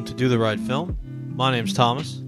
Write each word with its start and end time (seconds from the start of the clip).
Welcome 0.00 0.16
to 0.16 0.24
Do 0.24 0.30
the 0.30 0.38
Right 0.38 0.58
Film. 0.58 0.96
My 1.36 1.50
name's 1.50 1.74
Thomas. 1.74 2.22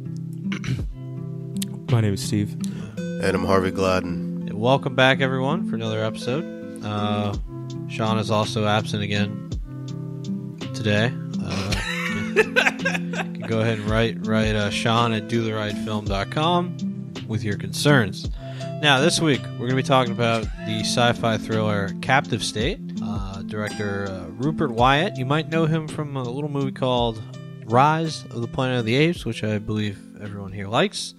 My 1.90 2.02
name 2.02 2.12
is 2.12 2.22
Steve. 2.22 2.52
And 2.98 3.24
I'm 3.24 3.46
Harvey 3.46 3.70
Gladden. 3.70 4.46
And 4.46 4.60
welcome 4.60 4.94
back, 4.94 5.22
everyone, 5.22 5.66
for 5.66 5.76
another 5.76 6.04
episode. 6.04 6.84
Uh, 6.84 7.34
Sean 7.88 8.18
is 8.18 8.30
also 8.30 8.66
absent 8.66 9.02
again 9.02 9.48
today. 10.74 11.14
Uh, 11.42 11.74
you 12.36 12.44
can 12.44 13.44
go 13.48 13.60
ahead 13.60 13.78
and 13.78 13.88
write 13.88 14.18
write 14.26 14.54
uh, 14.54 14.68
Sean 14.68 15.14
at 15.14 15.28
dotherightfilm.com 15.28 17.14
with 17.26 17.42
your 17.42 17.56
concerns. 17.56 18.28
Now, 18.82 19.00
this 19.00 19.18
week 19.18 19.40
we're 19.52 19.68
going 19.68 19.70
to 19.70 19.76
be 19.76 19.82
talking 19.82 20.12
about 20.12 20.42
the 20.66 20.80
sci-fi 20.80 21.38
thriller 21.38 21.88
Captive 22.02 22.44
State. 22.44 22.80
Uh, 23.02 23.40
director 23.44 24.08
uh, 24.10 24.26
Rupert 24.32 24.72
Wyatt. 24.72 25.16
You 25.16 25.24
might 25.24 25.48
know 25.48 25.64
him 25.64 25.88
from 25.88 26.18
a 26.18 26.22
little 26.22 26.50
movie 26.50 26.72
called 26.72 27.22
Rise 27.64 28.24
of 28.24 28.40
the 28.40 28.48
Planet 28.48 28.80
of 28.80 28.84
the 28.86 28.96
Apes, 28.96 29.24
which 29.24 29.44
I 29.44 29.58
believe 29.58 29.98
everyone 30.20 30.52
here 30.52 30.68
likes. 30.68 31.14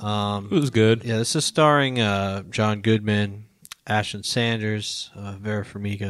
Um, 0.00 0.48
It 0.50 0.54
was 0.60 0.70
good. 0.70 1.04
yeah, 1.04 1.18
this 1.18 1.34
is 1.36 1.44
starring 1.44 2.00
uh, 2.00 2.42
John 2.50 2.80
Goodman, 2.80 3.46
Ashton 3.86 4.22
Sanders, 4.22 5.10
uh, 5.14 5.32
Vera 5.40 5.64
Farmiga, 5.64 6.02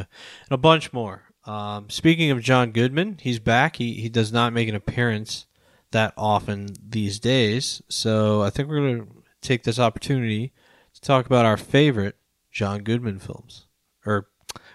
and 0.46 0.50
a 0.52 0.56
bunch 0.56 0.92
more. 0.92 1.22
Um, 1.44 1.90
speaking 1.90 2.30
of 2.30 2.40
John 2.40 2.72
Goodman, 2.72 3.18
he's 3.20 3.38
back. 3.38 3.76
He 3.76 3.94
he 3.94 4.08
does 4.08 4.32
not 4.32 4.52
make 4.54 4.68
an 4.68 4.74
appearance 4.74 5.46
that 5.90 6.14
often 6.16 6.68
these 6.88 7.20
days, 7.20 7.82
so 7.88 8.42
I 8.42 8.50
think 8.50 8.68
we're 8.68 8.76
going 8.80 9.06
to 9.06 9.12
take 9.42 9.62
this 9.64 9.78
opportunity 9.78 10.52
to 10.94 11.00
talk 11.02 11.26
about 11.26 11.44
our 11.44 11.56
favorite 11.58 12.16
John 12.50 12.82
Goodman 12.82 13.18
films 13.18 13.66
or 14.06 14.28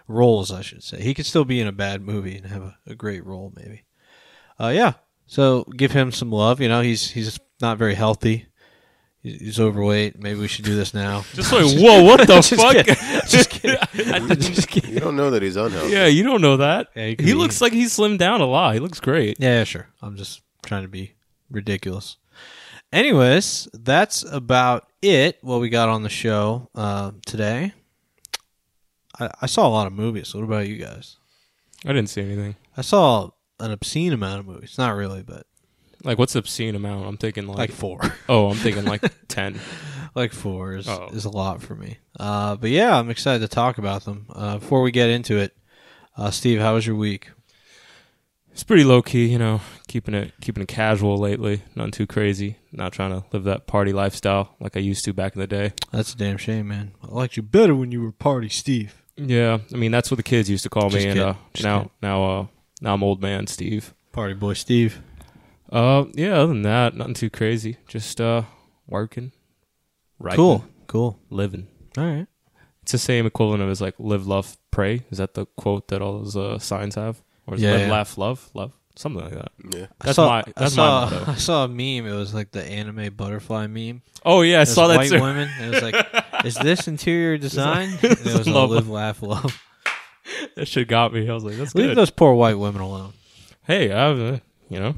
roles, 0.08 0.52
I 0.52 0.62
should 0.62 0.84
say. 0.84 1.02
He 1.02 1.14
could 1.16 1.26
still 1.26 1.44
be 1.46 1.60
in 1.60 1.68
a 1.68 1.72
bad 1.72 2.02
movie 2.02 2.38
and 2.38 2.46
have 2.46 2.62
a, 2.62 2.78
a 2.86 2.96
great 2.96 3.26
role, 3.26 3.52
maybe. 3.56 3.84
Uh, 4.60 4.70
yeah. 4.70 4.94
So 5.28 5.64
give 5.76 5.92
him 5.92 6.12
some 6.12 6.32
love. 6.32 6.60
You 6.60 6.68
know, 6.70 6.82
he's 6.82 7.10
he's 7.12 7.40
not 7.62 7.78
very 7.78 7.96
healthy. 7.96 8.48
He's 9.22 9.40
he's 9.40 9.60
overweight. 9.60 10.20
Maybe 10.20 10.40
we 10.40 10.48
should 10.48 10.66
do 10.66 10.76
this 10.76 10.94
now. 10.94 11.24
Just 11.34 11.52
like, 11.52 11.64
whoa, 11.80 12.04
what 12.04 12.20
the 12.22 12.26
Just 12.42 12.54
fuck? 12.56 12.74
kidding. 12.74 12.96
Just 13.28 13.50
kidding. 13.50 13.78
Just 14.40 14.68
kidding. 14.68 14.94
You 14.94 15.00
don't 15.00 15.16
know 15.16 15.30
that 15.32 15.42
he's 15.42 15.56
unhealthy. 15.56 15.92
yeah, 15.94 16.08
you 16.08 16.24
don't 16.24 16.42
know 16.42 16.58
that. 16.58 16.88
Yeah, 16.96 17.08
he 17.08 17.16
he 17.20 17.34
looks 17.34 17.62
like 17.62 17.74
he's 17.74 17.96
slimmed 17.96 18.18
down 18.18 18.42
a 18.42 18.46
lot. 18.46 18.74
He 18.74 18.80
looks 18.80 19.00
great. 19.00 19.38
Yeah, 19.40 19.60
yeah, 19.60 19.64
sure. 19.66 19.88
I'm 20.02 20.16
just 20.18 20.42
trying 20.66 20.84
to 20.84 20.88
be 20.90 21.14
ridiculous. 21.52 22.18
Anyways, 22.92 23.68
that's 23.74 24.24
about 24.24 24.88
it. 25.04 25.38
What 25.42 25.62
we 25.62 25.70
got 25.70 25.90
on 25.90 26.02
the 26.02 26.10
show 26.10 26.70
uh, 26.74 27.12
today. 27.26 27.74
I, 29.20 29.30
I 29.42 29.46
saw 29.46 29.68
a 29.68 29.70
lot 29.70 29.86
of 29.86 29.94
movies. 29.94 30.34
What 30.34 30.44
about 30.44 30.68
you 30.68 30.78
guys? 30.78 31.18
I 31.86 31.90
didn't 31.90 32.10
see 32.10 32.22
anything. 32.22 32.56
I 32.76 32.82
saw 32.82 33.30
an 33.60 33.72
obscene 33.72 34.14
amount 34.14 34.40
of 34.42 34.46
movies. 34.48 34.78
Not 34.78 34.96
really, 34.96 35.22
but 35.24 35.46
Like, 36.04 36.18
what's 36.18 36.36
obscene 36.36 36.76
amount? 36.76 37.08
I'm 37.08 37.18
thinking 37.18 37.48
like, 37.48 37.58
like 37.58 37.72
four. 37.72 38.00
oh, 38.30 38.50
I'm 38.50 38.58
thinking 38.58 38.86
like 38.86 39.04
ten. 39.28 39.60
like 40.16 40.32
four 40.34 40.76
is, 40.76 40.88
Oh. 40.88 41.10
is 41.12 41.26
a 41.26 41.30
lot 41.30 41.62
for 41.62 41.76
me. 41.76 41.98
Uh, 42.20 42.56
but 42.56 42.70
yeah, 42.70 42.98
I'm 42.98 43.10
excited 43.10 43.40
to 43.42 43.48
talk 43.54 43.78
about 43.78 44.06
them. 44.06 44.26
Uh, 44.30 44.58
before 44.58 44.82
we 44.82 44.92
get 44.92 45.10
into 45.10 45.38
it, 45.38 45.56
uh, 46.18 46.32
Steve, 46.32 46.60
how 46.60 46.74
was 46.76 46.86
your 46.88 46.96
week? 46.96 47.30
It's 48.52 48.64
pretty 48.64 48.84
low 48.84 49.02
key, 49.02 49.28
you 49.28 49.38
know, 49.38 49.62
keeping 49.88 50.14
it 50.14 50.34
keeping 50.42 50.64
it 50.64 50.68
casual 50.68 51.18
lately. 51.18 51.62
Nothing 51.76 51.92
too 51.92 52.08
crazy. 52.08 52.58
Not 52.74 52.92
trying 52.92 53.12
to 53.12 53.24
live 53.32 53.46
that 53.46 53.68
party 53.68 53.94
lifestyle 53.94 54.56
like 54.60 54.76
I 54.76 54.82
used 54.82 55.06
to 55.06 55.14
back 55.14 55.34
in 55.36 55.40
the 55.40 55.48
day. 55.48 55.72
That's 55.94 56.14
a 56.14 56.18
damn 56.18 56.38
shame, 56.38 56.68
man. 56.68 56.92
I 57.02 57.08
liked 57.08 57.38
you 57.38 57.44
better 57.44 57.74
when 57.76 57.92
you 57.94 58.02
were 58.02 58.12
party 58.12 58.50
Steve. 58.50 58.96
Yeah, 59.16 59.60
I 59.74 59.78
mean 59.78 59.92
that's 59.92 60.10
what 60.12 60.18
the 60.18 60.24
kids 60.24 60.50
used 60.50 60.64
to 60.64 60.70
call 60.70 60.90
Just 60.90 60.96
me, 61.06 61.10
and 61.12 61.20
kidding. 61.20 61.30
uh, 61.30 61.36
Just 61.54 61.64
now 61.64 61.78
kidding. 61.80 61.92
now 62.02 62.24
uh, 62.24 62.42
now 62.44 62.50
I'm 62.84 63.04
old 63.04 63.22
man 63.22 63.48
Steve. 63.48 63.94
Party 64.12 64.34
boy 64.34 64.54
Steve. 64.54 65.02
Uh, 65.72 66.06
yeah. 66.14 66.34
Other 66.34 66.48
than 66.48 66.62
that, 66.64 66.96
nothing 66.96 67.14
too 67.14 67.30
crazy. 67.30 67.78
Just 67.88 68.20
uh, 68.20 68.44
working, 68.88 69.32
writing, 70.20 70.38
Cool, 70.38 70.66
cool. 70.88 71.20
living. 71.30 71.68
All 71.98 72.06
right. 72.06 72.28
It's 72.82 72.92
the 72.92 72.98
same 72.98 73.26
equivalent 73.28 73.62
of 73.62 73.70
as 73.70 73.82
like 73.82 73.96
live, 74.00 74.26
love, 74.26 74.58
pray. 74.72 75.04
Is 75.12 75.20
that 75.20 75.36
the 75.36 75.46
quote 75.58 75.90
that 75.90 76.02
all 76.02 76.20
those 76.20 76.36
uh, 76.36 76.58
signs 76.58 76.96
have? 76.96 77.22
Or 77.46 77.56
is 77.56 77.62
it 77.62 77.66
Yeah, 77.66 77.72
live, 77.74 77.82
yeah. 77.82 77.92
laugh, 77.92 78.18
love, 78.18 78.50
love, 78.56 78.72
something 78.96 79.22
like 79.24 79.34
that? 79.34 79.52
Yeah. 79.72 79.86
I 80.02 80.06
That's 80.06 80.16
saw, 80.16 80.28
my 80.28 80.40
I 80.40 80.44
that's 80.56 80.74
saw, 80.74 81.06
my 81.06 81.12
motto. 81.18 81.32
I 81.32 81.36
saw 81.36 81.64
a 81.66 81.68
meme. 81.68 82.08
It 82.12 82.16
was 82.16 82.34
like 82.34 82.50
the 82.52 82.64
anime 82.64 83.14
butterfly 83.14 83.68
meme. 83.68 84.02
Oh 84.26 84.42
yeah, 84.42 84.62
I 84.62 84.64
saw 84.64 84.88
that 84.88 84.98
white 84.98 85.10
too. 85.10 85.22
women. 85.22 85.50
It 85.62 85.70
was 85.70 85.82
like, 85.84 86.08
is 86.46 86.56
this 86.56 86.88
interior 86.88 87.38
design? 87.38 87.90
And 88.02 88.04
it 88.04 88.26
was 88.38 88.48
all 88.48 88.68
live, 88.70 88.90
laugh, 88.90 89.22
love. 89.22 89.62
That 90.60 90.68
shit 90.68 90.88
got 90.88 91.14
me. 91.14 91.30
I 91.30 91.34
was 91.34 91.44
like, 91.44 91.56
that's 91.56 91.74
Leave 91.76 91.90
good. 91.90 91.98
those 91.98 92.10
poor 92.12 92.34
white 92.34 92.58
women 92.60 92.82
alone. 92.82 93.14
hey, 93.66 93.92
I, 93.92 94.06
uh, 94.12 94.40
you 94.70 94.80
know, 94.80 94.96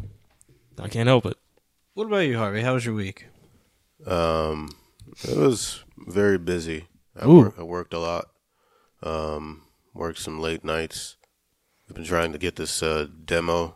I 0.79 0.87
can't 0.87 1.07
help 1.07 1.25
it. 1.25 1.37
What 1.93 2.07
about 2.07 2.19
you, 2.19 2.37
Harvey? 2.37 2.61
How 2.61 2.73
was 2.73 2.85
your 2.85 2.95
week? 2.95 3.27
Um, 4.05 4.69
it 5.23 5.37
was 5.37 5.83
very 6.07 6.37
busy. 6.37 6.87
I, 7.19 7.25
Ooh. 7.27 7.33
wor- 7.33 7.53
I 7.57 7.63
worked 7.63 7.93
a 7.93 7.99
lot. 7.99 8.25
Um, 9.03 9.63
worked 9.93 10.19
some 10.19 10.39
late 10.39 10.63
nights. 10.63 11.17
I've 11.89 11.95
been 11.95 12.05
trying 12.05 12.31
to 12.31 12.37
get 12.37 12.55
this 12.55 12.81
uh, 12.81 13.07
demo, 13.25 13.75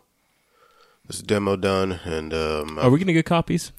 this 1.07 1.21
demo 1.21 1.55
done, 1.57 1.99
and 2.05 2.33
um, 2.33 2.79
Are 2.79 2.89
we 2.89 2.99
gonna 2.99 3.11
get 3.13 3.25
copies? 3.25 3.71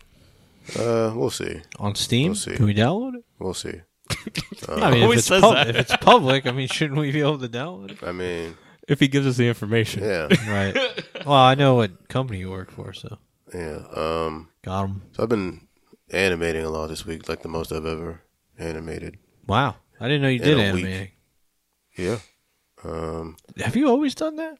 uh, 0.78 1.12
we'll 1.14 1.30
see. 1.30 1.62
On 1.78 1.94
Steam? 1.94 2.32
We'll 2.32 2.34
see. 2.36 2.56
Can 2.56 2.66
we 2.66 2.74
download 2.74 3.14
it? 3.16 3.24
We'll 3.38 3.54
see. 3.54 3.80
I 4.68 4.90
mean, 4.90 4.98
if 4.98 5.02
always 5.02 5.18
it's, 5.20 5.26
says 5.28 5.40
pub- 5.40 5.54
that. 5.54 5.68
if 5.68 5.76
it's 5.76 5.96
public, 5.98 6.46
I 6.46 6.52
mean, 6.52 6.68
shouldn't 6.68 6.98
we 7.00 7.10
be 7.12 7.20
able 7.20 7.38
to 7.38 7.48
download 7.48 7.92
it? 7.92 7.98
I 8.02 8.12
mean, 8.12 8.56
If 8.88 9.00
he 9.00 9.08
gives 9.08 9.26
us 9.26 9.36
the 9.36 9.48
information. 9.48 10.02
yeah, 10.04 10.28
Right. 10.48 10.74
well, 11.26 11.34
I 11.34 11.54
know 11.54 11.74
what 11.74 12.08
company 12.08 12.38
you 12.40 12.50
work 12.50 12.70
for, 12.70 12.92
so 12.92 13.18
yeah. 13.54 13.78
Um, 13.94 14.48
got 14.62 14.84
him. 14.86 15.02
so 15.12 15.22
I've 15.22 15.28
been 15.28 15.66
animating 16.10 16.64
a 16.64 16.70
lot 16.70 16.88
this 16.88 17.04
week, 17.06 17.28
like 17.28 17.42
the 17.42 17.48
most 17.48 17.72
I've 17.72 17.86
ever 17.86 18.22
animated. 18.58 19.18
Wow. 19.46 19.76
I 20.00 20.06
didn't 20.08 20.22
know 20.22 20.28
you 20.28 20.38
did 20.40 20.54
a 20.54 20.56
week. 20.74 20.84
animating. 20.84 21.08
Yeah. 21.96 22.18
Um, 22.84 23.36
Have 23.58 23.76
you 23.76 23.88
always 23.88 24.14
done 24.14 24.36
that? 24.36 24.58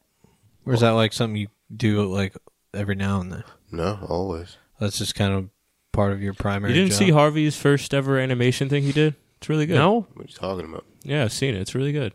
Or 0.65 0.73
is 0.75 0.81
that 0.81 0.91
like 0.93 1.13
something 1.13 1.37
you 1.37 1.49
do 1.75 2.03
like 2.13 2.35
every 2.75 2.95
now 2.97 3.21
and 3.21 3.31
then? 3.33 3.45
no, 3.71 3.99
always. 4.09 4.57
That's 4.81 4.99
just 4.99 5.15
kind 5.15 5.33
of 5.33 5.49
part 5.93 6.13
of 6.13 6.21
your 6.23 6.35
primary 6.35 6.73
You 6.73 6.81
didn't 6.81 6.91
job? 6.93 6.99
see 6.99 7.11
Harvey's 7.11 7.57
first 7.57 7.93
ever 7.95 8.19
animation 8.19 8.69
thing 8.69 8.83
he 8.83 8.93
did? 8.93 9.15
It's 9.39 9.49
really 9.49 9.67
good. 9.67 9.75
No? 9.77 10.07
What 10.15 10.25
are 10.25 10.29
you 10.29 10.35
talking 10.35 10.65
about? 10.69 10.85
Yeah, 11.03 11.25
I've 11.25 11.33
seen 11.33 11.55
it. 11.55 11.61
It's 11.61 11.75
really 11.75 11.93
good. 11.93 12.13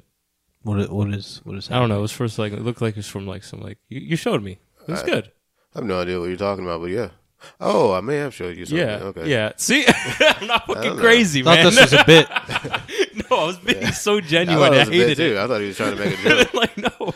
What 0.63 0.79
i- 0.79 0.91
what 0.93 1.13
is 1.13 1.41
what 1.43 1.55
is 1.57 1.67
that? 1.67 1.75
I 1.75 1.79
don't 1.79 1.89
know. 1.89 1.99
It 1.99 2.01
was 2.01 2.11
first 2.11 2.37
like 2.39 2.53
it 2.53 2.61
looked 2.61 2.81
like 2.81 2.91
it 2.95 2.97
was 2.97 3.07
from 3.07 3.25
like 3.27 3.43
some 3.43 3.61
like 3.61 3.77
you, 3.89 3.99
you 4.01 4.15
showed 4.15 4.43
me. 4.43 4.59
It 4.87 4.91
was 4.91 5.01
I- 5.03 5.05
good. 5.05 5.31
I 5.75 5.79
have 5.79 5.85
no 5.85 6.01
idea 6.01 6.19
what 6.19 6.25
you're 6.27 6.37
talking 6.37 6.65
about, 6.65 6.81
but 6.81 6.89
yeah. 6.91 7.09
Oh, 7.59 7.93
I 7.93 8.01
may 8.01 8.17
have 8.17 8.35
showed 8.35 8.55
you 8.57 8.65
something. 8.65 8.85
Yeah. 8.87 8.97
Okay. 8.97 9.27
Yeah. 9.29 9.53
See, 9.55 9.85
I'm 10.19 10.45
not 10.47 10.67
fucking 10.67 10.83
don't 10.83 10.95
know. 10.97 11.01
crazy, 11.01 11.41
Thought 11.41 11.55
man. 11.55 11.65
this 11.65 11.79
was 11.81 11.93
a 11.93 12.03
bit. 12.05 12.29
no, 13.31 13.37
I 13.37 13.45
was 13.47 13.57
being 13.57 13.87
so 13.93 14.17
I 14.17 14.21
genuine. 14.21 14.59
thought 14.59 14.73
it 14.73 14.75
I, 14.75 14.79
was 14.79 14.87
a 14.89 14.91
bit 14.91 14.99
hated 15.09 15.17
too. 15.17 15.35
it. 15.35 15.37
I 15.39 15.47
thought 15.47 15.61
he 15.61 15.67
was 15.67 15.77
trying 15.77 15.95
to 15.97 16.03
make 16.05 16.19
a 16.19 16.21
joke. 16.43 16.53
like 16.53 16.77
no, 16.77 17.13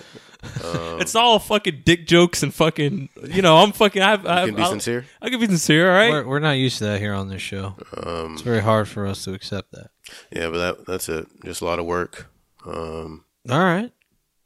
Um, 0.63 1.01
it's 1.01 1.13
all 1.13 1.37
fucking 1.37 1.83
dick 1.85 2.07
jokes 2.07 2.41
and 2.41 2.51
fucking. 2.53 3.09
You 3.29 3.41
know, 3.43 3.57
I'm 3.57 3.72
fucking. 3.72 4.01
I, 4.01 4.13
I, 4.13 4.41
you 4.41 4.45
can 4.47 4.55
be 4.55 4.61
I'll, 4.63 4.69
sincere. 4.72 5.05
I 5.22 5.29
can 5.29 5.40
be 5.40 5.46
sincere. 5.46 5.91
All 5.91 5.96
right. 5.97 6.09
We're, 6.09 6.25
we're 6.28 6.40
not 6.40 6.53
used 6.53 6.79
to 6.79 6.85
that 6.85 6.99
here 7.01 7.13
on 7.13 7.28
this 7.29 7.41
show. 7.43 7.75
Um, 7.97 8.34
It's 8.34 8.41
very 8.41 8.61
hard 8.61 8.87
for 8.87 9.05
us 9.05 9.23
to 9.25 9.34
accept 9.34 9.73
that. 9.73 9.91
Yeah, 10.31 10.49
but 10.49 10.57
that 10.57 10.85
that's 10.85 11.09
it. 11.09 11.28
Just 11.43 11.61
a 11.61 11.66
lot 11.66 11.79
of 11.79 11.85
work. 11.85 12.28
Um, 12.66 13.25
All 13.49 13.59
right. 13.59 13.91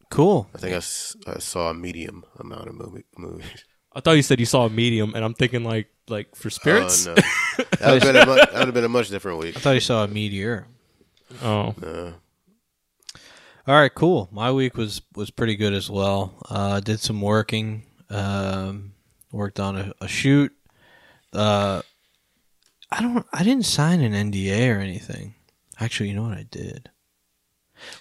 Cool. 0.10 0.50
I 0.56 0.58
think 0.58 0.74
I, 0.74 1.32
I 1.32 1.40
saw 1.40 1.70
a 1.70 1.74
medium 1.74 2.24
amount 2.40 2.68
of 2.68 2.76
movie, 2.76 3.04
movies. 3.18 3.64
I 3.94 4.02
thought 4.02 4.14
you 4.14 4.22
said 4.24 4.40
you 4.40 4.46
saw 4.46 4.66
a 4.66 4.70
medium, 4.70 5.14
and 5.16 5.24
I'm 5.24 5.34
thinking 5.34 5.64
like 5.64 5.88
like 6.08 6.36
for 6.36 6.50
spirits. 6.50 7.06
Oh, 7.08 7.14
no. 7.16 7.22
that 7.80 7.92
would 7.94 8.04
have 8.04 8.14
been, 8.14 8.16
a 8.16 8.26
mu- 8.26 8.36
that 8.36 8.54
would 8.54 8.66
have 8.66 8.74
been 8.74 8.84
a 8.86 8.90
much 8.90 9.10
different 9.10 9.40
week. 9.40 9.56
I 9.58 9.60
thought 9.60 9.72
you 9.72 9.80
saw 9.80 10.04
a 10.04 10.08
meteor. 10.08 10.68
Oh, 11.44 11.76
Uh, 11.84 12.12
All 13.68 13.76
right, 13.76 13.94
cool. 13.94 14.30
My 14.32 14.52
week 14.52 14.76
was 14.78 15.02
was 15.16 15.30
pretty 15.30 15.56
good 15.56 15.74
as 15.74 15.90
well. 15.90 16.34
Uh, 16.50 16.80
did 16.80 17.00
some 17.00 17.22
working. 17.22 17.84
Um, 18.10 18.94
worked 19.32 19.60
on 19.60 19.76
a, 19.78 19.94
a 20.02 20.08
shoot. 20.08 20.52
Uh, 21.34 21.84
I 22.92 23.02
don't. 23.02 23.26
I 23.32 23.44
didn't 23.44 23.66
sign 23.66 24.02
an 24.02 24.14
NDA 24.32 24.76
or 24.76 24.80
anything. 24.80 25.36
Actually, 25.80 26.10
you 26.10 26.16
know 26.16 26.24
what 26.24 26.38
I 26.38 26.46
did. 26.50 26.90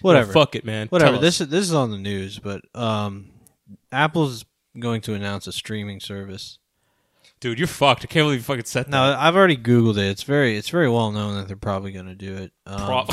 Whatever. 0.01 0.33
Well, 0.33 0.45
fuck 0.45 0.55
it, 0.55 0.65
man. 0.65 0.87
Whatever. 0.87 1.13
Tell 1.13 1.21
This 1.21 1.35
us. 1.39 1.47
is 1.47 1.47
this 1.49 1.65
is 1.65 1.73
on 1.73 1.91
the 1.91 1.97
news, 1.97 2.37
but 2.39 2.61
um, 2.75 3.29
Apple's 3.91 4.43
going 4.77 5.01
to 5.01 5.13
announce 5.13 5.47
a 5.47 5.51
streaming 5.53 5.99
service. 6.01 6.59
dude, 7.39 7.57
you're 7.57 7.67
fucked. 7.67 8.03
I 8.03 8.07
can't 8.07 8.25
believe 8.25 8.39
you 8.39 8.43
fucking 8.43 8.65
said 8.65 8.85
that. 8.85 8.91
No, 8.91 9.01
I've 9.17 9.35
already 9.37 9.55
googled 9.57 9.97
it. 9.97 10.07
It's 10.09 10.23
very 10.23 10.57
it's 10.57 10.69
very 10.69 10.89
well 10.89 11.11
known 11.11 11.35
that 11.37 11.47
they're 11.47 11.55
probably 11.55 11.91
going 11.93 12.07
to 12.07 12.15
do 12.15 12.35
it. 12.35 12.51
Um, 12.65 12.85
Pro- 12.85 13.07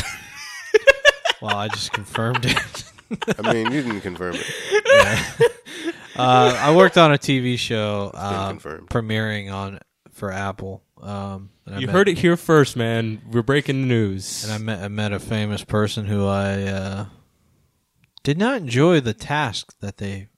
well, 1.41 1.57
I 1.57 1.69
just 1.69 1.93
confirmed 1.93 2.45
it. 2.45 2.85
I 3.39 3.53
mean, 3.53 3.71
you 3.73 3.83
didn't 3.83 4.01
confirm 4.01 4.35
it. 4.35 4.47
Yeah. 4.85 5.25
uh, 6.17 6.59
I 6.61 6.75
worked 6.75 6.99
on 6.99 7.13
a 7.13 7.19
TV 7.19 7.57
show 7.57 8.11
been 8.13 8.21
uh, 8.21 8.49
confirmed. 8.49 8.89
premiering 8.91 9.53
on 9.53 9.79
for 10.11 10.33
Apple. 10.33 10.83
Um, 11.01 11.51
and 11.67 11.75
I 11.77 11.79
you 11.79 11.87
met- 11.87 11.93
heard 11.93 12.09
it 12.09 12.19
here 12.19 12.37
first, 12.37 12.77
man. 12.77 13.21
We're 13.31 13.43
breaking 13.43 13.83
the 13.83 13.87
news. 13.87 14.45
and 14.45 14.53
I 14.53 14.59
met 14.59 14.83
I 14.83 14.89
met 14.89 15.13
a 15.13 15.19
famous 15.21 15.63
person 15.65 16.07
who 16.07 16.27
I 16.27 16.63
uh, 16.65 17.07
did 18.23 18.39
not 18.39 18.57
enjoy 18.59 19.01
the 19.01 19.15
task 19.15 19.75
that 19.81 19.99
they 19.99 20.29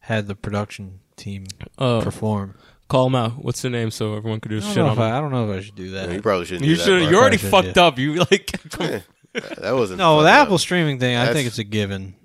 had 0.00 0.26
the 0.26 0.34
production 0.34 1.00
team 1.16 1.46
Uh, 1.78 2.00
perform. 2.00 2.56
call 2.88 3.06
him 3.06 3.14
out. 3.14 3.44
What's 3.44 3.62
the 3.62 3.70
name 3.70 3.90
so 3.90 4.14
everyone 4.16 4.40
could 4.40 4.50
don't, 4.50 4.62
shit 4.62 4.78
on 4.78 4.96
him? 4.96 4.98
I, 5.00 5.18
I 5.18 5.20
don't 5.20 5.30
know 5.30 5.50
if 5.50 5.58
I 5.58 5.62
should 5.62 5.74
do 5.76 5.90
that. 5.92 6.08
Yeah, 6.08 6.14
you 6.16 6.22
probably 6.22 6.46
shouldn't. 6.46 6.66
You 6.66 6.76
should. 6.76 7.08
You 7.10 7.16
already 7.16 7.36
fucked 7.36 7.76
yeah. 7.76 7.84
up. 7.84 7.98
You 7.98 8.14
like. 8.30 8.50
That 9.32 9.76
wasn't. 9.76 9.98
no, 9.98 10.16
the 10.22 10.28
fucked 10.28 10.34
up. 10.40 10.42
Apple 10.46 10.58
streaming 10.58 10.98
thing, 10.98 11.14
I 11.16 11.32
think 11.32 11.46
it's 11.46 11.58
a 11.58 11.64
given. 11.64 12.16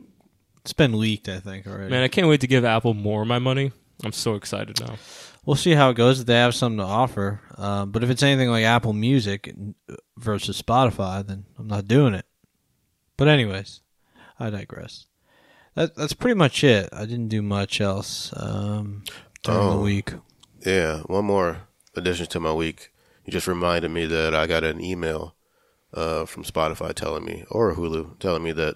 It's 0.61 0.73
been 0.73 0.99
leaked, 0.99 1.29
I 1.29 1.39
think 1.39 1.67
already. 1.67 1.91
Man, 1.91 2.01
I 2.01 2.07
can't 2.07 2.27
wait 2.27 2.41
to 2.41 2.47
give 2.47 2.65
Apple 2.65 2.95
more 2.95 3.21
of 3.21 3.27
my 3.27 3.37
money. 3.37 3.71
I'm 4.03 4.11
so 4.11 4.33
excited 4.33 4.79
now. 4.81 4.95
We'll 5.45 5.55
see 5.55 5.71
how 5.75 5.89
it 5.91 5.95
goes 5.95 6.19
if 6.21 6.25
they 6.25 6.35
have 6.35 6.55
something 6.55 6.79
to 6.79 6.83
offer. 6.83 7.41
Um, 7.57 7.91
but 7.91 8.03
if 8.03 8.09
it's 8.09 8.23
anything 8.23 8.49
like 8.49 8.63
Apple 8.65 8.93
Music 8.93 9.53
versus 10.17 10.61
Spotify, 10.61 11.25
then 11.25 11.45
I'm 11.59 11.67
not 11.67 11.87
doing 11.87 12.13
it. 12.15 12.25
But 13.17 13.27
anyways, 13.27 13.81
I 14.39 14.49
digress. 14.49 15.05
That 15.75 15.95
that's 15.95 16.13
pretty 16.13 16.35
much 16.35 16.63
it. 16.63 16.89
I 16.91 17.01
didn't 17.05 17.27
do 17.27 17.41
much 17.41 17.79
else 17.79 18.33
um, 18.37 19.03
during 19.43 19.69
the 19.69 19.75
Oh. 19.75 19.81
week. 19.81 20.13
Yeah, 20.65 21.01
one 21.01 21.25
more 21.25 21.67
addition 21.95 22.25
to 22.27 22.39
my 22.39 22.51
week. 22.53 22.91
You 23.25 23.31
just 23.31 23.47
reminded 23.47 23.91
me 23.91 24.05
that 24.07 24.33
I 24.33 24.47
got 24.47 24.63
an 24.63 24.81
email 24.83 25.35
uh, 25.93 26.25
from 26.25 26.43
Spotify 26.43 26.93
telling 26.93 27.23
me, 27.25 27.43
or 27.51 27.75
Hulu, 27.75 28.19
telling 28.19 28.43
me 28.43 28.51
that 28.53 28.75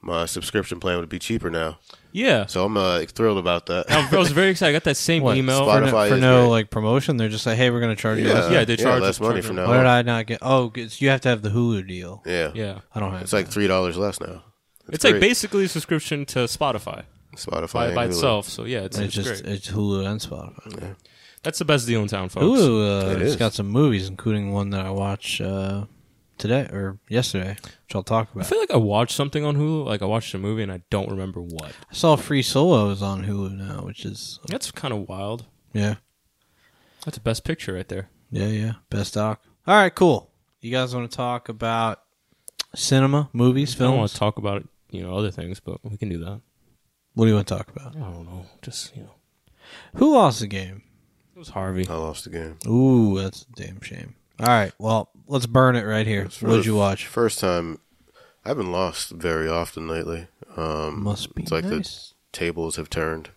my 0.00 0.26
subscription 0.26 0.80
plan 0.80 0.98
would 0.98 1.08
be 1.08 1.18
cheaper 1.18 1.50
now. 1.50 1.78
Yeah, 2.12 2.46
So 2.46 2.64
I'm 2.64 2.76
uh, 2.76 3.04
thrilled 3.06 3.38
about 3.38 3.66
that. 3.66 3.90
I 3.90 4.16
was 4.16 4.32
very 4.32 4.50
excited. 4.50 4.70
I 4.70 4.72
got 4.72 4.84
that 4.84 4.96
same 4.96 5.22
What, 5.24 5.36
email. 5.36 5.64
for, 5.66 5.80
no, 5.80 5.86
Spotify 5.86 6.08
for 6.08 6.14
is 6.16 6.20
no 6.20 6.42
great. 6.42 6.50
like 6.50 6.70
promotion? 6.70 7.16
They're 7.18 7.28
just 7.28 7.44
like, 7.46 7.56
hey, 7.58 7.70
we're 7.70 7.80
going 7.80 7.94
to 7.94 8.00
charge 8.00 8.18
you. 8.18 8.26
yeah, 8.28 8.32
less. 8.34 8.52
Yeah, 8.52 8.64
they 8.64 8.76
charge 8.76 9.02
less 9.02 9.10
us- 9.16 9.20
money 9.20 9.34
charge 9.34 9.44
from 9.46 9.58
us. 9.58 9.66
now 9.66 9.68
Why 9.68 9.76
did 9.78 9.86
on. 9.86 9.86
I 9.86 10.02
not 10.02 10.26
get? 10.26 10.38
Oh, 10.42 10.72
it's, 10.74 11.00
you 11.02 11.10
have 11.10 11.20
to 11.22 11.28
have 11.28 11.42
the 11.42 11.50
Hulu 11.50 11.86
deal. 11.86 12.22
Yeah, 12.26 12.50
Yeah, 12.54 12.80
I 12.94 13.00
don't 13.00 13.12
have. 13.12 13.22
it's 13.22 13.32
like 13.32 13.48
three 13.48 13.66
dollars 13.66 13.96
less 13.96 14.20
now. 14.20 14.42
it's, 14.88 15.04
like 15.04 15.12
great. 15.14 15.20
basically 15.20 15.64
a 15.64 15.68
subscription 15.68 16.24
to 16.26 16.40
Spotify 16.40 17.04
Spotify 17.36 17.72
by, 17.72 17.86
and 17.86 17.94
by 17.94 18.06
Hulu. 18.06 18.10
itself. 18.10 18.48
So 18.48 18.64
yeah, 18.64 18.80
it's, 18.80 18.96
it's, 18.98 19.16
it's, 19.16 19.26
just 19.28 19.44
great. 19.44 19.54
it's 19.54 19.70
Hulu 19.70 20.06
and 20.06 20.20
Spotify. 20.20 20.96
That's 21.42 21.58
the 21.58 21.64
best 21.64 21.86
deal 21.86 22.00
in 22.02 22.08
town, 22.08 22.30
folks. 22.30 22.44
Hulu 22.44 23.04
uh, 23.04 23.10
It 23.10 23.22
it's 23.22 23.30
is. 23.32 23.36
got 23.36 23.52
some 23.52 23.68
movies, 23.68 24.08
including 24.08 24.52
one 24.52 24.70
that 24.70 24.84
I 24.84 24.90
watch. 24.90 25.40
uh, 25.40 25.84
today 26.38 26.62
or 26.72 26.98
yesterday, 27.08 27.56
which 27.62 27.94
I'll 27.94 28.02
talk 28.02 28.32
about. 28.32 28.44
I 28.44 28.48
feel 28.48 28.60
like 28.60 28.70
I 28.70 28.76
watched 28.76 29.14
something 29.14 29.44
on 29.44 29.56
Hulu. 29.56 29.84
Like 29.86 30.02
I 30.02 30.06
watched 30.06 30.32
a 30.34 30.38
movie 30.38 30.62
and 30.62 30.72
I 30.72 30.82
don't 30.90 31.10
remember 31.10 31.40
what. 31.40 31.72
I 31.90 31.94
saw 31.94 32.16
Free 32.16 32.42
Solo 32.42 32.90
is 32.90 33.02
on 33.02 33.24
Hulu 33.26 33.56
now, 33.56 33.82
which 33.84 34.04
is 34.04 34.38
uh, 34.42 34.46
That's 34.50 34.70
kind 34.70 34.94
of 34.94 35.08
wild. 35.08 35.46
yeah, 35.72 35.96
That's 37.04 37.16
the 37.18 37.22
best 37.22 37.44
picture 37.44 37.74
right 37.74 37.88
there. 37.88 38.08
yeah, 38.30 38.46
yeah, 38.46 38.72
best 38.90 39.14
doc. 39.14 39.42
All 39.66 39.74
right, 39.74 39.94
cool. 39.94 40.30
You 40.60 40.70
guys 40.70 40.94
want 40.94 41.10
to 41.10 41.16
talk 41.16 41.48
about 41.48 42.02
cinema, 42.74 43.28
movies, 43.32 43.74
films? 43.74 43.88
I 43.88 43.90
don't 43.92 43.98
want 43.98 44.10
to 44.12 44.18
talk 44.18 44.38
about 44.38 44.66
you 44.90 45.02
know 45.02 45.14
other 45.16 45.30
things, 45.30 45.60
but 45.60 45.78
we 45.84 45.96
can 45.96 46.08
do 46.08 46.18
that. 46.18 46.40
What 47.14 47.24
do 47.24 47.28
you 47.30 47.34
want 47.34 47.48
to 47.48 47.54
talk 47.56 47.68
about? 47.70 47.96
I 47.96 48.00
don't 48.00 48.24
know. 48.26 48.46
Just 48.62 48.94
you 48.96 49.02
know, 49.02 49.14
Who 49.96 50.14
lost 50.14 50.40
the 50.40 50.46
game? 50.46 50.82
it 51.34 51.38
was 51.38 51.48
Harvey. 51.50 51.86
I 51.88 51.94
lost 51.94 52.24
the 52.24 52.30
game. 52.30 52.56
Ooh, 52.66 53.20
that's 53.20 53.42
a 53.42 53.52
damn 53.62 53.80
shame. 53.80 54.14
All 54.40 54.46
right, 54.46 54.72
well, 54.78 55.10
let's 55.26 55.46
burn 55.46 55.74
it 55.76 55.82
right 55.84 56.06
here. 56.06 56.22
It's 56.22 56.40
What 56.40 56.56
did 56.56 56.66
you 56.66 56.76
watch? 56.76 57.06
First 57.06 57.40
time. 57.40 57.78
I 58.44 58.50
haven't 58.50 58.72
lost 58.72 59.10
very 59.10 59.48
often 59.48 59.88
lately. 59.88 60.26
Um, 60.56 61.02
Must 61.02 61.34
be 61.34 61.42
it's 61.42 61.52
like 61.52 61.64
nice. 61.64 62.14
the 62.32 62.38
tables 62.38 62.76
have 62.76 62.88
turned. 62.88 63.30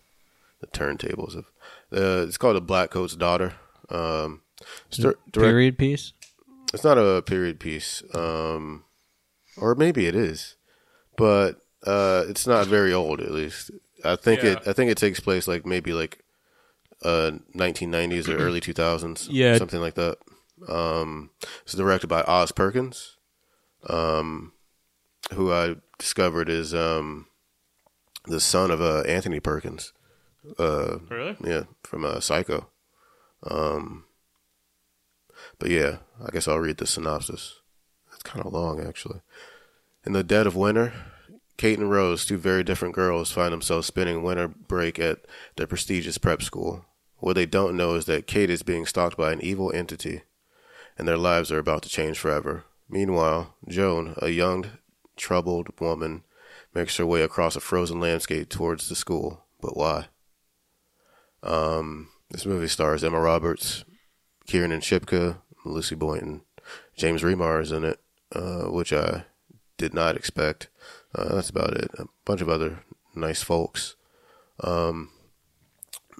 The 0.60 0.68
turntables 0.68 1.34
have. 1.34 1.44
Uh, 1.92 2.24
it's 2.26 2.38
called 2.38 2.56
a 2.56 2.60
Black 2.60 2.90
Coat's 2.90 3.16
Daughter. 3.16 3.54
Um, 3.90 4.42
it's 4.88 4.98
direct- 4.98 5.32
Period 5.32 5.76
piece. 5.78 6.12
It's 6.72 6.84
not 6.84 6.96
a 6.96 7.20
period 7.20 7.60
piece, 7.60 8.02
um, 8.14 8.84
or 9.58 9.74
maybe 9.74 10.06
it 10.06 10.14
is, 10.14 10.54
but 11.18 11.60
uh, 11.84 12.24
it's 12.28 12.46
not 12.46 12.66
very 12.66 12.94
old. 12.94 13.20
At 13.20 13.32
least 13.32 13.70
I 14.02 14.16
think 14.16 14.42
it. 14.42 14.58
I 14.66 14.72
think 14.72 14.90
it 14.90 14.96
takes 14.96 15.20
place 15.20 15.46
like 15.46 15.66
maybe 15.66 15.92
like 15.92 16.24
uh, 17.04 17.32
1990s 17.54 18.26
or 18.28 18.38
early 18.38 18.60
2000s. 18.62 19.26
Yeah. 19.30 19.58
something 19.58 19.80
like 19.80 19.94
that. 19.96 20.16
Um, 20.68 21.30
it's 21.62 21.74
directed 21.74 22.06
by 22.08 22.22
Oz 22.22 22.52
Perkins, 22.52 23.16
um, 23.88 24.52
who 25.34 25.52
I 25.52 25.76
discovered 25.98 26.48
is 26.48 26.74
um, 26.74 27.26
the 28.26 28.40
son 28.40 28.70
of 28.70 28.80
uh, 28.80 29.00
Anthony 29.00 29.40
Perkins. 29.40 29.92
Uh, 30.58 30.98
Really? 31.08 31.36
yeah, 31.44 31.64
from 31.84 32.04
uh, 32.04 32.20
Psycho. 32.20 32.68
Um, 33.44 34.04
but 35.58 35.70
yeah, 35.70 35.98
I 36.24 36.30
guess 36.30 36.46
I'll 36.48 36.58
read 36.58 36.78
the 36.78 36.86
synopsis. 36.86 37.60
It's 38.12 38.22
kind 38.22 38.44
of 38.44 38.52
long, 38.52 38.80
actually. 38.80 39.20
In 40.04 40.12
the 40.12 40.24
dead 40.24 40.46
of 40.46 40.56
winter, 40.56 40.92
Kate 41.56 41.78
and 41.78 41.90
Rose, 41.90 42.24
two 42.24 42.38
very 42.38 42.64
different 42.64 42.94
girls, 42.94 43.30
find 43.30 43.52
themselves 43.52 43.86
spending 43.86 44.22
winter 44.22 44.48
break 44.48 44.98
at 44.98 45.20
their 45.56 45.66
prestigious 45.66 46.18
prep 46.18 46.42
school. 46.42 46.84
What 47.18 47.34
they 47.34 47.46
don't 47.46 47.76
know 47.76 47.94
is 47.94 48.06
that 48.06 48.26
Kate 48.26 48.50
is 48.50 48.64
being 48.64 48.84
stalked 48.86 49.16
by 49.16 49.32
an 49.32 49.40
evil 49.40 49.72
entity, 49.72 50.22
and 51.02 51.08
their 51.08 51.18
lives 51.18 51.50
are 51.50 51.58
about 51.58 51.82
to 51.82 51.88
change 51.88 52.16
forever. 52.16 52.62
Meanwhile, 52.88 53.56
Joan, 53.66 54.14
a 54.18 54.28
young, 54.28 54.66
troubled 55.16 55.80
woman, 55.80 56.22
makes 56.74 56.96
her 56.96 57.04
way 57.04 57.22
across 57.22 57.56
a 57.56 57.60
frozen 57.60 57.98
landscape 57.98 58.48
towards 58.48 58.88
the 58.88 58.94
school. 58.94 59.44
But 59.60 59.76
why? 59.76 60.06
Um, 61.42 62.10
this 62.30 62.46
movie 62.46 62.68
stars 62.68 63.02
Emma 63.02 63.18
Roberts, 63.18 63.84
Kieran 64.46 64.70
and 64.70 64.80
Shipka, 64.80 65.38
Lucy 65.64 65.96
Boynton, 65.96 66.42
James 66.96 67.22
Remar 67.22 67.60
is 67.60 67.72
in 67.72 67.82
it, 67.82 67.98
uh, 68.30 68.66
which 68.70 68.92
I 68.92 69.24
did 69.78 69.94
not 69.94 70.14
expect. 70.16 70.68
Uh, 71.12 71.34
that's 71.34 71.50
about 71.50 71.74
it. 71.74 71.90
A 71.98 72.04
bunch 72.24 72.42
of 72.42 72.48
other 72.48 72.84
nice 73.12 73.42
folks. 73.42 73.96
Um, 74.60 75.10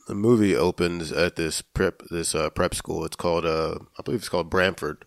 the 0.07 0.15
movie 0.15 0.57
opens 0.57 1.13
at 1.13 1.37
this 1.37 1.63
prep 1.63 2.03
this 2.11 2.35
uh, 2.35 2.51
prep 2.51 2.75
school. 2.75 3.05
It's 3.05 3.17
called 3.17 3.45
uh, 3.45 3.77
I 3.99 4.03
believe 4.03 4.21
it's 4.21 4.29
called 4.29 4.51
Bramford, 4.51 5.05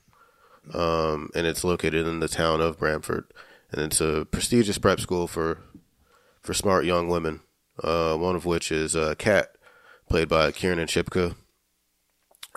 um, 0.74 1.30
and 1.36 1.46
it's 1.48 1.64
located 1.64 2.08
in 2.08 2.20
the 2.20 2.28
town 2.28 2.62
of 2.62 2.80
Bramford, 2.80 3.26
and 3.72 3.82
it's 3.82 4.02
a 4.02 4.28
prestigious 4.30 4.78
prep 4.78 5.00
school 5.00 5.28
for 5.28 5.60
for 6.42 6.54
smart 6.54 6.86
young 6.86 7.10
women. 7.10 7.42
Uh, 7.84 8.16
one 8.16 8.36
of 8.36 8.46
which 8.46 8.72
is 8.72 8.96
uh, 8.96 9.16
Kat, 9.18 9.50
played 10.10 10.30
by 10.30 10.52
Kiernan 10.52 10.88
Shipka. 10.88 11.36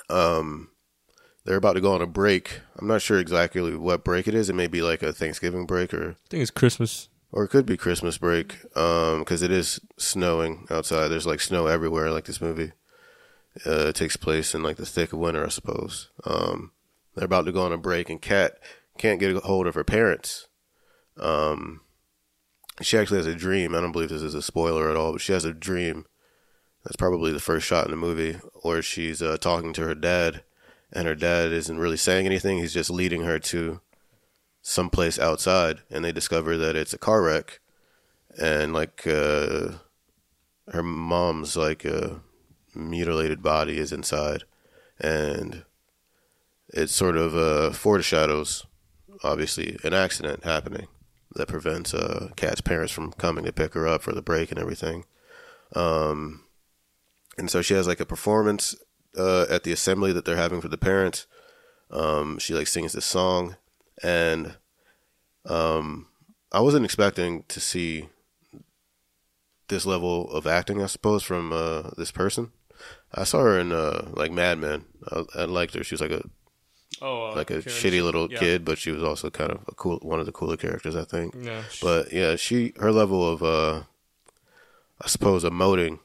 Um, 0.08 0.70
they're 1.44 1.56
about 1.56 1.72
to 1.72 1.80
go 1.80 1.92
on 1.94 2.02
a 2.02 2.06
break. 2.06 2.60
I'm 2.78 2.86
not 2.86 3.02
sure 3.02 3.18
exactly 3.18 3.74
what 3.74 4.04
break 4.04 4.28
it 4.28 4.34
is. 4.34 4.48
It 4.48 4.54
may 4.54 4.68
be 4.68 4.80
like 4.80 5.02
a 5.02 5.12
Thanksgiving 5.12 5.66
break 5.66 5.92
or 5.92 6.10
I 6.10 6.28
think 6.30 6.42
it's 6.42 6.50
Christmas. 6.52 7.08
Or 7.32 7.44
it 7.44 7.48
could 7.48 7.66
be 7.66 7.76
Christmas 7.76 8.18
break. 8.18 8.56
Um, 8.76 9.20
because 9.20 9.42
it 9.42 9.50
is 9.50 9.80
snowing 9.96 10.66
outside. 10.70 11.08
There's 11.08 11.26
like 11.26 11.40
snow 11.40 11.66
everywhere. 11.66 12.10
Like 12.10 12.24
this 12.24 12.40
movie, 12.40 12.72
uh, 13.64 13.92
takes 13.92 14.16
place 14.16 14.54
in 14.54 14.62
like 14.62 14.76
the 14.76 14.86
thick 14.86 15.12
of 15.12 15.18
winter, 15.18 15.44
I 15.44 15.48
suppose. 15.48 16.10
Um, 16.24 16.72
they're 17.14 17.26
about 17.26 17.46
to 17.46 17.52
go 17.52 17.62
on 17.62 17.72
a 17.72 17.78
break, 17.78 18.10
and 18.10 18.22
Kat 18.22 18.58
can't 18.96 19.20
get 19.20 19.34
a 19.34 19.40
hold 19.40 19.66
of 19.66 19.74
her 19.74 19.84
parents. 19.84 20.48
Um, 21.18 21.80
she 22.80 22.96
actually 22.96 23.18
has 23.18 23.26
a 23.26 23.34
dream. 23.34 23.74
I 23.74 23.80
don't 23.80 23.92
believe 23.92 24.08
this 24.08 24.22
is 24.22 24.34
a 24.34 24.42
spoiler 24.42 24.88
at 24.88 24.96
all, 24.96 25.12
but 25.12 25.20
she 25.20 25.32
has 25.32 25.44
a 25.44 25.52
dream. 25.52 26.06
That's 26.84 26.96
probably 26.96 27.32
the 27.32 27.40
first 27.40 27.66
shot 27.66 27.84
in 27.86 27.90
the 27.90 27.96
movie, 27.96 28.38
where 28.62 28.82
she's 28.82 29.20
uh, 29.20 29.36
talking 29.36 29.72
to 29.74 29.82
her 29.82 29.94
dad, 29.94 30.44
and 30.92 31.06
her 31.08 31.16
dad 31.16 31.52
isn't 31.52 31.78
really 31.78 31.96
saying 31.96 32.26
anything. 32.26 32.58
He's 32.58 32.72
just 32.72 32.90
leading 32.90 33.22
her 33.22 33.38
to 33.40 33.80
someplace 34.68 35.18
outside, 35.18 35.80
and 35.90 36.04
they 36.04 36.12
discover 36.12 36.58
that 36.58 36.76
it's 36.76 36.92
a 36.92 36.98
car 36.98 37.22
wreck, 37.22 37.58
and 38.38 38.74
like 38.74 39.06
uh, 39.06 39.70
her 40.72 40.82
mom's 40.82 41.56
like 41.56 41.86
uh, 41.86 42.16
mutilated 42.74 43.42
body 43.42 43.78
is 43.78 43.92
inside, 43.92 44.44
and 45.00 45.64
it 46.68 46.90
sort 46.90 47.16
of 47.16 47.34
uh, 47.34 47.70
foreshadows, 47.70 48.66
obviously, 49.24 49.78
an 49.84 49.94
accident 49.94 50.44
happening 50.44 50.86
that 51.34 51.48
prevents 51.48 51.94
uh, 51.94 52.28
parents 52.36 52.92
from 52.92 53.12
coming 53.12 53.46
to 53.46 53.52
pick 53.52 53.72
her 53.72 53.88
up 53.88 54.02
for 54.02 54.12
the 54.12 54.20
break 54.20 54.50
and 54.50 54.60
everything. 54.60 55.06
Um, 55.74 56.44
and 57.38 57.50
so 57.50 57.62
she 57.62 57.72
has 57.72 57.86
like 57.86 58.00
a 58.00 58.06
performance 58.06 58.76
uh, 59.16 59.46
at 59.48 59.62
the 59.62 59.72
assembly 59.72 60.12
that 60.12 60.26
they're 60.26 60.36
having 60.36 60.60
for 60.60 60.68
the 60.68 60.76
parents. 60.76 61.26
Um, 61.90 62.38
she 62.38 62.52
like 62.52 62.66
sings 62.66 62.92
this 62.92 63.06
song, 63.06 63.56
and 64.02 64.56
um, 65.46 66.06
I 66.52 66.60
wasn't 66.60 66.84
expecting 66.84 67.44
to 67.48 67.60
see 67.60 68.08
this 69.68 69.86
level 69.86 70.30
of 70.30 70.46
acting. 70.46 70.82
I 70.82 70.86
suppose 70.86 71.22
from 71.22 71.52
uh, 71.52 71.90
this 71.96 72.10
person. 72.10 72.52
I 73.12 73.24
saw 73.24 73.40
her 73.40 73.58
in 73.58 73.72
uh, 73.72 74.10
like 74.12 74.30
Mad 74.30 74.58
Men. 74.58 74.84
I, 75.10 75.24
I 75.34 75.44
liked 75.44 75.74
her. 75.74 75.82
She 75.82 75.94
was 75.94 76.00
like 76.00 76.10
a 76.10 76.22
Oh, 77.00 77.32
like 77.36 77.50
a 77.50 77.58
shitty 77.58 78.02
little 78.02 78.30
yeah. 78.32 78.38
kid, 78.40 78.64
but 78.64 78.76
she 78.76 78.90
was 78.90 79.04
also 79.04 79.30
kind 79.30 79.52
of 79.52 79.60
a 79.68 79.74
cool 79.74 79.98
one 79.98 80.18
of 80.18 80.26
the 80.26 80.32
cooler 80.32 80.56
characters, 80.56 80.96
I 80.96 81.04
think. 81.04 81.34
Yeah. 81.40 81.62
But 81.80 82.12
yeah, 82.12 82.34
she 82.34 82.72
her 82.80 82.90
level 82.90 83.28
of 83.28 83.42
uh 83.42 83.82
I 85.00 85.06
suppose 85.06 85.44
emoting 85.44 86.00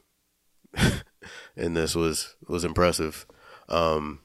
in 1.55 1.73
this 1.73 1.95
was 1.95 2.35
was 2.47 2.63
impressive. 2.63 3.25
Um 3.69 4.19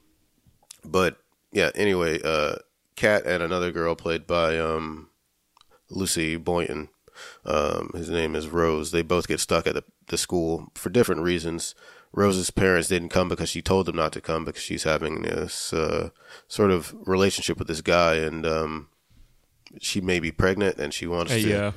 but 0.85 1.17
yeah, 1.51 1.71
anyway, 1.73 2.19
uh 2.23 2.57
Kat 2.99 3.25
and 3.25 3.41
another 3.41 3.71
girl 3.71 3.95
played 3.95 4.27
by 4.27 4.59
um 4.59 5.09
Lucy 5.89 6.35
Boynton. 6.35 6.89
Um 7.45 7.91
his 7.95 8.09
name 8.09 8.35
is 8.35 8.47
Rose. 8.49 8.91
They 8.91 9.01
both 9.01 9.27
get 9.27 9.39
stuck 9.39 9.65
at 9.67 9.73
the, 9.75 9.83
the 10.07 10.17
school 10.17 10.71
for 10.75 10.89
different 10.89 11.21
reasons. 11.21 11.75
Rose's 12.11 12.49
parents 12.51 12.87
didn't 12.89 13.09
come 13.09 13.29
because 13.29 13.49
she 13.49 13.61
told 13.61 13.85
them 13.85 13.95
not 13.95 14.11
to 14.13 14.21
come 14.21 14.43
because 14.43 14.63
she's 14.63 14.83
having 14.83 15.21
this 15.21 15.71
uh, 15.71 16.09
sort 16.47 16.71
of 16.71 16.93
relationship 17.05 17.59
with 17.59 17.67
this 17.67 17.81
guy, 17.81 18.15
and 18.15 18.47
um, 18.47 18.87
she 19.79 20.01
may 20.01 20.19
be 20.19 20.31
pregnant, 20.31 20.79
and 20.79 20.91
she 20.91 21.05
wants 21.05 21.31
Uh, 21.31 21.35
to. 21.35 21.47
yeah. 21.47 21.71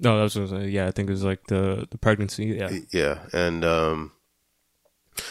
No, 0.00 0.16
that 0.16 0.24
was 0.24 0.34
what 0.34 0.40
I 0.40 0.42
was 0.42 0.50
saying. 0.50 0.72
yeah. 0.72 0.88
I 0.88 0.90
think 0.90 1.08
it 1.08 1.12
was 1.12 1.22
like 1.22 1.46
the 1.46 1.86
the 1.88 1.98
pregnancy. 1.98 2.46
Yeah, 2.46 2.78
Yeah, 2.92 3.18
and 3.32 3.64
um, 3.64 4.12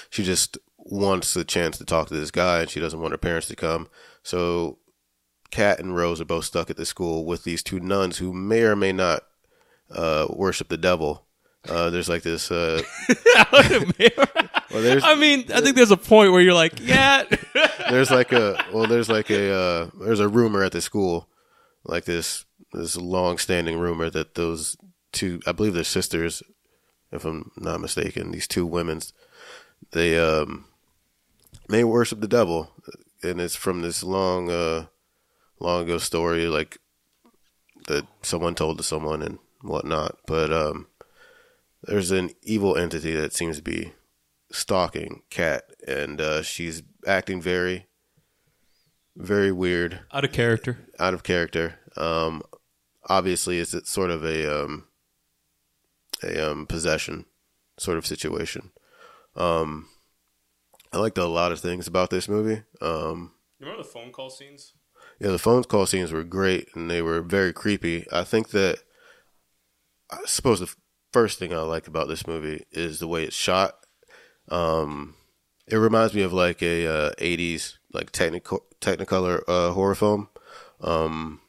she 0.10 0.24
just 0.24 0.58
wants 0.78 1.36
a 1.36 1.44
chance 1.44 1.78
to 1.78 1.84
talk 1.86 2.08
to 2.08 2.14
this 2.16 2.32
guy, 2.32 2.62
and 2.62 2.70
she 2.70 2.80
doesn't 2.80 3.00
want 3.02 3.12
her 3.12 3.18
parents 3.18 3.48
to 3.50 3.56
come. 3.58 3.90
So, 4.26 4.80
Kat 5.52 5.80
and 5.80 5.96
Rose 5.96 6.20
are 6.20 6.26
both 6.26 6.46
stuck 6.46 6.72
at 6.72 6.78
the 6.78 6.86
school 6.86 7.26
with 7.26 7.44
these 7.44 7.62
two 7.62 7.80
nuns 7.80 8.18
who 8.18 8.34
may 8.34 8.64
or 8.64 8.76
may 8.76 8.92
not 8.92 9.22
uh, 9.92 10.26
worship 10.32 10.68
the 10.68 10.78
devil. 10.78 11.28
Uh, 11.70 11.92
there's 11.92 12.10
like 12.10 12.24
this. 12.24 12.50
Uh, 12.50 12.82
well, 13.52 14.82
there's 14.82 15.04
I 15.06 15.14
mean, 15.14 15.46
I 15.54 15.62
think 15.62 15.76
there's 15.76 15.92
a 15.92 15.98
point 15.98 16.32
where 16.32 16.42
you're 16.42 16.56
like, 16.56 16.80
yeah, 16.80 17.26
there's 17.92 18.10
like 18.10 18.32
a 18.32 18.58
well, 18.74 18.88
there's 18.88 19.10
like 19.10 19.30
a 19.30 19.54
uh, 19.54 19.90
there's 20.02 20.20
a 20.20 20.28
rumor 20.28 20.64
at 20.64 20.72
the 20.72 20.82
school, 20.82 21.30
like 21.84 22.06
this 22.06 22.46
this 22.74 22.98
long 22.98 23.38
standing 23.38 23.78
rumor 23.78 24.10
that 24.10 24.34
those 24.34 24.76
two, 25.12 25.40
I 25.46 25.52
believe 25.52 25.76
they're 25.76 25.84
sisters, 25.84 26.42
if 27.12 27.26
I'm 27.26 27.52
not 27.58 27.80
mistaken, 27.80 28.32
these 28.32 28.48
two 28.48 28.66
women's, 28.66 29.14
they 29.92 30.18
um 30.18 30.66
may 31.70 31.84
worship 31.84 32.22
the 32.22 32.28
devil, 32.28 32.72
and 33.24 33.40
it's 33.42 33.56
from 33.56 33.82
this 33.82 34.04
long 34.04 34.50
uh 34.52 34.86
long 35.60 35.84
ago 35.84 35.98
story 35.98 36.48
like 36.48 36.78
that 37.88 38.06
someone 38.22 38.56
told 38.56 38.78
to 38.78 38.84
someone 38.84 39.22
and 39.22 39.40
whatnot, 39.62 40.18
but 40.28 40.52
um 40.52 40.88
there's 41.84 42.12
an 42.12 42.32
evil 42.42 42.76
entity 42.76 43.14
that 43.14 43.34
seems 43.34 43.58
to 43.58 43.64
be 43.64 43.94
stalking 44.52 45.22
Kat, 45.30 45.64
and 45.88 46.20
uh, 46.20 46.42
she's 46.42 46.82
acting 47.06 47.40
very, 47.42 47.86
very 49.16 49.52
weird, 49.52 50.00
out 50.12 50.26
of 50.26 50.32
character. 50.32 50.80
out 51.00 51.14
of 51.14 51.22
character. 51.22 51.76
Um, 51.96 52.42
obviously, 53.08 53.60
it's 53.60 53.74
a- 53.76 53.86
sort 53.86 54.10
of 54.10 54.24
a 54.26 54.64
um, 54.64 54.88
a 56.24 56.52
um, 56.52 56.66
possession 56.66 57.26
sort 57.78 58.00
of 58.00 58.08
situation. 58.08 58.72
Um, 59.36 59.90
I 60.96 61.00
liked 61.00 61.18
a 61.18 61.26
lot 61.26 61.52
of 61.52 61.60
things 61.60 61.88
about 61.88 62.10
this 62.10 62.30
movie. 62.30 62.64
Um, 62.82 63.34
You 63.60 63.66
remember 63.66 63.84
the 63.84 63.90
phone 63.90 64.12
call 64.14 64.30
scenes? 64.30 64.74
yeah, 65.20 65.30
the 65.32 65.38
phone 65.40 65.64
call 65.66 65.86
scenes 65.86 66.12
were 66.14 66.24
great 66.24 66.70
and 66.74 66.90
they 66.90 67.02
were 67.02 67.22
very 67.22 67.52
creepy. 67.52 68.06
I 68.14 68.24
think 68.24 68.50
that 68.52 68.80
I 70.10 70.20
suppose 70.26 70.62
the 70.62 70.74
first 71.12 71.38
thing 71.38 71.54
I 71.54 71.60
like 71.60 71.88
about 71.88 72.08
this 72.08 72.26
movie 72.26 72.64
is 72.72 73.00
the 73.00 73.08
way 73.08 73.24
it's 73.24 73.36
shot. 73.36 73.76
Um, 74.50 75.16
it 75.68 75.76
reminds 75.76 76.14
me 76.14 76.22
of 76.22 76.32
like 76.32 76.62
a 76.62 76.88
uh, 76.88 77.12
'80s 77.20 77.78
like 77.94 78.12
technical 78.12 78.66
Technicolor 78.80 79.42
uh, 79.48 79.72
horror 79.72 79.96
film, 79.96 80.30
um, 80.80 81.42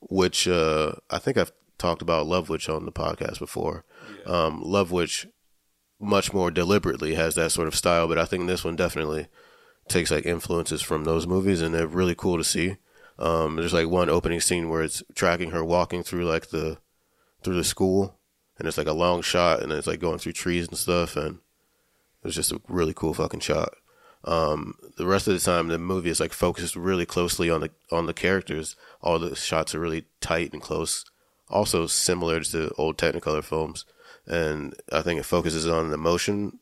which 0.00 0.48
uh, 0.48 0.92
I 1.08 1.18
think 1.18 1.36
I've 1.36 1.52
talked 1.78 2.02
about 2.02 2.26
Love 2.26 2.48
Witch 2.48 2.68
on 2.68 2.84
the 2.84 2.92
podcast 2.92 3.38
before. 3.38 3.84
Um, 4.26 4.60
Love 4.62 4.90
Witch 4.90 5.26
much 5.98 6.32
more 6.32 6.50
deliberately 6.50 7.14
has 7.14 7.34
that 7.34 7.52
sort 7.52 7.68
of 7.68 7.74
style, 7.74 8.08
but 8.08 8.18
I 8.18 8.24
think 8.24 8.46
this 8.46 8.64
one 8.64 8.76
definitely 8.76 9.28
takes 9.88 10.10
like 10.10 10.26
influences 10.26 10.82
from 10.82 11.04
those 11.04 11.26
movies, 11.26 11.60
and 11.60 11.74
they're 11.74 11.86
really 11.86 12.14
cool 12.14 12.36
to 12.36 12.44
see. 12.44 12.76
Um, 13.18 13.56
there's 13.56 13.72
like 13.72 13.88
one 13.88 14.10
opening 14.10 14.40
scene 14.40 14.68
where 14.68 14.82
it's 14.82 15.02
tracking 15.14 15.52
her 15.52 15.64
walking 15.64 16.02
through 16.02 16.24
like 16.24 16.48
the 16.50 16.78
through 17.42 17.56
the 17.56 17.64
school, 17.64 18.18
and 18.58 18.68
it's 18.68 18.78
like 18.78 18.86
a 18.86 18.92
long 18.92 19.22
shot, 19.22 19.62
and 19.62 19.72
it's 19.72 19.86
like 19.86 20.00
going 20.00 20.18
through 20.18 20.32
trees 20.32 20.68
and 20.68 20.76
stuff, 20.76 21.16
and 21.16 21.36
it 21.36 22.24
was 22.24 22.34
just 22.34 22.52
a 22.52 22.60
really 22.68 22.94
cool 22.94 23.14
fucking 23.14 23.40
shot. 23.40 23.70
Um, 24.24 24.74
the 24.96 25.06
rest 25.06 25.28
of 25.28 25.34
the 25.34 25.40
time, 25.40 25.68
the 25.68 25.78
movie 25.78 26.10
is 26.10 26.20
like 26.20 26.32
focused 26.32 26.74
really 26.74 27.06
closely 27.06 27.48
on 27.48 27.60
the 27.60 27.70
on 27.90 28.06
the 28.06 28.14
characters. 28.14 28.76
All 29.00 29.18
the 29.18 29.36
shots 29.36 29.74
are 29.74 29.80
really 29.80 30.06
tight 30.20 30.52
and 30.52 30.60
close. 30.60 31.04
Also 31.48 31.86
similar 31.86 32.40
to 32.40 32.58
the 32.58 32.70
old 32.72 32.98
Technicolor 32.98 33.44
films, 33.44 33.84
and 34.26 34.74
I 34.92 35.02
think 35.02 35.20
it 35.20 35.24
focuses 35.24 35.66
on 35.66 35.88
the 35.88 35.94
emotion 35.94 36.58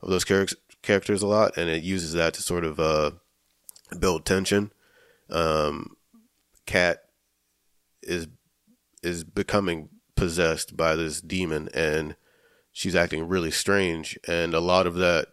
of 0.00 0.10
those 0.10 0.24
characters 0.24 0.58
characters 0.82 1.22
a 1.22 1.26
lot, 1.26 1.56
and 1.56 1.68
it 1.68 1.82
uses 1.82 2.12
that 2.12 2.34
to 2.34 2.42
sort 2.42 2.64
of 2.64 2.78
uh, 2.78 3.10
build 3.98 4.24
tension. 4.24 4.72
Um, 5.30 5.96
Kat 6.66 7.02
is 8.02 8.28
is 9.02 9.24
becoming 9.24 9.88
possessed 10.14 10.76
by 10.76 10.96
this 10.96 11.20
demon, 11.20 11.68
and 11.74 12.16
she's 12.72 12.96
acting 12.96 13.28
really 13.28 13.50
strange, 13.50 14.18
and 14.26 14.54
a 14.54 14.60
lot 14.60 14.86
of 14.86 14.94
that 14.96 15.28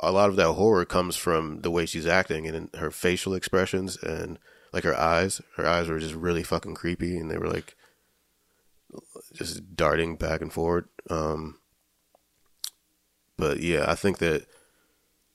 a 0.00 0.12
lot 0.12 0.28
of 0.28 0.36
that 0.36 0.52
horror 0.52 0.84
comes 0.84 1.16
from 1.16 1.62
the 1.62 1.70
way 1.70 1.86
she's 1.86 2.06
acting 2.06 2.46
and 2.46 2.68
her 2.76 2.90
facial 2.90 3.34
expressions 3.34 3.96
and 4.02 4.38
like 4.72 4.84
her 4.84 4.98
eyes. 4.98 5.40
Her 5.56 5.66
eyes 5.66 5.88
were 5.88 5.98
just 5.98 6.14
really 6.14 6.42
fucking 6.42 6.74
creepy, 6.74 7.16
and 7.16 7.30
they 7.30 7.38
were 7.38 7.48
like 7.48 7.75
just 9.36 9.76
darting 9.76 10.16
back 10.16 10.40
and 10.40 10.52
forward. 10.52 10.88
Um, 11.08 11.58
but 13.36 13.60
yeah, 13.60 13.84
I 13.88 13.94
think 13.94 14.18
that 14.18 14.46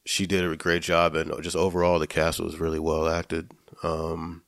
she 0.05 0.25
did 0.25 0.43
a 0.43 0.55
great 0.55 0.81
job, 0.81 1.15
and 1.15 1.31
just 1.43 1.55
overall 1.55 2.00
the 2.00 2.08
cast 2.08 2.39
was 2.39 2.60
really 2.60 2.79
well 2.79 3.08
acted. 3.08 3.51
Um, 3.84 4.43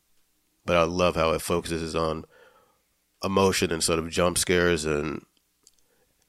but 0.65 0.75
I 0.75 0.83
love 0.83 1.15
how 1.15 1.31
it 1.31 1.41
focuses 1.41 1.95
on 1.95 2.25
emotion 3.23 3.71
instead 3.71 3.99
of 3.99 4.09
jump 4.09 4.37
scares 4.37 4.85
and 4.85 5.25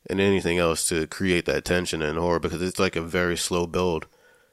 and 0.08 0.20
anything 0.20 0.58
else 0.58 0.86
to 0.88 1.06
create 1.06 1.46
that 1.46 1.64
tension 1.64 2.02
and 2.02 2.18
horror 2.18 2.38
because 2.38 2.60
it's 2.60 2.78
like 2.78 2.94
a 2.94 3.00
very 3.00 3.36
slow 3.36 3.66
build, 3.66 4.06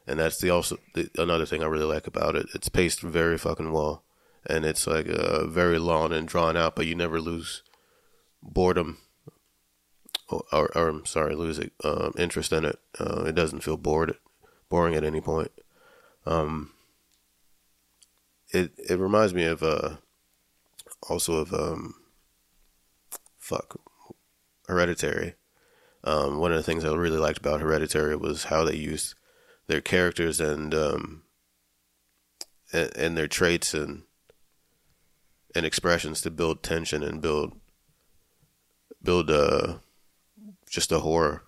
and 0.07 0.19
that's 0.19 0.39
the 0.39 0.49
also 0.49 0.77
the, 0.95 1.09
another 1.17 1.45
thing 1.45 1.61
I 1.61 1.67
really 1.67 1.85
like 1.85 2.07
about 2.07 2.35
it. 2.35 2.47
It's 2.55 2.69
paced 2.69 3.01
very 3.01 3.37
fucking 3.37 3.71
well, 3.73 4.03
and 4.45 4.65
it's 4.65 4.87
like 4.87 5.07
uh, 5.09 5.45
very 5.47 5.77
long 5.77 6.13
and 6.13 6.27
drawn 6.27 6.55
out, 6.55 6.75
but 6.75 6.87
you 6.87 6.95
never 6.95 7.19
lose 7.19 7.63
boredom 8.41 8.97
or, 10.31 10.43
or, 10.51 10.77
or 10.77 10.87
I'm 10.87 11.05
sorry, 11.05 11.35
lose 11.35 11.59
um, 11.83 12.13
interest 12.17 12.51
in 12.51 12.65
it. 12.65 12.79
Uh, 12.99 13.23
it 13.25 13.35
doesn't 13.35 13.63
feel 13.63 13.77
bored, 13.77 14.15
boring 14.69 14.95
at 14.95 15.03
any 15.03 15.21
point. 15.21 15.51
Um, 16.25 16.71
it 18.49 18.71
it 18.77 18.99
reminds 18.99 19.33
me 19.33 19.45
of 19.45 19.63
uh, 19.63 19.97
also 21.09 21.35
of 21.35 21.53
um, 21.53 21.95
fuck, 23.37 23.79
Hereditary. 24.67 25.35
Um, 26.03 26.39
one 26.39 26.51
of 26.51 26.57
the 26.57 26.63
things 26.63 26.83
I 26.83 26.93
really 26.93 27.19
liked 27.19 27.39
about 27.39 27.61
Hereditary 27.61 28.15
was 28.15 28.45
how 28.45 28.63
they 28.65 28.75
used 28.75 29.15
their 29.67 29.81
characters 29.81 30.39
and 30.39 30.73
um, 30.73 31.23
and, 32.73 32.95
and 32.97 33.17
their 33.17 33.27
traits 33.27 33.73
and 33.73 34.03
and 35.53 35.65
expressions 35.65 36.21
to 36.21 36.31
build 36.31 36.63
tension 36.63 37.03
and 37.03 37.21
build 37.21 37.60
build 39.03 39.29
uh 39.29 39.75
just 40.69 40.91
a 40.91 40.99
horror 40.99 41.43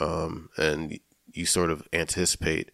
um 0.00 0.48
and 0.56 0.98
you 1.32 1.46
sort 1.46 1.70
of 1.70 1.86
anticipate 1.92 2.70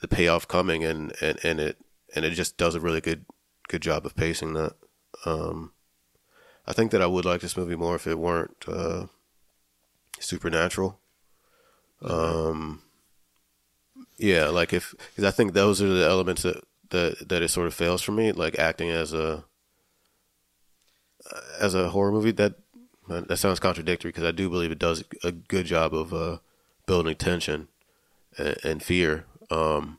the 0.00 0.08
payoff 0.08 0.46
coming 0.48 0.84
and 0.84 1.12
and 1.20 1.38
and 1.44 1.60
it 1.60 1.78
and 2.14 2.24
it 2.24 2.30
just 2.30 2.56
does 2.56 2.74
a 2.74 2.80
really 2.80 3.00
good 3.00 3.24
good 3.68 3.82
job 3.82 4.06
of 4.06 4.16
pacing 4.16 4.54
that. 4.54 4.74
Um 5.24 5.72
i 6.66 6.72
think 6.72 6.90
that 6.90 7.02
i 7.02 7.06
would 7.06 7.24
like 7.24 7.40
this 7.40 7.56
movie 7.56 7.76
more 7.76 7.96
if 7.96 8.06
it 8.06 8.18
weren't 8.18 8.64
uh 8.66 9.06
supernatural. 10.20 10.98
Um 12.02 12.82
yeah 14.16 14.46
like 14.48 14.72
if 14.72 14.94
because 15.10 15.24
i 15.24 15.30
think 15.30 15.52
those 15.52 15.80
are 15.80 15.88
the 15.88 16.04
elements 16.04 16.42
that 16.42 16.62
that 16.90 17.28
that 17.28 17.42
it 17.42 17.48
sort 17.48 17.66
of 17.66 17.74
fails 17.74 18.02
for 18.02 18.12
me 18.12 18.32
like 18.32 18.58
acting 18.58 18.90
as 18.90 19.12
a 19.12 19.44
as 21.60 21.74
a 21.74 21.90
horror 21.90 22.12
movie 22.12 22.30
that 22.32 22.54
that 23.08 23.36
sounds 23.38 23.60
contradictory 23.60 24.10
because 24.10 24.24
I 24.24 24.30
do 24.32 24.48
believe 24.50 24.70
it 24.72 24.78
does 24.78 25.02
a 25.24 25.32
good 25.32 25.66
job 25.66 25.94
of 25.94 26.12
uh, 26.12 26.38
building 26.86 27.16
tension 27.16 27.68
and, 28.36 28.56
and 28.64 28.82
fear. 28.82 29.24
Um, 29.50 29.98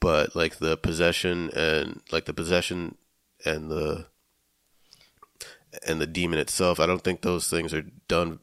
but 0.00 0.34
like 0.36 0.56
the 0.58 0.76
possession 0.76 1.50
and 1.54 2.00
like 2.12 2.24
the 2.26 2.34
possession 2.34 2.96
and 3.44 3.70
the 3.70 4.06
and 5.86 6.00
the 6.00 6.06
demon 6.06 6.38
itself, 6.38 6.80
I 6.80 6.86
don't 6.86 7.02
think 7.04 7.20
those 7.20 7.48
things 7.48 7.72
are 7.74 7.82
done 8.08 8.38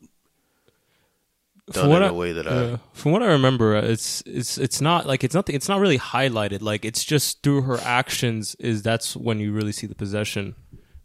done 1.72 1.84
From 1.84 1.90
what 1.90 2.02
in 2.04 2.08
I- 2.08 2.12
a 2.12 2.14
way 2.14 2.32
that 2.34 2.48
I 2.48 2.52
Uh, 2.52 2.78
from 2.94 3.12
what 3.12 3.24
I 3.24 3.28
remember, 3.28 3.76
uh, 3.76 3.82
it's 3.82 4.22
it's 4.26 4.58
it's 4.58 4.80
not 4.82 5.06
like 5.08 5.24
it's 5.24 5.34
nothing. 5.34 5.56
It's 5.56 5.68
not 5.68 5.80
really 5.80 5.98
highlighted. 5.98 6.62
Like 6.62 6.86
it's 6.86 7.04
just 7.04 7.42
through 7.42 7.64
her 7.64 7.80
actions 7.82 8.56
is 8.60 8.84
that's 8.84 9.16
when 9.16 9.40
you 9.40 9.52
really 9.52 9.72
see 9.72 9.88
the 9.88 9.96
possession, 9.96 10.56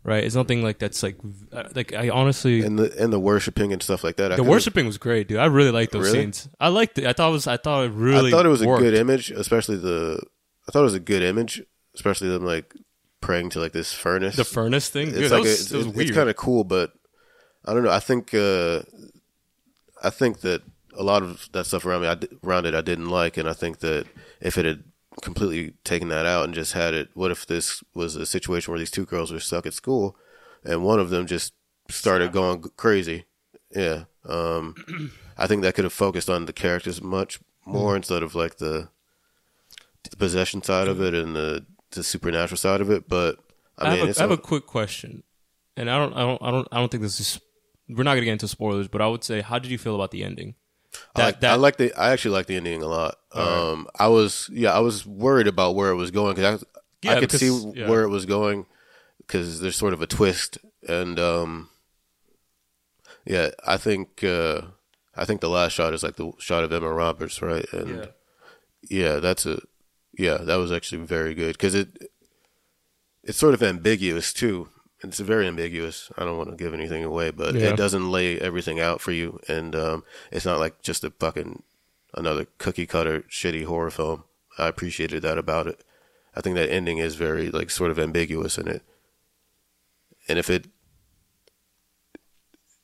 right? 0.05 0.25
It's 0.25 0.35
nothing 0.35 0.63
like 0.63 0.79
that's 0.79 1.03
like 1.03 1.17
uh, 1.53 1.65
like 1.75 1.93
I 1.93 2.09
honestly 2.09 2.63
and 2.63 2.79
the 2.79 2.93
and 3.03 3.13
the 3.13 3.21
worshiping 3.21 3.73
and 3.73 3.83
stuff 3.83 4.03
like 4.05 4.17
that. 4.17 4.33
I 4.33 4.37
the 4.37 4.43
worshiping 4.45 4.87
was 4.87 4.99
great, 4.99 5.29
dude. 5.29 5.39
I 5.39 5.47
really 5.47 5.71
liked 5.71 5.93
those 5.93 6.07
Really? 6.07 6.21
scenes. 6.25 6.49
I 6.59 6.69
liked 6.69 6.99
it. 6.99 7.07
I 7.07 7.13
thought 7.13 7.29
it 7.31 7.33
was 7.33 7.47
I 7.47 7.57
thought 7.57 7.85
it 7.87 7.93
really. 7.93 8.29
I 8.29 8.31
thought 8.31 8.47
it 8.47 8.51
was 8.51 8.65
worked. 8.65 8.83
a 8.83 8.85
good 8.85 8.95
image, 8.95 9.31
especially 9.31 9.77
the. 9.77 10.21
I 10.69 10.73
thought 10.73 10.81
it 10.81 10.85
was 10.85 10.95
a 10.95 11.01
good 11.01 11.23
image, 11.23 11.63
especially 11.95 12.29
them 12.29 12.45
like 12.45 12.75
praying 13.21 13.51
to 13.51 13.61
like 13.61 13.73
this 13.73 13.93
furnace. 13.93 14.37
The 14.37 14.45
furnace 14.45 14.89
thing, 14.89 15.11
dude. 15.11 15.19
it's 15.19 15.31
that 15.31 15.37
like 15.37 15.43
was, 15.45 15.51
a, 15.51 15.55
it's, 15.55 15.69
that 15.71 15.77
was 15.79 15.99
it's 16.09 16.17
kind 16.17 16.31
of 16.31 16.37
cool, 16.37 16.65
but 16.65 16.93
I 17.65 17.75
don't 17.75 17.83
know. 17.85 17.91
I 17.91 18.01
think 18.01 18.33
uh, 18.35 18.83
I 20.03 20.11
think 20.11 20.41
that 20.41 20.63
a 20.97 21.03
lot 21.03 21.23
of 21.23 21.49
that 21.53 21.67
stuff 21.67 21.85
around 21.87 22.03
me, 22.03 22.09
I, 22.09 22.17
around 22.45 22.67
it, 22.67 22.75
I 22.75 22.81
didn't 22.81 23.09
like, 23.09 23.37
and 23.37 23.49
I 23.49 23.53
think 23.53 23.79
that 23.81 24.07
if 24.41 24.59
it 24.59 24.65
had 24.65 24.85
completely 25.21 25.75
taken 25.85 26.09
that 26.09 26.27
out 26.27 26.45
and 26.45 26.55
just 26.55 26.73
had 26.73 26.95
it, 26.95 27.11
what 27.15 27.31
if 27.31 27.47
this 27.47 27.83
was 27.95 28.17
a 28.17 28.27
situation 28.27 28.73
where 28.73 28.79
these 28.79 28.91
two 28.91 29.07
girls 29.07 29.33
were 29.33 29.41
stuck 29.41 29.67
at 29.67 29.75
school, 29.75 30.17
and 30.65 30.85
one 30.85 31.01
of 31.01 31.11
them 31.11 31.27
just 31.27 31.53
started 31.89 32.33
going 32.33 32.63
crazy? 32.77 33.25
Yeah, 33.71 34.05
um, 34.25 34.75
I 35.39 35.47
think 35.47 35.63
that 35.63 35.75
could 35.75 35.85
have 35.85 35.93
focused 35.93 36.29
on 36.29 36.47
the 36.47 36.53
characters 36.53 37.01
much 37.01 37.41
more 37.65 37.97
instead 37.97 38.23
of 38.23 38.35
like 38.35 38.57
the, 38.57 38.89
the 40.09 40.17
possession 40.17 40.63
side 40.63 40.89
of 40.89 41.01
it 41.01 41.15
and 41.15 41.37
the 41.37 41.67
the 41.93 42.05
supernatural 42.05 42.57
side 42.57 42.81
of 42.81 42.91
it. 42.91 43.09
But 43.09 43.39
I, 43.79 43.87
I, 43.87 43.91
mean, 43.91 44.07
have, 44.07 44.17
a, 44.17 44.21
have 44.21 44.31
a 44.31 44.37
quick 44.37 44.67
question, 44.67 45.23
and 45.77 45.91
I 45.91 45.99
don't, 45.99 46.13
I 46.15 46.21
don't, 46.21 46.43
I 46.43 46.51
don't, 46.51 46.69
I 46.73 46.79
don't 46.79 46.91
think 46.91 47.03
this 47.03 47.21
is. 47.21 47.41
We're 47.89 48.05
not 48.05 48.15
gonna 48.15 48.27
get 48.27 48.33
into 48.33 48.49
spoilers, 48.49 48.89
but 48.89 49.01
I 49.01 49.09
would 49.09 49.25
say, 49.25 49.41
how 49.41 49.59
did 49.59 49.71
you 49.71 49.79
feel 49.79 49.95
about 49.95 50.11
the 50.11 50.23
ending? 50.23 50.55
I 51.15 51.23
like, 51.27 51.45
I 51.45 51.55
like 51.55 51.77
the. 51.77 51.93
I 51.95 52.11
actually 52.11 52.33
like 52.33 52.47
the 52.47 52.57
ending 52.57 52.83
a 52.83 52.87
lot. 52.89 53.17
Um, 53.33 53.87
I 53.99 54.09
was 54.09 54.49
yeah, 54.53 54.73
I 54.73 54.81
was 54.81 55.07
worried 55.07 55.47
about 55.47 55.75
where 55.75 55.91
it 55.91 55.97
was 55.97 56.11
going 56.11 56.35
because 56.35 56.63
I, 56.63 56.67
Yeah, 57.03 57.11
I 57.13 57.15
could 57.21 57.31
because- 57.33 57.41
see 57.41 57.73
yeah. 57.81 57.89
where 57.89 58.03
it 58.03 58.09
was 58.09 58.27
going 58.27 58.67
because 59.19 59.61
there's 59.61 59.77
sort 59.77 59.93
of 59.93 60.03
a 60.03 60.07
twist, 60.07 60.59
and 60.89 61.19
um, 61.19 61.69
yeah, 63.25 63.51
I 63.67 63.77
think 63.77 64.25
uh, 64.25 64.63
I 65.17 65.25
think 65.25 65.41
the 65.41 65.49
last 65.51 65.73
shot 65.73 65.95
is 65.95 66.03
like 66.03 66.17
the 66.17 66.33
shot 66.39 66.65
of 66.65 66.73
Emma 66.73 66.93
Roberts, 66.93 67.41
right? 67.43 67.67
And 67.73 68.09
yeah, 68.89 69.17
that's 69.17 69.47
a 69.47 69.61
yeah, 70.19 70.39
that 70.39 70.57
was 70.57 70.73
actually 70.73 71.05
very 71.05 71.35
good 71.35 71.53
because 71.53 71.75
it 71.75 72.11
it's 73.23 73.39
sort 73.39 73.55
of 73.55 73.63
ambiguous 73.63 74.33
too. 74.33 74.69
It's 75.03 75.19
very 75.21 75.47
ambiguous. 75.47 76.11
I 76.19 76.25
don't 76.25 76.37
want 76.37 76.51
to 76.51 76.57
give 76.57 76.75
anything 76.75 77.05
away, 77.05 77.31
but 77.31 77.55
Yeah. 77.55 77.69
it 77.71 77.77
doesn't 77.77 78.11
lay 78.11 78.39
everything 78.39 78.79
out 78.81 79.01
for 79.01 79.13
you, 79.13 79.41
and 79.49 79.75
um, 79.75 80.05
it's 80.31 80.45
not 80.45 80.59
like 80.59 80.83
just 80.83 81.05
a 81.05 81.11
fucking 81.11 81.63
another 82.15 82.47
cookie 82.59 82.87
cutter 82.87 83.23
shitty 83.23 83.65
horror 83.65 83.91
film. 83.91 84.25
I 84.59 84.67
appreciated 84.69 85.23
that 85.23 85.39
about 85.39 85.67
it. 85.67 85.83
I 86.37 86.41
think 86.43 86.57
that 86.57 86.71
ending 86.71 86.99
is 86.99 87.15
very 87.15 87.51
like 87.51 87.71
sort 87.71 87.91
of 87.91 87.99
ambiguous 87.99 88.59
in 88.59 88.69
it, 88.69 88.83
and 90.29 90.39
if 90.39 90.51
it 90.51 90.67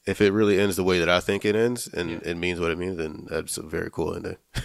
if 0.07 0.21
it 0.21 0.33
really 0.33 0.59
ends 0.61 0.77
the 0.77 0.85
way 0.85 0.99
that 0.99 1.09
I 1.09 1.21
think 1.21 1.45
it 1.45 1.57
ends 1.57 1.89
and 1.89 2.23
it 2.23 2.37
means 2.37 2.61
what 2.61 2.71
it 2.71 2.79
means, 2.79 2.97
then 2.97 3.27
that's 3.29 3.59
a 3.59 3.63
very 3.63 3.91
cool 3.91 4.15
ending. 4.15 4.37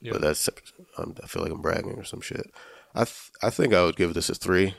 Yeah. 0.00 0.12
But 0.12 0.20
that's 0.20 0.48
I'm, 0.96 1.16
I 1.20 1.26
feel 1.26 1.42
like 1.42 1.50
I'm 1.50 1.60
bragging 1.60 1.94
or 1.98 2.04
some 2.04 2.20
shit. 2.20 2.48
I 2.94 3.02
th- 3.02 3.30
I 3.42 3.50
think 3.50 3.74
I 3.74 3.82
would 3.82 3.96
give 3.96 4.14
this 4.14 4.28
a 4.30 4.34
three, 4.36 4.76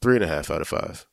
three 0.00 0.14
and 0.14 0.24
a 0.24 0.26
half 0.26 0.50
out 0.50 0.62
of 0.62 0.68
five. 0.68 1.04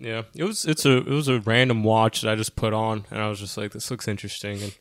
Yeah, 0.00 0.22
it 0.34 0.44
was. 0.44 0.64
It's 0.64 0.86
a. 0.86 0.96
It 0.96 1.06
was 1.06 1.28
a 1.28 1.40
random 1.40 1.84
watch 1.84 2.22
that 2.22 2.32
I 2.32 2.34
just 2.34 2.56
put 2.56 2.72
on, 2.72 3.04
and 3.10 3.20
I 3.20 3.28
was 3.28 3.38
just 3.38 3.56
like, 3.58 3.72
"This 3.72 3.90
looks 3.90 4.08
interesting," 4.08 4.62
and 4.62 4.74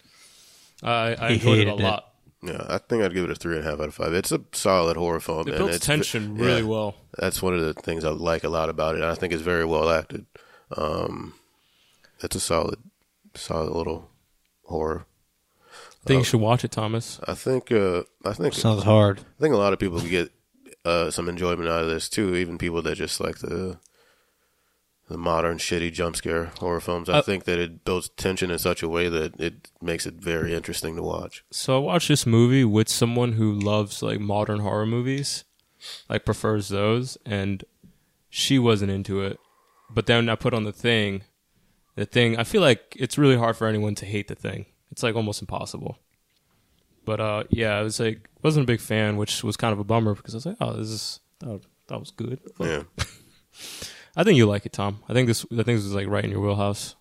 I, 0.82 1.16
I 1.20 1.28
He 1.30 1.34
enjoyed 1.36 1.60
it 1.60 1.68
a 1.68 1.74
it. 1.74 1.80
lot. 1.80 2.06
Yeah, 2.42 2.66
I 2.70 2.78
think 2.78 3.04
I'd 3.04 3.14
give 3.14 3.26
it 3.26 3.32
a 3.32 3.36
three 3.36 3.58
and 3.58 3.68
a 3.68 3.70
half 3.70 3.82
out 3.82 3.90
of 3.90 3.94
five. 3.94 4.14
It's 4.14 4.32
a 4.32 4.40
solid 4.54 4.96
horror 4.96 5.20
film. 5.20 5.42
It 5.42 5.50
and 5.50 5.58
builds 5.58 5.76
it's, 5.76 5.86
tension 5.86 6.38
yeah, 6.38 6.46
really 6.46 6.64
well. 6.64 6.96
That's 7.18 7.42
one 7.42 7.54
of 7.54 7.60
the 7.60 7.74
things 7.74 8.06
I 8.06 8.12
like 8.12 8.46
a 8.46 8.50
lot 8.50 8.70
about 8.70 8.96
it. 8.96 9.02
I 9.04 9.14
think 9.16 9.34
it's 9.34 9.42
very 9.42 9.66
well 9.66 9.90
acted. 9.90 10.26
Um, 10.78 11.34
it's 12.22 12.38
a 12.38 12.40
solid, 12.40 12.80
solid 13.36 13.74
little 13.74 14.10
horror. 14.64 15.06
I 16.02 16.06
think 16.08 16.20
you 16.20 16.24
should 16.24 16.40
watch 16.40 16.64
it, 16.64 16.72
Thomas. 16.72 17.20
I 17.28 17.34
think. 17.34 17.74
Uh, 17.74 18.04
I 18.24 18.32
think. 18.32 18.54
Sounds 18.54 18.84
hard. 18.84 19.20
I 19.20 19.42
think 19.42 19.54
a 19.54 19.58
lot 19.58 19.74
of 19.74 19.80
people 19.80 20.00
could 20.00 20.10
get 20.10 20.32
uh, 20.86 21.12
some 21.12 21.28
enjoyment 21.28 21.68
out 21.68 21.84
of 21.84 21.90
this 21.90 22.08
too. 22.08 22.38
Even 22.38 22.58
people 22.58 22.82
that 22.84 22.96
just 22.96 23.20
like 23.20 23.40
the 23.40 23.80
the 25.10 25.18
modern 25.18 25.58
shitty 25.58 25.92
jump 25.92 26.16
scare 26.16 26.46
horror 26.60 26.80
films. 26.80 27.10
I 27.10 27.18
Uh, 27.18 27.22
think 27.22 27.44
that 27.46 27.60
it 27.60 27.84
builds 27.84 28.10
tension 28.10 28.52
in 28.52 28.60
such 28.60 28.82
a 28.84 28.88
way 28.88 29.10
that 29.10 29.40
it 29.40 29.70
makes 29.82 30.06
it 30.06 30.14
very 30.16 30.54
interesting 30.54 30.96
to 30.96 31.02
watch. 31.02 31.44
So 31.52 31.76
I 31.78 31.80
watched 31.80 32.08
this 32.08 32.26
movie 32.26 32.64
with 32.64 32.88
someone 32.90 33.34
who 33.34 33.52
loves 33.54 34.02
like 34.04 34.20
modern 34.20 34.60
horror 34.60 34.86
movies, 34.86 35.44
like 36.10 36.26
prefers 36.26 36.70
those, 36.70 37.18
and 37.26 37.64
she 38.30 38.60
wasn't 38.60 38.92
into 38.92 39.22
it. 39.22 39.40
But 39.90 40.06
then 40.06 40.30
I 40.30 40.36
put 40.36 40.54
on 40.54 40.64
the 40.64 40.72
thing. 40.72 41.24
The 41.96 42.06
thing 42.06 42.38
I 42.38 42.44
feel 42.44 42.62
like 42.62 42.96
it's 43.00 43.18
really 43.18 43.36
hard 43.38 43.58
for 43.58 43.68
anyone 43.68 43.96
to 43.96 44.06
hate 44.06 44.28
the 44.28 44.36
thing. 44.36 44.68
It's 44.92 45.04
like 45.04 45.16
almost 45.16 45.42
impossible. 45.42 45.98
But 47.04 47.20
uh, 47.20 47.44
yeah, 47.50 47.74
I 47.78 47.82
was 47.82 48.00
like 48.00 48.30
wasn't 48.44 48.66
a 48.66 48.68
big 48.68 48.80
fan, 48.80 49.18
which 49.18 49.44
was 49.44 49.58
kind 49.58 49.74
of 49.74 49.80
a 49.80 49.84
bummer 49.84 50.14
because 50.14 50.36
I 50.36 50.38
was 50.38 50.46
like, 50.46 50.58
oh, 50.62 50.74
this 50.74 50.90
is 50.90 51.20
that, 51.40 51.62
that 51.88 52.00
was 52.00 52.12
good. 52.12 52.40
Yeah. 52.60 52.84
I 54.16 54.24
think 54.24 54.38
you 54.38 54.46
like 54.46 54.66
it, 54.66 54.74
Tom. 54.74 55.00
I 55.08 55.14
think 55.14 55.28
this 55.28 55.46
I 55.52 55.56
think 55.64 55.68
this 55.78 55.86
is 55.86 55.94
like 55.94 56.08
right 56.08 56.24
in 56.26 56.32
your 56.32 56.42
wheelhouse. 56.42 56.96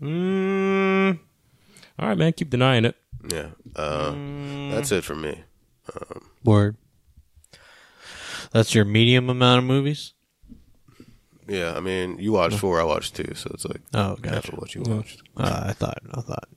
Mm, 0.00 1.18
All 1.98 2.08
right, 2.08 2.18
man, 2.18 2.32
keep 2.32 2.50
denying 2.50 2.84
it. 2.84 2.96
Yeah. 3.30 3.48
Uh, 3.74 4.12
That's 4.70 4.92
it 4.92 5.02
for 5.04 5.14
me. 5.16 5.42
word. 6.44 6.76
That's 8.52 8.74
your 8.74 8.84
medium 8.84 9.28
amount 9.28 9.58
of 9.58 9.64
movies. 9.64 10.14
Yeah, 11.48 11.74
I 11.74 11.80
mean, 11.80 12.18
you 12.18 12.32
watched 12.32 12.58
four, 12.58 12.80
I 12.80 12.84
watched 12.84 13.16
two, 13.16 13.34
so 13.34 13.50
it's 13.54 13.64
like 13.64 13.80
Oh, 13.94 14.10
half 14.10 14.20
gotcha. 14.22 14.52
of 14.52 14.58
what 14.58 14.74
you 14.74 14.82
watched. 14.82 15.22
Uh, 15.36 15.64
I 15.68 15.72
thought. 15.72 15.98
I 16.12 16.20
thought 16.20 16.48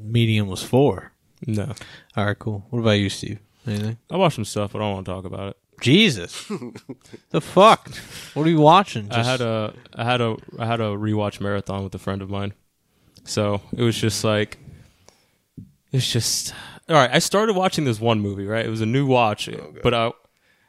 medium 0.00 0.48
was 0.48 0.62
four. 0.62 1.12
No, 1.46 1.72
All 2.16 2.26
right, 2.26 2.38
cool. 2.38 2.66
What 2.70 2.80
about 2.80 2.92
you, 2.92 3.08
Steve? 3.08 3.38
Anything? 3.66 3.96
I 4.10 4.16
watched 4.16 4.36
some 4.36 4.44
stuff, 4.44 4.72
but 4.72 4.78
I 4.80 4.82
don't 4.82 4.94
want 4.94 5.06
to 5.06 5.12
talk 5.12 5.24
about 5.24 5.50
it. 5.50 5.56
Jesus, 5.80 6.44
the 7.30 7.40
fuck? 7.40 7.88
What 8.34 8.46
are 8.46 8.50
you 8.50 8.60
watching? 8.60 9.10
I 9.12 9.22
had 9.22 9.40
a 9.40 9.72
I 9.94 10.04
had 10.04 10.20
a 10.20 10.36
I 10.58 10.66
had 10.66 10.80
a 10.80 10.90
rewatch 10.96 11.40
marathon 11.40 11.84
with 11.84 11.94
a 11.94 11.98
friend 11.98 12.22
of 12.22 12.30
mine. 12.30 12.52
So 13.24 13.60
it 13.76 13.82
was 13.82 13.96
just 13.98 14.24
like 14.24 14.58
it's 15.92 16.10
just 16.10 16.54
all 16.88 16.96
right. 16.96 17.10
I 17.12 17.18
started 17.18 17.54
watching 17.56 17.84
this 17.84 18.00
one 18.00 18.20
movie, 18.20 18.46
right? 18.46 18.64
It 18.64 18.70
was 18.70 18.80
a 18.80 18.86
new 18.86 19.06
watch, 19.06 19.48
oh, 19.48 19.74
but 19.82 19.94
I 19.94 20.06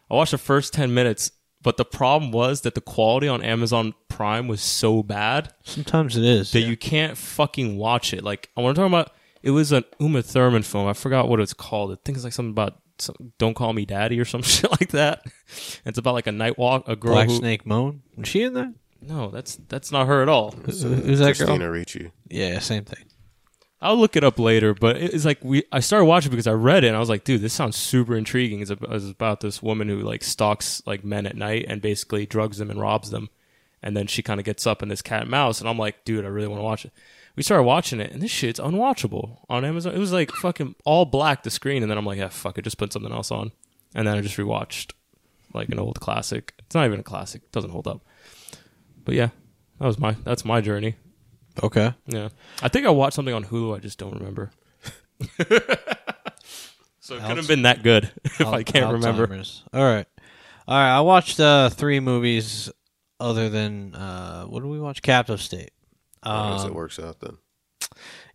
I 0.10 0.16
watched 0.16 0.32
the 0.32 0.38
first 0.38 0.74
ten 0.74 0.94
minutes. 0.94 1.32
But 1.62 1.76
the 1.76 1.84
problem 1.84 2.32
was 2.32 2.62
that 2.62 2.74
the 2.74 2.80
quality 2.82 3.28
on 3.28 3.44
Amazon 3.44 3.94
Prime 4.08 4.48
was 4.48 4.62
so 4.62 5.04
bad 5.04 5.54
Sometimes 5.66 6.16
it 6.16 6.24
is. 6.24 6.54
that 6.54 6.62
you 6.62 6.78
can't 6.78 7.18
fucking 7.18 7.78
watch 7.78 8.14
it. 8.14 8.24
Like 8.24 8.50
I 8.56 8.62
want 8.62 8.76
to 8.76 8.82
talk 8.82 8.88
about. 8.88 9.12
It 9.42 9.52
was 9.52 9.72
an 9.72 9.84
Uma 10.00 10.22
Thurman 10.22 10.64
film. 10.64 10.88
I 10.88 10.94
forgot 10.94 11.28
what 11.30 11.40
it's 11.40 11.54
called. 11.54 11.92
I 11.92 11.98
think 12.04 12.18
it's 12.18 12.24
like 12.26 12.34
something 12.34 12.52
about 12.52 12.74
some, 12.74 12.82
"Don't 13.38 13.54
Call 13.54 13.74
Me 13.74 13.86
Daddy" 13.86 14.20
or 14.20 14.26
some 14.26 14.42
shit 14.44 14.72
like 14.72 14.90
that. 14.90 15.24
It's 15.86 15.98
about 15.98 16.14
like 16.14 16.28
a 16.28 16.32
night 16.32 16.58
walk, 16.58 16.88
a 16.88 16.96
girl 16.96 17.14
Black 17.14 17.30
who 17.30 17.36
Snake 17.38 17.66
Moan. 17.66 18.02
Was 18.18 18.28
she 18.28 18.44
in 18.44 18.54
that? 18.54 18.74
no, 19.02 19.30
that's 19.30 19.56
that's 19.68 19.92
not 19.92 20.08
her 20.08 20.22
at 20.22 20.30
all. 20.30 20.52
Who's 20.52 20.82
that 20.82 21.06
girl? 21.06 21.34
Christina 21.34 21.72
Ricci. 21.72 22.12
Yeah, 22.30 22.60
same 22.60 22.84
thing. 22.86 23.06
I'll 23.82 23.96
look 23.96 24.18
it 24.18 24.26
up 24.26 24.38
later, 24.40 24.74
but 24.74 24.98
it's 24.98 25.24
like 25.24 25.40
we. 25.42 25.64
I 25.72 25.80
started 25.80 26.06
watching 26.06 26.32
because 26.32 26.48
I 26.48 26.52
read 26.52 26.84
it 26.84 26.88
and 26.88 26.98
I 26.98 27.00
was 27.00 27.08
like, 27.10 27.24
dude, 27.24 27.42
this 27.42 27.54
sounds 27.54 27.78
super 27.78 28.16
intriguing. 28.18 28.60
It's 28.60 28.72
about, 28.72 28.94
it's 28.94 29.10
about 29.10 29.40
this 29.40 29.64
woman 29.64 29.88
who 29.88 30.02
like 30.02 30.22
stalks 30.22 30.82
like 30.86 31.06
men 31.06 31.26
at 31.26 31.38
night 31.38 31.66
and 31.68 31.82
basically 31.82 32.26
drugs 32.26 32.58
them 32.58 32.70
and 32.70 32.80
robs 32.82 33.10
them, 33.10 33.30
and 33.82 33.96
then 33.96 34.08
she 34.08 34.22
kind 34.22 34.40
of 34.40 34.46
gets 34.46 34.68
up 34.68 34.84
in 34.84 34.90
this 34.90 35.02
cat 35.02 35.22
and 35.22 35.32
mouse, 35.32 35.62
and 35.62 35.70
I'm 35.70 35.78
like, 35.78 36.04
dude, 36.04 36.26
I 36.26 36.28
really 36.28 36.48
want 36.50 36.60
to 36.60 36.64
watch 36.64 36.84
it. 36.86 36.92
We 37.40 37.44
started 37.44 37.64
watching 37.64 38.02
it, 38.02 38.12
and 38.12 38.22
this 38.22 38.32
shit's 38.32 38.60
unwatchable 38.60 39.38
on 39.48 39.64
Amazon. 39.64 39.96
It 39.96 39.98
was 39.98 40.12
like 40.12 40.30
fucking 40.30 40.76
all 40.84 41.06
black 41.06 41.44
the 41.44 41.50
screen, 41.50 41.82
and 41.82 41.90
then 41.90 41.98
I'm 41.98 42.06
like, 42.06 42.18
yeah, 42.18 42.28
fuck 42.28 42.58
it, 42.58 42.64
just 42.64 42.78
put 42.78 42.92
something 42.92 43.14
else 43.14 43.32
on, 43.32 43.54
and 43.96 44.06
then 44.06 44.18
I 44.18 44.20
just 44.20 44.36
rewatched 44.36 44.92
like 45.54 45.70
an 45.70 45.80
old 45.80 46.02
classic. 46.02 46.54
It's 46.60 46.76
not 46.76 46.86
even 46.86 47.00
a 47.00 47.04
classic; 47.04 47.44
it 47.44 47.52
doesn't 47.54 47.70
hold 47.70 47.88
up. 47.88 48.02
But 49.06 49.16
yeah, 49.16 49.30
that 49.80 49.88
was 49.88 49.98
my 49.98 50.18
that's 50.26 50.44
my 50.44 50.60
journey. 50.60 50.98
Okay. 51.64 51.94
Yeah, 52.08 52.28
I 52.62 52.68
think 52.68 52.86
I 52.86 52.90
watched 52.90 53.16
something 53.16 53.34
on 53.34 53.46
Hulu. 53.46 53.74
I 53.74 53.80
just 53.80 53.98
don't 53.98 54.16
remember. 54.16 54.52
so 57.00 57.16
it 57.16 57.22
couldn't 57.22 57.38
have 57.38 57.48
been 57.48 57.62
that 57.62 57.84
good 57.84 58.12
if 58.26 58.42
I 58.46 58.64
can't 58.64 58.92
remember. 58.92 59.34
All 59.74 59.82
right. 59.82 60.06
All 60.68 60.76
right. 60.76 60.98
I 60.98 61.00
watched 61.00 61.40
uh, 61.40 61.70
three 61.70 62.02
movies 62.02 62.70
other 63.18 63.48
than 63.48 63.96
uh, 63.96 64.44
what 64.44 64.60
did 64.62 64.68
we 64.68 64.82
watch? 64.82 65.02
Captive 65.02 65.42
State. 65.42 65.72
Um, 66.24 66.68
it 66.68 66.74
works 66.76 67.00
out 67.00 67.20
then. 67.20 67.38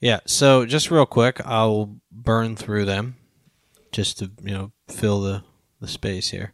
Yeah. 0.01 0.21
So 0.27 0.67
just 0.67 0.91
real 0.91 1.07
quick, 1.07 1.41
I'll 1.45 1.99
burn 2.11 2.57
through 2.57 2.85
them 2.85 3.17
just 3.93 4.19
to 4.19 4.31
you 4.43 4.53
know 4.53 4.73
fill 4.89 5.21
the 5.21 5.45
the 5.81 5.89
space 5.89 6.31
here. 6.31 6.53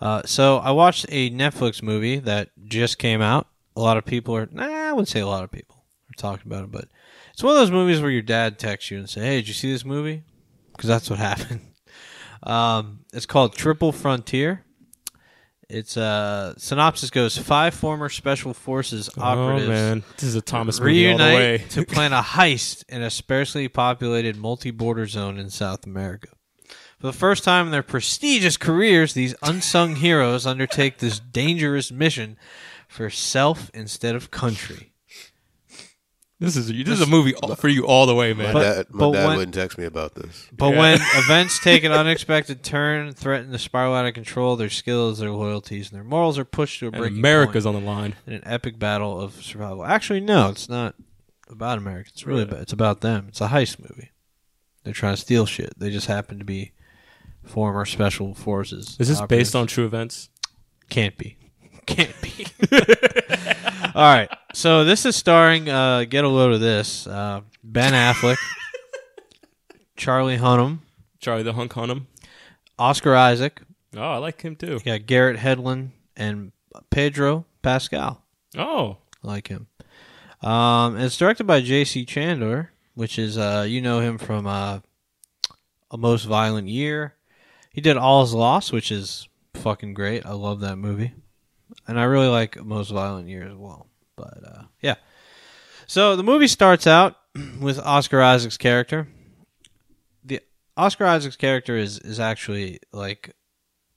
Uh, 0.00 0.22
so 0.24 0.58
I 0.58 0.70
watched 0.70 1.06
a 1.08 1.30
Netflix 1.30 1.82
movie 1.82 2.18
that 2.20 2.50
just 2.64 2.98
came 2.98 3.20
out. 3.20 3.48
A 3.76 3.80
lot 3.80 3.96
of 3.96 4.04
people 4.04 4.36
are 4.36 4.48
nah, 4.50 4.64
I 4.64 4.92
wouldn't 4.92 5.08
say 5.08 5.20
a 5.20 5.26
lot 5.26 5.44
of 5.44 5.50
people 5.50 5.76
are 6.10 6.16
talking 6.16 6.50
about 6.50 6.64
it, 6.64 6.72
but 6.72 6.88
it's 7.32 7.42
one 7.42 7.52
of 7.52 7.58
those 7.58 7.70
movies 7.70 8.00
where 8.00 8.10
your 8.10 8.22
dad 8.22 8.58
texts 8.58 8.90
you 8.90 8.98
and 8.98 9.08
say, 9.08 9.20
"Hey, 9.20 9.36
did 9.36 9.48
you 9.48 9.54
see 9.54 9.72
this 9.72 9.84
movie?" 9.84 10.24
Because 10.72 10.88
that's 10.88 11.10
what 11.10 11.18
happened. 11.18 11.60
Um, 12.42 13.00
it's 13.12 13.26
called 13.26 13.54
Triple 13.54 13.92
Frontier. 13.92 14.64
It's 15.70 15.98
uh 15.98 16.54
synopsis 16.56 17.10
goes 17.10 17.36
five 17.36 17.74
former 17.74 18.08
special 18.08 18.54
forces 18.54 19.10
operatives 19.18 19.68
Oh 19.68 19.72
man, 19.72 20.04
this 20.16 20.24
is 20.24 20.34
a 20.34 20.40
Thomas 20.40 20.80
movie 20.80 21.10
all 21.12 21.18
the 21.18 21.24
way. 21.24 21.50
reunite 21.56 21.70
to 21.70 21.84
plan 21.84 22.14
a 22.14 22.22
heist 22.22 22.84
in 22.88 23.02
a 23.02 23.10
sparsely 23.10 23.68
populated 23.68 24.36
multi-border 24.36 25.06
zone 25.06 25.38
in 25.38 25.50
South 25.50 25.84
America. 25.84 26.28
For 26.98 27.06
the 27.06 27.12
first 27.12 27.44
time 27.44 27.66
in 27.66 27.72
their 27.72 27.82
prestigious 27.82 28.56
careers, 28.56 29.12
these 29.12 29.34
unsung 29.42 29.96
heroes 29.96 30.46
undertake 30.46 30.98
this 30.98 31.20
dangerous 31.20 31.92
mission 31.92 32.38
for 32.88 33.10
self 33.10 33.70
instead 33.74 34.14
of 34.16 34.30
country. 34.30 34.92
This 36.40 36.56
is 36.56 36.68
this 36.68 36.88
is 36.88 37.00
a 37.00 37.06
movie 37.06 37.34
all, 37.34 37.56
for 37.56 37.66
you 37.68 37.84
all 37.84 38.06
the 38.06 38.14
way, 38.14 38.32
man. 38.32 38.48
My 38.48 38.52
But- 38.52 38.62
dad, 38.62 38.86
my 38.90 38.98
but 39.00 39.12
dad 39.12 39.26
when- 39.26 39.36
wouldn't 39.38 39.54
text 39.54 39.76
me 39.76 39.84
about 39.84 40.14
this. 40.14 40.46
But 40.52 40.70
Yeah. 40.72 40.78
when 40.78 41.00
events 41.16 41.58
take 41.58 41.82
an 41.82 41.90
unexpected 41.90 42.62
turn, 42.62 43.12
threaten 43.12 43.50
to 43.50 43.58
spiral 43.58 43.94
out 43.94 44.06
of 44.06 44.14
control, 44.14 44.54
their 44.54 44.70
skills, 44.70 45.18
their 45.18 45.32
loyalties, 45.32 45.90
and 45.90 45.96
their 45.96 46.04
morals 46.04 46.38
are 46.38 46.44
pushed 46.44 46.78
to 46.78 46.86
a 46.86 46.88
and 46.90 46.96
breaking 46.98 47.18
America's 47.18 47.64
point 47.64 47.76
on 47.76 47.82
the 47.82 47.88
line. 47.90 48.14
in 48.26 48.34
an 48.34 48.42
epic 48.44 48.78
battle 48.78 49.20
of 49.20 49.42
survival. 49.42 49.84
Actually, 49.84 50.20
no, 50.20 50.48
it's 50.50 50.68
not 50.68 50.94
about 51.50 51.78
America. 51.78 52.10
It's 52.12 52.24
really 52.24 52.40
Really? 52.42 52.50
about, 52.52 52.62
it's 52.62 52.72
about 52.72 53.00
them. 53.00 53.26
It's 53.28 53.40
a 53.40 53.48
heist 53.48 53.80
movie. 53.80 54.10
They're 54.84 54.92
trying 54.94 55.14
to 55.16 55.20
steal 55.20 55.44
shit. 55.44 55.72
They 55.78 55.90
just 55.90 56.06
happen 56.06 56.38
to 56.38 56.44
be 56.44 56.70
former 57.44 57.84
special 57.84 58.34
forces. 58.34 58.96
Is 59.00 59.08
this 59.08 59.18
operatives. 59.18 59.48
based 59.50 59.56
on 59.56 59.66
true 59.66 59.86
events? 59.86 60.28
Can't 60.88 61.16
be. 61.18 61.36
Can't 61.86 62.14
be. 62.22 62.46
All 63.94 64.04
right. 64.04 64.28
So 64.58 64.82
this 64.82 65.06
is 65.06 65.14
starring. 65.14 65.68
Uh, 65.68 66.02
get 66.02 66.24
a 66.24 66.28
load 66.28 66.52
of 66.52 66.58
this. 66.58 67.06
Uh, 67.06 67.42
ben 67.62 67.92
Affleck, 67.92 68.38
Charlie 69.96 70.36
Hunnam, 70.36 70.80
Charlie 71.20 71.44
the 71.44 71.52
Hunk 71.52 71.74
him. 71.74 72.08
Oscar 72.76 73.14
Isaac. 73.14 73.62
Oh, 73.96 74.00
I 74.00 74.16
like 74.16 74.40
him 74.40 74.56
too. 74.56 74.80
yeah, 74.84 74.98
Garrett 74.98 75.38
Hedlund 75.38 75.90
and 76.16 76.50
Pedro 76.90 77.46
Pascal. 77.62 78.24
Oh, 78.56 78.96
I 79.22 79.28
like 79.28 79.46
him. 79.46 79.68
Um, 80.42 80.96
it's 80.98 81.16
directed 81.16 81.46
by 81.46 81.60
J.C. 81.60 82.04
Chandor, 82.04 82.70
which 82.94 83.16
is 83.16 83.38
uh, 83.38 83.64
you 83.64 83.80
know 83.80 84.00
him 84.00 84.18
from 84.18 84.48
uh, 84.48 84.80
A 85.92 85.96
Most 85.96 86.24
Violent 86.24 86.66
Year. 86.66 87.14
He 87.70 87.80
did 87.80 87.96
All's 87.96 88.34
Lost, 88.34 88.72
which 88.72 88.90
is 88.90 89.28
fucking 89.54 89.94
great. 89.94 90.26
I 90.26 90.32
love 90.32 90.58
that 90.62 90.78
movie, 90.78 91.14
and 91.86 92.00
I 92.00 92.02
really 92.02 92.26
like 92.26 92.56
A 92.56 92.64
Most 92.64 92.90
Violent 92.90 93.28
Year 93.28 93.46
as 93.46 93.54
well. 93.54 93.87
But 94.18 94.44
uh, 94.44 94.62
yeah, 94.82 94.96
so 95.86 96.16
the 96.16 96.22
movie 96.22 96.48
starts 96.48 96.86
out 96.86 97.16
with 97.60 97.78
Oscar 97.78 98.20
Isaac's 98.20 98.58
character. 98.58 99.08
The 100.24 100.40
Oscar 100.76 101.06
Isaac's 101.06 101.36
character 101.36 101.76
is 101.76 101.98
is 102.00 102.20
actually 102.20 102.80
like 102.92 103.34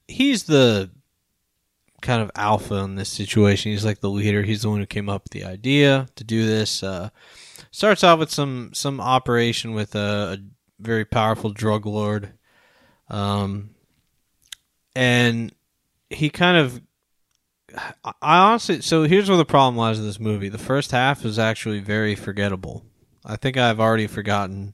he's 0.08 0.44
the 0.44 0.92
kind 2.02 2.22
of 2.22 2.32
alpha 2.36 2.76
in 2.76 2.96
this 2.96 3.10
situation. 3.10 3.72
He's 3.72 3.86
like 3.86 4.00
the 4.00 4.10
leader. 4.10 4.44
He's 4.44 4.64
the 4.64 4.70
one 4.70 4.80
who 4.80 4.86
came 4.86 5.10
up 5.10 5.24
with 5.24 5.32
the 5.32 5.46
idea 5.46 6.08
to 6.16 6.24
do 6.24 6.46
this. 6.46 6.84
Uh, 6.84 7.10
starts 7.72 8.04
off 8.04 8.20
with 8.20 8.32
some 8.32 8.72
some 8.74 9.00
operation 9.00 9.74
with 9.74 9.96
a, 9.96 10.38
a 10.38 10.38
very 10.80 11.06
powerful 11.06 11.52
drug 11.52 11.86
lord, 11.86 12.34
um, 13.10 13.72
and 14.96 15.54
he 16.10 16.30
kind 16.30 16.58
of. 16.58 16.82
I 18.04 18.38
honestly, 18.38 18.82
so 18.82 19.04
here's 19.04 19.30
where 19.30 19.38
the 19.38 19.46
problem 19.46 19.78
lies 19.78 20.00
in 20.00 20.06
this 20.06 20.20
movie. 20.20 20.50
The 20.50 20.58
first 20.58 20.92
half 20.92 21.24
is 21.26 21.40
actually 21.40 21.80
very 21.80 22.16
forgettable. 22.16 22.84
I 23.26 23.36
think 23.36 23.58
I've 23.58 23.80
already 23.80 24.08
forgotten 24.08 24.74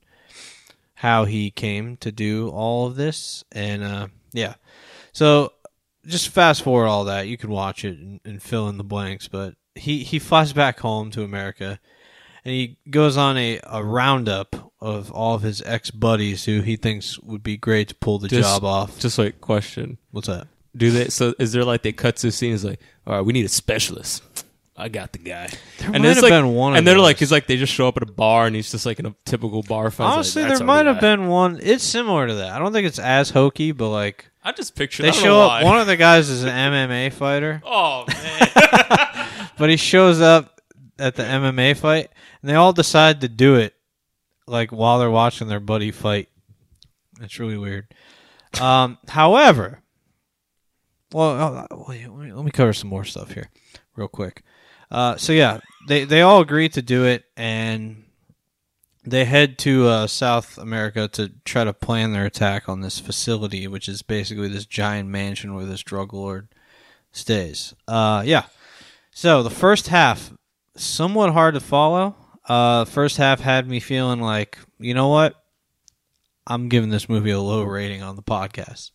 how 0.95 1.25
he 1.25 1.51
came 1.51 1.97
to 1.97 2.11
do 2.11 2.49
all 2.49 2.87
of 2.87 2.95
this, 2.95 3.43
and 3.51 3.83
uh, 3.83 4.07
yeah. 4.33 4.55
So 5.11 5.53
just 6.05 6.29
fast 6.29 6.63
forward 6.63 6.87
all 6.87 7.05
that. 7.05 7.27
You 7.27 7.37
can 7.37 7.49
watch 7.49 7.83
it 7.83 7.97
and, 7.97 8.19
and 8.23 8.41
fill 8.41 8.69
in 8.69 8.77
the 8.77 8.83
blanks. 8.83 9.27
But 9.27 9.55
he, 9.75 10.03
he 10.03 10.19
flies 10.19 10.53
back 10.53 10.79
home 10.79 11.11
to 11.11 11.23
America 11.23 11.79
and 12.45 12.53
he 12.53 12.77
goes 12.89 13.17
on 13.17 13.37
a, 13.37 13.59
a 13.63 13.83
roundup 13.83 14.71
of 14.79 15.11
all 15.11 15.35
of 15.35 15.41
his 15.41 15.61
ex 15.63 15.91
buddies 15.91 16.45
who 16.45 16.61
he 16.61 16.77
thinks 16.77 17.19
would 17.19 17.43
be 17.43 17.57
great 17.57 17.89
to 17.89 17.95
pull 17.95 18.19
the 18.19 18.27
Just- 18.29 18.47
job 18.47 18.63
off. 18.63 18.99
just 18.99 19.17
like 19.17 19.41
question. 19.41 19.97
What's 20.11 20.27
that? 20.27 20.47
Do 20.77 20.91
they? 20.91 21.09
So 21.09 21.33
is 21.39 21.51
there 21.51 21.63
like 21.63 21.81
they 21.81 21.91
cut 21.91 22.17
to 22.17 22.31
scene? 22.31 22.53
Is 22.53 22.63
like, 22.63 22.79
all 23.05 23.15
right, 23.15 23.21
we 23.25 23.33
need 23.33 23.45
a 23.45 23.49
specialist. 23.49 24.23
I 24.79 24.89
got 24.89 25.11
the 25.11 25.17
guy. 25.17 25.47
There 25.79 25.89
and 25.91 26.03
might 26.03 26.09
have 26.13 26.21
like, 26.21 26.29
been 26.29 26.53
one 26.53 26.73
of 26.73 26.77
and 26.77 26.85
they're 26.85 26.95
those. 26.95 27.03
like, 27.03 27.21
it's 27.23 27.31
like 27.31 27.47
they 27.47 27.57
just 27.57 27.73
show 27.73 27.87
up 27.87 27.97
at 27.97 28.03
a 28.03 28.11
bar 28.11 28.45
and 28.45 28.55
he's 28.55 28.69
just 28.71 28.85
like 28.85 28.99
in 28.99 29.07
a 29.07 29.15
typical 29.25 29.63
bar 29.63 29.89
fight. 29.89 30.05
Honestly, 30.05 30.43
there 30.43 30.63
might 30.63 30.85
have 30.85 31.01
been 31.01 31.27
one. 31.27 31.59
It's 31.63 31.83
similar 31.83 32.27
to 32.27 32.35
that. 32.35 32.51
I 32.51 32.59
don't 32.59 32.73
think 32.73 32.85
it's 32.87 32.99
as 32.99 33.31
hokey, 33.31 33.71
but 33.71 33.89
like 33.89 34.29
I 34.43 34.51
just 34.51 34.75
picture. 34.75 35.01
they 35.01 35.11
show 35.11 35.41
up. 35.41 35.63
One 35.63 35.79
of 35.79 35.87
the 35.87 35.97
guys 35.97 36.29
is 36.29 36.43
an 36.43 36.49
MMA 36.49 37.11
fighter, 37.11 37.61
Oh 37.65 38.05
man, 38.07 39.49
but 39.57 39.71
he 39.71 39.77
shows 39.77 40.21
up 40.21 40.61
at 40.99 41.15
the 41.15 41.23
MMA 41.23 41.75
fight, 41.75 42.11
and 42.41 42.49
they 42.49 42.55
all 42.55 42.71
decide 42.71 43.21
to 43.21 43.27
do 43.27 43.55
it 43.55 43.73
like 44.45 44.71
while 44.71 44.99
they're 44.99 45.09
watching 45.09 45.47
their 45.47 45.59
buddy 45.59 45.89
fight. 45.91 46.29
It's 47.19 47.39
really 47.39 47.57
weird. 47.57 47.87
Um, 48.61 48.99
however, 49.07 49.81
well, 51.13 51.67
let 51.87 51.89
me- 51.89 52.33
let 52.33 52.45
me 52.45 52.51
cover 52.51 52.73
some 52.73 52.89
more 52.89 53.03
stuff 53.05 53.31
here, 53.31 53.49
real 53.95 54.07
quick. 54.07 54.43
Uh, 54.91 55.15
so 55.17 55.33
yeah, 55.33 55.59
they 55.87 56.03
they 56.05 56.21
all 56.21 56.39
agree 56.41 56.69
to 56.69 56.81
do 56.81 57.05
it, 57.05 57.23
and 57.35 58.03
they 59.03 59.25
head 59.25 59.57
to 59.59 59.87
uh, 59.87 60.07
South 60.07 60.57
America 60.57 61.07
to 61.09 61.31
try 61.45 61.63
to 61.63 61.73
plan 61.73 62.11
their 62.13 62.25
attack 62.25 62.67
on 62.69 62.81
this 62.81 62.99
facility, 62.99 63.67
which 63.67 63.87
is 63.87 64.01
basically 64.01 64.47
this 64.49 64.65
giant 64.65 65.09
mansion 65.09 65.53
where 65.55 65.65
this 65.65 65.81
drug 65.83 66.13
lord 66.13 66.49
stays. 67.11 67.73
Uh, 67.87 68.21
yeah. 68.25 68.45
So 69.11 69.43
the 69.43 69.49
first 69.49 69.87
half, 69.87 70.31
somewhat 70.75 71.33
hard 71.33 71.53
to 71.55 71.59
follow. 71.59 72.15
Uh, 72.45 72.85
first 72.85 73.17
half 73.17 73.39
had 73.41 73.67
me 73.67 73.79
feeling 73.79 74.21
like, 74.21 74.57
you 74.79 74.93
know 74.93 75.07
what? 75.09 75.35
I'm 76.45 76.69
giving 76.69 76.89
this 76.91 77.09
movie 77.09 77.31
a 77.31 77.39
low 77.41 77.63
rating 77.63 78.01
on 78.03 78.15
the 78.15 78.23
podcast. 78.23 78.91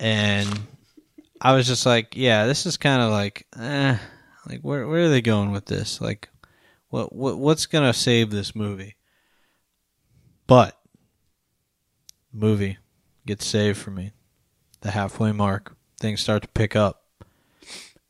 And 0.00 0.48
I 1.40 1.54
was 1.54 1.66
just 1.66 1.84
like, 1.84 2.16
yeah, 2.16 2.46
this 2.46 2.64
is 2.64 2.78
kind 2.78 3.02
of 3.02 3.10
like, 3.10 3.46
eh, 3.58 3.98
like 4.48 4.62
where 4.62 4.88
where 4.88 5.04
are 5.04 5.08
they 5.10 5.20
going 5.20 5.52
with 5.52 5.66
this? 5.66 6.00
Like, 6.00 6.30
what 6.88 7.14
what 7.14 7.38
what's 7.38 7.66
gonna 7.66 7.92
save 7.92 8.30
this 8.30 8.56
movie? 8.56 8.96
But 10.46 10.76
movie 12.32 12.78
gets 13.26 13.46
saved 13.46 13.78
for 13.78 13.90
me. 13.90 14.12
The 14.80 14.92
halfway 14.92 15.32
mark, 15.32 15.76
things 15.98 16.20
start 16.20 16.42
to 16.42 16.48
pick 16.48 16.74
up. 16.74 17.04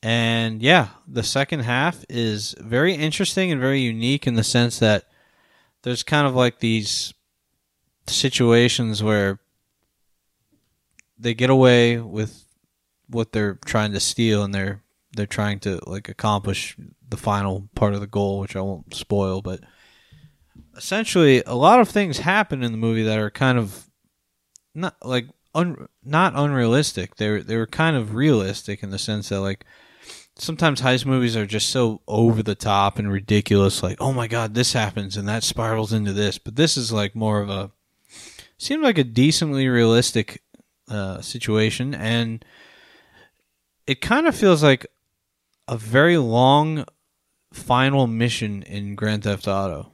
And 0.01 0.61
yeah, 0.61 0.87
the 1.05 1.23
second 1.23 1.59
half 1.59 2.05
is 2.09 2.55
very 2.57 2.95
interesting 2.95 3.51
and 3.51 3.59
very 3.59 3.81
unique 3.81 4.25
in 4.25 4.35
the 4.35 4.43
sense 4.45 4.79
that 4.79 5.05
there's 5.83 6.03
kind 6.03 6.25
of 6.25 6.35
like 6.35 6.59
these 6.59 7.13
situations 8.07 9.03
where 9.03 9.40
they 11.21 11.33
get 11.33 11.49
away 11.49 11.97
with 11.97 12.45
what 13.07 13.31
they're 13.31 13.59
trying 13.65 13.93
to 13.93 13.99
steal 13.99 14.43
and 14.43 14.53
they're 14.53 14.83
they're 15.13 15.25
trying 15.25 15.59
to 15.59 15.79
like 15.85 16.09
accomplish 16.09 16.77
the 17.07 17.17
final 17.17 17.69
part 17.75 17.93
of 17.93 17.99
the 17.99 18.07
goal 18.07 18.39
which 18.39 18.55
I 18.55 18.61
won't 18.61 18.93
spoil 18.93 19.41
but 19.41 19.61
essentially 20.75 21.43
a 21.45 21.55
lot 21.55 21.79
of 21.79 21.89
things 21.89 22.19
happen 22.19 22.63
in 22.63 22.71
the 22.71 22.77
movie 22.77 23.03
that 23.03 23.19
are 23.19 23.29
kind 23.29 23.57
of 23.57 23.89
not 24.73 24.95
like 25.03 25.27
un, 25.53 25.87
not 26.03 26.33
unrealistic. 26.35 27.15
They're 27.15 27.41
they 27.41 27.57
were 27.57 27.67
kind 27.67 27.95
of 27.95 28.15
realistic 28.15 28.83
in 28.83 28.89
the 28.89 28.99
sense 28.99 29.29
that 29.29 29.41
like 29.41 29.65
sometimes 30.37 30.81
heist 30.81 31.05
movies 31.05 31.35
are 31.35 31.45
just 31.45 31.69
so 31.69 32.01
over 32.07 32.41
the 32.41 32.55
top 32.55 32.97
and 32.97 33.11
ridiculous 33.11 33.83
like 33.83 33.97
oh 33.99 34.13
my 34.13 34.27
god 34.27 34.53
this 34.53 34.71
happens 34.73 35.17
and 35.17 35.27
that 35.27 35.43
spirals 35.43 35.91
into 35.91 36.13
this 36.13 36.37
but 36.37 36.55
this 36.55 36.77
is 36.77 36.91
like 36.91 37.13
more 37.13 37.41
of 37.41 37.49
a 37.49 37.69
seems 38.57 38.81
like 38.81 38.97
a 38.97 39.03
decently 39.03 39.67
realistic 39.67 40.41
uh, 40.91 41.21
situation 41.21 41.95
and 41.95 42.43
it 43.87 44.01
kind 44.01 44.27
of 44.27 44.35
feels 44.35 44.61
like 44.61 44.85
a 45.67 45.77
very 45.77 46.17
long 46.17 46.85
final 47.53 48.07
mission 48.07 48.61
in 48.63 48.95
Grand 48.95 49.23
Theft 49.23 49.47
Auto 49.47 49.91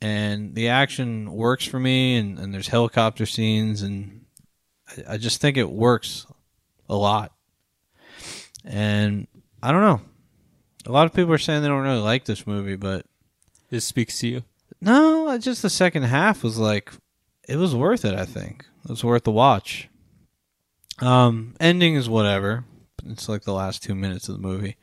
and 0.00 0.54
the 0.54 0.68
action 0.68 1.32
works 1.32 1.66
for 1.66 1.78
me 1.78 2.16
and, 2.16 2.38
and 2.38 2.54
there's 2.54 2.68
helicopter 2.68 3.26
scenes 3.26 3.82
and 3.82 4.24
I, 4.88 5.14
I 5.14 5.16
just 5.16 5.40
think 5.40 5.56
it 5.56 5.70
works 5.70 6.26
a 6.88 6.96
lot 6.96 7.32
and 8.64 9.26
I 9.62 9.72
don't 9.72 9.82
know. 9.82 10.00
A 10.86 10.92
lot 10.92 11.06
of 11.06 11.14
people 11.14 11.32
are 11.32 11.38
saying 11.38 11.62
they 11.62 11.68
don't 11.68 11.82
really 11.82 12.00
like 12.00 12.24
this 12.24 12.46
movie, 12.46 12.76
but 12.76 13.06
this 13.70 13.84
speaks 13.84 14.18
to 14.20 14.28
you. 14.28 14.42
no, 14.80 15.38
just 15.38 15.62
the 15.62 15.70
second 15.70 16.02
half 16.04 16.42
was 16.42 16.58
like 16.58 16.92
it 17.48 17.56
was 17.56 17.74
worth 17.74 18.04
it. 18.04 18.14
I 18.14 18.24
think 18.24 18.64
it 18.84 18.90
was 18.90 19.04
worth 19.04 19.24
the 19.24 19.32
watch. 19.32 19.88
Um, 21.00 21.54
ending 21.60 21.94
is 21.94 22.08
whatever. 22.08 22.64
It's 23.06 23.28
like 23.28 23.42
the 23.42 23.52
last 23.52 23.82
two 23.82 23.94
minutes 23.94 24.28
of 24.28 24.36
the 24.36 24.42
movie, 24.46 24.76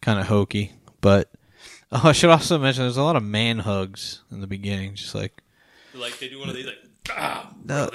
kind 0.00 0.18
of 0.20 0.26
hokey. 0.26 0.72
But 1.00 1.30
oh, 1.92 2.02
I 2.08 2.12
should 2.12 2.30
also 2.30 2.58
mention 2.58 2.84
there's 2.84 2.96
a 2.96 3.02
lot 3.02 3.16
of 3.16 3.22
man 3.22 3.60
hugs 3.60 4.22
in 4.30 4.40
the 4.40 4.46
beginning, 4.46 4.94
just 4.94 5.14
like 5.14 5.42
Like 5.94 6.18
they 6.18 6.28
do 6.28 6.38
one 6.38 6.48
of 6.48 6.54
these, 6.54 6.66
like 6.66 6.78
no, 7.64 7.90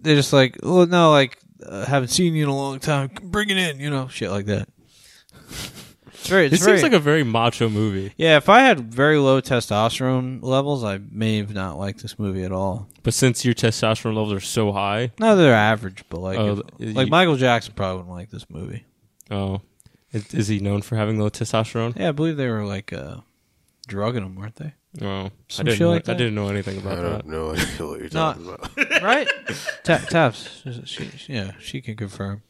they're 0.00 0.16
just 0.16 0.32
like, 0.32 0.58
oh 0.62 0.84
no, 0.84 1.10
like 1.10 1.38
uh, 1.66 1.84
haven't 1.84 2.08
seen 2.08 2.34
you 2.34 2.44
in 2.44 2.48
a 2.48 2.56
long 2.56 2.78
time. 2.78 3.10
Bring 3.22 3.50
it 3.50 3.56
in, 3.56 3.80
you 3.80 3.90
know, 3.90 4.08
shit 4.08 4.30
like 4.30 4.46
that. 4.46 4.68
It's 6.22 6.28
very. 6.30 6.46
It's 6.46 6.52
This 6.52 6.64
very, 6.64 6.78
seems 6.78 6.84
like 6.92 6.92
a 7.00 7.02
very 7.02 7.24
macho 7.24 7.68
movie. 7.68 8.12
Yeah, 8.16 8.36
if 8.36 8.48
I 8.48 8.60
had 8.60 8.92
very 8.92 9.18
low 9.18 9.40
testosterone 9.40 10.40
levels, 10.42 10.84
I 10.84 10.98
may 11.10 11.38
have 11.38 11.52
not 11.52 11.78
liked 11.78 12.00
this 12.02 12.18
movie 12.18 12.44
at 12.44 12.52
all. 12.52 12.88
But 13.02 13.12
since 13.14 13.44
your 13.44 13.54
testosterone 13.54 14.14
levels 14.14 14.32
are 14.32 14.40
so 14.40 14.70
high, 14.72 15.10
No, 15.18 15.34
they're 15.34 15.54
average, 15.54 16.04
but 16.08 16.20
like, 16.20 16.38
Oh, 16.38 16.62
if- 16.78 16.88
you- 16.88 16.92
like 16.94 17.08
Michael 17.08 17.36
Jackson 17.36 17.74
probably 17.74 17.96
wouldn't 17.98 18.14
like 18.14 18.30
this 18.30 18.48
movie. 18.48 18.84
oh, 19.30 19.60
is, 20.12 20.32
is 20.32 20.48
he 20.48 20.60
known 20.60 20.82
for 20.82 20.96
having 20.96 21.18
low 21.18 21.28
testosterone? 21.30 21.98
Yeah, 21.98 22.10
I 22.10 22.12
believe 22.12 22.36
they 22.36 22.48
were 22.48 22.64
like 22.64 22.92
uh, 22.92 23.16
drugging 23.88 24.22
him, 24.22 24.36
weren't 24.36 24.56
they? 24.56 24.74
Oh, 25.00 25.06
I 25.26 25.30
didn't. 25.56 25.70
shit 25.72 25.80
Know, 25.80 25.90
like 25.90 26.08
I 26.08 26.14
didn't 26.14 26.34
know 26.34 26.48
anything 26.48 26.76
I 26.78 26.80
about 26.82 26.96
that. 26.96 27.10
don't 27.24 27.26
know 27.28 27.46
what 27.48 27.98
you're 28.00 28.02
No. 28.12 28.32
talking 28.34 28.46
about. 28.46 29.02
right? 29.02 29.26
Ta- 29.84 30.04
Taps, 30.08 30.62
she, 30.84 31.08
she- 31.16 31.32
yeah, 31.32 31.52
she 31.58 31.80
can 31.80 31.96
confirm. 31.96 32.42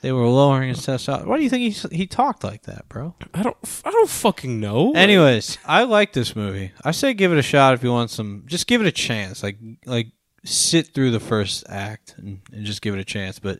They 0.00 0.12
were 0.12 0.28
lowering 0.28 0.68
his 0.68 0.78
testosterone. 0.78 1.26
Why 1.26 1.38
do 1.38 1.42
you 1.42 1.50
think 1.50 1.74
he 1.74 1.96
he 1.96 2.06
talked 2.06 2.44
like 2.44 2.62
that, 2.62 2.88
bro? 2.88 3.14
I 3.34 3.42
don't. 3.42 3.56
I 3.84 3.90
don't 3.90 4.08
fucking 4.08 4.60
know. 4.60 4.92
Anyways, 4.92 5.58
I 5.64 5.82
like 5.82 6.12
this 6.12 6.36
movie. 6.36 6.72
I 6.84 6.92
say 6.92 7.14
give 7.14 7.32
it 7.32 7.38
a 7.38 7.42
shot 7.42 7.74
if 7.74 7.82
you 7.82 7.90
want 7.90 8.10
some. 8.10 8.44
Just 8.46 8.68
give 8.68 8.80
it 8.80 8.86
a 8.86 8.92
chance. 8.92 9.42
Like 9.42 9.58
like 9.86 10.08
sit 10.44 10.94
through 10.94 11.10
the 11.10 11.20
first 11.20 11.64
act 11.68 12.14
and, 12.16 12.40
and 12.52 12.64
just 12.64 12.80
give 12.80 12.94
it 12.94 13.00
a 13.00 13.04
chance. 13.04 13.40
But 13.40 13.58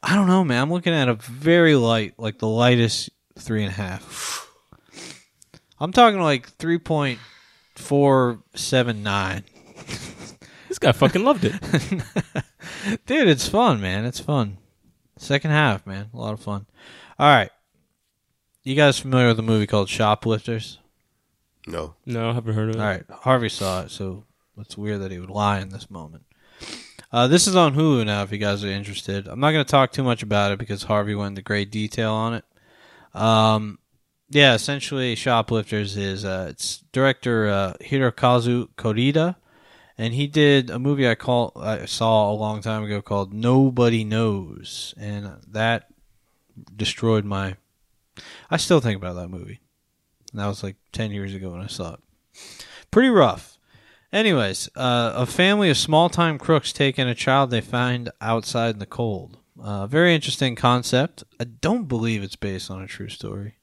I 0.00 0.14
don't 0.14 0.28
know, 0.28 0.44
man. 0.44 0.62
I'm 0.62 0.72
looking 0.72 0.94
at 0.94 1.08
a 1.08 1.14
very 1.14 1.74
light, 1.74 2.14
like 2.18 2.38
the 2.38 2.48
lightest 2.48 3.10
three 3.36 3.64
and 3.64 3.72
a 3.72 3.76
half. 3.76 4.48
I'm 5.80 5.92
talking 5.92 6.20
like 6.20 6.48
three 6.50 6.78
point 6.78 7.18
four 7.74 8.44
seven 8.54 9.02
nine. 9.02 9.42
this 10.68 10.78
guy 10.78 10.92
fucking 10.92 11.24
loved 11.24 11.44
it. 11.44 11.54
Dude, 13.06 13.26
it's 13.28 13.48
fun, 13.48 13.80
man. 13.80 14.04
It's 14.04 14.20
fun. 14.20 14.58
Second 15.20 15.50
half, 15.50 15.86
man. 15.86 16.08
A 16.14 16.16
lot 16.16 16.32
of 16.32 16.40
fun. 16.40 16.64
All 17.18 17.28
right. 17.28 17.50
You 18.62 18.74
guys 18.74 18.98
familiar 18.98 19.28
with 19.28 19.38
a 19.38 19.42
movie 19.42 19.66
called 19.66 19.90
Shoplifters? 19.90 20.78
No. 21.66 21.94
No, 22.06 22.30
I 22.30 22.32
haven't 22.32 22.54
heard 22.54 22.70
of 22.70 22.76
it. 22.76 22.80
All 22.80 22.86
right. 22.86 23.04
Harvey 23.10 23.50
saw 23.50 23.82
it, 23.82 23.90
so 23.90 24.24
it's 24.58 24.78
weird 24.78 25.02
that 25.02 25.10
he 25.10 25.18
would 25.18 25.28
lie 25.28 25.60
in 25.60 25.68
this 25.68 25.90
moment. 25.90 26.24
Uh, 27.12 27.26
this 27.26 27.46
is 27.46 27.54
on 27.54 27.74
Hulu 27.74 28.06
now 28.06 28.22
if 28.22 28.32
you 28.32 28.38
guys 28.38 28.64
are 28.64 28.68
interested. 28.68 29.28
I'm 29.28 29.40
not 29.40 29.52
going 29.52 29.64
to 29.64 29.70
talk 29.70 29.92
too 29.92 30.02
much 30.02 30.22
about 30.22 30.52
it 30.52 30.58
because 30.58 30.84
Harvey 30.84 31.14
went 31.14 31.32
into 31.32 31.42
great 31.42 31.70
detail 31.70 32.14
on 32.14 32.34
it. 32.34 32.44
Um, 33.14 33.78
yeah, 34.30 34.54
essentially, 34.54 35.14
Shoplifters 35.16 35.98
is 35.98 36.24
uh, 36.24 36.46
it's 36.48 36.78
director 36.92 37.46
uh, 37.48 37.74
Hirokazu 37.82 38.68
Kore-eda, 38.76 39.36
and 40.00 40.14
he 40.14 40.26
did 40.26 40.70
a 40.70 40.78
movie 40.78 41.06
I 41.06 41.14
call 41.14 41.52
I 41.56 41.84
saw 41.84 42.30
a 42.30 42.32
long 42.32 42.62
time 42.62 42.82
ago 42.82 43.02
called 43.02 43.34
Nobody 43.34 44.02
Knows, 44.02 44.94
and 44.98 45.36
that 45.46 45.88
destroyed 46.74 47.26
my. 47.26 47.56
I 48.50 48.56
still 48.56 48.80
think 48.80 48.96
about 48.96 49.16
that 49.16 49.28
movie. 49.28 49.60
And 50.32 50.40
that 50.40 50.46
was 50.46 50.62
like 50.62 50.76
ten 50.90 51.10
years 51.10 51.34
ago 51.34 51.50
when 51.50 51.60
I 51.60 51.66
saw 51.66 51.94
it. 51.94 52.00
Pretty 52.90 53.10
rough. 53.10 53.58
Anyways, 54.10 54.70
uh, 54.74 55.12
a 55.14 55.26
family 55.26 55.68
of 55.68 55.76
small-time 55.76 56.38
crooks 56.38 56.72
take 56.72 56.98
in 56.98 57.06
a 57.06 57.14
child 57.14 57.50
they 57.50 57.60
find 57.60 58.10
outside 58.22 58.70
in 58.70 58.78
the 58.78 58.86
cold. 58.86 59.38
Uh, 59.62 59.86
very 59.86 60.14
interesting 60.14 60.56
concept. 60.56 61.24
I 61.38 61.44
don't 61.44 61.88
believe 61.88 62.22
it's 62.22 62.36
based 62.36 62.70
on 62.70 62.82
a 62.82 62.88
true 62.88 63.10
story. 63.10 63.59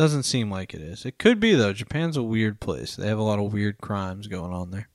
Doesn't 0.00 0.22
seem 0.22 0.50
like 0.50 0.72
it 0.72 0.80
is. 0.80 1.04
It 1.04 1.18
could 1.18 1.40
be 1.40 1.54
though. 1.54 1.74
Japan's 1.74 2.16
a 2.16 2.22
weird 2.22 2.58
place. 2.58 2.96
They 2.96 3.06
have 3.06 3.18
a 3.18 3.22
lot 3.22 3.38
of 3.38 3.52
weird 3.52 3.82
crimes 3.82 4.28
going 4.28 4.50
on 4.50 4.70
there. 4.70 4.88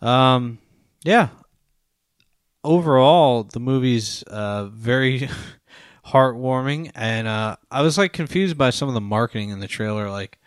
Um, 0.00 0.58
yeah. 1.04 1.28
Overall, 2.64 3.44
the 3.44 3.60
movie's 3.60 4.24
uh, 4.24 4.64
very 4.66 5.28
heartwarming, 6.06 6.90
and 6.96 7.28
uh, 7.28 7.54
I 7.70 7.82
was 7.82 7.98
like 7.98 8.12
confused 8.12 8.58
by 8.58 8.70
some 8.70 8.88
of 8.88 8.94
the 8.94 9.00
marketing 9.00 9.50
in 9.50 9.60
the 9.60 9.68
trailer. 9.68 10.10
Like, 10.10 10.40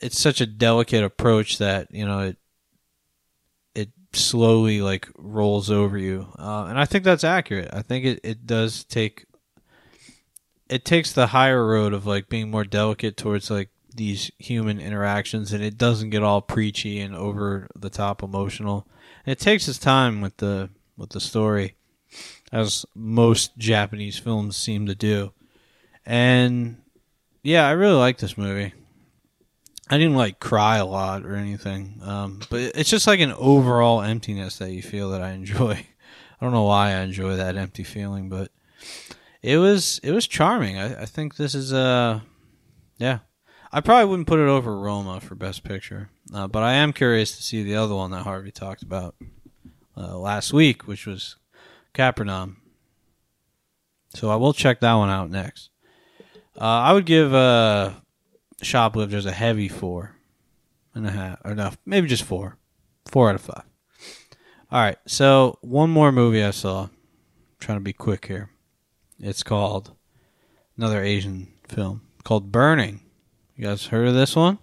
it's 0.00 0.18
such 0.18 0.40
a 0.40 0.46
delicate 0.46 1.04
approach 1.04 1.58
that 1.58 1.88
you 1.90 2.06
know 2.06 2.20
it 2.20 2.38
it 3.74 3.90
slowly 4.14 4.80
like 4.80 5.10
rolls 5.18 5.70
over 5.70 5.98
you, 5.98 6.26
uh, 6.38 6.64
and 6.70 6.80
I 6.80 6.86
think 6.86 7.04
that's 7.04 7.22
accurate. 7.22 7.68
I 7.70 7.82
think 7.82 8.06
it 8.06 8.20
it 8.24 8.46
does 8.46 8.82
take 8.84 9.26
it 10.68 10.84
takes 10.84 11.12
the 11.12 11.28
higher 11.28 11.66
road 11.66 11.92
of 11.92 12.06
like 12.06 12.28
being 12.28 12.50
more 12.50 12.64
delicate 12.64 13.16
towards 13.16 13.50
like 13.50 13.70
these 13.94 14.30
human 14.38 14.78
interactions 14.80 15.52
and 15.52 15.62
it 15.62 15.78
doesn't 15.78 16.10
get 16.10 16.22
all 16.22 16.40
preachy 16.40 17.00
and 17.00 17.14
over 17.14 17.68
the 17.74 17.90
top 17.90 18.22
emotional. 18.22 18.86
And 19.24 19.32
it 19.32 19.40
takes 19.40 19.66
its 19.68 19.78
time 19.78 20.20
with 20.20 20.36
the 20.38 20.70
with 20.96 21.10
the 21.10 21.20
story 21.20 21.76
as 22.50 22.84
most 22.94 23.56
japanese 23.58 24.18
films 24.18 24.56
seem 24.56 24.86
to 24.86 24.94
do. 24.94 25.32
And 26.04 26.78
yeah 27.42 27.66
i 27.66 27.72
really 27.72 27.96
like 27.96 28.18
this 28.18 28.38
movie. 28.38 28.74
I 29.90 29.96
didn't 29.96 30.16
like 30.16 30.38
cry 30.38 30.76
a 30.76 30.84
lot 30.84 31.24
or 31.24 31.34
anything 31.34 32.00
um, 32.02 32.40
but 32.50 32.60
it's 32.60 32.90
just 32.90 33.06
like 33.06 33.20
an 33.20 33.32
overall 33.32 34.02
emptiness 34.02 34.58
that 34.58 34.70
you 34.70 34.82
feel 34.82 35.10
that 35.10 35.22
i 35.22 35.30
enjoy. 35.30 35.72
I 36.40 36.44
don't 36.44 36.52
know 36.52 36.64
why 36.64 36.90
i 36.90 37.00
enjoy 37.00 37.36
that 37.36 37.56
empty 37.56 37.84
feeling 37.84 38.28
but 38.28 38.52
it 39.42 39.58
was 39.58 40.00
it 40.02 40.12
was 40.12 40.26
charming. 40.26 40.78
I, 40.78 41.02
I 41.02 41.04
think 41.04 41.36
this 41.36 41.54
is 41.54 41.72
uh 41.72 42.20
yeah. 42.98 43.20
I 43.70 43.82
probably 43.82 44.06
wouldn't 44.06 44.28
put 44.28 44.38
it 44.38 44.48
over 44.48 44.78
Roma 44.78 45.20
for 45.20 45.34
best 45.34 45.62
picture, 45.62 46.08
uh, 46.32 46.46
but 46.48 46.62
I 46.62 46.74
am 46.74 46.94
curious 46.94 47.36
to 47.36 47.42
see 47.42 47.62
the 47.62 47.76
other 47.76 47.94
one 47.94 48.10
that 48.12 48.22
Harvey 48.22 48.50
talked 48.50 48.82
about 48.82 49.14
uh, 49.94 50.16
last 50.16 50.54
week, 50.54 50.88
which 50.88 51.06
was 51.06 51.36
Capernaum. 51.92 52.62
So 54.14 54.30
I 54.30 54.36
will 54.36 54.54
check 54.54 54.80
that 54.80 54.94
one 54.94 55.10
out 55.10 55.30
next. 55.30 55.68
Uh, 56.58 56.64
I 56.64 56.92
would 56.94 57.04
give 57.04 57.34
uh, 57.34 57.92
Shoplifters 58.62 59.26
a 59.26 59.32
heavy 59.32 59.68
four 59.68 60.16
and 60.94 61.06
a 61.06 61.10
half, 61.10 61.38
or 61.44 61.54
no, 61.54 61.72
maybe 61.84 62.08
just 62.08 62.24
four, 62.24 62.56
four 63.06 63.28
out 63.28 63.34
of 63.34 63.42
five. 63.42 63.64
All 64.70 64.80
right, 64.80 64.98
so 65.06 65.58
one 65.60 65.90
more 65.90 66.10
movie 66.10 66.42
I 66.42 66.52
saw. 66.52 66.84
I'm 66.84 66.90
trying 67.60 67.78
to 67.78 67.84
be 67.84 67.92
quick 67.92 68.26
here. 68.26 68.50
It's 69.20 69.42
called 69.42 69.92
another 70.76 71.02
Asian 71.02 71.48
film 71.68 72.02
called 72.24 72.52
Burning. 72.52 73.00
You 73.56 73.64
guys 73.64 73.86
heard 73.86 74.08
of 74.08 74.14
this 74.14 74.36
one? 74.36 74.58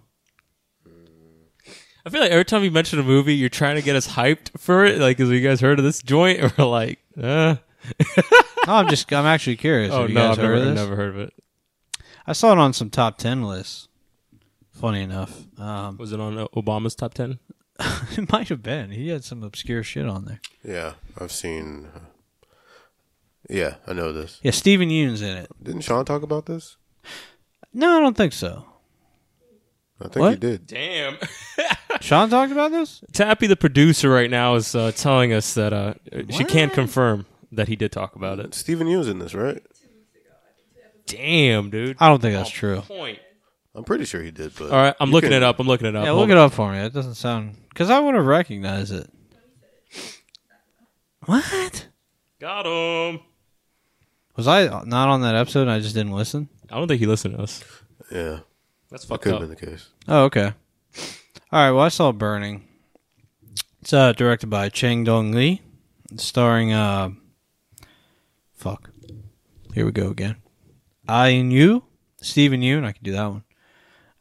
I 2.04 2.08
feel 2.08 2.20
like 2.20 2.30
every 2.30 2.44
time 2.44 2.62
you 2.62 2.70
mention 2.70 2.98
a 3.00 3.02
movie, 3.02 3.34
you're 3.34 3.48
trying 3.48 3.74
to 3.76 3.82
get 3.82 3.96
us 3.96 4.06
hyped 4.08 4.58
for 4.58 4.84
it. 4.84 4.98
Like, 4.98 5.18
have 5.18 5.28
you 5.32 5.40
guys 5.40 5.60
heard 5.60 5.78
of 5.78 5.84
this 5.84 6.02
joint? 6.02 6.40
Or 6.58 6.66
like, 6.66 7.00
uh. 7.20 7.56
No, 8.66 8.72
I'm 8.74 8.88
just 8.88 9.12
I'm 9.12 9.26
actually 9.26 9.56
curious. 9.56 9.92
oh 9.92 10.02
Have 10.02 10.08
you 10.10 10.14
no, 10.14 10.28
guys 10.28 10.38
I've 10.38 10.44
heard 10.44 10.58
never, 10.58 10.70
of 10.70 10.74
this? 10.74 10.84
never 10.84 10.96
heard 10.96 11.08
of 11.10 11.18
it. 11.20 11.34
I 12.26 12.32
saw 12.32 12.52
it 12.52 12.58
on 12.58 12.72
some 12.72 12.90
top 12.90 13.18
ten 13.18 13.42
lists. 13.44 13.88
Funny 14.72 15.02
enough, 15.02 15.46
um, 15.58 15.96
Was 15.96 16.12
it 16.12 16.20
on 16.20 16.36
uh, 16.38 16.48
Obama's 16.48 16.94
top 16.94 17.14
ten? 17.14 17.38
it 17.80 18.30
might 18.32 18.48
have 18.48 18.62
been. 18.62 18.90
He 18.90 19.08
had 19.08 19.22
some 19.24 19.42
obscure 19.42 19.82
shit 19.82 20.06
on 20.06 20.24
there. 20.24 20.40
Yeah, 20.64 20.94
I've 21.18 21.30
seen. 21.32 21.88
Yeah, 23.48 23.74
I 23.86 23.92
know 23.92 24.12
this. 24.12 24.40
Yeah, 24.42 24.50
Steven 24.50 24.90
Yeun's 24.90 25.22
in 25.22 25.36
it. 25.36 25.50
Didn't 25.62 25.82
Sean 25.82 26.04
talk 26.04 26.22
about 26.22 26.46
this? 26.46 26.76
No, 27.72 27.96
I 27.96 28.00
don't 28.00 28.16
think 28.16 28.32
so. 28.32 28.64
I 30.00 30.04
think 30.04 30.16
What? 30.16 30.32
he 30.32 30.38
did. 30.38 30.66
Damn. 30.66 31.16
Sean 32.00 32.28
talked 32.28 32.52
about 32.52 32.70
this. 32.70 33.02
Tappy, 33.12 33.46
the 33.46 33.56
producer, 33.56 34.10
right 34.10 34.30
now 34.30 34.54
is 34.56 34.74
uh, 34.74 34.92
telling 34.92 35.32
us 35.32 35.54
that 35.54 35.72
uh, 35.72 35.94
she 36.30 36.44
can't 36.44 36.72
confirm 36.72 37.24
that 37.52 37.68
he 37.68 37.76
did 37.76 37.92
talk 37.92 38.16
about 38.16 38.38
it. 38.38 38.52
Steven 38.54 38.86
Yeun's 38.88 39.08
in 39.08 39.18
this, 39.20 39.32
right? 39.34 39.62
Damn, 41.06 41.70
dude. 41.70 41.96
I 42.00 42.08
don't 42.08 42.20
think 42.20 42.34
that's 42.34 42.50
true. 42.50 42.80
Point. 42.80 43.20
I'm 43.74 43.84
pretty 43.84 44.04
sure 44.06 44.22
he 44.22 44.30
did. 44.32 44.52
But 44.58 44.70
All 44.70 44.76
right, 44.76 44.94
I'm 44.98 45.08
you 45.08 45.14
looking 45.14 45.30
can- 45.30 45.36
it 45.38 45.42
up. 45.44 45.60
I'm 45.60 45.66
looking 45.66 45.86
it 45.86 45.94
up. 45.94 46.04
Yeah, 46.04 46.10
Hold 46.10 46.22
look 46.22 46.30
it 46.30 46.36
up 46.38 46.52
for 46.52 46.72
me. 46.72 46.78
It 46.78 46.92
doesn't 46.92 47.14
sound 47.14 47.56
because 47.68 47.90
I 47.90 48.00
would 48.00 48.14
have 48.14 48.26
recognized 48.26 48.92
it. 48.92 49.08
What 51.26 51.88
Got 52.40 52.66
him. 52.66 53.20
Was 54.36 54.46
I 54.48 54.66
not 54.84 55.08
on 55.08 55.22
that 55.22 55.34
episode? 55.34 55.62
and 55.62 55.70
I 55.70 55.80
just 55.80 55.94
didn't 55.94 56.12
listen. 56.12 56.48
I 56.70 56.76
don't 56.76 56.88
think 56.88 57.00
he 57.00 57.06
listened 57.06 57.36
to 57.36 57.42
us. 57.42 57.62
Yeah, 58.10 58.40
That's 58.90 59.04
that 59.04 59.08
fucked 59.08 59.24
could 59.24 59.34
up. 59.34 59.40
have 59.40 59.48
been 59.48 59.58
the 59.58 59.76
case. 59.76 59.88
Oh, 60.08 60.24
okay. 60.24 60.52
All 61.52 61.60
right. 61.60 61.70
Well, 61.70 61.84
I 61.84 61.88
saw 61.88 62.12
Burning. 62.12 62.66
It's 63.80 63.92
uh, 63.92 64.12
directed 64.12 64.48
by 64.48 64.68
Chang 64.68 65.04
Dong 65.04 65.32
Lee, 65.32 65.62
starring 66.16 66.72
uh, 66.72 67.10
fuck. 68.54 68.90
Here 69.74 69.84
we 69.86 69.92
go 69.92 70.08
again. 70.08 70.36
Ain 71.08 71.50
Yu, 71.50 71.84
Steven 72.20 72.60
Yeun. 72.62 72.84
I 72.84 72.92
can 72.92 73.04
do 73.04 73.12
that 73.12 73.26
one. 73.26 73.44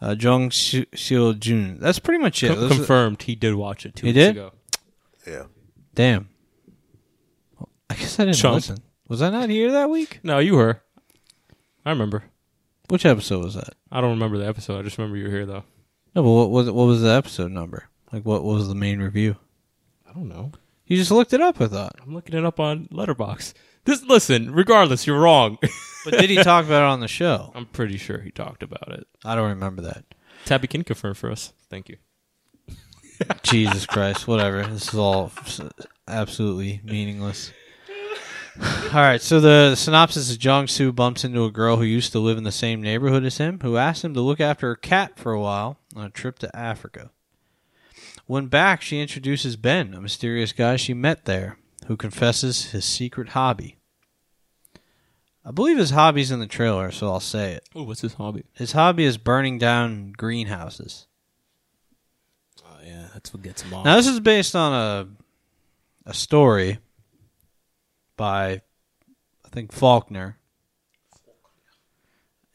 Uh, 0.02 0.16
Jung 0.20 0.50
Seo 0.50 1.38
Jun. 1.40 1.80
That's 1.80 2.00
pretty 2.00 2.22
much 2.22 2.44
it. 2.44 2.50
Co- 2.50 2.56
Those 2.56 2.72
are- 2.72 2.76
confirmed. 2.76 3.22
He 3.24 3.36
did 3.36 3.56
watch 3.56 3.86
it 3.86 3.96
two 3.96 4.06
He 4.08 4.14
weeks 4.14 4.20
did? 4.26 4.32
ago. 4.32 4.52
Yeah, 5.26 5.44
damn. 5.96 6.30
I 7.90 7.96
guess 7.96 8.20
I 8.20 8.26
didn't 8.26 8.38
Chump. 8.38 8.56
listen. 8.56 8.78
Was 9.08 9.22
I 9.22 9.30
not 9.30 9.50
here 9.50 9.72
that 9.72 9.90
week? 9.90 10.20
No, 10.24 10.40
you 10.40 10.56
were. 10.56 10.82
I 11.86 11.92
remember. 11.92 12.24
Which 12.90 13.06
episode 13.06 13.44
was 13.44 13.54
that? 13.56 13.76
I 13.92 14.02
don't 14.02 14.12
remember 14.12 14.38
the 14.38 14.48
episode. 14.48 14.80
I 14.80 14.84
just 14.84 14.98
remember 14.98 15.18
you 15.18 15.26
were 15.26 15.32
here 15.32 15.46
though. 15.46 15.64
No, 16.16 16.24
but 16.24 16.32
what 16.32 16.50
was 16.50 16.72
what 16.72 16.86
was 16.86 17.02
the 17.02 17.12
episode 17.12 17.52
number? 17.52 17.90
Like, 18.12 18.26
what 18.26 18.44
was 18.44 18.68
the 18.68 18.76
main 18.76 19.00
review? 19.00 19.36
I 20.08 20.14
don't 20.14 20.30
know. 20.30 20.52
You 20.86 20.98
just 20.98 21.12
looked 21.12 21.34
it 21.34 21.42
up. 21.42 21.60
I 21.60 21.68
thought. 21.68 21.96
I'm 22.02 22.14
looking 22.14 22.38
it 22.38 22.46
up 22.46 22.60
on 22.60 22.88
Letterboxd. 22.88 23.54
This 23.86 24.04
listen, 24.04 24.52
regardless, 24.54 25.06
you're 25.06 25.20
wrong. 25.20 25.58
But 26.06 26.20
did 26.20 26.30
he 26.30 26.38
talk 26.38 26.66
about 26.66 26.84
it 26.84 26.92
on 26.92 27.00
the 27.00 27.08
show? 27.08 27.52
I'm 27.56 27.66
pretty 27.66 27.98
sure 27.98 28.20
he 28.20 28.32
talked 28.32 28.64
about 28.64 28.92
it. 28.92 29.08
I 29.24 29.36
don't 29.36 29.50
remember 29.50 29.82
that. 29.84 30.06
Tabby 30.46 30.68
can 30.68 30.84
confirm 30.84 31.16
for 31.16 31.32
us. 31.32 31.54
Thank 31.70 31.90
you. 31.90 31.98
Jesus 33.44 33.86
Christ, 33.86 34.28
whatever. 34.28 34.66
This 34.66 34.90
is 34.90 35.00
all 35.00 35.32
absolutely 36.08 36.82
meaningless. 36.84 37.52
All 38.62 39.02
right, 39.02 39.22
so 39.22 39.42
the 39.42 39.76
synopsis 39.76 40.30
is 40.30 40.38
Jong 40.38 40.68
Soo 40.68 40.94
bumps 40.94 41.26
into 41.26 41.44
a 41.44 41.52
girl 41.52 41.78
who 41.78 41.84
used 41.84 42.14
to 42.14 42.20
live 42.20 42.38
in 42.38 42.46
the 42.46 42.52
same 42.52 42.82
neighborhood 42.82 43.26
as 43.26 43.38
him, 43.38 43.60
who 43.62 43.76
asks 43.76 44.06
him 44.06 44.14
to 44.14 44.22
look 44.22 44.40
after 44.40 44.68
her 44.68 44.76
cat 44.76 45.20
for 45.20 45.34
a 45.34 45.40
while 45.42 45.78
on 45.96 46.06
a 46.06 46.10
trip 46.10 46.40
to 46.40 46.56
Africa. 46.56 47.12
When 48.28 48.48
back, 48.48 48.82
she 48.82 49.02
introduces 49.02 49.58
Ben, 49.58 49.94
a 49.94 50.02
mysterious 50.02 50.54
guy 50.54 50.78
she 50.78 50.94
met 50.94 51.26
there, 51.26 51.58
who 51.88 51.98
confesses 51.98 52.72
his 52.72 52.86
secret 52.86 53.30
hobby. 53.30 53.78
I 55.44 55.52
believe 55.52 55.78
his 55.78 55.92
hobby's 55.92 56.32
in 56.32 56.40
the 56.40 56.48
trailer, 56.48 56.90
so 56.92 57.08
I'll 57.12 57.20
say 57.20 57.54
it. 57.54 57.68
Oh, 57.76 57.84
what's 57.84 58.02
his 58.02 58.14
hobby? 58.14 58.46
His 58.54 58.72
hobby 58.72 59.04
is 59.04 59.18
burning 59.18 59.60
down 59.60 60.14
greenhouses. 60.14 61.08
Oh 62.66 62.80
yeah, 62.84 63.10
that's 63.14 63.34
what 63.34 63.44
gets 63.44 63.62
him 63.62 63.74
off. 63.74 63.86
Now, 63.86 63.98
this 63.98 64.08
is 64.08 64.20
based 64.22 64.56
on 64.56 64.74
a 64.74 65.08
a 66.08 66.14
story 66.14 66.80
by 68.18 68.62
I 69.46 69.50
think 69.52 69.72
Faulkner, 69.72 70.38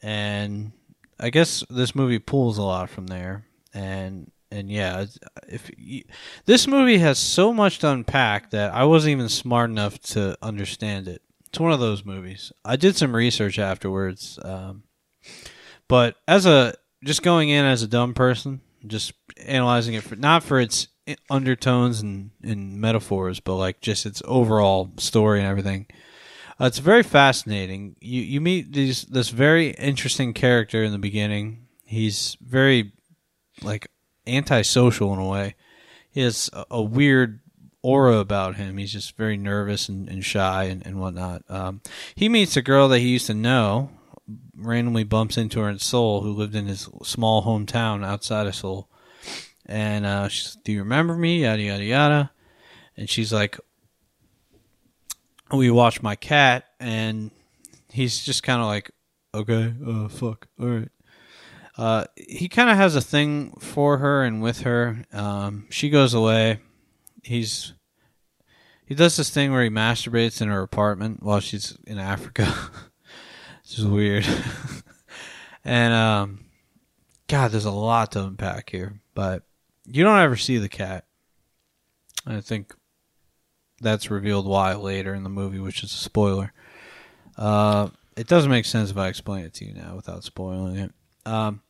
and 0.01 0.71
I 1.19 1.29
guess 1.29 1.63
this 1.69 1.95
movie 1.95 2.19
pulls 2.19 2.57
a 2.57 2.63
lot 2.63 2.89
from 2.89 3.07
there. 3.07 3.45
And 3.73 4.31
and 4.51 4.69
yeah, 4.69 5.05
if 5.47 5.71
you, 5.77 6.03
this 6.45 6.67
movie 6.67 6.97
has 6.97 7.17
so 7.17 7.53
much 7.53 7.79
to 7.79 7.89
unpack 7.89 8.51
that 8.51 8.73
I 8.73 8.83
wasn't 8.83 9.11
even 9.11 9.29
smart 9.29 9.69
enough 9.69 9.99
to 9.99 10.37
understand 10.41 11.07
it. 11.07 11.21
It's 11.47 11.59
one 11.59 11.71
of 11.71 11.79
those 11.79 12.05
movies. 12.05 12.51
I 12.63 12.75
did 12.75 12.95
some 12.95 13.15
research 13.15 13.59
afterwards, 13.59 14.39
um, 14.43 14.83
but 15.87 16.15
as 16.27 16.45
a 16.45 16.73
just 17.03 17.23
going 17.23 17.49
in 17.49 17.65
as 17.65 17.83
a 17.83 17.87
dumb 17.87 18.13
person, 18.13 18.61
just 18.85 19.13
analyzing 19.37 19.93
it 19.93 20.03
for 20.03 20.15
not 20.15 20.43
for 20.43 20.59
its 20.59 20.87
undertones 21.29 22.01
and, 22.01 22.31
and 22.43 22.79
metaphors, 22.79 23.39
but 23.39 23.55
like 23.55 23.81
just 23.81 24.05
its 24.05 24.21
overall 24.25 24.91
story 24.97 25.39
and 25.39 25.47
everything. 25.47 25.87
Uh, 26.59 26.65
it's 26.65 26.79
very 26.79 27.03
fascinating. 27.03 27.95
You 27.99 28.21
you 28.21 28.41
meet 28.41 28.73
these 28.73 29.03
this 29.05 29.29
very 29.29 29.71
interesting 29.71 30.33
character 30.33 30.83
in 30.83 30.91
the 30.91 30.99
beginning. 30.99 31.67
He's 31.85 32.37
very 32.41 32.93
like 33.63 33.87
antisocial 34.27 35.13
in 35.13 35.19
a 35.19 35.27
way. 35.27 35.55
He 36.11 36.21
has 36.21 36.49
a, 36.53 36.65
a 36.71 36.81
weird 36.81 37.39
aura 37.81 38.17
about 38.17 38.55
him. 38.55 38.77
He's 38.77 38.91
just 38.91 39.17
very 39.17 39.37
nervous 39.37 39.89
and, 39.89 40.07
and 40.07 40.23
shy 40.23 40.65
and, 40.65 40.85
and 40.85 40.99
whatnot. 40.99 41.43
Um, 41.49 41.81
he 42.13 42.29
meets 42.29 42.55
a 42.55 42.61
girl 42.61 42.87
that 42.89 42.99
he 42.99 43.07
used 43.07 43.27
to 43.27 43.33
know, 43.33 43.89
randomly 44.55 45.03
bumps 45.03 45.37
into 45.37 45.61
her 45.61 45.69
in 45.69 45.79
Seoul, 45.79 46.21
who 46.21 46.31
lived 46.31 46.55
in 46.55 46.67
his 46.67 46.87
small 47.03 47.43
hometown 47.43 48.05
outside 48.05 48.45
of 48.45 48.55
Seoul. 48.55 48.87
And 49.65 50.05
uh, 50.05 50.27
she's, 50.27 50.57
do 50.63 50.71
you 50.71 50.79
remember 50.79 51.15
me? 51.15 51.43
Yada 51.43 51.61
yada 51.61 51.83
yada. 51.83 52.31
And 52.97 53.09
she's 53.09 53.31
like, 53.31 53.59
we 55.51 55.69
watch 55.69 56.01
my 56.01 56.15
cat, 56.15 56.65
and 56.79 57.31
he's 57.89 58.23
just 58.23 58.43
kind 58.43 58.61
of 58.61 58.67
like, 58.67 58.91
okay, 59.33 59.73
uh, 59.85 60.07
fuck, 60.07 60.47
all 60.59 60.67
right. 60.67 60.89
Uh, 61.77 62.05
he 62.15 62.49
kind 62.49 62.69
of 62.69 62.77
has 62.77 62.95
a 62.95 63.01
thing 63.01 63.53
for 63.59 63.97
her 63.97 64.23
and 64.23 64.41
with 64.41 64.61
her. 64.61 65.03
Um, 65.13 65.67
she 65.69 65.89
goes 65.89 66.13
away. 66.13 66.59
He's 67.23 67.73
he 68.85 68.95
does 68.95 69.15
this 69.15 69.29
thing 69.29 69.53
where 69.53 69.63
he 69.63 69.69
masturbates 69.69 70.41
in 70.41 70.49
her 70.49 70.61
apartment 70.61 71.23
while 71.23 71.39
she's 71.39 71.77
in 71.87 71.97
Africa. 71.97 72.43
this 73.63 73.79
is 73.79 73.85
weird. 73.85 74.27
and 75.63 75.93
um, 75.93 76.45
God, 77.27 77.51
there's 77.51 77.65
a 77.65 77.71
lot 77.71 78.11
to 78.11 78.25
unpack 78.25 78.69
here, 78.69 78.99
but 79.15 79.43
you 79.91 80.03
don't 80.03 80.19
ever 80.19 80.35
see 80.35 80.57
the 80.57 80.69
cat. 80.69 81.05
I 82.25 82.41
think 82.41 82.73
that's 83.81 84.11
revealed 84.11 84.45
why 84.45 84.73
later 84.73 85.13
in 85.13 85.23
the 85.23 85.29
movie, 85.29 85.59
which 85.59 85.83
is 85.83 85.91
a 85.91 85.97
spoiler. 85.97 86.53
Uh, 87.37 87.89
it 88.15 88.27
doesn't 88.27 88.51
make 88.51 88.65
sense 88.65 88.91
if 88.91 88.97
I 88.97 89.07
explain 89.07 89.45
it 89.45 89.53
to 89.55 89.65
you 89.65 89.73
now 89.73 89.95
without 89.95 90.23
spoiling 90.23 90.75
it. 90.77 90.93
Um, 91.25 91.61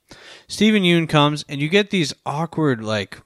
Steven 0.47 0.84
Yeun 0.84 1.07
comes, 1.07 1.45
and 1.47 1.62
you 1.62 1.69
get 1.69 1.89
these 1.89 2.13
awkward, 2.25 2.84
like, 2.84 3.21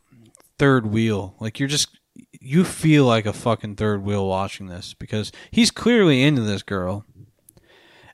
third 0.59 0.85
wheel. 0.85 1.35
Like, 1.39 1.59
you're 1.59 1.69
just, 1.69 1.97
you 2.39 2.63
feel 2.63 3.05
like 3.05 3.25
a 3.25 3.33
fucking 3.33 3.75
third 3.75 4.03
wheel 4.03 4.27
watching 4.27 4.67
this 4.67 4.93
because 4.93 5.31
he's 5.49 5.71
clearly 5.71 6.21
into 6.21 6.41
this 6.41 6.61
girl. 6.61 7.05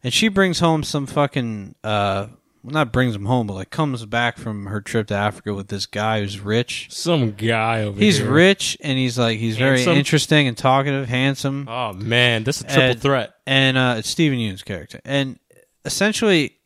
And 0.03 0.13
she 0.13 0.29
brings 0.29 0.59
home 0.59 0.83
some 0.83 1.05
fucking, 1.05 1.75
uh, 1.83 2.27
well, 2.63 2.73
not 2.73 2.91
brings 2.91 3.15
him 3.15 3.25
home, 3.25 3.47
but 3.47 3.53
like 3.53 3.69
comes 3.69 4.05
back 4.05 4.37
from 4.37 4.67
her 4.67 4.81
trip 4.81 5.07
to 5.07 5.15
Africa 5.15 5.53
with 5.53 5.67
this 5.69 5.85
guy 5.85 6.19
who's 6.21 6.39
rich. 6.39 6.87
Some 6.91 7.31
guy 7.31 7.81
over 7.83 7.99
He's 7.99 8.17
here. 8.17 8.25
He's 8.25 8.31
rich 8.31 8.77
and 8.81 8.97
he's 8.97 9.17
like 9.17 9.39
he's 9.39 9.57
very 9.57 9.83
interesting 9.83 10.47
and 10.47 10.57
talkative, 10.57 11.07
handsome, 11.09 11.67
Oh 11.69 11.93
man, 11.93 12.43
this 12.43 12.57
is 12.57 12.63
a 12.63 12.67
triple 12.67 12.89
And- 12.91 13.01
threat. 13.01 13.33
and 13.47 13.77
uh, 13.77 13.95
it's 13.97 14.09
Steven 14.09 14.37
Yeun's 14.39 14.63
character. 14.63 15.01
And 15.05 15.39
essentially, 15.85 16.57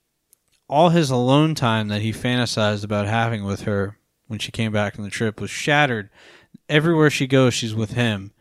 all 0.68 0.90
his 0.90 1.10
alone 1.12 1.56
time 1.56 1.88
that 1.90 2.02
he 2.02 2.12
fantasized 2.12 2.84
about 2.84 3.06
having 3.08 3.44
with 3.44 3.62
her 3.62 3.98
when 4.28 4.40
she 4.40 4.52
came 4.52 4.72
back 4.72 4.96
from 4.96 5.04
the 5.04 5.10
trip 5.10 5.40
was 5.40 5.50
shattered. 5.52 6.10
Everywhere 6.68 7.10
she 7.12 7.28
goes, 7.28 7.54
she's 7.54 7.76
with 7.76 7.92
him, 7.92 8.32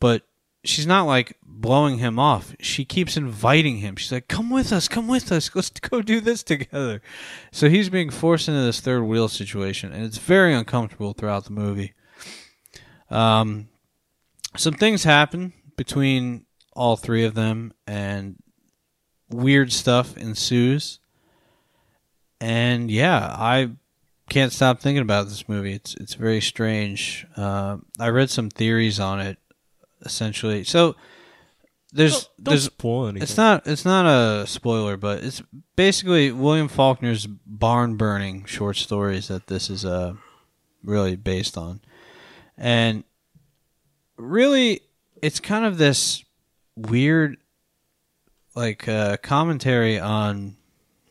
but 0.00 0.22
she's 0.64 0.86
not 0.86 1.04
like 1.04 1.36
blowing 1.60 1.98
him 1.98 2.18
off. 2.18 2.54
She 2.60 2.84
keeps 2.84 3.16
inviting 3.16 3.78
him. 3.78 3.96
She's 3.96 4.12
like, 4.12 4.28
"Come 4.28 4.50
with 4.50 4.72
us, 4.72 4.88
come 4.88 5.08
with 5.08 5.30
us. 5.30 5.54
Let's 5.54 5.70
go 5.70 6.02
do 6.02 6.20
this 6.20 6.42
together." 6.42 7.02
So 7.52 7.68
he's 7.68 7.88
being 7.88 8.10
forced 8.10 8.48
into 8.48 8.62
this 8.62 8.80
third 8.80 9.02
wheel 9.02 9.28
situation, 9.28 9.92
and 9.92 10.04
it's 10.04 10.18
very 10.18 10.54
uncomfortable 10.54 11.12
throughout 11.12 11.44
the 11.44 11.52
movie. 11.52 11.92
Um, 13.10 13.68
some 14.56 14.74
things 14.74 15.04
happen 15.04 15.52
between 15.76 16.46
all 16.72 16.96
three 16.96 17.24
of 17.24 17.34
them, 17.34 17.72
and 17.86 18.36
weird 19.28 19.72
stuff 19.72 20.16
ensues. 20.16 20.98
And 22.40 22.90
yeah, 22.90 23.18
I 23.38 23.70
can't 24.30 24.52
stop 24.52 24.80
thinking 24.80 25.02
about 25.02 25.28
this 25.28 25.48
movie. 25.48 25.74
It's 25.74 25.94
it's 25.96 26.14
very 26.14 26.40
strange. 26.40 27.26
Uh, 27.36 27.78
I 27.98 28.08
read 28.08 28.30
some 28.30 28.48
theories 28.48 28.98
on 28.98 29.20
it. 29.20 29.38
Essentially, 30.02 30.64
so 30.64 30.96
there's 31.92 32.12
Don't, 32.12 32.44
don't 32.44 32.52
there's 32.52 32.64
spoil 32.64 33.06
anything. 33.06 33.22
it's 33.22 33.36
not 33.36 33.66
it's 33.66 33.84
not 33.84 34.06
a 34.06 34.46
spoiler, 34.46 34.96
but 34.96 35.22
it's 35.24 35.42
basically 35.76 36.32
William 36.32 36.68
Faulkner's 36.68 37.26
barn 37.26 37.96
burning 37.96 38.44
short 38.44 38.76
stories 38.76 39.28
that 39.28 39.46
this 39.48 39.68
is 39.70 39.84
uh 39.84 40.14
really 40.82 41.16
based 41.16 41.58
on. 41.58 41.80
And 42.56 43.04
really 44.16 44.82
it's 45.22 45.40
kind 45.40 45.64
of 45.64 45.78
this 45.78 46.24
weird 46.76 47.36
like 48.54 48.88
uh 48.88 49.16
commentary 49.18 49.98
on 49.98 50.56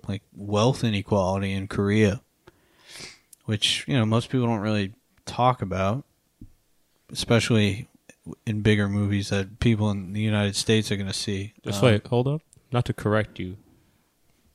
like 0.08 0.24
wealth 0.36 0.84
inequality 0.84 1.52
in 1.54 1.68
Korea, 1.68 2.22
which, 3.46 3.86
you 3.88 3.96
know, 3.96 4.06
most 4.06 4.30
people 4.30 4.48
don't 4.48 4.60
really 4.60 4.94
talk 5.26 5.62
about, 5.62 6.04
especially 7.12 7.88
in 8.46 8.62
bigger 8.62 8.88
movies 8.89 9.30
that 9.30 9.60
people 9.60 9.89
in 9.92 10.13
the 10.13 10.22
United 10.22 10.56
States 10.56 10.92
are 10.92 10.96
going 10.96 11.08
to 11.08 11.13
see. 11.13 11.54
Just 11.63 11.82
Um, 11.84 11.89
wait, 11.89 12.08
hold 12.08 12.28
up. 12.28 12.42
Not 12.72 12.86
to 12.86 12.94
correct 12.94 13.39
you, 13.39 13.58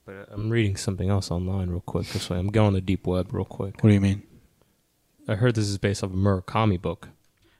but 0.06 0.28
I'm 0.30 0.50
reading 0.50 0.76
something 0.76 1.10
else 1.10 1.30
online 1.30 1.68
real 1.70 1.80
quick. 1.80 2.06
This 2.08 2.30
way, 2.30 2.38
I'm 2.38 2.48
going 2.48 2.74
the 2.74 2.80
deep 2.80 3.06
web 3.06 3.32
real 3.32 3.44
quick. 3.44 3.82
What 3.82 3.88
do 3.90 3.94
you 3.94 4.00
mean? 4.00 4.22
I 5.26 5.34
heard 5.34 5.54
this 5.54 5.68
is 5.68 5.78
based 5.78 6.04
off 6.04 6.10
a 6.12 6.14
Murakami 6.14 6.80
book. 6.80 7.08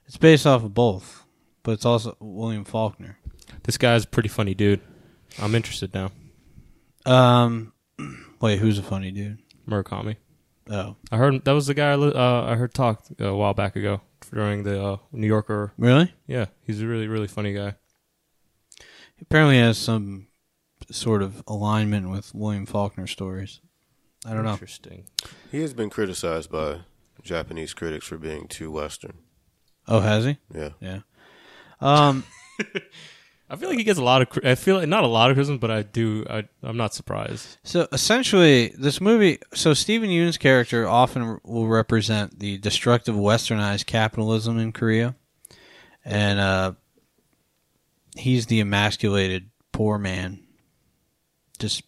It's 0.07 0.17
based 0.19 0.47
off 0.47 0.63
of 0.63 0.75
both, 0.75 1.25
but 1.63 1.73
it's 1.73 1.87
also 1.87 2.17
William 2.21 2.65
Faulkner. 2.65 3.19
This 3.63 3.79
guy's 3.79 4.05
a 4.05 4.09
pretty 4.09 4.29
funny 4.29 4.55
dude. 4.55 4.81
I'm 5.41 5.55
interested 5.55 5.95
now. 5.95 6.13
Um, 7.07 7.73
wait, 8.41 8.59
who's 8.59 8.79
a 8.79 8.83
funny 8.83 9.11
dude? 9.11 9.39
Murakami. 9.69 10.17
Oh, 10.71 10.97
I 11.13 11.17
heard 11.19 11.45
that 11.45 11.53
was 11.53 11.67
the 11.67 11.75
guy 11.75 11.93
I 11.93 11.95
uh, 11.95 12.47
I 12.49 12.57
heard 12.57 12.73
talk 12.73 13.05
a 13.19 13.35
while 13.35 13.55
back 13.55 13.77
ago 13.77 14.01
during 14.33 14.63
the 14.63 14.83
uh, 14.83 14.97
New 15.13 15.27
Yorker. 15.27 15.73
really? 15.77 16.15
Yeah, 16.27 16.47
he's 16.63 16.81
a 16.81 16.87
really 16.87 17.07
really 17.07 17.29
funny 17.29 17.53
guy. 17.53 17.75
He 19.17 19.23
apparently 19.23 19.59
has 19.59 19.79
some 19.79 20.29
sort 20.91 21.23
of 21.23 21.43
alignment 21.47 22.11
with 22.11 22.35
William 22.35 22.67
Faulkner 22.67 23.07
stories. 23.07 23.61
I 24.27 24.33
don't 24.33 24.45
know. 24.45 24.53
Interesting. 24.53 25.05
He 25.53 25.61
has 25.61 25.75
been 25.75 25.91
criticized 25.91 26.51
by 26.51 26.81
Japanese 27.23 27.75
critics 27.75 28.07
for 28.07 28.17
being 28.17 28.49
too 28.49 28.71
Western. 28.71 29.19
Oh, 29.87 30.01
has 30.01 30.25
he? 30.25 30.39
Yeah. 30.55 30.71
Yeah. 30.81 31.01
Um, 31.81 32.25
I 33.49 33.57
feel 33.57 33.69
like 33.69 33.79
he 33.79 33.85
gets 33.85 33.99
a 33.99 34.05
lot 34.05 34.23
of. 34.23 34.45
I 34.45 34.55
feel 34.55 34.77
like 34.77 34.89
not 34.89 35.05
a 35.05 35.09
lot 35.09 35.31
of 35.31 35.37
criticism, 35.37 35.59
but 35.59 35.71
I 35.71 35.83
do. 35.83 36.25
I, 36.29 36.45
I'm 36.63 36.77
not 36.77 36.95
surprised. 36.95 37.59
So 37.63 37.87
essentially, 37.93 38.69
this 38.77 39.01
movie. 39.01 39.39
So 39.53 39.75
Steven 39.75 40.09
Yeun's 40.11 40.39
character 40.39 40.89
often 40.89 41.41
will 41.45 41.69
represent 41.69 42.39
the 42.39 42.57
destructive 42.59 43.15
westernized 43.15 43.87
capitalism 43.87 44.59
in 44.59 44.73
Korea, 44.73 45.15
and 46.05 46.41
uh, 46.41 46.73
he's 48.17 48.47
the 48.47 48.61
emasculated 48.61 49.51
poor 49.73 49.99
man, 49.99 50.41
just 51.59 51.83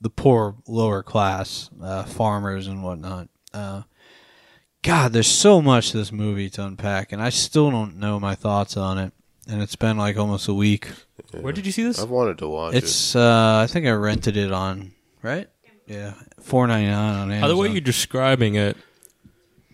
the 0.00 0.10
poor 0.10 0.56
lower 0.66 1.02
class 1.02 1.68
uh, 1.82 2.04
farmers 2.04 2.66
and 2.66 2.82
whatnot. 2.82 3.28
Uh, 3.52 3.82
God, 4.82 5.12
there's 5.12 5.28
so 5.28 5.62
much 5.62 5.92
this 5.92 6.10
movie 6.10 6.50
to 6.50 6.64
unpack, 6.64 7.12
and 7.12 7.22
I 7.22 7.28
still 7.28 7.70
don't 7.70 7.98
know 7.98 8.18
my 8.18 8.34
thoughts 8.34 8.76
on 8.76 8.98
it. 8.98 9.12
And 9.48 9.60
it's 9.60 9.76
been 9.76 9.96
like 9.96 10.16
almost 10.16 10.48
a 10.48 10.54
week. 10.54 10.88
Yeah. 11.34 11.40
Where 11.40 11.52
did 11.52 11.66
you 11.66 11.72
see 11.72 11.82
this? 11.82 11.98
I've 11.98 12.10
wanted 12.10 12.38
to 12.38 12.48
watch 12.48 12.74
it. 12.74 12.84
It's 12.84 13.16
uh, 13.16 13.60
I 13.62 13.66
think 13.66 13.86
I 13.86 13.90
rented 13.90 14.36
it 14.36 14.52
on 14.52 14.92
right. 15.22 15.48
Yeah, 15.86 16.14
four 16.40 16.66
ninety 16.66 16.88
nine 16.88 17.14
on 17.14 17.22
Amazon. 17.22 17.40
By 17.40 17.48
the 17.48 17.56
way 17.56 17.68
you're 17.68 17.80
describing 17.80 18.54
it, 18.54 18.76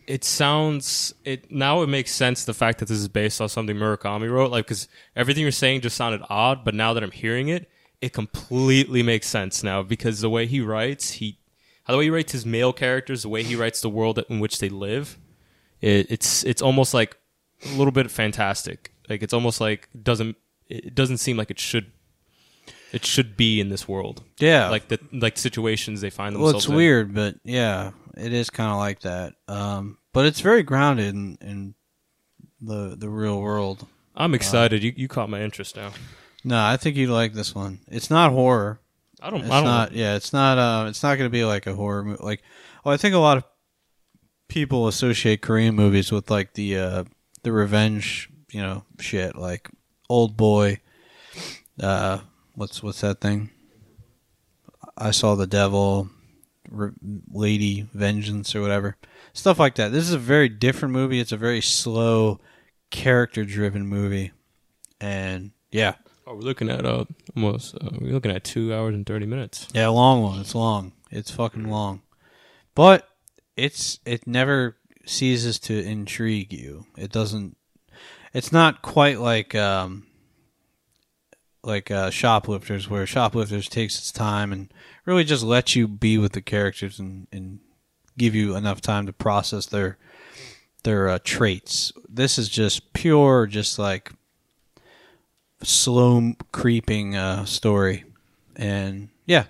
it 0.07 0.25
sounds 0.25 1.14
it 1.25 1.51
now 1.51 1.83
it 1.83 1.89
makes 1.89 2.12
sense 2.12 2.45
the 2.45 2.55
fact 2.55 2.79
that 2.79 2.89
this 2.89 2.99
is 2.99 3.09
based 3.09 3.41
on 3.43 3.49
something 3.49 3.77
Murakami 3.77 4.31
wrote. 4.31 4.51
Like 4.51 4.64
because 4.64 4.89
everything 5.14 5.43
you're 5.43 5.53
saying 5.53 5.83
just 5.83 5.97
sounded 5.97 6.23
odd, 6.31 6.64
but 6.64 6.75
now 6.75 6.95
that 6.95 7.03
I'm 7.03 7.11
hearing 7.11 7.49
it, 7.49 7.69
it 8.01 8.14
completely 8.14 9.03
makes 9.03 9.27
sense 9.27 9.62
now 9.62 9.83
because 9.83 10.21
the 10.21 10.31
way 10.31 10.47
he 10.47 10.61
writes, 10.62 11.12
he 11.12 11.39
how 11.85 11.93
the 11.93 11.99
way 11.99 12.05
he 12.05 12.11
writes 12.11 12.33
his 12.33 12.47
male 12.47 12.73
characters, 12.73 13.23
the 13.23 13.29
way 13.29 13.43
he 13.43 13.55
writes 13.55 13.81
the 13.81 13.91
world 13.91 14.19
in 14.31 14.41
which 14.41 14.59
they 14.59 14.71
live, 14.71 15.19
it, 15.81 16.11
it's 16.11 16.43
it's 16.45 16.62
almost 16.62 16.95
like 16.95 17.16
a 17.64 17.69
little 17.77 17.93
bit 17.93 18.11
fantastic. 18.11 18.93
Like 19.09 19.22
it's 19.22 19.32
almost 19.32 19.61
like 19.61 19.88
doesn't 20.02 20.36
it 20.68 20.94
doesn't 20.94 21.18
seem 21.18 21.36
like 21.36 21.50
it 21.50 21.59
should 21.59 21.92
it 22.92 23.04
should 23.04 23.36
be 23.36 23.61
in 23.61 23.68
this 23.68 23.86
world. 23.86 24.22
yeah, 24.38 24.68
Like 24.70 24.88
the 24.88 24.98
like 25.12 25.36
situations 25.38 26.00
they 26.00 26.11
find 26.11 26.34
themselves. 26.34 26.52
well, 26.52 26.59
it's 26.59 26.68
in. 26.68 26.74
weird, 26.74 27.14
but 27.14 27.36
yeah, 27.44 27.90
it 28.16 28.32
is 28.32 28.48
kind 28.50 28.70
of 28.70 28.78
like 28.78 29.00
that. 29.00 29.34
Um, 29.46 29.98
but 30.12 30.24
it's 30.26 30.40
very 30.40 30.62
grounded 30.62 31.14
in, 31.14 31.36
in 31.40 31.74
the 32.61 32.96
the 32.96 33.09
real 33.09 33.40
world. 33.40 33.86
I'm 34.16 34.34
excited. 34.34 34.82
you 34.82 34.92
you 34.96 35.06
caught 35.09 35.28
my 35.30 35.42
interest 35.42 35.76
now. 35.76 35.92
No, 36.44 36.62
I 36.64 36.76
think 36.76 36.96
you'd 36.96 37.11
like 37.11 37.34
this 37.34 37.54
one. 37.54 37.80
It's 37.88 38.11
not 38.11 38.32
horror. 38.32 38.80
I 39.20 39.30
don't. 39.30 39.40
It's 39.42 39.50
I 39.50 39.56
don't. 39.56 39.64
not. 39.64 39.92
Yeah, 39.92 40.16
it's 40.16 40.32
not. 40.32 40.59
Uh, 40.59 40.88
it's 40.88 41.02
not 41.02 41.18
going 41.18 41.28
to 41.28 41.32
be 41.32 41.44
like 41.44 41.66
a 41.66 41.74
horror 41.74 42.04
movie. 42.04 42.22
Like, 42.22 42.42
well, 42.84 42.94
I 42.94 42.96
think 42.96 43.14
a 43.14 43.18
lot 43.18 43.36
of 43.36 43.44
people 44.48 44.88
associate 44.88 45.42
Korean 45.42 45.74
movies 45.74 46.11
with 46.11 46.30
like 46.30 46.54
the 46.54 46.78
uh, 46.78 47.04
the 47.42 47.52
revenge, 47.52 48.30
you 48.51 48.62
know, 48.62 48.84
shit. 49.01 49.36
Like 49.36 49.70
Old 50.09 50.36
Boy. 50.36 50.80
Uh, 51.80 52.20
what's 52.55 52.82
what's 52.82 53.01
that 53.03 53.20
thing? 53.20 53.51
I 54.96 55.12
saw 55.12 55.34
the 55.34 55.46
devil, 55.46 56.09
Re- 56.70 56.90
Lady 57.30 57.86
Vengeance, 57.92 58.55
or 58.57 58.62
whatever 58.62 58.96
stuff 59.32 59.59
like 59.59 59.76
that. 59.76 59.92
This 59.92 60.05
is 60.05 60.12
a 60.12 60.18
very 60.18 60.49
different 60.49 60.92
movie. 60.92 61.20
It's 61.20 61.32
a 61.32 61.36
very 61.36 61.61
slow, 61.61 62.40
character-driven 62.90 63.86
movie, 63.86 64.32
and 65.01 65.53
yeah, 65.70 65.94
Oh, 66.26 66.34
we're 66.34 66.40
looking 66.40 66.68
at 66.68 66.84
uh 66.84 67.07
almost. 67.34 67.74
Uh, 67.74 67.88
we're 67.99 68.12
looking 68.12 68.30
at 68.30 68.44
two 68.44 68.74
hours 68.74 68.94
and 68.94 69.07
thirty 69.07 69.24
minutes. 69.24 69.66
Yeah, 69.72 69.88
long 69.88 70.22
one. 70.22 70.40
It's 70.40 70.55
long. 70.55 70.92
It's 71.11 71.30
fucking 71.30 71.70
long. 71.70 72.03
But 72.74 73.09
it's 73.57 73.99
it 74.05 74.26
never 74.26 74.76
ceases 75.07 75.59
to 75.61 75.82
intrigue 75.82 76.53
you. 76.53 76.84
It 76.99 77.12
doesn't 77.12 77.57
it's 78.33 78.53
not 78.53 78.83
quite 78.83 79.18
like 79.18 79.55
um 79.55 80.07
like 81.62 81.91
uh 81.91 82.11
shoplifters 82.11 82.89
where 82.89 83.07
shoplifters 83.07 83.68
takes 83.68 83.99
its 83.99 84.12
time 84.12 84.53
and 84.53 84.72
really 85.05 85.24
just 85.24 85.43
lets 85.43 85.74
you 85.74 85.89
be 85.89 86.18
with 86.18 86.33
the 86.33 86.43
characters 86.43 86.99
and, 86.99 87.26
and 87.33 87.61
give 88.16 88.35
you 88.35 88.57
enough 88.57 88.81
time 88.81 89.07
to 89.07 89.12
process 89.12 89.66
their 89.66 89.97
their 90.85 91.09
uh, 91.09 91.18
traits. 91.24 91.93
This 92.09 92.39
is 92.39 92.49
just 92.49 92.93
pure 92.93 93.47
just 93.47 93.79
like 93.79 94.12
slow 95.62 96.35
creeping 96.53 97.16
uh 97.16 97.45
story 97.45 98.05
and 98.57 99.09
yeah, 99.24 99.45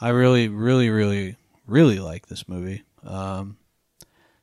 I 0.00 0.10
really, 0.10 0.48
really, 0.48 0.90
really, 0.90 1.36
really 1.66 1.98
like 1.98 2.26
this 2.26 2.48
movie. 2.48 2.84
Um, 3.02 3.56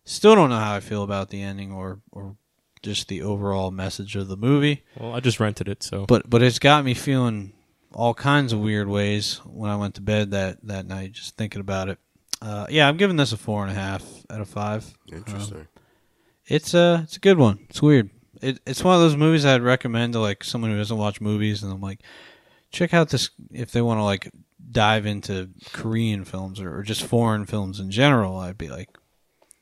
still 0.04 0.36
don't 0.36 0.50
know 0.50 0.58
how 0.58 0.76
I 0.76 0.80
feel 0.80 1.04
about 1.04 1.30
the 1.30 1.42
ending 1.42 1.72
or 1.72 2.02
or 2.12 2.36
just 2.82 3.08
the 3.08 3.22
overall 3.22 3.72
message 3.72 4.16
of 4.16 4.28
the 4.28 4.38
movie, 4.38 4.84
Well, 4.98 5.14
I 5.14 5.20
just 5.20 5.40
rented 5.40 5.68
it, 5.68 5.84
so 5.84 6.06
but 6.06 6.30
but 6.30 6.42
it's 6.42 6.60
got 6.60 6.84
me 6.86 6.94
feeling 6.94 7.54
all 7.94 8.14
kinds 8.14 8.54
of 8.54 8.60
weird 8.60 8.88
ways 8.88 9.42
when 9.46 9.70
I 9.70 9.76
went 9.76 9.96
to 9.96 10.02
bed 10.02 10.32
that 10.32 10.58
that 10.64 10.86
night 10.86 11.12
just 11.14 11.38
thinking 11.38 11.62
about 11.62 11.90
it. 11.90 12.00
Uh, 12.42 12.66
yeah, 12.70 12.88
I'm 12.88 12.98
giving 12.98 13.18
this 13.18 13.34
a 13.34 13.38
four 13.38 13.62
and 13.64 13.72
a 13.72 13.76
half 13.80 14.04
out 14.30 14.42
of 14.42 14.50
five. 14.50 14.92
Interesting. 15.12 15.68
It's 16.48 16.74
a 16.74 17.02
it's 17.04 17.18
a 17.18 17.20
good 17.20 17.38
one. 17.38 17.60
It's 17.70 17.82
weird. 17.82 18.10
It, 18.42 18.60
it's 18.66 18.84
one 18.84 18.96
of 18.96 19.02
those 19.02 19.16
movies 19.16 19.46
I'd 19.46 19.62
recommend 19.62 20.14
to 20.14 20.20
like 20.20 20.44
someone 20.44 20.72
who 20.72 20.78
doesn't 20.78 20.98
watch 20.98 21.22
movies, 21.22 21.62
and 21.62 21.72
I'm 21.72 21.82
like, 21.82 22.00
check 22.72 22.94
out 22.94 23.10
this 23.10 23.30
if 23.52 23.72
they 23.72 23.82
want 23.82 24.00
to 24.00 24.04
like 24.04 24.32
dive 24.72 25.06
into 25.06 25.50
Korean 25.74 26.24
films 26.26 26.60
or, 26.60 26.78
or 26.78 26.82
just 26.82 27.04
foreign 27.04 27.46
films 27.46 27.80
in 27.80 27.92
general. 27.92 28.38
I'd 28.38 28.58
be 28.58 28.70
like, 28.70 28.90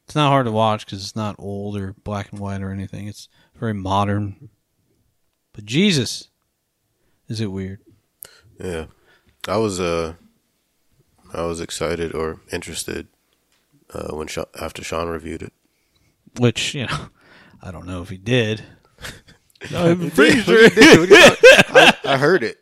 it's 0.10 0.16
not 0.16 0.30
hard 0.30 0.48
to 0.48 0.52
watch 0.52 0.88
because 0.88 1.04
it's 1.04 1.16
not 1.16 1.36
old 1.38 1.78
or 1.78 1.94
black 2.04 2.32
and 2.32 2.40
white 2.40 2.64
or 2.64 2.72
anything. 2.72 3.08
It's 3.08 3.30
very 3.54 3.76
modern. 3.76 4.50
But 5.54 5.66
Jesus, 5.66 6.30
is 7.28 7.40
it 7.40 7.52
weird? 7.52 7.82
yeah. 8.60 8.86
I 9.48 9.58
was 9.58 9.80
uh, 9.80 10.14
I 11.32 11.44
was 11.44 11.62
excited 11.62 12.16
or 12.16 12.42
interested 12.52 13.06
uh, 13.94 14.08
when 14.16 14.26
Sha- 14.28 14.46
after 14.60 14.84
Sean 14.84 15.10
reviewed 15.10 15.44
it. 15.44 15.54
Which 16.40 16.74
you 16.74 16.88
know, 16.88 17.10
I 17.62 17.70
don't 17.70 17.86
know 17.86 18.02
if 18.02 18.10
he 18.10 18.18
did. 18.18 18.64
I'm 19.76 20.10
Pretty 20.10 20.40
sure 20.42 20.64
he 20.70 20.76
did. 20.76 21.10
I, 21.12 21.94
I 22.04 22.18
heard 22.18 22.42
it. 22.42 22.58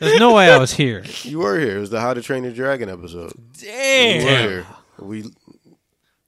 There's 0.00 0.18
no 0.18 0.34
way 0.34 0.50
I 0.50 0.58
was 0.58 0.72
here. 0.72 1.04
You 1.22 1.38
were 1.38 1.60
here. 1.60 1.76
It 1.76 1.80
was 1.80 1.90
the 1.90 2.00
How 2.00 2.12
to 2.12 2.22
Train 2.22 2.42
Your 2.42 2.52
Dragon 2.52 2.88
episode. 2.88 3.34
You 3.60 3.68
were 3.68 3.70
Damn. 3.70 4.48
here. 4.48 4.66
We 4.98 5.24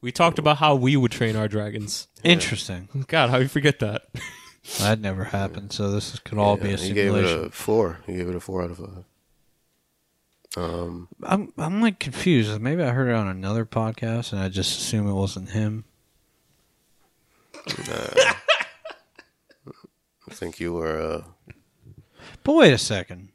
We 0.05 0.13
talked 0.13 0.39
about 0.39 0.59
how 0.59 0.75
we 0.75 0.99
would 0.99 1.13
train 1.13 1.35
our 1.35 1.49
dragons. 1.49 2.09
Interesting. 2.23 2.91
God, 3.09 3.31
how 3.31 3.39
you 3.39 3.49
forget 3.49 3.79
that? 3.79 4.03
That 4.79 4.99
never 4.99 5.25
happened. 5.25 5.73
So 5.73 5.91
this 5.91 6.19
could 6.21 6.39
all 6.39 6.57
be 6.57 6.69
a 6.69 6.71
yeah, 6.71 6.77
he 6.79 6.93
gave 6.95 7.13
simulation. 7.13 7.41
it 7.41 7.47
a 7.49 7.51
four. 7.51 7.99
He 8.07 8.15
gave 8.17 8.31
it 8.31 8.35
a 8.35 8.41
four 8.41 8.63
out 8.63 8.71
of 8.71 8.79
five. 8.79 9.05
Um, 10.57 11.09
I'm 11.23 11.53
I'm 11.59 11.83
like 11.83 11.99
confused. 11.99 12.59
Maybe 12.63 12.83
I 12.83 12.89
heard 12.91 13.11
it 13.11 13.15
on 13.15 13.29
another 13.29 13.67
podcast 13.67 14.33
and 14.33 14.41
I 14.41 14.49
just 14.49 14.79
assume 14.81 15.07
it 15.07 15.13
wasn't 15.13 15.51
him. 15.51 15.85
I 17.67 18.35
think 20.31 20.59
you 20.61 20.73
were. 20.73 20.99
Uh, 20.99 21.53
But 22.43 22.55
wait 22.55 22.73
a 22.73 22.79
second. 22.79 23.29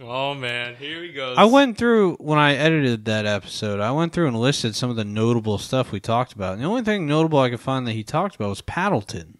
Oh 0.00 0.34
man, 0.34 0.76
here 0.76 1.02
he 1.02 1.12
goes. 1.12 1.38
I 1.38 1.44
went 1.44 1.78
through 1.78 2.16
when 2.16 2.38
I 2.38 2.54
edited 2.54 3.06
that 3.06 3.24
episode. 3.24 3.80
I 3.80 3.92
went 3.92 4.12
through 4.12 4.26
and 4.28 4.38
listed 4.38 4.74
some 4.76 4.90
of 4.90 4.96
the 4.96 5.04
notable 5.06 5.56
stuff 5.58 5.90
we 5.90 6.00
talked 6.00 6.32
about. 6.34 6.52
And 6.54 6.62
the 6.62 6.66
only 6.66 6.82
thing 6.82 7.06
notable 7.06 7.38
I 7.38 7.48
could 7.48 7.60
find 7.60 7.86
that 7.86 7.92
he 7.92 8.04
talked 8.04 8.34
about 8.36 8.50
was 8.50 8.60
Paddleton. 8.60 9.38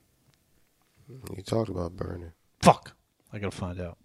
you 1.36 1.42
talked 1.42 1.68
about 1.68 1.94
burning. 1.96 2.32
Fuck. 2.62 2.92
I 3.32 3.38
gotta 3.38 3.54
find 3.54 3.78
out. 3.80 3.98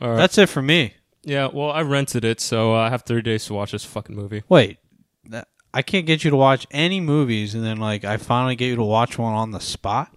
All 0.00 0.10
right. 0.10 0.16
That's 0.16 0.38
it 0.38 0.48
for 0.48 0.62
me. 0.62 0.94
yeah. 1.24 1.48
Well, 1.52 1.70
I 1.70 1.82
rented 1.82 2.24
it, 2.24 2.40
so 2.40 2.74
uh, 2.74 2.78
I 2.78 2.90
have 2.90 3.02
three 3.02 3.20
days 3.22 3.44
to 3.46 3.54
watch 3.54 3.72
this 3.72 3.84
fucking 3.84 4.16
movie. 4.16 4.44
Wait. 4.48 4.78
That, 5.26 5.48
I 5.74 5.82
can't 5.82 6.06
get 6.06 6.24
you 6.24 6.30
to 6.30 6.36
watch 6.36 6.66
any 6.70 7.00
movies, 7.00 7.54
and 7.54 7.62
then 7.62 7.76
like 7.76 8.02
I 8.04 8.16
finally 8.16 8.56
get 8.56 8.66
you 8.68 8.76
to 8.76 8.82
watch 8.84 9.18
one 9.18 9.34
on 9.34 9.50
the 9.50 9.60
spot. 9.60 10.10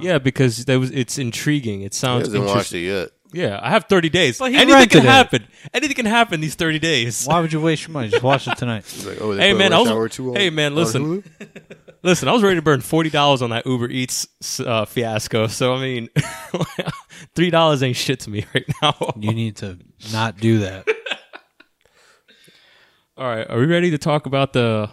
Yeah, 0.00 0.18
because 0.18 0.64
that 0.64 0.78
was 0.80 0.90
it's 0.90 1.18
intriguing. 1.18 1.82
It 1.82 1.92
He 1.92 1.98
sounds 1.98 2.26
hasn't 2.26 2.42
watched 2.44 2.72
interesting. 2.72 2.84
it 2.84 2.86
yet. 2.86 3.08
Yeah, 3.32 3.60
I 3.62 3.70
have 3.70 3.84
thirty 3.84 4.08
days. 4.08 4.38
But 4.38 4.50
he 4.50 4.56
Anything 4.56 4.74
rented 4.74 4.90
can 4.90 5.00
it. 5.06 5.08
happen. 5.08 5.46
Anything 5.72 5.94
can 5.96 6.06
happen 6.06 6.40
these 6.40 6.54
thirty 6.56 6.78
days. 6.80 7.26
Why 7.26 7.40
would 7.40 7.52
you 7.52 7.60
waste 7.60 7.82
your 7.86 7.92
money? 7.92 8.08
Just 8.08 8.22
watch 8.22 8.48
it 8.48 8.56
tonight. 8.58 8.84
He's 8.86 9.06
like, 9.06 9.20
oh, 9.20 9.34
they 9.34 9.42
Hey, 9.42 9.52
put 9.52 9.58
man, 9.58 9.72
I 9.72 9.76
Rush 9.76 9.82
was- 9.82 9.90
Hour 9.92 10.08
2 10.08 10.30
on- 10.30 10.36
hey, 10.36 10.50
man, 10.50 10.72
on 10.72 10.78
listen. 10.78 11.22
Hulu? 11.22 11.62
Listen, 12.02 12.28
I 12.28 12.32
was 12.32 12.42
ready 12.42 12.56
to 12.56 12.62
burn 12.62 12.80
forty 12.80 13.10
dollars 13.10 13.42
on 13.42 13.50
that 13.50 13.66
Uber 13.66 13.88
Eats 13.90 14.26
uh, 14.60 14.86
fiasco. 14.86 15.48
So 15.48 15.74
I 15.74 15.80
mean, 15.82 16.08
three 17.34 17.50
dollars 17.50 17.82
ain't 17.82 17.96
shit 17.96 18.20
to 18.20 18.30
me 18.30 18.46
right 18.54 18.64
now. 18.80 19.12
You 19.20 19.34
need 19.34 19.56
to 19.56 19.78
not 20.10 20.38
do 20.38 20.60
that. 20.60 20.88
All 23.18 23.26
right, 23.26 23.48
are 23.50 23.58
we 23.58 23.66
ready 23.66 23.90
to 23.90 23.98
talk 23.98 24.24
about 24.24 24.54
the, 24.54 24.88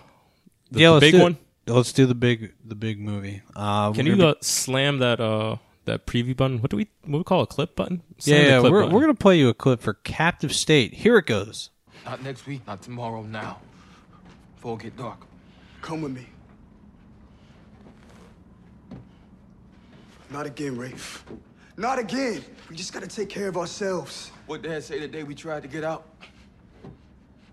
the, 0.69 0.79
yeah, 0.81 0.93
the 0.95 0.99
big 0.99 1.13
do 1.13 1.21
one? 1.21 1.38
Let's 1.65 1.93
do 1.93 2.05
the 2.05 2.15
big 2.15 2.51
the 2.65 2.75
big 2.75 2.99
movie. 2.99 3.41
Uh, 3.55 3.93
Can 3.93 4.05
we're 4.05 4.11
you 4.11 4.17
gonna 4.17 4.31
uh, 4.31 4.35
slam 4.41 4.97
that 4.99 5.21
uh 5.21 5.55
that 5.88 6.05
preview 6.05 6.38
button? 6.38 6.59
What 6.59 6.69
do 6.71 6.77
we 6.77 6.88
what 7.03 7.11
do 7.11 7.17
we 7.17 7.23
call 7.23 7.41
a 7.41 7.47
clip 7.47 7.75
button? 7.75 7.97
be- 7.97 8.03
Slam 8.19 8.41
yeah, 8.41 8.47
yeah 8.47 8.59
clip 8.59 8.71
we're 8.71 8.81
button. 8.81 8.93
we're 8.95 9.01
gonna 9.01 9.13
play 9.15 9.38
you 9.39 9.49
a 9.49 9.53
clip 9.53 9.81
for 9.81 9.95
Captive 9.95 10.53
State. 10.53 10.93
Here 10.93 11.17
it 11.17 11.25
goes. 11.25 11.71
Not 12.05 12.23
next 12.23 12.45
week, 12.45 12.61
not 12.67 12.81
tomorrow, 12.81 13.23
now. 13.23 13.59
Before 14.55 14.77
it 14.77 14.83
get 14.83 14.97
dark. 14.97 15.19
Come 15.81 16.01
with 16.01 16.11
me. 16.13 16.27
Not 20.29 20.45
again, 20.45 20.77
Rafe. 20.77 21.23
Not 21.77 21.99
again. 21.99 22.43
We 22.69 22.75
just 22.75 22.93
gotta 22.93 23.07
take 23.07 23.29
care 23.29 23.47
of 23.47 23.57
ourselves. 23.57 24.31
What 24.45 24.61
Dad 24.61 24.83
say 24.83 24.99
the 24.99 25.07
day 25.07 25.23
we 25.23 25.35
tried 25.35 25.61
to 25.63 25.67
get 25.67 25.83
out? 25.83 26.07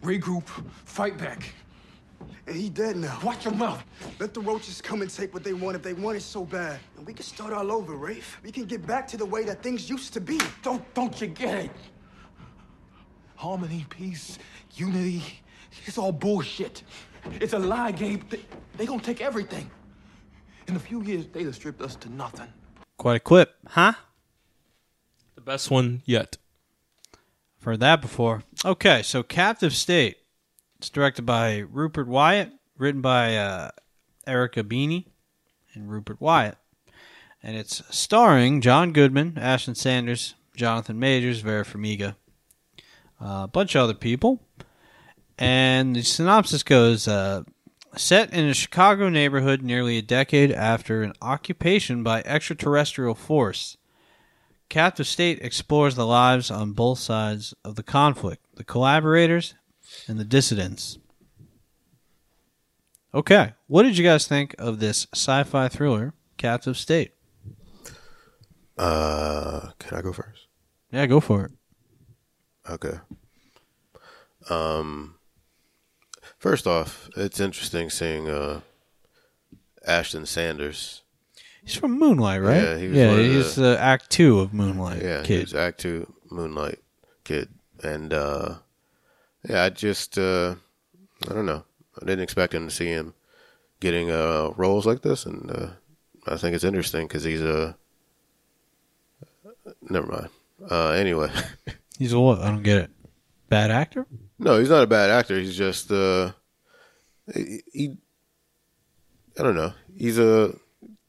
Regroup, 0.03 0.45
fight 0.85 1.16
back. 1.16 1.53
And 2.47 2.57
he 2.57 2.68
dead 2.68 2.97
now. 2.97 3.18
Watch 3.22 3.45
your 3.45 3.55
mouth. 3.55 3.83
Let 4.18 4.35
the 4.35 4.41
roaches 4.41 4.81
come 4.81 5.03
and 5.03 5.11
take 5.11 5.33
what 5.33 5.45
they 5.45 5.53
want 5.55 5.77
if 5.77 5.83
they 5.83 5.95
want 5.95 6.16
it 6.16 6.22
so 6.22 6.45
bad. 6.45 6.79
And 6.97 7.07
we 7.07 7.14
can 7.14 7.25
start 7.25 7.53
all 7.53 7.72
over, 7.72 7.95
Rafe. 7.95 8.41
We 8.43 8.53
can 8.53 8.64
get 8.64 8.87
back 8.87 9.07
to 9.09 9.16
the 9.16 9.27
way 9.27 9.45
that 9.45 9.62
things 9.62 9.89
used 9.89 10.12
to 10.14 10.20
be. 10.20 10.41
Don't 10.62 10.83
don't 10.95 11.18
you 11.20 11.29
get 11.29 11.66
it? 11.66 11.70
Harmony, 13.37 13.87
peace, 13.89 14.39
unity. 14.75 15.22
It's 15.87 15.99
all 15.99 16.12
bullshit. 16.12 16.83
It's 17.41 17.53
a 17.53 17.59
lie, 17.59 17.93
Gabe. 17.93 18.22
They, 18.29 18.41
they 18.77 18.87
gonna 18.87 19.03
take 19.03 19.20
everything. 19.20 19.70
In 20.66 20.77
a 20.77 20.79
few 20.81 21.03
years, 21.03 21.27
they'd 21.27 21.45
have 21.45 21.55
stripped 21.55 21.83
us 21.83 21.97
to 21.97 22.12
nothing. 22.12 22.49
Quite 22.97 23.16
a 23.16 23.20
clip, 23.20 23.55
huh? 23.66 23.95
The 25.35 25.41
best 25.41 25.70
one 25.70 26.03
yet. 26.05 26.39
I've 27.59 27.64
heard 27.64 27.81
that 27.81 28.01
before. 28.01 28.43
Okay, 28.64 29.03
so 29.03 29.22
Captive 29.22 29.75
State. 29.75 30.18
It's 30.85 30.91
directed 30.91 31.24
by 31.24 31.61
Rupert 31.61 32.07
Wyatt, 32.07 32.53
written 32.76 33.01
by 33.01 33.39
uh, 33.39 33.70
Erica 34.26 34.62
Beeney 34.62 35.07
and 35.72 35.91
Rupert 35.91 36.20
Wyatt. 36.20 36.59
And 37.43 37.57
it's 37.57 37.82
starring 37.89 38.61
John 38.61 38.93
Goodman, 38.93 39.39
Ashton 39.39 39.76
Sanders, 39.76 40.35
Jonathan 40.55 40.99
Majors, 40.99 41.41
Vera 41.41 41.64
Farmiga, 41.64 42.16
uh, 43.18 43.45
a 43.45 43.49
bunch 43.51 43.74
of 43.74 43.80
other 43.80 43.95
people. 43.95 44.43
And 45.39 45.97
the 45.97 46.03
synopsis 46.03 46.62
goes 46.62 47.09
uh, 47.09 47.45
Set 47.97 48.30
in 48.35 48.45
a 48.45 48.53
Chicago 48.53 49.09
neighborhood 49.09 49.62
nearly 49.62 49.97
a 49.97 50.03
decade 50.03 50.53
after 50.53 51.03
an 51.03 51.14
occupation 51.22 52.03
by 52.03 52.20
extraterrestrial 52.26 53.14
force, 53.14 53.78
Captive 54.68 55.07
State 55.07 55.39
explores 55.41 55.95
the 55.95 56.05
lives 56.05 56.51
on 56.51 56.72
both 56.72 56.99
sides 56.99 57.55
of 57.64 57.76
the 57.76 57.82
conflict 57.82 58.43
the 58.57 58.64
collaborators 58.64 59.55
and 60.09 60.18
the 60.18 60.24
dissidents. 60.24 60.99
Okay, 63.12 63.53
what 63.68 63.85
did 63.85 63.97
you 63.97 64.05
guys 64.05 64.26
think 64.26 64.55
of 64.59 64.80
this 64.80 65.07
sci 65.14 65.45
fi 65.45 65.68
thriller, 65.68 66.14
Captive 66.37 66.76
State? 66.76 67.12
Uh, 68.76 69.70
can 69.78 69.97
I 69.99 70.03
go 70.03 70.12
first? 70.12 70.47
Yeah, 70.91 71.07
go 71.07 71.20
for 71.20 71.45
it. 71.47 71.53
Okay. 72.68 72.99
Um, 74.51 75.14
first 76.39 76.66
off, 76.66 77.09
it's 77.16 77.39
interesting 77.41 77.89
seeing 77.89 78.28
uh, 78.28 78.61
Ashton 79.87 80.26
Sanders. 80.26 81.03
He's 81.62 81.76
from 81.76 81.99
Moonlight, 81.99 82.43
right? 82.43 82.57
Yeah, 82.62 82.76
he 82.78 82.89
was 82.89 82.97
yeah 82.97 83.16
he's 83.16 83.55
the- 83.55 83.78
Act 83.80 84.11
Two 84.11 84.41
of 84.41 84.53
Moonlight 84.53 85.03
Yeah, 85.03 85.20
he 85.20 85.26
kid. 85.28 85.43
was 85.45 85.55
Act 85.55 85.80
Two 85.80 86.12
Moonlight 86.30 86.80
kid, 87.22 87.49
and 87.82 88.12
uh, 88.12 88.57
yeah, 89.49 89.65
I 89.65 89.71
just 89.71 90.19
uh, 90.19 90.55
I 91.29 91.33
don't 91.33 91.47
know. 91.47 91.65
I 92.01 92.07
didn't 92.07 92.23
expect 92.25 92.55
him 92.55 92.69
to 92.69 92.75
see 92.75 92.87
him 92.87 93.15
getting 93.81 94.11
uh, 94.11 94.51
roles 94.57 94.87
like 94.87 95.03
this, 95.03 95.27
and 95.27 95.51
uh, 95.51 95.67
I 96.27 96.37
think 96.37 96.55
it's 96.55 96.65
interesting 96.65 97.07
because 97.07 97.25
he's 97.25 97.43
a. 97.43 97.77
Never 99.89 100.07
mind. 100.07 100.29
Uh, 100.71 100.91
anyway, 100.91 101.31
He's 101.99 102.13
a 102.13 102.21
what? 102.21 102.41
I 102.41 102.49
don't 102.51 102.63
get 102.63 102.79
it. 102.79 102.91
Bad 103.49 103.71
actor? 103.71 104.07
no, 104.39 104.59
he's 104.59 104.71
not 104.71 104.83
a 104.83 104.87
bad 104.87 105.11
actor. 105.11 105.39
He's 105.39 105.57
just 105.57 105.91
uh, 105.93 106.33
he, 107.33 107.63
he. 107.73 107.97
I 109.39 109.43
don't 109.43 109.55
know. 109.55 109.73
He's 109.97 110.19
a 110.19 110.55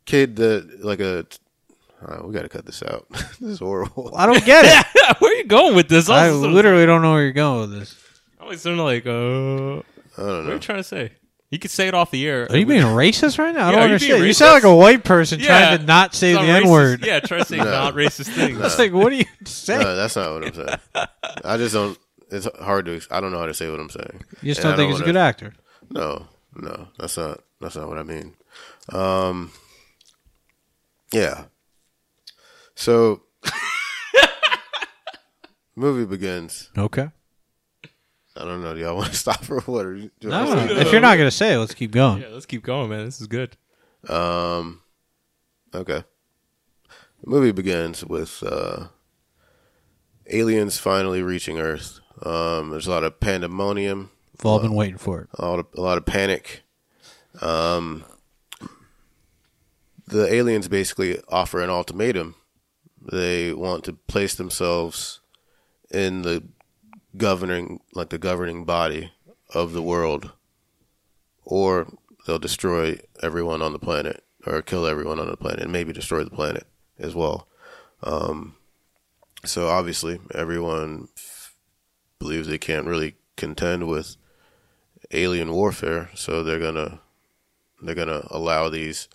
kid 0.05 0.35
that 0.37 0.83
like 0.83 0.99
a. 0.99 1.25
Uh, 2.05 2.21
we 2.25 2.33
got 2.33 2.43
to 2.43 2.49
cut 2.49 2.65
this 2.65 2.83
out. 2.83 3.07
this 3.11 3.41
is 3.41 3.59
horrible. 3.59 4.13
I 4.15 4.25
don't 4.25 4.45
get 4.45 4.65
it. 4.65 5.17
Where 5.19 5.31
are 5.31 5.35
you 5.35 5.45
going 5.45 5.75
with 5.75 5.87
this? 5.89 6.09
I 6.09 6.29
was 6.29 6.41
so- 6.41 6.49
literally 6.49 6.85
don't 6.85 7.01
know 7.01 7.13
where 7.13 7.23
you're 7.23 7.31
going 7.31 7.61
with 7.61 7.79
this. 7.79 7.95
I 8.45 8.49
was 8.49 8.61
sort 8.61 8.77
of 8.77 8.85
like, 8.85 9.05
uh, 9.05 9.09
I 9.09 9.13
don't 9.13 9.83
know 10.17 10.17
what 10.17 10.27
are 10.27 10.43
know. 10.43 10.53
you 10.53 10.59
trying 10.59 10.79
to 10.79 10.83
say? 10.83 11.11
You 11.49 11.59
could 11.59 11.71
say 11.71 11.87
it 11.87 11.93
off 11.93 12.11
the 12.11 12.27
air. 12.27 12.47
Are 12.49 12.57
you 12.57 12.65
being 12.65 12.81
racist 12.83 13.37
right 13.39 13.53
now? 13.53 13.67
I 13.67 13.71
Yeah, 13.71 13.79
don't 13.79 13.91
are 13.91 13.93
you 13.93 13.99
being 13.99 14.11
understand. 14.11 14.27
You 14.27 14.33
sound 14.33 14.53
like 14.53 14.63
racist? 14.63 14.73
a 14.73 14.75
white 14.75 15.03
person 15.03 15.39
Yeah, 15.39 15.45
trying 15.47 15.79
to 15.79 15.85
not 15.85 16.15
say 16.15 16.31
It's 16.31 16.39
the 16.41 16.47
not 16.47 16.63
N 16.63 16.69
word. 16.69 17.05
Yeah, 17.05 17.19
try 17.19 17.37
to 17.39 17.45
say 17.45 17.57
not 17.77 17.93
racist 17.93 18.33
things. 18.35 18.59
It's 18.59 18.79
like, 18.79 18.93
what 18.93 19.11
are 19.13 19.15
you 19.15 19.25
saying? 19.45 19.81
No, 19.81 19.95
that's 19.95 20.15
not 20.15 20.33
what 20.33 20.47
I'm 20.47 20.53
saying. 20.53 20.79
I 21.45 21.57
just 21.57 21.73
don't. 21.73 21.97
It's 22.31 22.47
hard 22.59 22.85
to. 22.85 22.99
I 23.11 23.21
don't 23.21 23.31
know 23.31 23.39
how 23.39 23.45
to 23.45 23.53
say 23.53 23.69
what 23.69 23.79
I'm 23.79 23.89
saying. 23.89 24.23
you 24.41 24.53
just 24.53 24.59
And 24.61 24.67
I 24.67 24.71
don't 24.71 24.77
think 24.77 24.91
he's 24.91 24.99
a 24.99 25.03
wanna- 25.03 25.13
good 25.13 25.19
actor. 25.19 25.53
No, 25.89 26.27
no, 26.55 26.87
that's 26.97 27.17
not. 27.17 27.41
That's 27.61 27.75
not 27.75 27.87
what 27.87 27.99
I 27.99 28.03
mean. 28.03 28.33
Um. 28.91 29.51
Yeah. 31.13 31.45
So. 32.75 33.21
movie 35.75 36.05
begins. 36.05 36.69
Okay. 36.77 37.09
I 38.35 38.43
don't 38.43 38.61
know. 38.61 38.73
Do 38.73 38.79
y'all 38.81 38.95
want 38.97 39.11
to 39.11 39.15
stop 39.17 39.49
or 39.49 39.61
what? 39.61 39.85
Are 39.85 39.95
you, 39.95 40.11
No, 40.21 40.53
if 40.57 40.91
you're 40.91 41.01
not 41.01 41.15
going 41.17 41.27
to 41.27 41.35
say 41.35 41.53
it, 41.53 41.57
let's 41.57 41.73
keep 41.73 41.91
going. 41.91 42.21
Yeah, 42.21 42.29
let's 42.29 42.45
keep 42.45 42.63
going, 42.63 42.89
man. 42.89 43.05
This 43.05 43.21
is 43.21 43.27
good. 43.27 43.57
Um. 44.09 44.81
Okay. 45.73 46.03
The 47.23 47.29
movie 47.29 47.51
begins 47.51 48.05
with 48.05 48.43
uh, 48.45 48.87
aliens 50.27 50.77
finally 50.77 51.21
reaching 51.21 51.59
Earth. 51.59 51.99
Um, 52.21 52.69
there's 52.69 52.87
a 52.87 52.91
lot 52.91 53.03
of 53.03 53.19
pandemonium. 53.19 54.11
We've 54.37 54.45
all 54.45 54.59
been 54.59 54.75
waiting 54.75 54.97
for 54.97 55.21
it. 55.21 55.29
a 55.33 55.45
lot 55.45 55.59
of, 55.59 55.67
a 55.75 55.81
lot 55.81 55.97
of 55.97 56.05
panic. 56.05 56.63
Um, 57.41 58.05
the 60.07 60.31
aliens 60.31 60.67
basically 60.67 61.19
offer 61.29 61.61
an 61.61 61.69
ultimatum. 61.69 62.35
They 63.01 63.53
want 63.53 63.83
to 63.85 63.93
place 63.93 64.35
themselves 64.35 65.19
in 65.91 66.21
the 66.21 66.43
governing, 67.17 67.79
like 67.93 68.09
the 68.09 68.17
governing 68.17 68.65
body 68.65 69.11
of 69.53 69.73
the 69.73 69.81
world, 69.81 70.31
or 71.43 71.87
they'll 72.25 72.39
destroy 72.39 72.99
everyone 73.21 73.61
on 73.61 73.73
the 73.73 73.79
planet, 73.79 74.23
or 74.45 74.61
kill 74.61 74.85
everyone 74.85 75.19
on 75.19 75.27
the 75.27 75.37
planet, 75.37 75.61
and 75.61 75.71
maybe 75.71 75.93
destroy 75.93 76.23
the 76.23 76.29
planet 76.29 76.67
as 76.99 77.15
well. 77.15 77.47
Um, 78.03 78.55
so 79.43 79.67
obviously, 79.67 80.19
everyone 80.33 81.07
f- 81.15 81.55
believes 82.19 82.47
they 82.47 82.57
can't 82.57 82.87
really 82.87 83.15
contend 83.35 83.87
with 83.87 84.17
alien 85.11 85.51
warfare, 85.51 86.09
so 86.15 86.43
they're 86.43 86.59
gonna 86.59 86.99
they're 87.81 87.95
gonna 87.95 88.27
allow 88.31 88.69
these 88.69 89.07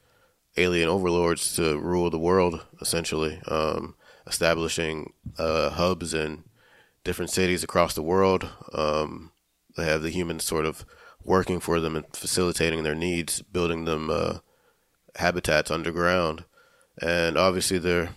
alien 0.57 0.89
overlords 0.89 1.55
to 1.57 1.79
rule 1.79 2.11
the 2.11 2.19
world, 2.19 2.65
essentially, 2.81 3.41
um, 3.49 3.95
establishing 4.27 5.13
uh, 5.39 5.71
hubs 5.71 6.15
in 6.15 6.45
different 7.05 7.31
cities 7.31 7.65
across 7.65 7.95
the 7.95 8.03
world. 8.03 8.49
Um, 8.73 9.33
they 9.77 9.87
have 9.87 10.03
the 10.03 10.11
humans 10.11 10.45
sort 10.45 10.67
of 10.67 10.85
working 11.23 11.61
for 11.61 11.81
them 11.81 11.97
and 11.97 12.05
facilitating 12.15 12.83
their 12.83 12.95
needs, 12.95 13.43
building 13.43 13.85
them 13.85 14.11
uh, 14.11 14.39
habitats 15.17 15.71
underground, 15.71 16.45
and 17.01 17.37
obviously 17.37 17.79
there 17.79 18.11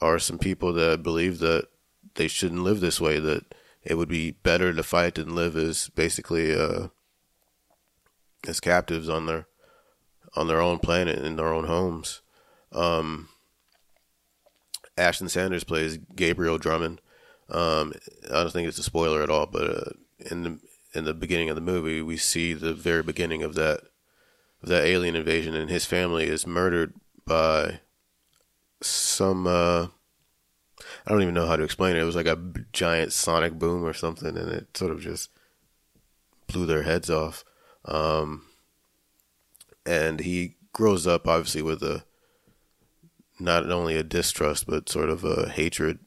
are 0.00 0.18
some 0.18 0.38
people 0.38 0.72
that 0.72 1.02
believe 1.02 1.38
that 1.40 1.68
they 2.14 2.28
shouldn't 2.28 2.62
live 2.62 2.80
this 2.80 3.00
way. 3.00 3.18
That 3.18 3.54
it 3.82 3.94
would 3.94 4.08
be 4.08 4.32
better 4.32 4.72
to 4.72 4.82
fight 4.82 5.14
than 5.14 5.34
live 5.34 5.56
as 5.56 5.88
basically 5.90 6.54
uh, 6.54 6.88
as 8.46 8.60
captives 8.60 9.08
on 9.08 9.26
their 9.26 9.46
on 10.36 10.46
their 10.46 10.60
own 10.60 10.78
planet 10.78 11.18
in 11.18 11.36
their 11.36 11.52
own 11.52 11.64
homes. 11.64 12.22
Um, 12.72 13.28
Ashton 14.96 15.28
Sanders 15.28 15.64
plays 15.64 15.98
Gabriel 16.14 16.58
Drummond. 16.58 17.00
Um, 17.50 17.92
I 18.26 18.42
don't 18.42 18.52
think 18.52 18.68
it's 18.68 18.78
a 18.78 18.82
spoiler 18.82 19.22
at 19.22 19.30
all, 19.30 19.46
but 19.46 19.70
uh, 19.70 19.90
in 20.30 20.42
the 20.42 20.58
in 20.92 21.04
the 21.04 21.14
beginning 21.14 21.48
of 21.48 21.54
the 21.54 21.60
movie, 21.60 22.02
we 22.02 22.16
see 22.16 22.52
the 22.52 22.74
very 22.74 23.02
beginning 23.02 23.42
of 23.42 23.54
that 23.54 23.80
of 24.62 24.68
that 24.68 24.84
alien 24.84 25.16
invasion, 25.16 25.54
and 25.54 25.70
his 25.70 25.84
family 25.84 26.26
is 26.26 26.46
murdered 26.46 26.94
by 27.26 27.80
some. 28.80 29.46
Uh, 29.46 29.88
I 31.06 31.10
don't 31.10 31.22
even 31.22 31.34
know 31.34 31.46
how 31.46 31.56
to 31.56 31.64
explain 31.64 31.96
it. 31.96 32.00
It 32.00 32.04
was 32.04 32.16
like 32.16 32.26
a 32.26 32.40
giant 32.72 33.12
sonic 33.12 33.58
boom 33.58 33.84
or 33.84 33.92
something, 33.92 34.36
and 34.36 34.48
it 34.50 34.76
sort 34.76 34.92
of 34.92 35.00
just 35.00 35.30
blew 36.46 36.66
their 36.66 36.82
heads 36.82 37.10
off. 37.10 37.44
Um, 37.84 38.44
and 39.86 40.20
he 40.20 40.56
grows 40.72 41.06
up 41.06 41.26
obviously 41.26 41.62
with 41.62 41.82
a 41.82 42.04
not 43.38 43.70
only 43.70 43.96
a 43.96 44.02
distrust 44.02 44.66
but 44.66 44.88
sort 44.88 45.08
of 45.08 45.24
a 45.24 45.48
hatred 45.48 45.98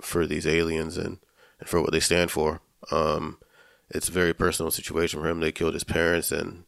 for 0.00 0.26
these 0.26 0.46
aliens 0.46 0.96
and, 0.96 1.18
and 1.58 1.68
for 1.68 1.80
what 1.80 1.92
they 1.92 2.00
stand 2.00 2.30
for. 2.30 2.60
Um, 2.90 3.38
it's 3.90 4.08
a 4.08 4.12
very 4.12 4.32
personal 4.32 4.70
situation 4.70 5.20
for 5.20 5.28
him. 5.28 5.40
They 5.40 5.52
killed 5.52 5.74
his 5.74 5.84
parents 5.84 6.30
and 6.32 6.64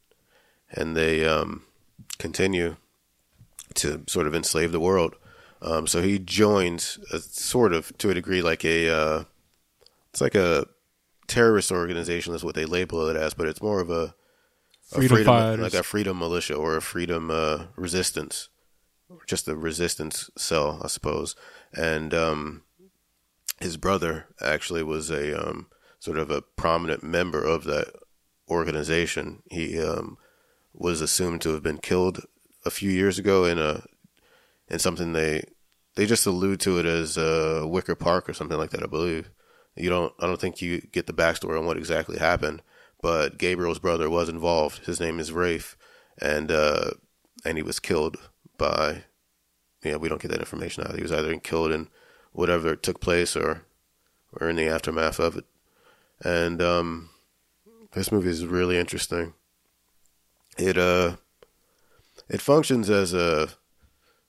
and 0.70 0.96
they 0.96 1.26
um, 1.26 1.64
continue 2.18 2.76
to 3.74 4.02
sort 4.06 4.26
of 4.26 4.34
enslave 4.34 4.72
the 4.72 4.80
world. 4.80 5.16
Um, 5.60 5.86
so 5.86 6.02
he 6.02 6.18
joins 6.18 6.98
a, 7.12 7.18
sort 7.18 7.72
of 7.72 7.96
to 7.98 8.10
a 8.10 8.14
degree 8.14 8.42
like 8.42 8.64
a 8.64 8.88
uh, 8.88 9.24
it's 10.10 10.20
like 10.20 10.34
a 10.34 10.66
terrorist 11.28 11.70
organization 11.70 12.34
is 12.34 12.44
what 12.44 12.54
they 12.54 12.64
label 12.64 13.08
it 13.08 13.16
as, 13.16 13.34
but 13.34 13.46
it's 13.46 13.62
more 13.62 13.80
of 13.80 13.90
a 13.90 14.14
a 14.94 14.96
Freedom 14.96 15.60
like 15.60 15.74
a 15.74 15.82
freedom 15.82 16.18
militia 16.18 16.54
or 16.54 16.76
a 16.76 16.82
freedom 16.82 17.30
uh, 17.30 17.66
resistance, 17.76 18.48
just 19.26 19.48
a 19.48 19.56
resistance 19.56 20.28
cell, 20.36 20.80
I 20.82 20.88
suppose. 20.88 21.34
And 21.72 22.12
um, 22.12 22.62
his 23.62 23.76
brother 23.76 24.26
actually 24.40 24.82
was 24.82 25.10
a 25.10 25.48
um, 25.48 25.66
sort 25.98 26.18
of 26.18 26.30
a 26.30 26.42
prominent 26.42 27.02
member 27.02 27.42
of 27.42 27.64
that 27.64 27.92
organization. 28.50 29.42
He 29.50 29.80
um, 29.80 30.18
was 30.72 31.00
assumed 31.00 31.40
to 31.42 31.52
have 31.52 31.62
been 31.62 31.78
killed 31.78 32.24
a 32.64 32.70
few 32.70 32.90
years 32.90 33.18
ago 33.18 33.44
in 33.44 33.58
a 33.58 33.84
in 34.68 34.78
something 34.78 35.12
they 35.12 35.44
they 35.94 36.06
just 36.06 36.26
allude 36.26 36.60
to 36.60 36.78
it 36.78 36.86
as 36.86 37.18
uh, 37.18 37.64
Wicker 37.66 37.94
Park 37.94 38.28
or 38.28 38.34
something 38.34 38.56
like 38.56 38.70
that. 38.70 38.82
I 38.82 38.86
believe 38.86 39.30
you 39.76 39.88
don't. 39.88 40.12
I 40.20 40.26
don't 40.26 40.40
think 40.40 40.60
you 40.60 40.80
get 40.80 41.06
the 41.06 41.12
backstory 41.12 41.58
on 41.58 41.66
what 41.66 41.76
exactly 41.76 42.18
happened. 42.18 42.62
But 43.00 43.38
Gabriel's 43.38 43.80
brother 43.80 44.08
was 44.08 44.28
involved. 44.28 44.86
His 44.86 45.00
name 45.00 45.18
is 45.18 45.32
Rafe, 45.32 45.76
and 46.20 46.50
uh, 46.50 46.90
and 47.44 47.56
he 47.56 47.62
was 47.62 47.80
killed 47.80 48.16
by. 48.58 49.04
Yeah, 49.82 49.96
we 49.96 50.08
don't 50.08 50.22
get 50.22 50.30
that 50.30 50.40
information 50.40 50.84
out. 50.84 50.94
He 50.94 51.02
was 51.02 51.10
either 51.10 51.36
killed 51.38 51.72
in 51.72 51.88
whatever 52.32 52.76
took 52.76 53.00
place 53.00 53.36
or 53.36 53.64
or 54.40 54.48
in 54.48 54.56
the 54.56 54.66
aftermath 54.66 55.18
of 55.18 55.36
it. 55.36 55.44
And 56.24 56.62
um, 56.62 57.10
this 57.92 58.10
movie 58.10 58.30
is 58.30 58.46
really 58.46 58.78
interesting. 58.78 59.34
It 60.58 60.78
uh, 60.78 61.16
it 62.28 62.40
functions 62.40 62.90
as 62.90 63.12
a 63.12 63.48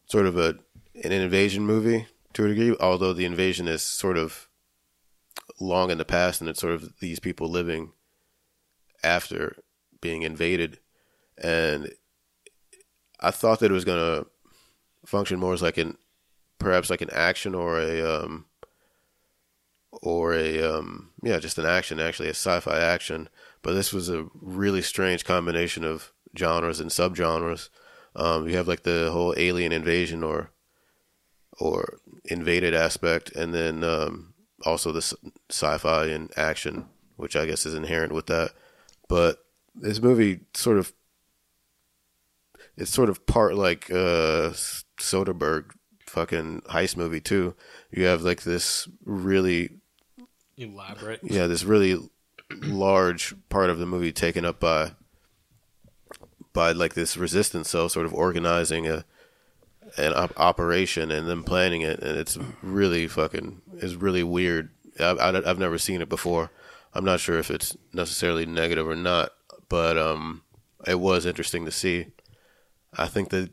sort 0.05 0.25
of 0.25 0.37
a 0.37 0.55
an 1.03 1.11
invasion 1.11 1.65
movie 1.65 2.07
to 2.33 2.45
a 2.45 2.47
degree, 2.49 2.75
although 2.79 3.13
the 3.13 3.25
invasion 3.25 3.67
is 3.67 3.81
sort 3.81 4.17
of 4.17 4.47
long 5.59 5.91
in 5.91 5.97
the 5.97 6.05
past, 6.05 6.41
and 6.41 6.49
it's 6.49 6.61
sort 6.61 6.73
of 6.73 6.99
these 6.99 7.19
people 7.19 7.47
living 7.47 7.91
after 9.03 9.57
being 10.01 10.23
invaded. 10.23 10.79
And 11.37 11.93
I 13.19 13.31
thought 13.31 13.59
that 13.59 13.71
it 13.71 13.73
was 13.73 13.85
gonna 13.85 14.25
function 15.05 15.39
more 15.39 15.53
as 15.53 15.61
like 15.61 15.77
an 15.77 15.97
perhaps 16.63 16.89
like 16.89 17.01
an 17.01 17.09
action 17.11 17.53
or 17.53 17.79
a 17.79 18.01
um 18.01 18.45
or 19.91 20.33
a 20.33 20.61
um 20.61 21.11
yeah 21.21 21.37
just 21.37 21.57
an 21.57 21.65
action 21.65 21.99
actually 21.99 22.27
a 22.27 22.31
sci-fi 22.31 22.79
action. 22.79 23.29
But 23.61 23.73
this 23.73 23.93
was 23.93 24.09
a 24.09 24.27
really 24.33 24.81
strange 24.81 25.25
combination 25.25 25.83
of 25.83 26.11
genres 26.37 26.79
and 26.79 26.89
subgenres. 26.89 27.69
Um 28.15 28.47
you 28.47 28.55
have 28.55 28.67
like 28.67 28.83
the 28.83 29.09
whole 29.11 29.33
alien 29.37 29.71
invasion 29.71 30.23
or 30.23 30.51
or 31.59 31.99
invaded 32.25 32.73
aspect 32.73 33.31
and 33.33 33.53
then 33.53 33.83
um 33.83 34.33
also 34.65 34.91
the 34.91 35.15
sci-fi 35.49 36.05
and 36.05 36.31
action 36.37 36.85
which 37.17 37.35
i 37.35 37.45
guess 37.45 37.65
is 37.65 37.75
inherent 37.75 38.13
with 38.13 38.27
that. 38.27 38.51
But 39.09 39.43
this 39.75 40.01
movie 40.01 40.39
sort 40.53 40.77
of 40.77 40.93
it's 42.77 42.89
sort 42.89 43.09
of 43.09 43.25
part 43.25 43.55
like 43.55 43.91
uh 43.91 44.53
Soderbergh 44.97 45.71
fucking 46.13 46.61
heist 46.69 46.95
movie 46.95 47.19
too. 47.19 47.55
You 47.89 48.05
have 48.05 48.21
like 48.21 48.43
this 48.43 48.87
really 49.03 49.71
Elaborate. 50.57 51.21
yeah, 51.23 51.47
this 51.47 51.63
really 51.63 51.97
large 52.61 53.33
part 53.49 53.71
of 53.71 53.79
the 53.79 53.87
movie 53.87 54.11
taken 54.11 54.45
up 54.45 54.59
by 54.59 54.91
by 56.53 56.71
like 56.71 56.93
this 56.93 57.17
resistance 57.17 57.69
cell 57.71 57.89
sort 57.89 58.05
of 58.05 58.13
organizing 58.13 58.87
a 58.87 59.03
an 59.97 60.13
op- 60.13 60.39
operation 60.39 61.11
and 61.11 61.27
then 61.27 61.41
planning 61.43 61.81
it 61.81 61.99
and 61.99 62.15
it's 62.17 62.37
really 62.61 63.07
fucking 63.07 63.61
it's 63.77 63.95
really 63.95 64.23
weird. 64.23 64.69
I, 64.99 65.09
I, 65.13 65.49
I've 65.49 65.59
never 65.59 65.79
seen 65.79 66.01
it 66.01 66.09
before. 66.09 66.51
I'm 66.93 67.03
not 67.03 67.21
sure 67.21 67.39
if 67.39 67.49
it's 67.49 67.75
necessarily 67.91 68.45
negative 68.45 68.87
or 68.87 68.95
not, 68.95 69.31
but 69.67 69.97
um, 69.97 70.43
it 70.85 70.99
was 70.99 71.25
interesting 71.25 71.65
to 71.65 71.71
see. 71.71 72.07
I 72.95 73.07
think 73.07 73.29
that 73.29 73.49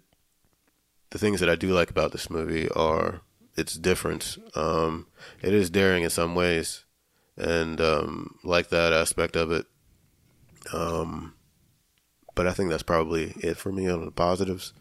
the 1.10 1.18
things 1.18 1.40
that 1.40 1.50
I 1.50 1.56
do 1.56 1.72
like 1.72 1.90
about 1.90 2.12
this 2.12 2.30
movie 2.30 2.68
are 2.70 3.22
its 3.56 3.74
difference. 3.74 4.38
Um, 4.54 5.06
it 5.42 5.52
is 5.52 5.70
daring 5.70 6.04
in 6.04 6.10
some 6.10 6.34
ways, 6.34 6.84
and 7.36 7.80
um, 7.80 8.38
like 8.44 8.68
that 8.70 8.92
aspect 8.92 9.36
of 9.36 9.50
it. 9.52 9.66
Um, 10.72 11.34
but 12.34 12.46
I 12.46 12.52
think 12.52 12.70
that's 12.70 12.82
probably 12.82 13.34
it 13.38 13.56
for 13.56 13.72
me 13.72 13.88
on 13.88 14.04
the 14.04 14.10
positives. 14.10 14.72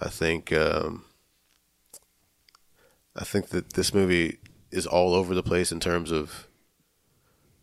I 0.00 0.08
think 0.08 0.52
um, 0.52 1.04
I 3.16 3.24
think 3.24 3.48
that 3.48 3.74
this 3.74 3.94
movie 3.94 4.38
is 4.70 4.86
all 4.86 5.14
over 5.14 5.34
the 5.34 5.42
place 5.42 5.70
in 5.70 5.80
terms 5.80 6.10
of 6.10 6.48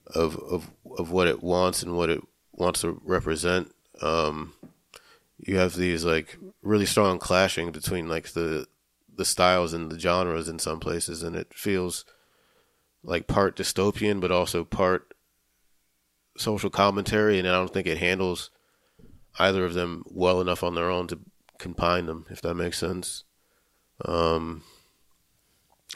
of 0.07 0.37
of 0.37 0.71
of 0.97 1.11
what 1.11 1.27
it 1.27 1.41
wants 1.41 1.83
and 1.83 1.97
what 1.97 2.09
it 2.09 2.21
wants 2.53 2.81
to 2.81 3.01
represent. 3.03 3.73
Um, 4.01 4.53
you 5.41 5.57
have 5.57 5.75
these 5.75 6.05
like 6.05 6.37
really 6.61 6.85
strong 6.85 7.19
clashing 7.19 7.71
between 7.71 8.07
like 8.07 8.29
the 8.29 8.67
the 9.15 9.25
styles 9.25 9.73
and 9.73 9.91
the 9.91 9.99
genres 9.99 10.47
in 10.47 10.59
some 10.59 10.79
places, 10.79 11.23
and 11.23 11.35
it 11.35 11.53
feels 11.53 12.05
like 13.03 13.27
part 13.27 13.55
dystopian, 13.55 14.21
but 14.21 14.31
also 14.31 14.63
part 14.63 15.13
social 16.37 16.69
commentary. 16.69 17.39
And 17.39 17.47
I 17.47 17.51
don't 17.51 17.73
think 17.73 17.87
it 17.87 17.97
handles 17.97 18.51
either 19.39 19.65
of 19.65 19.73
them 19.73 20.03
well 20.07 20.39
enough 20.41 20.63
on 20.63 20.75
their 20.75 20.89
own 20.89 21.07
to 21.07 21.19
combine 21.57 22.05
them, 22.05 22.25
if 22.29 22.41
that 22.41 22.55
makes 22.55 22.77
sense. 22.77 23.23
Um, 24.05 24.63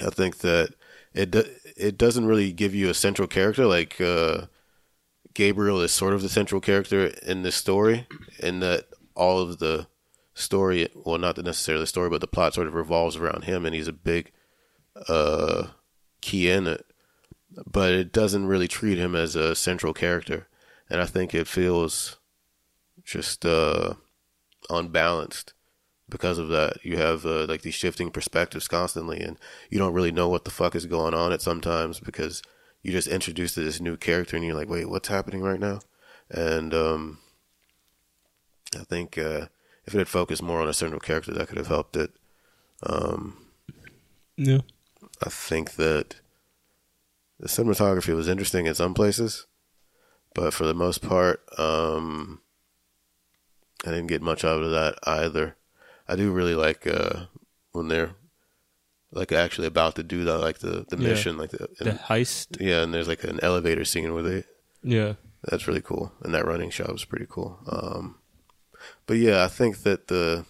I 0.01 0.09
think 0.09 0.39
that 0.39 0.73
it 1.13 1.31
do, 1.31 1.43
it 1.77 1.97
doesn't 1.97 2.25
really 2.25 2.51
give 2.51 2.75
you 2.75 2.89
a 2.89 2.93
central 2.93 3.27
character 3.27 3.65
like 3.65 3.99
uh, 4.01 4.47
Gabriel 5.33 5.81
is 5.81 5.91
sort 5.91 6.13
of 6.13 6.21
the 6.21 6.29
central 6.29 6.61
character 6.61 7.07
in 7.23 7.43
this 7.43 7.55
story, 7.55 8.07
in 8.39 8.59
that 8.59 8.87
all 9.15 9.39
of 9.39 9.59
the 9.59 9.87
story, 10.33 10.89
well, 10.93 11.17
not 11.17 11.37
necessarily 11.37 11.83
the 11.83 11.87
story, 11.87 12.09
but 12.09 12.21
the 12.21 12.27
plot 12.27 12.53
sort 12.53 12.67
of 12.67 12.73
revolves 12.73 13.15
around 13.15 13.45
him, 13.45 13.65
and 13.65 13.73
he's 13.73 13.87
a 13.87 13.93
big 13.93 14.31
uh, 15.07 15.67
key 16.21 16.49
in 16.49 16.67
it. 16.67 16.85
But 17.65 17.93
it 17.93 18.11
doesn't 18.11 18.47
really 18.47 18.67
treat 18.67 18.97
him 18.97 19.15
as 19.15 19.35
a 19.35 19.55
central 19.55 19.93
character, 19.93 20.47
and 20.89 21.01
I 21.01 21.05
think 21.05 21.33
it 21.33 21.47
feels 21.47 22.17
just 23.03 23.45
uh, 23.45 23.93
unbalanced 24.69 25.53
because 26.09 26.37
of 26.37 26.49
that. 26.49 26.83
You 26.83 26.97
have 26.97 27.25
uh, 27.25 27.45
like 27.45 27.61
these 27.61 27.73
shifting 27.73 28.11
perspectives 28.11 28.67
constantly, 28.67 29.21
and 29.21 29.37
you 29.69 29.79
don't 29.79 29.93
really 29.93 30.11
know 30.11 30.27
what 30.27 30.43
the 30.43 30.51
fuck 30.51 30.75
is 30.75 30.85
going 30.85 31.13
on 31.13 31.31
at 31.31 31.41
sometimes 31.41 31.99
because 32.01 32.41
you 32.83 32.91
just 32.91 33.07
introduced 33.07 33.55
to 33.55 33.63
this 33.63 33.79
new 33.79 33.95
character, 33.95 34.35
and 34.35 34.45
you're 34.45 34.55
like, 34.55 34.69
wait, 34.69 34.89
what's 34.89 35.07
happening 35.07 35.41
right 35.41 35.59
now? 35.59 35.79
And 36.29 36.73
um, 36.73 37.19
I 38.75 38.83
think 38.83 39.17
uh, 39.17 39.47
if 39.85 39.93
it 39.93 39.97
had 39.99 40.07
focused 40.07 40.41
more 40.43 40.61
on 40.61 40.67
a 40.67 40.73
central 40.73 40.99
character, 40.99 41.31
that 41.33 41.47
could 41.47 41.57
have 41.57 41.67
helped 41.67 41.95
it. 41.95 42.11
Um, 42.83 43.47
Yeah. 44.37 44.59
I 45.25 45.29
think 45.29 45.75
that 45.75 46.15
the 47.39 47.47
cinematography 47.47 48.15
was 48.15 48.27
interesting 48.27 48.65
in 48.65 48.75
some 48.75 48.93
places, 48.93 49.45
but 50.33 50.53
for 50.53 50.65
the 50.65 50.73
most 50.73 51.01
part, 51.01 51.43
um, 51.59 52.41
I 53.85 53.89
didn't 53.91 54.07
get 54.07 54.21
much 54.21 54.43
out 54.43 54.63
of 54.63 54.71
that 54.71 54.97
either. 55.03 55.55
I 56.07 56.15
do 56.15 56.31
really 56.31 56.55
like 56.55 56.85
uh, 56.87 57.25
when 57.71 57.87
they're 57.87 58.15
like 59.11 59.31
actually 59.31 59.67
about 59.67 59.95
to 59.95 60.03
do 60.03 60.23
that, 60.25 60.39
like 60.39 60.59
the 60.59 60.85
the 60.89 60.97
Yeah. 60.97 61.09
mission, 61.09 61.37
like 61.37 61.51
the, 61.51 61.67
The 61.79 61.91
heist. 61.91 62.59
yeah, 62.59 62.81
and 62.83 62.93
there's 62.93 63.07
like 63.07 63.23
an 63.23 63.39
elevator 63.41 63.85
scene 63.85 64.13
where 64.13 64.23
they 64.23 64.43
Yeah. 64.83 65.13
that's 65.43 65.67
really 65.67 65.81
cool, 65.81 66.11
and 66.23 66.33
that 66.33 66.45
running 66.45 66.69
shot 66.71 66.91
was 66.91 67.05
pretty 67.05 67.27
cool. 67.29 67.59
Um, 67.67 68.15
but 69.05 69.17
yeah, 69.17 69.43
I 69.43 69.47
think 69.47 69.83
that 69.83 70.07
the 70.07 70.45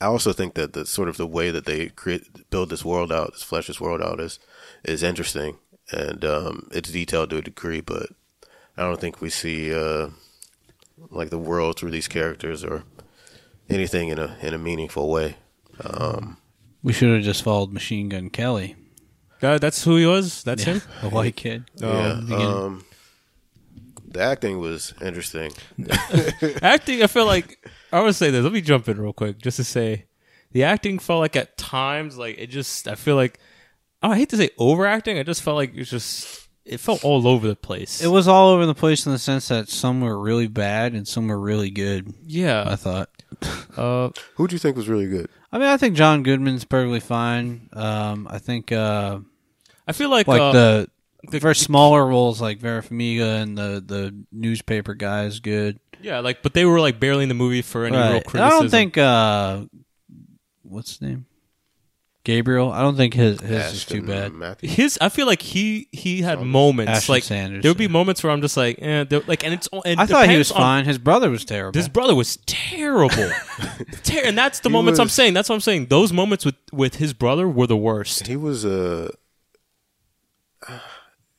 I 0.00 0.06
also 0.06 0.32
think 0.32 0.54
that 0.54 0.72
the 0.72 0.86
sort 0.86 1.08
of 1.08 1.16
the 1.16 1.26
way 1.26 1.50
that 1.50 1.66
they 1.66 1.88
create 1.88 2.50
build 2.50 2.70
this 2.70 2.84
world 2.84 3.12
out, 3.12 3.32
this 3.32 3.42
flesh 3.42 3.66
this 3.66 3.80
world 3.80 4.02
out 4.02 4.20
is 4.20 4.38
is 4.84 5.02
interesting 5.02 5.58
and 5.92 6.24
um, 6.24 6.68
it's 6.72 6.90
detailed 6.92 7.30
to 7.30 7.38
a 7.38 7.42
degree, 7.42 7.80
but 7.80 8.10
I 8.76 8.82
don't 8.82 9.00
think 9.00 9.20
we 9.20 9.30
see 9.30 9.74
uh, 9.74 10.08
like 11.10 11.30
the 11.30 11.38
world 11.38 11.78
through 11.78 11.90
these 11.90 12.08
characters 12.08 12.64
or 12.64 12.84
anything 13.68 14.08
in 14.08 14.18
a 14.18 14.36
in 14.40 14.54
a 14.54 14.58
meaningful 14.58 15.10
way. 15.10 15.36
Um, 15.82 16.36
We 16.82 16.92
should 16.92 17.14
have 17.14 17.24
just 17.24 17.42
followed 17.42 17.72
Machine 17.72 18.08
Gun 18.08 18.30
Kelly, 18.30 18.76
God, 19.40 19.60
that's 19.60 19.84
who 19.84 19.96
he 19.96 20.06
was. 20.06 20.42
That's 20.42 20.64
him. 20.64 20.82
A 21.02 21.08
white 21.08 21.34
kid. 21.34 21.64
yeah, 21.76 22.20
um, 22.30 22.84
the 24.10 24.20
acting 24.20 24.58
was 24.58 24.94
interesting. 25.00 25.52
acting, 26.62 27.02
I 27.02 27.06
feel 27.06 27.26
like 27.26 27.66
I 27.92 28.00
would 28.00 28.14
say 28.14 28.30
this. 28.30 28.42
Let 28.42 28.52
me 28.52 28.60
jump 28.60 28.88
in 28.88 29.00
real 29.00 29.12
quick 29.12 29.38
just 29.38 29.56
to 29.56 29.64
say 29.64 30.06
the 30.52 30.64
acting 30.64 30.98
felt 30.98 31.20
like 31.20 31.36
at 31.36 31.56
times 31.56 32.18
like 32.18 32.38
it 32.38 32.48
just. 32.48 32.88
I 32.88 32.94
feel 32.94 33.16
like 33.16 33.38
oh, 34.02 34.10
I 34.10 34.16
hate 34.16 34.28
to 34.30 34.36
say 34.36 34.50
overacting. 34.58 35.18
I 35.18 35.22
just 35.22 35.42
felt 35.42 35.56
like 35.56 35.72
it 35.74 35.78
was 35.78 35.90
just 35.90 36.48
it 36.64 36.78
felt 36.78 37.04
all 37.04 37.26
over 37.26 37.48
the 37.48 37.56
place. 37.56 38.02
It 38.02 38.08
was 38.08 38.28
all 38.28 38.50
over 38.50 38.66
the 38.66 38.74
place 38.74 39.06
in 39.06 39.12
the 39.12 39.18
sense 39.18 39.48
that 39.48 39.68
some 39.68 40.00
were 40.00 40.18
really 40.18 40.46
bad 40.46 40.94
and 40.94 41.06
some 41.06 41.28
were 41.28 41.38
really 41.40 41.70
good. 41.70 42.14
Yeah, 42.24 42.64
I 42.66 42.76
thought. 42.76 43.10
Uh, 43.76 44.10
Who 44.36 44.46
do 44.48 44.54
you 44.54 44.58
think 44.58 44.76
was 44.76 44.88
really 44.88 45.06
good? 45.08 45.28
I 45.52 45.58
mean, 45.58 45.68
I 45.68 45.76
think 45.76 45.96
John 45.96 46.22
Goodman's 46.22 46.64
perfectly 46.64 47.00
fine. 47.00 47.68
Um, 47.72 48.28
I 48.30 48.38
think 48.38 48.72
uh, 48.72 49.20
I 49.86 49.92
feel 49.92 50.10
like, 50.10 50.28
like 50.28 50.40
uh, 50.40 50.52
the, 50.52 50.58
the- 50.58 50.90
for 51.40 51.54
smaller 51.54 52.06
roles 52.06 52.40
like 52.40 52.58
Vera 52.60 52.82
Farmiga 52.82 53.42
and 53.42 53.56
the 53.58 53.82
the 53.86 54.14
newspaper 54.32 54.94
guy 54.94 55.24
is 55.24 55.40
good. 55.40 55.78
yeah, 56.02 56.20
like 56.20 56.42
but 56.42 56.54
they 56.54 56.64
were 56.64 56.80
like 56.80 56.98
barely 57.00 57.22
in 57.24 57.28
the 57.28 57.34
movie 57.34 57.62
for 57.62 57.84
any 57.84 57.96
real 57.96 58.06
Right. 58.06 58.14
And 58.16 58.24
criticism. 58.24 58.56
I 58.56 58.60
don't 58.60 58.70
think 58.70 58.98
uh, 58.98 59.62
what's 60.62 60.90
his 60.92 61.02
name, 61.02 61.26
Gabriel. 62.24 62.70
I 62.72 62.80
don't 62.80 62.96
think 62.96 63.12
his 63.14 63.40
his 63.40 63.72
is 63.74 63.84
too 63.84 64.00
bad. 64.02 64.32
Matthews. 64.32 64.72
his 64.72 64.98
I 65.00 65.08
feel 65.10 65.26
like 65.26 65.42
he 65.42 65.88
he 65.92 66.22
had 66.22 66.40
moments 66.40 66.92
Ashton 66.92 67.12
like 67.12 67.22
Sanders, 67.24 67.62
there 67.62 67.70
would 67.70 67.76
be 67.78 67.84
yeah. 67.84 67.90
moments 67.90 68.22
where 68.22 68.32
I'm 68.32 68.40
just 68.40 68.56
like 68.56 68.78
eh, 68.80 69.04
there- 69.04 69.20
like 69.26 69.44
and 69.44 69.52
it's 69.52 69.68
and 69.84 70.00
I 70.00 70.06
thought 70.06 70.28
he 70.30 70.38
was 70.38 70.50
on- 70.52 70.56
fine. 70.58 70.84
His 70.86 70.96
brother 70.98 71.28
was 71.30 71.44
terrible. 71.44 71.76
His 71.78 71.88
brother 71.88 72.14
was 72.14 72.36
terrible, 72.46 73.30
Ter- 74.04 74.22
and 74.24 74.38
that's 74.38 74.60
the 74.60 74.68
He 74.68 74.72
moments 74.72 74.98
I'm 75.00 75.08
saying. 75.10 75.34
That's 75.34 75.48
what 75.50 75.54
I'm 75.56 75.60
saying. 75.60 75.86
Those 75.86 76.12
moments 76.12 76.44
with 76.46 76.56
with 76.72 76.94
his 76.96 77.12
brother 77.12 77.46
were 77.48 77.66
the 77.66 77.76
worst. 77.76 78.26
He 78.26 78.36
was 78.36 78.64
a 78.64 79.10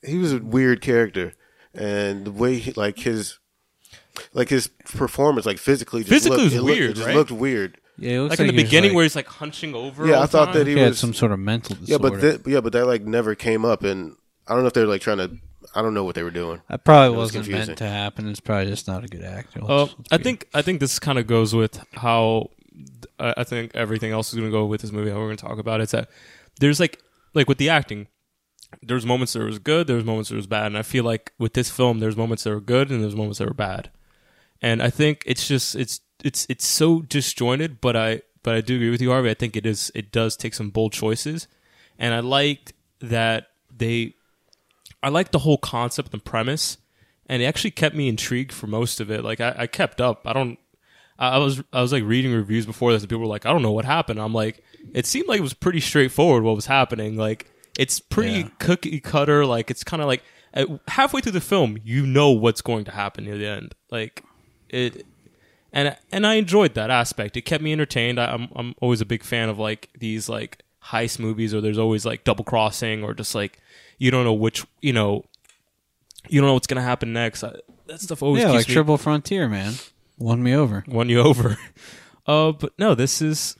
he 0.04 0.18
was 0.18 0.34
a 0.34 0.39
weird 0.39 0.82
character, 0.82 1.34
and 1.74 2.26
the 2.26 2.32
way 2.32 2.58
he, 2.58 2.72
like 2.74 2.99
his 2.99 3.39
like 4.34 4.49
his 4.49 4.68
performance, 4.86 5.45
like 5.45 5.58
physically, 5.58 6.02
just 6.02 6.10
Physically 6.12 6.38
looked, 6.38 6.43
was 6.45 6.54
it 6.54 6.62
looked- 6.62 6.80
weird, 6.80 6.89
it 6.91 6.93
just 6.95 7.08
right? 7.08 7.16
looked 7.16 7.32
weird. 7.32 7.78
Yeah, 7.97 8.12
it 8.12 8.20
looks 8.22 8.32
like, 8.32 8.39
like 8.39 8.49
in 8.49 8.56
the 8.56 8.64
beginning 8.64 8.89
like- 8.91 8.95
where 8.95 9.04
he's 9.04 9.16
like 9.16 9.28
hunching 9.28 9.76
over. 9.76 10.08
Yeah, 10.08 10.16
all 10.16 10.24
I 10.24 10.26
thought 10.26 10.45
time. 10.45 10.54
that 10.56 10.68
he 10.68 10.74
He 10.74 10.80
had 10.80 10.89
was 10.89 10.99
some 10.99 11.14
sort 11.14 11.32
of 11.32 11.39
mental 11.39 11.76
disorder. 11.76 11.91
Yeah, 11.91 12.10
but 12.12 12.22
th- 12.22 12.41
yeah, 12.47 12.62
but 12.62 12.74
that 12.74 12.86
like 12.88 13.04
never 13.04 13.36
came 13.36 13.64
up, 13.66 13.84
and 13.84 14.16
I 14.47 14.54
don't 14.54 14.62
know 14.64 14.68
if 14.68 14.74
they're 14.74 14.88
like 14.88 15.02
trying 15.02 15.18
to. 15.18 15.32
I 15.76 15.82
don't 15.82 15.93
know 15.93 16.04
what 16.04 16.16
they 16.16 16.24
were 16.24 16.32
doing. 16.32 16.62
that 16.70 16.84
probably 16.84 17.08
it 17.16 17.20
was 17.20 17.28
wasn't 17.28 17.43
confusing. 17.45 17.68
meant 17.68 17.78
to 17.78 17.88
happen. 17.88 18.28
It's 18.28 18.39
probably 18.41 18.66
just 18.72 18.88
not 18.88 19.04
a 19.04 19.08
good 19.08 19.22
actor. 19.24 19.60
Let's- 19.62 19.70
Uh, 19.70 19.84
let's 19.86 19.93
I 20.12 20.18
be- 20.18 20.24
think 20.24 20.47
I 20.54 20.62
think 20.62 20.80
this 20.80 20.97
kind 20.99 21.18
of 21.20 21.28
goes 21.28 21.54
with 21.56 21.80
how 21.93 22.49
I 23.20 23.34
I 23.38 23.43
think 23.43 23.72
everything 23.76 24.12
else 24.12 24.30
is 24.30 24.39
going 24.39 24.49
to 24.49 24.52
go 24.52 24.66
with 24.66 24.82
this 24.82 24.91
movie. 24.91 25.12
How 25.12 25.18
we're 25.18 25.28
going 25.28 25.38
to 25.38 25.45
talk 25.45 25.60
about 25.60 25.80
it. 25.80 25.84
It's 25.84 25.91
that 25.93 26.10
there's 26.60 26.80
like 26.80 26.99
like 27.36 27.47
with 27.47 27.60
the 27.60 27.70
acting, 27.70 28.08
there's 28.82 29.05
moments 29.05 29.34
that 29.34 29.43
was 29.43 29.59
good, 29.59 29.88
there's 29.88 30.03
moments 30.03 30.30
that 30.30 30.36
was 30.36 30.47
bad, 30.47 30.67
and 30.67 30.78
I 30.78 30.82
feel 30.82 31.03
like 31.03 31.34
with 31.38 31.53
this 31.53 31.69
film, 31.69 31.99
there's 31.99 32.17
moments 32.17 32.43
that 32.43 32.51
were 32.51 32.61
good 32.61 32.89
and 32.89 33.03
there's 33.03 33.15
moments 33.15 33.39
that 33.39 33.47
were 33.47 33.53
bad, 33.53 33.89
and 34.61 34.82
I 34.82 34.89
think 34.89 35.24
it's 35.26 35.47
just 35.47 35.76
it's 35.76 36.01
it's 36.24 36.45
it's 36.49 36.65
so 36.65 37.01
disjointed. 37.01 37.82
But 37.82 37.95
I 37.95 38.22
but 38.43 38.55
I 38.55 38.61
do 38.61 38.76
agree 38.76 38.89
with 38.89 39.01
you, 39.01 39.11
Harvey. 39.11 39.30
I 39.30 39.36
think 39.36 39.55
it 39.55 39.65
is 39.65 39.91
it 39.93 40.11
does 40.11 40.36
take 40.36 40.53
some 40.53 40.69
bold 40.69 40.93
choices, 40.93 41.47
and 41.99 42.13
I 42.13 42.19
liked 42.19 42.74
that 42.99 43.47
they 43.76 44.15
I 45.03 45.09
like 45.09 45.32
the 45.32 45.39
whole 45.39 45.57
concept 45.57 46.13
and 46.13 46.24
premise, 46.24 46.78
and 47.28 47.41
it 47.41 47.45
actually 47.45 47.72
kept 47.72 47.95
me 47.95 48.07
intrigued 48.07 48.53
for 48.53 48.67
most 48.67 48.99
of 48.99 49.09
it. 49.11 49.24
Like 49.24 49.41
I, 49.41 49.55
I 49.59 49.67
kept 49.67 49.99
up. 49.99 50.26
I 50.26 50.34
don't. 50.34 50.57
I 51.19 51.38
was 51.38 51.61
I 51.72 51.82
was 51.82 51.93
like 51.93 52.03
reading 52.03 52.34
reviews 52.34 52.65
before 52.65 52.91
this, 52.93 53.03
and 53.03 53.09
people 53.09 53.22
were 53.22 53.28
like, 53.28 53.45
"I 53.45 53.51
don't 53.51 53.61
know 53.61 53.72
what 53.72 53.86
happened." 53.86 54.19
I'm 54.19 54.34
like, 54.34 54.63
it 54.93 55.05
seemed 55.05 55.28
like 55.28 55.39
it 55.39 55.43
was 55.43 55.53
pretty 55.53 55.80
straightforward 55.80 56.43
what 56.43 56.55
was 56.55 56.65
happening. 56.65 57.15
Like 57.15 57.51
it's 57.78 57.99
pretty 57.99 58.32
Yeah. 58.41 58.49
cookie 58.59 58.99
cutter. 58.99 59.45
Like 59.45 59.72
it's 59.72 59.84
kind 59.84 60.01
of 60.01 60.07
like 60.07 60.24
uh, 60.53 60.65
halfway 60.89 61.22
through 61.22 61.32
the 61.34 61.41
film, 61.41 61.78
you 61.84 62.05
know 62.05 62.32
what's 62.32 62.61
going 62.61 62.84
to 62.86 62.91
happen 62.91 63.24
near 63.26 63.38
the 63.38 63.47
end. 63.47 63.76
Like 63.89 64.24
it, 64.69 65.05
and 65.74 65.95
and 66.11 66.28
I 66.28 66.36
enjoyed 66.36 66.74
that 66.76 66.89
aspect. 66.91 67.38
It 67.38 67.41
kept 67.41 67.63
me 67.63 67.72
entertained. 67.72 68.19
I, 68.19 68.26
I'm 68.34 68.49
I'm 68.55 68.76
always 68.82 69.01
a 69.01 69.05
big 69.05 69.24
fan 69.24 69.47
of 69.49 69.57
like 69.59 69.89
these 69.97 70.28
like 70.30 70.59
heist 70.86 71.19
movies, 71.19 71.53
or 71.53 71.61
there's 71.61 71.78
always 71.78 72.05
like 72.05 72.24
double 72.24 72.43
crossing, 72.43 73.03
or 73.03 73.13
just 73.13 73.34
like 73.36 73.59
you 73.97 74.11
don't 74.11 74.26
know 74.26 74.34
which 74.34 74.65
you 74.82 74.91
know 74.93 75.24
you 76.28 76.41
don't 76.41 76.47
know 76.47 76.53
what's 76.53 76.67
gonna 76.67 76.82
happen 76.82 77.13
next. 77.13 77.43
I, 77.43 77.53
that 77.88 78.01
stuff 78.01 78.22
always 78.22 78.43
yeah, 78.43 78.51
like 78.51 78.67
me 78.67 78.74
Triple 78.74 78.97
Frontier, 78.97 79.47
man, 79.49 79.74
won 80.17 80.43
me 80.43 80.53
over. 80.53 80.84
won 80.88 81.09
you 81.09 81.19
over. 81.22 81.57
Uh, 82.28 82.51
but 82.51 82.72
no, 82.78 82.93
this 82.93 83.19
is. 83.19 83.57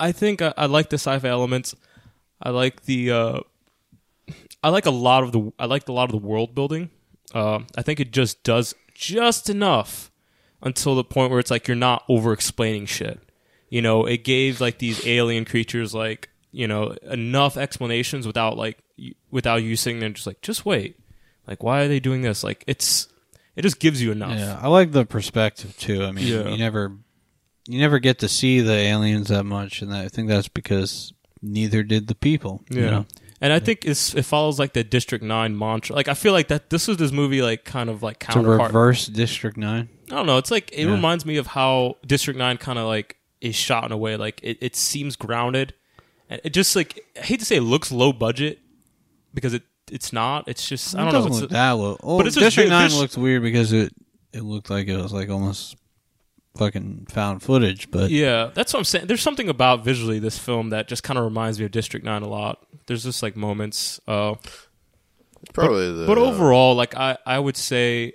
I 0.00 0.10
think 0.10 0.42
I, 0.42 0.52
I 0.58 0.66
like 0.66 0.90
the 0.90 0.96
sci-fi 0.96 1.28
elements. 1.28 1.76
I 2.44 2.50
like 2.50 2.82
the. 2.84 3.10
Uh, 3.10 3.40
I 4.62 4.68
like 4.70 4.86
a 4.86 4.90
lot 4.90 5.22
of 5.24 5.32
the. 5.32 5.52
I 5.58 5.66
like 5.66 5.88
a 5.88 5.92
lot 5.92 6.04
of 6.04 6.10
the 6.20 6.26
world 6.26 6.54
building. 6.54 6.90
Uh, 7.34 7.60
I 7.76 7.82
think 7.82 8.00
it 8.00 8.12
just 8.12 8.42
does 8.44 8.74
just 8.94 9.50
enough 9.50 10.10
until 10.62 10.94
the 10.94 11.04
point 11.04 11.30
where 11.30 11.40
it's 11.40 11.50
like 11.50 11.66
you're 11.66 11.74
not 11.76 12.04
over 12.08 12.32
explaining 12.32 12.86
shit. 12.86 13.20
You 13.68 13.82
know, 13.82 14.06
it 14.06 14.24
gave 14.24 14.60
like 14.60 14.78
these 14.78 15.04
alien 15.06 15.44
creatures 15.44 15.94
like 15.94 16.30
you 16.52 16.68
know 16.68 16.94
enough 17.02 17.56
explanations 17.56 18.26
without 18.26 18.56
like 18.56 18.78
y- 18.98 19.12
without 19.30 19.62
you 19.62 19.74
sitting 19.76 19.98
there 19.98 20.06
and 20.06 20.14
just 20.14 20.26
like 20.26 20.40
just 20.42 20.64
wait, 20.64 20.98
like 21.46 21.62
why 21.62 21.80
are 21.82 21.88
they 21.88 22.00
doing 22.00 22.22
this? 22.22 22.44
Like 22.44 22.62
it's 22.66 23.08
it 23.56 23.62
just 23.62 23.80
gives 23.80 24.00
you 24.02 24.12
enough. 24.12 24.38
Yeah, 24.38 24.58
I 24.62 24.68
like 24.68 24.92
the 24.92 25.04
perspective 25.04 25.76
too. 25.78 26.04
I 26.04 26.12
mean, 26.12 26.26
Yeah. 26.26 26.48
you 26.48 26.56
never, 26.58 26.96
you 27.68 27.78
never 27.78 27.98
get 27.98 28.18
to 28.20 28.28
see 28.28 28.60
the 28.60 28.72
aliens 28.74 29.28
that 29.28 29.44
much, 29.44 29.82
and 29.82 29.92
I 29.92 30.08
think 30.08 30.28
that's 30.28 30.48
because 30.48 31.12
neither 31.44 31.82
did 31.82 32.08
the 32.08 32.14
people. 32.14 32.62
you 32.70 32.82
Yeah. 32.82 32.90
know? 32.90 33.06
And 33.40 33.52
I 33.52 33.58
think 33.58 33.84
it's, 33.84 34.14
it 34.14 34.22
follows 34.24 34.58
like 34.58 34.72
the 34.72 34.82
District 34.84 35.22
Nine 35.22 35.58
mantra. 35.58 35.94
Like 35.94 36.08
I 36.08 36.14
feel 36.14 36.32
like 36.32 36.48
that 36.48 36.70
this 36.70 36.88
was 36.88 36.96
this 36.96 37.12
movie 37.12 37.42
like 37.42 37.64
kind 37.64 37.90
of 37.90 38.02
like 38.02 38.18
to 38.20 38.26
counterpart. 38.26 38.70
reverse 38.70 39.06
District 39.06 39.56
Nine. 39.58 39.88
I 40.10 40.14
don't 40.14 40.26
know. 40.26 40.38
It's 40.38 40.50
like 40.50 40.70
it 40.72 40.84
Yeah. 40.86 40.92
reminds 40.92 41.26
me 41.26 41.36
of 41.36 41.48
how 41.48 41.96
District 42.06 42.38
Nine 42.38 42.56
kind 42.56 42.78
of 42.78 42.86
like 42.86 43.16
is 43.42 43.54
shot 43.54 43.84
in 43.84 43.92
a 43.92 43.96
way 43.98 44.16
like 44.16 44.40
it, 44.42 44.56
it 44.62 44.74
seems 44.76 45.16
grounded, 45.16 45.74
and 46.30 46.40
it 46.44 46.54
just 46.54 46.74
like 46.74 47.04
I 47.20 47.26
hate 47.26 47.40
to 47.40 47.44
say 47.44 47.56
it 47.56 47.62
looks 47.62 47.92
low 47.92 48.12
budget 48.14 48.60
because 49.34 49.52
it 49.52 49.62
it's 49.92 50.12
not. 50.12 50.48
It's 50.48 50.66
just 50.66 50.94
I 50.94 50.98
don't 51.00 51.06
know. 51.08 51.12
doesn't 51.12 51.32
It's 51.32 51.40
look 51.42 51.50
that 51.50 51.72
low. 51.72 51.98
Oh, 52.02 52.16
but 52.16 52.26
it's 52.26 52.36
District 52.36 52.70
vi- 52.70 52.74
Nine 52.88 52.94
looked 52.94 53.18
weird 53.18 53.42
because 53.42 53.72
it 53.74 53.92
it 54.32 54.42
looked 54.42 54.70
like 54.70 54.88
it 54.88 54.96
was 54.96 55.12
like 55.12 55.28
almost 55.28 55.76
fucking 56.56 57.06
found 57.10 57.42
footage, 57.42 57.90
but 57.90 58.10
yeah, 58.10 58.50
that's 58.54 58.72
what 58.72 58.78
I'm 58.80 58.84
saying. 58.84 59.06
There's 59.06 59.22
something 59.22 59.48
about 59.48 59.84
visually 59.84 60.18
this 60.18 60.38
film 60.38 60.70
that 60.70 60.88
just 60.88 61.02
kind 61.02 61.18
of 61.18 61.24
reminds 61.24 61.58
me 61.58 61.64
of 61.64 61.70
District 61.70 62.04
Nine 62.04 62.22
a 62.22 62.28
lot. 62.28 62.64
There's 62.86 63.04
just 63.04 63.22
like 63.22 63.36
moments. 63.36 64.00
Uh, 64.06 64.34
Probably 65.52 65.92
the. 65.92 66.06
but 66.06 66.18
overall, 66.18 66.74
like 66.74 66.96
I, 66.96 67.18
I 67.26 67.38
would 67.38 67.56
say, 67.56 68.14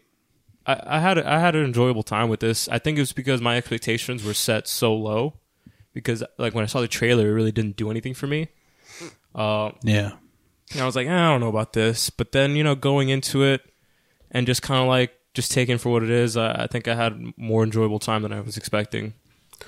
I, 0.66 0.82
I 0.86 1.00
had 1.00 1.18
a, 1.18 1.30
I 1.30 1.40
had 1.40 1.56
an 1.56 1.66
enjoyable 1.66 2.04
time 2.04 2.30
with 2.30 2.40
this. 2.40 2.68
I 2.70 2.80
think 2.80 2.98
it 2.98 3.02
was 3.02 3.14
because 3.14 3.42
my 3.42 3.58
expectations 3.58 4.24
were 4.24 4.34
set 4.34 4.68
so 4.68 4.96
low, 4.96 5.36
because 5.94 6.24
like 6.38 6.56
when 6.56 6.64
I 6.64 6.68
saw 6.68 6.82
the 6.82 6.88
trailer, 6.88 7.28
it 7.28 7.34
really 7.34 7.52
didn't 7.52 7.76
do 7.76 7.92
anything 7.92 8.14
for 8.14 8.28
me. 8.28 8.50
Uh, 9.36 9.72
yeah, 9.84 10.14
and 10.72 10.82
I 10.82 10.86
was 10.86 10.96
like, 10.96 11.08
"Eh, 11.08 11.14
I 11.14 11.30
don't 11.30 11.42
know 11.42 11.50
about 11.50 11.74
this, 11.74 12.10
but 12.10 12.32
then 12.32 12.56
you 12.56 12.64
know, 12.64 12.76
going 12.76 13.10
into 13.10 13.44
it 13.44 13.62
and 14.32 14.48
just 14.48 14.62
kind 14.62 14.82
of 14.82 14.88
like 14.88 15.12
just 15.40 15.52
taking 15.52 15.76
it 15.76 15.82
for 15.82 15.90
what 15.92 16.04
it 16.04 16.10
is, 16.10 16.36
I, 16.38 16.64
I 16.64 16.68
think 16.68 16.88
I 16.88 16.96
had 16.96 17.34
more 17.38 17.64
enjoyable 17.64 18.00
time 18.00 18.22
than 18.24 18.34
I 18.34 18.42
was 18.42 18.58
expecting. 18.58 19.14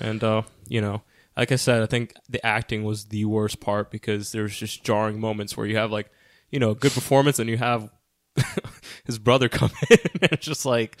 And 0.00 0.22
uh, 0.22 0.42
you 0.68 0.80
know, 0.80 1.02
like 1.36 1.50
I 1.52 1.56
said, 1.56 1.82
I 1.82 1.86
think 1.86 2.14
the 2.28 2.44
acting 2.44 2.84
was 2.84 3.06
the 3.06 3.24
worst 3.24 3.60
part 3.60 3.90
because 3.90 4.32
there's 4.32 4.56
just 4.56 4.84
jarring 4.84 5.18
moments 5.20 5.56
where 5.56 5.66
you 5.66 5.76
have 5.76 5.90
like, 5.90 6.10
you 6.50 6.58
know, 6.58 6.70
a 6.70 6.74
good 6.74 6.92
performance 6.92 7.38
and 7.38 7.48
you 7.50 7.56
have 7.58 7.90
his 9.04 9.18
brother 9.18 9.48
come 9.48 9.70
in 9.90 9.98
and 10.22 10.32
it's 10.32 10.46
just 10.46 10.64
like, 10.66 10.96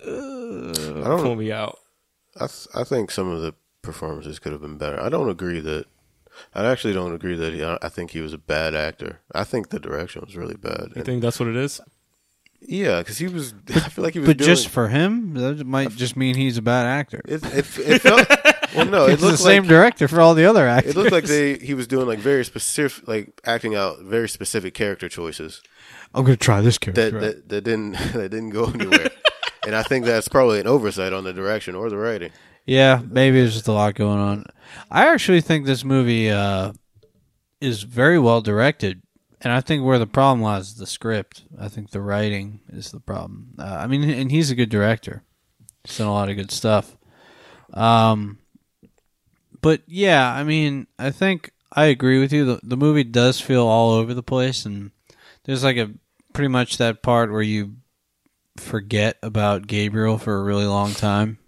I 0.00 0.04
pull 0.04 1.02
don't. 1.24 1.38
me 1.38 1.52
out. 1.52 1.78
I 2.36 2.46
th- 2.46 2.68
I 2.74 2.84
think 2.84 3.10
some 3.10 3.28
of 3.30 3.42
the 3.42 3.54
performances 3.82 4.38
could 4.38 4.52
have 4.52 4.60
been 4.60 4.78
better. 4.78 5.00
I 5.00 5.08
don't 5.08 5.28
agree 5.28 5.60
that. 5.60 5.86
I 6.54 6.64
actually 6.66 6.94
don't 6.94 7.12
agree 7.14 7.36
that 7.36 7.52
he. 7.52 7.62
I 7.64 7.76
I 7.82 7.88
think 7.88 8.12
he 8.12 8.20
was 8.20 8.32
a 8.32 8.38
bad 8.38 8.74
actor. 8.74 9.20
I 9.34 9.44
think 9.44 9.68
the 9.70 9.80
direction 9.80 10.22
was 10.24 10.36
really 10.36 10.56
bad. 10.56 10.86
You 10.90 10.92
And- 10.96 11.04
think 11.04 11.22
that's 11.22 11.40
what 11.40 11.48
it 11.48 11.56
is? 11.56 11.80
Yeah, 12.60 12.98
because 12.98 13.18
he 13.18 13.28
was. 13.28 13.54
I 13.74 13.80
feel 13.88 14.04
like 14.04 14.14
he 14.14 14.20
was. 14.20 14.28
but 14.28 14.38
doing, 14.38 14.46
just 14.46 14.68
for 14.68 14.88
him, 14.88 15.34
that 15.34 15.66
might 15.66 15.90
just 15.90 16.16
mean 16.16 16.36
he's 16.36 16.56
a 16.58 16.62
bad 16.62 16.86
actor. 16.86 17.20
it, 17.26 17.44
it, 17.44 17.78
it 17.78 18.02
felt. 18.02 18.28
Well, 18.74 18.86
no, 18.86 19.04
it 19.08 19.14
it's 19.14 19.22
the 19.22 19.36
same 19.36 19.64
like 19.64 19.70
director 19.70 20.08
for 20.08 20.20
all 20.20 20.34
the 20.34 20.44
other 20.44 20.66
actors. 20.66 20.94
it 20.94 20.98
looked 20.98 21.12
like 21.12 21.24
they 21.24 21.58
he 21.58 21.74
was 21.74 21.86
doing 21.86 22.06
like 22.06 22.18
very 22.18 22.44
specific, 22.44 23.08
like 23.08 23.40
acting 23.44 23.74
out 23.74 24.00
very 24.00 24.28
specific 24.28 24.74
character 24.74 25.08
choices 25.08 25.62
I'm 26.14 26.24
gonna 26.24 26.36
try 26.36 26.60
this 26.60 26.78
character. 26.78 27.10
that 27.10 27.20
that, 27.20 27.48
that 27.48 27.60
didn't 27.64 27.92
that 28.12 28.30
didn't 28.30 28.50
go 28.50 28.66
anywhere. 28.66 29.10
and 29.66 29.74
I 29.74 29.82
think 29.82 30.04
that's 30.04 30.28
probably 30.28 30.60
an 30.60 30.66
oversight 30.66 31.12
on 31.12 31.24
the 31.24 31.32
direction 31.32 31.74
or 31.74 31.88
the 31.90 31.96
writing. 31.96 32.32
Yeah, 32.66 33.00
maybe 33.08 33.40
there's 33.40 33.54
just 33.54 33.68
a 33.68 33.72
lot 33.72 33.94
going 33.94 34.18
on. 34.18 34.44
I 34.90 35.08
actually 35.12 35.40
think 35.40 35.66
this 35.66 35.84
movie 35.84 36.30
uh, 36.30 36.72
is 37.60 37.82
very 37.82 38.18
well 38.18 38.40
directed, 38.40 39.02
and 39.40 39.52
I 39.52 39.60
think 39.60 39.84
where 39.84 39.98
the 39.98 40.06
problem 40.06 40.42
lies 40.42 40.68
is 40.68 40.76
the 40.76 40.86
script. 40.86 41.44
I 41.58 41.68
think 41.68 41.90
the 41.90 42.00
writing 42.00 42.60
is 42.68 42.90
the 42.90 43.00
problem. 43.00 43.54
Uh, 43.58 43.64
I 43.80 43.86
mean, 43.86 44.08
and 44.08 44.30
he's 44.30 44.50
a 44.50 44.54
good 44.54 44.68
director. 44.68 45.22
He's 45.84 45.96
done 45.98 46.08
a 46.08 46.12
lot 46.12 46.28
of 46.28 46.36
good 46.36 46.50
stuff. 46.50 46.96
Um, 47.72 48.38
but 49.62 49.82
yeah, 49.86 50.32
I 50.32 50.42
mean, 50.42 50.86
I 50.98 51.10
think 51.10 51.52
I 51.72 51.86
agree 51.86 52.20
with 52.20 52.32
you. 52.32 52.44
The, 52.44 52.60
the 52.62 52.76
movie 52.76 53.04
does 53.04 53.40
feel 53.40 53.66
all 53.66 53.92
over 53.92 54.12
the 54.12 54.22
place, 54.22 54.66
and 54.66 54.90
there's 55.44 55.64
like 55.64 55.76
a 55.76 55.90
pretty 56.32 56.48
much 56.48 56.78
that 56.78 57.02
part 57.02 57.32
where 57.32 57.42
you 57.42 57.76
forget 58.56 59.18
about 59.22 59.66
Gabriel 59.66 60.18
for 60.18 60.36
a 60.36 60.42
really 60.42 60.66
long 60.66 60.92
time. 60.92 61.38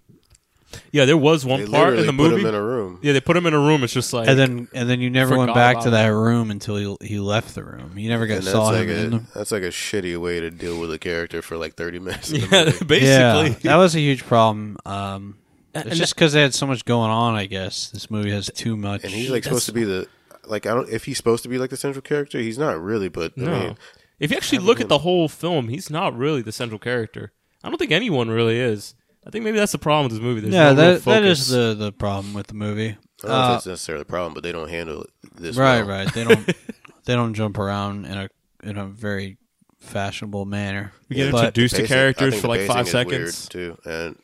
Yeah, 0.93 1.05
there 1.05 1.17
was 1.17 1.45
one 1.45 1.61
They 1.61 1.67
part 1.71 1.95
in 1.95 2.01
literally 2.01 2.07
the 2.07 2.13
put 2.13 2.31
movie. 2.31 2.43
him 2.43 2.47
in 2.49 2.55
a 2.55 2.63
room. 2.63 2.99
yeah, 3.03 3.13
they 3.13 3.21
put 3.21 3.37
him 3.37 3.47
in 3.47 3.55
a 3.55 3.59
room. 3.59 3.83
It's 3.85 3.93
just 3.93 4.13
like 4.13 4.29
and 4.29 4.39
then 4.39 4.69
and 4.75 4.89
then 4.89 5.01
you 5.01 5.11
never 5.11 5.37
went 5.37 5.51
forgot 5.51 5.55
back 5.55 5.75
about 5.77 5.85
to 5.85 5.91
that 5.91 6.07
room 6.09 6.51
until 6.51 6.77
he 6.77 7.07
he 7.07 7.19
left 7.19 7.55
the 7.55 7.65
room. 7.65 7.97
You 7.99 8.09
never 8.09 8.27
got 8.27 8.37
And 8.39 8.45
that's 8.45 8.53
saw 8.53 8.67
like 8.67 8.89
him 8.89 8.91
in 8.91 9.07
a 9.07 9.11
them. 9.11 9.27
that's 9.35 9.53
like 9.53 9.63
a 9.63 9.69
shitty 9.71 10.21
way 10.21 10.41
to 10.41 10.51
deal 10.51 10.79
with 10.81 10.93
a 10.93 10.99
character 10.99 11.43
for 11.43 11.57
like 11.57 11.75
thirty 11.75 11.99
minutes. 11.99 12.31
in 12.31 12.41
the 12.41 12.47
yeah, 12.51 12.65
movie. 12.65 12.85
basically. 12.85 13.51
Yeah, 13.69 13.73
that 13.73 13.77
was 13.77 13.95
a 13.95 14.01
huge 14.01 14.25
problem. 14.25 14.77
Um, 14.87 15.37
it's 15.75 15.97
just 15.97 16.15
because 16.15 16.33
they 16.35 16.43
had 16.43 16.53
so 16.55 16.67
much 16.67 16.85
going 16.85 17.11
on. 17.11 17.35
I 17.35 17.47
guess 17.47 17.89
this 17.91 18.11
movie 18.11 18.31
has 18.31 18.51
too 18.55 18.77
much. 18.77 19.05
and 19.05 19.13
he's 19.13 19.31
like 19.31 19.45
supposed 19.45 19.67
to 19.67 19.73
be 19.73 19.85
the 19.85 20.07
like 20.47 20.67
I 20.67 20.75
don't 20.75 20.89
if 20.89 21.05
he's 21.05 21.17
supposed 21.17 21.43
to 21.45 21.49
be 21.49 21.59
like 21.59 21.71
the 21.71 21.77
central 21.77 22.03
character, 22.03 22.39
he's 22.39 22.59
not 22.59 22.81
really. 22.83 23.09
But 23.09 23.37
No. 23.37 23.53
I 23.53 23.59
mean, 23.67 23.77
if 24.21 24.31
you 24.31 24.37
actually 24.37 24.57
having 24.59 24.67
look 24.69 24.81
at 24.81 24.89
the 24.89 24.99
whole 24.99 25.29
film, 25.29 25.69
he's 25.69 25.89
not 25.91 26.17
really 26.17 26.43
the 26.43 26.53
central 26.53 26.79
character. 26.79 27.33
I 27.65 27.69
don't 27.69 27.79
think 27.79 27.93
anyone 27.93 28.29
really 28.29 28.59
is. 28.59 28.95
I 29.27 29.31
think 29.31 29.45
maybe 29.45 29.59
that's 29.59 29.73
the 29.73 29.79
problem 29.79 30.05
with 30.07 30.13
this 30.13 30.21
movie. 30.23 30.41
There's 30.41 30.53
yeah, 30.55 30.73
no 30.73 30.83
real 30.83 30.93
that 30.99 31.05
that 31.05 31.25
is 31.25 31.49
the 31.49 31.75
the 31.75 31.93
problem 31.93 32.35
with 32.35 32.49
the 32.49 32.55
movie. 32.55 32.89
I 32.91 32.97
don't 33.27 33.31
know 33.31 33.37
Uh, 33.37 33.49
if 33.49 33.53
that's 33.55 33.67
necessarily 33.67 34.03
a 34.03 34.07
problem, 34.07 34.35
but 34.35 34.43
they 34.43 34.53
don't 34.53 34.69
handle 34.69 35.03
it 35.03 35.11
this 35.37 35.57
right, 35.57 35.87
well. 35.87 35.99
right. 36.05 36.13
They 36.13 36.25
don't 36.25 36.47
they 37.05 37.15
don't 37.15 37.35
jump 37.35 37.57
around 37.59 38.05
in 38.07 38.17
a 38.19 38.29
in 38.65 38.77
a 38.79 38.87
very 38.87 39.39
fashionable 39.81 40.45
manner. 40.45 40.93
We 41.09 41.17
get 41.17 41.33
But- 41.33 41.39
introduced 41.47 41.77
to 41.77 41.83
Pacing- 41.83 41.95
I 41.95 41.97
characters 41.99 42.31
think 42.35 42.41
for 42.41 42.47
the 42.47 42.49
like 42.49 42.61
pacing 42.61 42.75
five 42.75 42.87
is 42.87 42.93
seconds. 42.93 43.49
weird, 43.55 43.77
too. 43.85 43.91
And 43.91 44.17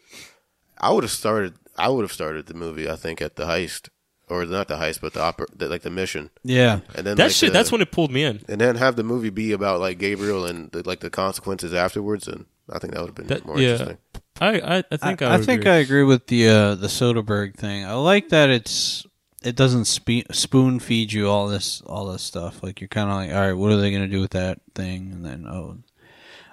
I 0.79 0.93
would 0.93 1.05
have 1.05 1.11
started. 1.13 1.55
I 1.77 1.89
would 1.89 2.03
have 2.03 2.13
started 2.13 2.47
the 2.47 2.55
movie. 2.55 2.89
I 2.91 2.97
think 2.97 3.23
at 3.23 3.37
the 3.37 3.45
heist, 3.45 3.89
or 4.29 4.45
not 4.47 4.67
the 4.69 4.75
heist, 4.77 5.01
but 5.01 5.13
the 5.15 5.21
opera, 5.23 5.47
the, 5.55 5.69
like 5.69 5.83
the 5.83 5.91
mission, 5.91 6.31
Yeah, 6.43 6.81
and 6.95 7.07
then 7.07 7.17
That 7.17 7.25
like, 7.25 7.33
shit. 7.33 7.51
the- 7.51 7.53
that's 7.53 7.71
when 7.71 7.81
it 7.81 7.93
pulled 7.93 8.11
me 8.11 8.25
in. 8.25 8.41
and 8.49 8.61
then 8.61 8.75
have 8.77 8.97
the 8.97 9.05
movie 9.05 9.31
be 9.31 9.53
about 9.53 9.79
like 9.81 9.99
Gabriel 9.99 10.45
and 10.45 10.71
the, 10.73 10.83
like 10.87 10.99
the 11.01 11.11
consequences 11.11 11.73
afterwards, 11.73 12.27
and 12.27 12.47
I 12.73 12.79
think 12.81 12.95
that 12.95 13.01
would 13.01 13.09
have 13.11 13.15
been 13.15 13.27
That- 13.29 13.47
more 13.47 13.59
yeah. 13.61 13.71
interesting. 13.71 13.99
I 14.41 14.79
I, 14.79 14.85
I 14.91 14.97
think 14.97 15.23
I, 15.23 15.27
I, 15.27 15.37
would 15.37 15.47
think 15.47 15.63
agree. 15.63 15.73
I 15.73 15.77
agree 15.77 16.05
with 16.05 16.27
the 16.27 16.49
uh, 16.49 16.75
the 16.75 16.87
Soderbergh 16.87 17.57
thing. 17.57 17.85
I 17.85 17.95
like 17.95 18.31
that 18.31 18.51
it's 18.51 19.07
it 19.43 19.57
doesn't 19.57 19.85
spe- 19.85 20.33
spoon 20.33 20.81
feed 20.81 21.13
you 21.13 21.29
all 21.29 21.49
this 21.49 21.81
all 21.83 22.07
this 22.07 22.23
stuff. 22.23 22.63
Like 22.63 22.81
you're 22.81 22.89
kind 22.89 23.11
of 23.11 23.17
like, 23.17 23.33
all 23.33 23.41
right, 23.41 23.53
what 23.53 23.73
are 23.73 23.77
they 23.77 23.91
going 23.91 24.03
to 24.03 24.09
do 24.09 24.21
with 24.21 24.33
that 24.33 24.61
thing? 24.75 25.13
And 25.13 25.25
then 25.25 25.47
oh, 25.47 25.79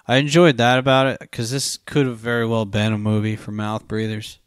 I 0.08 0.18
enjoyed 0.18 0.58
that 0.58 0.80
about 0.80 1.08
it 1.08 1.20
because 1.20 1.52
this 1.52 1.78
could 1.78 2.06
have 2.06 2.18
very 2.18 2.46
well 2.46 2.66
been 2.66 2.94
a 2.94 2.98
movie 2.98 3.36
for 3.36 3.52
mouth 3.52 3.88
breathers. 3.88 4.40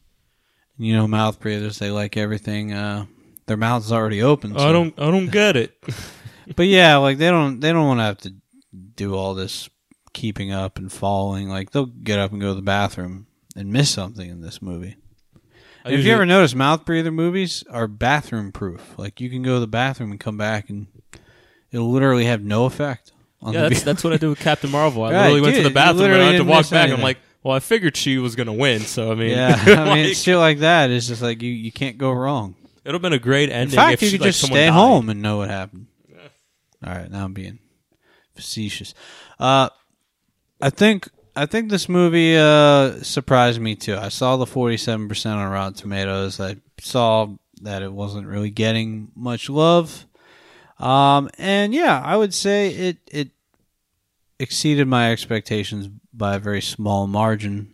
You 0.77 0.95
know, 0.95 1.09
mouth 1.09 1.41
breathers 1.41 1.79
they 1.79 1.91
like 1.91 2.17
everything. 2.17 2.73
Uh, 2.73 3.07
their 3.47 3.57
mouth's 3.57 3.91
already 3.91 4.23
open. 4.23 4.57
I 4.57 4.73
don't 4.73 4.95
I 4.99 5.11
don't 5.11 5.31
get 5.31 5.57
it. 5.57 5.77
But 6.57 6.67
yeah, 6.67 6.97
like 6.97 7.19
they 7.19 7.29
don't 7.29 7.61
they 7.61 7.73
don't 7.73 7.87
want 7.87 8.01
to 8.01 8.05
have 8.05 8.19
to 8.19 8.35
do 8.95 9.15
all 9.15 9.35
this 9.35 9.69
keeping 10.13 10.51
up 10.51 10.79
and 10.79 10.91
following. 10.91 11.49
Like 11.49 11.71
they'll 11.71 11.87
get 11.87 12.19
up 12.19 12.33
and 12.33 12.41
go 12.41 12.49
to 12.49 12.55
the 12.55 12.63
bathroom 12.63 13.27
and 13.59 13.73
miss 13.73 13.91
something 13.91 14.29
in 14.31 14.41
this 14.41 14.63
movie. 14.63 14.97
I 15.85 15.93
If 15.93 16.05
you 16.05 16.13
ever 16.13 16.25
notice, 16.27 16.55
mouth 16.55 16.85
breather 16.85 17.11
movies 17.11 17.65
are 17.71 17.89
bathroom 17.89 18.53
proof. 18.53 18.95
Like 18.97 19.21
you 19.21 19.29
can 19.31 19.43
go 19.43 19.55
to 19.55 19.61
the 19.61 19.67
bathroom 19.67 20.11
and 20.11 20.21
come 20.21 20.37
back, 20.37 20.71
and 20.71 20.87
it'll 21.73 21.91
literally 21.91 22.25
have 22.27 22.43
no 22.43 22.65
effect. 22.67 23.13
On 23.41 23.53
yeah, 23.53 23.65
the 23.65 23.69
that's 23.71 23.83
that's 23.83 24.05
what 24.05 24.13
I 24.13 24.17
did 24.17 24.29
with 24.29 24.41
Captain 24.41 24.71
Marvel. 24.71 25.03
I 25.03 25.07
Right, 25.13 25.19
literally 25.23 25.41
went 25.41 25.55
dude, 25.55 25.65
to 25.65 25.69
the 25.69 25.75
bathroom 25.75 26.11
and 26.13 26.23
I 26.23 26.33
had 26.33 26.37
to 26.39 26.45
walk 26.45 26.71
back. 26.71 26.91
I'm 26.91 27.01
like, 27.01 27.19
well, 27.43 27.55
I 27.55 27.61
figured 27.61 27.97
she 27.97 28.19
was 28.19 28.37
gonna 28.37 28.53
win, 28.53 28.81
so 28.81 29.13
I 29.13 29.15
mean, 29.15 29.31
yeah. 29.31 29.57
I 29.67 29.95
mean, 29.95 30.07
like, 30.09 30.17
shit 30.17 30.37
like 30.37 30.59
that 30.59 30.91
is 30.91 31.09
just 31.09 31.23
like 31.23 31.43
you 31.43 31.51
you 31.51 31.73
can't 31.73 31.99
go 31.99 32.11
wrong. 32.13 32.55
it'd 32.85 32.95
have 32.95 33.03
been 33.03 33.13
a 33.13 33.19
great 33.19 33.51
ending. 33.51 33.71
In 33.71 33.77
fact, 33.77 33.95
if 33.95 34.03
you 34.03 34.09
she, 34.09 34.19
could 34.19 34.23
like, 34.25 34.29
just 34.35 34.45
stay 34.45 34.67
died. 34.67 34.73
home 34.73 35.09
and 35.09 35.23
know 35.23 35.39
what 35.39 35.49
happened. 35.51 35.87
All 36.85 36.93
right, 36.93 37.11
now 37.11 37.25
I'm 37.25 37.33
being 37.33 37.59
facetious. 38.35 38.95
Uh, 39.39 39.69
I 40.61 40.71
think 40.71 41.09
I 41.39 41.47
think 41.47 41.71
this 41.71 41.89
movie 41.89 42.37
uh, 42.37 43.01
surprised 43.03 43.61
me 43.61 43.77
too. 43.77 43.97
I 43.97 44.09
saw 44.09 44.37
the 44.37 44.47
47 44.47 45.09
percent 45.09 45.39
on 45.39 45.51
Rotten 45.51 45.75
Tomatoes. 45.75 46.41
I 46.41 46.57
saw 46.81 47.29
that 47.63 47.83
it 47.83 47.93
wasn't 47.93 48.27
really 48.27 48.51
getting 48.51 49.13
much 49.15 49.49
love, 49.49 50.05
um, 50.81 51.31
and 51.39 51.73
yeah, 51.73 52.03
I 52.05 52.17
would 52.17 52.35
say 52.35 52.71
it 52.71 52.99
it 53.11 53.31
exceeded 54.41 54.89
my 54.89 55.13
expectations 55.13 55.89
by 56.13 56.35
a 56.35 56.41
very 56.41 56.61
small 56.61 57.07
margin, 57.07 57.73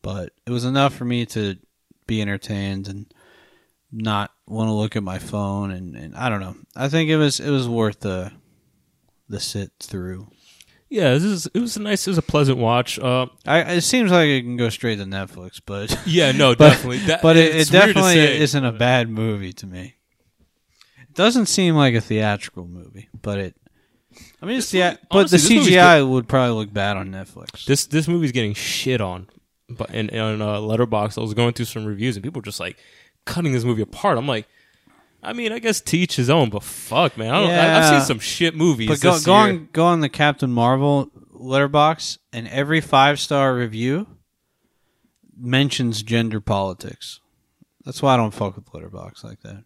but 0.00 0.32
it 0.46 0.50
was 0.50 0.64
enough 0.64 0.94
for 0.94 1.04
me 1.04 1.26
to 1.26 1.58
be 2.06 2.22
entertained 2.22 2.88
and 2.88 3.12
not 3.92 4.32
want 4.46 4.68
to 4.68 4.72
look 4.72 4.96
at 4.96 5.02
my 5.02 5.18
phone 5.18 5.70
and, 5.70 5.94
and 5.94 6.14
I 6.14 6.30
don't 6.30 6.40
know. 6.40 6.56
I 6.74 6.88
think 6.88 7.10
it 7.10 7.18
was 7.18 7.40
it 7.40 7.50
was 7.50 7.68
worth 7.68 8.00
the 8.00 8.32
the 9.28 9.38
sit 9.38 9.70
through. 9.80 10.28
Yeah, 10.92 11.14
this 11.14 11.22
is 11.22 11.46
it 11.54 11.58
was 11.58 11.78
a 11.78 11.80
nice, 11.80 12.06
it 12.06 12.10
was 12.10 12.18
a 12.18 12.22
pleasant 12.22 12.58
watch. 12.58 12.98
Uh, 12.98 13.24
I 13.46 13.60
it 13.60 13.80
seems 13.80 14.10
like 14.10 14.26
it 14.26 14.42
can 14.42 14.58
go 14.58 14.68
straight 14.68 14.96
to 14.96 15.04
Netflix, 15.04 15.58
but 15.64 15.98
yeah, 16.06 16.32
no, 16.32 16.54
but, 16.54 16.68
definitely. 16.68 16.98
That, 17.06 17.22
but 17.22 17.38
it, 17.38 17.54
it 17.54 17.60
it's 17.60 17.72
weird 17.72 17.84
to 17.84 17.86
definitely 17.94 18.14
say. 18.16 18.40
isn't 18.40 18.64
a 18.64 18.72
bad 18.72 19.08
movie 19.08 19.54
to 19.54 19.66
me. 19.66 19.94
It 21.00 21.14
doesn't 21.14 21.46
seem 21.46 21.76
like 21.76 21.94
a 21.94 22.00
theatrical 22.02 22.66
movie, 22.66 23.08
but 23.22 23.38
it. 23.38 23.56
I 24.42 24.44
mean, 24.44 24.58
it's 24.58 24.70
the 24.70 24.82
movie- 24.82 24.98
but 25.10 25.18
honestly, 25.18 25.60
the 25.60 25.70
CGI 25.70 26.06
would 26.06 26.28
probably 26.28 26.56
look 26.56 26.74
bad 26.74 26.98
on 26.98 27.10
Netflix. 27.10 27.64
This 27.64 27.86
this 27.86 28.06
movie's 28.06 28.32
getting 28.32 28.52
shit 28.52 29.00
on, 29.00 29.30
but 29.70 29.88
in 29.94 30.10
on 30.10 30.42
uh, 30.42 30.58
Letterboxd, 30.58 31.16
I 31.16 31.22
was 31.22 31.32
going 31.32 31.54
through 31.54 31.64
some 31.64 31.86
reviews 31.86 32.16
and 32.16 32.22
people 32.22 32.40
were 32.40 32.44
just 32.44 32.60
like 32.60 32.76
cutting 33.24 33.54
this 33.54 33.64
movie 33.64 33.80
apart. 33.80 34.18
I'm 34.18 34.28
like, 34.28 34.46
I 35.22 35.32
mean, 35.32 35.52
I 35.52 35.60
guess 35.60 35.80
teach 35.80 36.16
his 36.16 36.28
own, 36.28 36.50
but 36.50 36.64
fuck, 36.64 37.16
man, 37.16 37.32
I 37.32 37.40
don't, 37.40 37.50
I, 37.50 37.78
I've 37.78 37.88
seen 37.88 38.06
some 38.06 38.18
shit 38.18 38.56
movies. 38.56 38.88
But 38.88 39.00
go, 39.00 39.20
go 39.20 39.34
on 39.34 39.68
go 39.72 39.84
on 39.84 40.00
the 40.00 40.08
Captain 40.08 40.50
Marvel 40.50 41.10
Letterboxd, 41.32 42.18
and 42.32 42.48
every 42.48 42.80
five 42.80 43.20
star 43.20 43.54
review 43.54 44.06
mentions 45.36 46.02
gender 46.02 46.40
politics. 46.40 47.20
That's 47.84 48.02
why 48.02 48.14
I 48.14 48.16
don't 48.16 48.34
fuck 48.34 48.56
with 48.56 48.66
Letterboxd 48.66 49.24
like 49.24 49.40
that. 49.42 49.64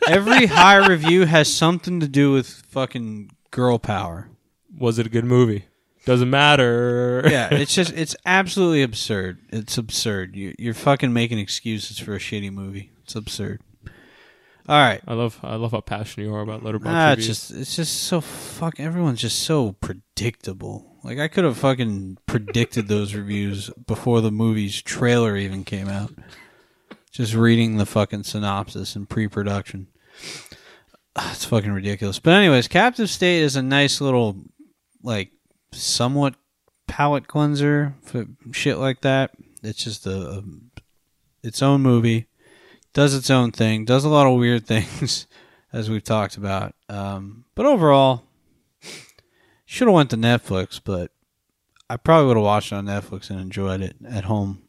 every 0.08 0.46
high 0.46 0.86
review 0.86 1.26
has 1.26 1.52
something 1.52 2.00
to 2.00 2.08
do 2.08 2.32
with 2.32 2.48
fucking 2.48 3.30
girl 3.50 3.78
power. 3.78 4.30
Was 4.76 4.98
it 4.98 5.06
a 5.06 5.10
good 5.10 5.24
movie? 5.24 5.66
Doesn't 6.04 6.30
matter. 6.30 7.22
Yeah, 7.30 7.48
it's 7.54 7.74
just 7.74 7.92
it's 7.92 8.16
absolutely 8.26 8.82
absurd. 8.82 9.38
It's 9.50 9.78
absurd. 9.78 10.34
You, 10.34 10.54
you're 10.58 10.74
fucking 10.74 11.12
making 11.12 11.38
excuses 11.38 11.98
for 11.98 12.14
a 12.14 12.18
shitty 12.18 12.52
movie. 12.52 12.90
It's 13.04 13.14
absurd. 13.14 13.60
All 14.68 14.80
right. 14.80 15.00
I 15.06 15.14
love 15.14 15.38
I 15.42 15.56
love 15.56 15.72
how 15.72 15.80
passionate 15.80 16.26
you 16.26 16.34
are 16.34 16.40
about 16.40 16.62
Letterboxd 16.62 16.82
Ah, 16.86 17.12
it's 17.12 17.18
reviews. 17.20 17.26
just 17.26 17.50
it's 17.50 17.76
just 17.76 18.02
so 18.04 18.20
fuck. 18.20 18.78
Everyone's 18.78 19.20
just 19.20 19.40
so 19.40 19.72
predictable. 19.72 20.98
Like 21.02 21.18
I 21.18 21.28
could 21.28 21.44
have 21.44 21.58
fucking 21.58 22.18
predicted 22.26 22.86
those 22.88 23.14
reviews 23.16 23.70
before 23.86 24.20
the 24.20 24.30
movie's 24.30 24.80
trailer 24.80 25.36
even 25.36 25.64
came 25.64 25.88
out. 25.88 26.12
Just 27.10 27.34
reading 27.34 27.76
the 27.76 27.84
fucking 27.86 28.22
synopsis 28.22 28.96
and 28.96 29.08
pre-production. 29.08 29.88
It's 31.30 31.44
fucking 31.44 31.72
ridiculous. 31.72 32.18
But 32.18 32.32
anyways, 32.34 32.68
Captive 32.68 33.10
State 33.10 33.42
is 33.42 33.54
a 33.54 33.62
nice 33.62 34.00
little, 34.00 34.36
like, 35.02 35.30
somewhat 35.72 36.36
palate 36.88 37.28
cleanser 37.28 37.94
for 38.02 38.24
shit 38.52 38.78
like 38.78 39.02
that. 39.02 39.32
It's 39.62 39.84
just 39.84 40.06
a, 40.06 40.38
a 40.38 40.42
its 41.42 41.60
own 41.60 41.82
movie 41.82 42.28
does 42.92 43.14
its 43.14 43.30
own 43.30 43.52
thing, 43.52 43.84
does 43.84 44.04
a 44.04 44.08
lot 44.08 44.26
of 44.26 44.38
weird 44.38 44.66
things, 44.66 45.26
as 45.72 45.88
we've 45.90 46.04
talked 46.04 46.36
about. 46.36 46.74
Um, 46.88 47.44
but 47.54 47.66
overall, 47.66 48.24
should 49.64 49.88
have 49.88 49.94
went 49.94 50.10
to 50.10 50.16
Netflix, 50.16 50.80
but 50.82 51.10
I 51.88 51.96
probably 51.96 52.28
would 52.28 52.36
have 52.36 52.44
watched 52.44 52.72
it 52.72 52.76
on 52.76 52.86
Netflix 52.86 53.30
and 53.30 53.40
enjoyed 53.40 53.80
it 53.80 53.96
at 54.08 54.24
home. 54.24 54.62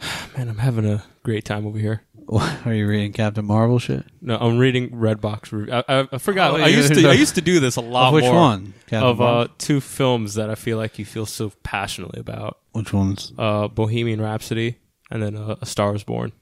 man, 0.36 0.48
I'm 0.48 0.58
having 0.58 0.86
a 0.86 1.04
great 1.22 1.44
time 1.44 1.66
over 1.66 1.78
here. 1.78 2.02
What, 2.26 2.58
are 2.66 2.72
you 2.74 2.86
reading 2.88 3.12
Captain 3.12 3.44
Marvel 3.44 3.78
shit? 3.78 4.04
No, 4.20 4.36
I'm 4.38 4.58
reading 4.58 4.90
Redbox. 4.90 5.52
Re- 5.52 5.72
I, 5.72 6.00
I, 6.00 6.08
I 6.12 6.18
forgot. 6.18 6.52
Oh, 6.52 6.62
I 6.62 6.68
used 6.68 6.94
to. 6.94 7.08
I 7.08 7.12
used 7.24 7.34
to 7.34 7.40
do 7.42 7.60
this 7.60 7.76
a 7.76 7.80
lot 7.80 8.08
Of 8.08 8.14
which 8.14 8.24
more. 8.24 8.34
one? 8.34 8.74
Captain 8.86 9.08
Of 9.08 9.20
uh, 9.20 9.48
two 9.58 9.80
films 9.80 10.34
that 10.34 10.48
I 10.50 10.54
feel 10.54 10.78
like 10.78 10.98
you 10.98 11.04
feel 11.04 11.26
so 11.26 11.52
passionately 11.62 12.20
about: 12.20 12.58
which 12.72 12.92
ones? 12.92 13.32
uh, 13.38 13.68
Bohemian 13.68 14.20
Rhapsody 14.20 14.78
and 15.10 15.22
then 15.22 15.36
uh, 15.36 15.56
A 15.60 15.66
Star 15.66 15.94
Is 15.94 16.02
Born. 16.02 16.32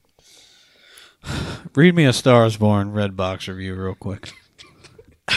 Read 1.75 1.95
me 1.95 2.05
a 2.05 2.13
Stars 2.13 2.57
Born 2.57 2.91
Red 2.91 3.15
Box 3.15 3.47
review 3.47 3.75
real 3.75 3.95
quick. 3.95 4.31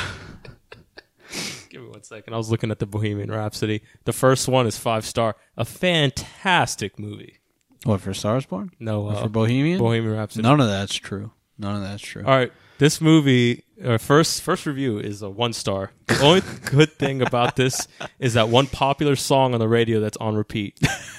Give 1.70 1.82
me 1.82 1.88
one 1.88 2.02
second. 2.02 2.34
I 2.34 2.36
was 2.36 2.50
looking 2.50 2.70
at 2.70 2.78
the 2.78 2.86
Bohemian 2.86 3.30
Rhapsody. 3.30 3.82
The 4.04 4.12
first 4.12 4.48
one 4.48 4.66
is 4.66 4.78
five 4.78 5.04
star. 5.04 5.36
A 5.56 5.64
fantastic 5.64 6.98
movie. 6.98 7.38
What 7.84 8.00
for 8.00 8.14
Stars 8.14 8.46
Born? 8.46 8.72
No, 8.80 9.06
Or 9.06 9.12
uh, 9.12 9.22
for 9.22 9.28
Bohemian? 9.28 9.78
Bohemian 9.78 10.14
Rhapsody. 10.14 10.42
None 10.42 10.60
of 10.60 10.68
that's 10.68 10.94
true. 10.94 11.32
None 11.58 11.76
of 11.76 11.82
that's 11.82 12.02
true. 12.02 12.22
All 12.24 12.36
right, 12.36 12.52
this 12.78 13.00
movie, 13.00 13.64
uh, 13.82 13.96
first 13.98 14.42
first 14.42 14.66
review 14.66 14.98
is 14.98 15.22
a 15.22 15.30
one 15.30 15.52
star. 15.52 15.92
The 16.06 16.20
only 16.22 16.40
good 16.70 16.92
thing 16.92 17.22
about 17.22 17.56
this 17.56 17.86
is 18.18 18.34
that 18.34 18.48
one 18.48 18.66
popular 18.66 19.16
song 19.16 19.54
on 19.54 19.60
the 19.60 19.68
radio 19.68 20.00
that's 20.00 20.16
on 20.18 20.34
repeat. 20.34 20.78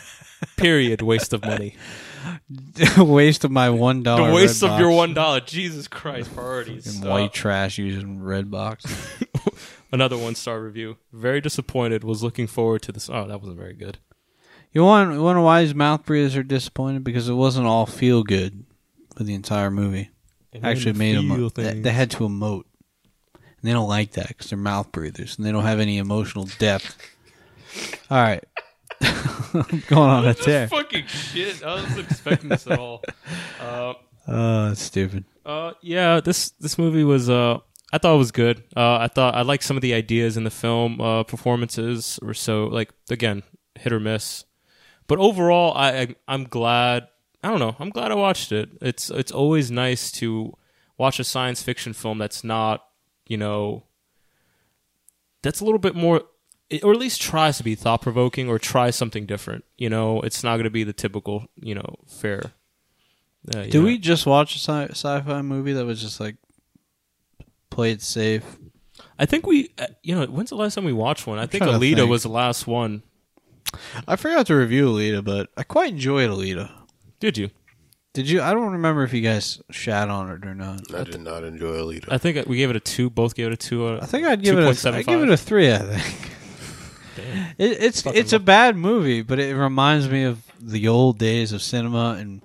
Period. 0.57 1.01
Waste 1.01 1.33
of 1.33 1.43
money. 1.43 1.75
waste 2.97 3.43
of 3.43 3.51
my 3.51 3.69
one 3.69 4.03
The 4.03 4.31
waste 4.33 4.63
of 4.63 4.79
your 4.79 4.91
one 4.91 5.13
dollar. 5.13 5.41
Jesus 5.41 5.87
Christ, 5.87 6.33
priorities. 6.33 6.95
And 6.95 7.05
Uh, 7.05 7.09
white 7.09 7.33
trash 7.33 7.77
using 7.77 8.19
Redbox. 8.19 8.85
another 9.91 10.17
one 10.17 10.35
star 10.35 10.61
review. 10.61 10.97
Very 11.11 11.41
disappointed. 11.41 12.03
Was 12.03 12.23
looking 12.23 12.47
forward 12.47 12.81
to 12.83 12.91
this. 12.91 13.09
Oh, 13.09 13.27
that 13.27 13.41
wasn't 13.41 13.57
very 13.57 13.73
good. 13.73 13.97
You 14.71 14.83
want 14.83 15.13
you 15.13 15.21
want 15.23 15.37
to 15.37 15.41
why 15.41 15.61
his 15.61 15.73
mouth 15.75 16.05
breathers 16.05 16.35
are 16.35 16.43
disappointed 16.43 17.03
because 17.03 17.27
it 17.27 17.33
wasn't 17.33 17.67
all 17.67 17.85
feel 17.85 18.23
good 18.23 18.65
for 19.15 19.23
the 19.23 19.33
entire 19.33 19.71
movie. 19.71 20.11
It 20.51 20.63
Actually, 20.63 20.93
made 20.93 21.17
them 21.17 21.49
they, 21.55 21.81
they 21.81 21.91
had 21.91 22.11
to 22.11 22.19
emote, 22.19 22.63
and 23.33 23.63
they 23.63 23.71
don't 23.73 23.89
like 23.89 24.11
that 24.11 24.29
because 24.29 24.49
they're 24.49 24.57
mouth 24.57 24.91
breathers 24.91 25.37
and 25.37 25.45
they 25.45 25.51
don't 25.51 25.63
have 25.63 25.79
any 25.79 25.97
emotional 25.97 26.47
depth. 26.57 26.97
All 28.09 28.17
right, 28.21 28.43
going 29.87 30.09
on 30.09 30.27
a 30.27 30.33
tear. 30.33 30.67
fucking 30.67 31.07
shit. 31.07 31.63
I 31.63 31.75
wasn't 31.75 32.09
expecting 32.11 32.49
this 32.49 32.67
at 32.67 32.79
all. 32.79 33.03
Uh, 33.61 33.93
Oh, 34.27 34.67
that's 34.67 34.81
stupid. 34.81 35.23
Uh, 35.45 35.71
yeah, 35.81 36.19
this 36.19 36.49
this 36.59 36.77
movie 36.77 37.05
was. 37.05 37.29
Uh, 37.29 37.59
I 37.93 37.97
thought 37.97 38.15
it 38.15 38.17
was 38.17 38.31
good. 38.33 38.61
Uh, 38.75 38.97
I 38.97 39.07
thought 39.07 39.35
I 39.35 39.43
liked 39.43 39.63
some 39.63 39.77
of 39.77 39.81
the 39.81 39.93
ideas 39.93 40.35
in 40.35 40.43
the 40.43 40.49
film. 40.49 40.99
Uh, 40.99 41.23
performances 41.23 42.19
were 42.21 42.33
so 42.33 42.65
like 42.65 42.91
again 43.09 43.43
hit 43.75 43.93
or 43.93 43.99
miss, 44.01 44.43
but 45.07 45.17
overall, 45.19 45.73
I, 45.77 45.91
I 46.01 46.15
I'm 46.27 46.43
glad. 46.43 47.07
I 47.41 47.49
don't 47.49 47.59
know. 47.59 47.77
I'm 47.79 47.89
glad 47.89 48.11
I 48.11 48.15
watched 48.15 48.51
it. 48.51 48.69
It's 48.81 49.09
it's 49.09 49.31
always 49.31 49.71
nice 49.71 50.11
to 50.13 50.53
watch 50.97 51.19
a 51.21 51.23
science 51.23 51.61
fiction 51.61 51.93
film 51.93 52.17
that's 52.17 52.43
not 52.43 52.83
you 53.27 53.37
know 53.37 53.85
that's 55.41 55.61
a 55.61 55.63
little 55.65 55.79
bit 55.79 55.95
more 55.95 56.23
or 56.83 56.91
at 56.91 56.99
least 56.99 57.21
tries 57.21 57.57
to 57.57 57.63
be 57.63 57.75
thought 57.75 58.01
provoking 58.01 58.49
or 58.49 58.59
try 58.59 58.89
something 58.89 59.25
different. 59.25 59.63
You 59.77 59.89
know, 59.89 60.21
it's 60.21 60.43
not 60.43 60.55
going 60.55 60.65
to 60.65 60.69
be 60.69 60.83
the 60.83 60.93
typical 60.93 61.47
you 61.55 61.75
know 61.75 61.95
fare. 62.07 62.51
Uh, 63.55 63.63
Did 63.63 63.73
yeah. 63.75 63.81
we 63.81 63.97
just 63.97 64.25
watch 64.25 64.55
a 64.55 64.59
sci- 64.59 64.91
sci-fi 64.91 65.41
movie 65.41 65.73
that 65.73 65.85
was 65.85 66.01
just 66.01 66.19
like 66.19 66.35
play 67.69 67.91
it 67.91 68.01
safe? 68.01 68.57
I 69.19 69.25
think 69.25 69.45
we, 69.45 69.69
uh, 69.77 69.87
you 70.03 70.15
know, 70.15 70.25
when's 70.25 70.49
the 70.49 70.55
last 70.55 70.75
time 70.75 70.83
we 70.83 70.93
watched 70.93 71.27
one? 71.27 71.39
I 71.39 71.45
think 71.45 71.63
trying 71.63 71.79
to 71.79 71.85
Alita 71.85 71.97
think. 71.97 72.09
was 72.09 72.23
the 72.23 72.29
last 72.29 72.67
one. 72.67 73.03
I 74.07 74.15
forgot 74.15 74.47
to 74.47 74.55
review 74.55 74.89
Alita, 74.89 75.23
but 75.23 75.49
I 75.55 75.63
quite 75.63 75.91
enjoyed 75.91 76.29
Alita. 76.29 76.71
Did 77.19 77.37
you? 77.37 77.49
Did 78.13 78.29
you? 78.29 78.41
I 78.41 78.53
don't 78.53 78.71
remember 78.71 79.03
if 79.03 79.13
you 79.13 79.21
guys 79.21 79.61
shat 79.69 80.09
on 80.09 80.31
it 80.31 80.45
or 80.45 80.55
not. 80.55 80.93
I 80.93 81.03
did 81.03 81.21
not 81.21 81.43
enjoy 81.43 81.75
Alita. 81.77 82.11
I 82.11 82.17
think 82.17 82.47
we 82.47 82.57
gave 82.57 82.69
it 82.69 82.75
a 82.75 82.79
two. 82.79 83.09
Both 83.09 83.35
gave 83.35 83.47
it 83.47 83.53
a 83.53 83.57
two. 83.57 83.85
Uh, 83.85 83.99
I 84.01 84.05
think 84.07 84.25
I'd 84.25 84.41
give 84.41 84.57
it. 84.57 84.85
A, 84.85 84.89
I'd 84.89 85.05
give 85.05 85.21
it 85.21 85.29
a 85.29 85.37
three. 85.37 85.71
I 85.71 85.79
think. 85.79 86.31
It, 87.57 87.83
it's 87.83 88.01
Fucking 88.01 88.19
it's 88.19 88.33
a 88.33 88.39
bad 88.39 88.75
movie, 88.75 89.21
but 89.21 89.39
it 89.39 89.55
reminds 89.55 90.09
me 90.09 90.23
of 90.23 90.43
the 90.59 90.87
old 90.87 91.17
days 91.17 91.51
of 91.51 91.61
cinema 91.61 92.17
and 92.19 92.41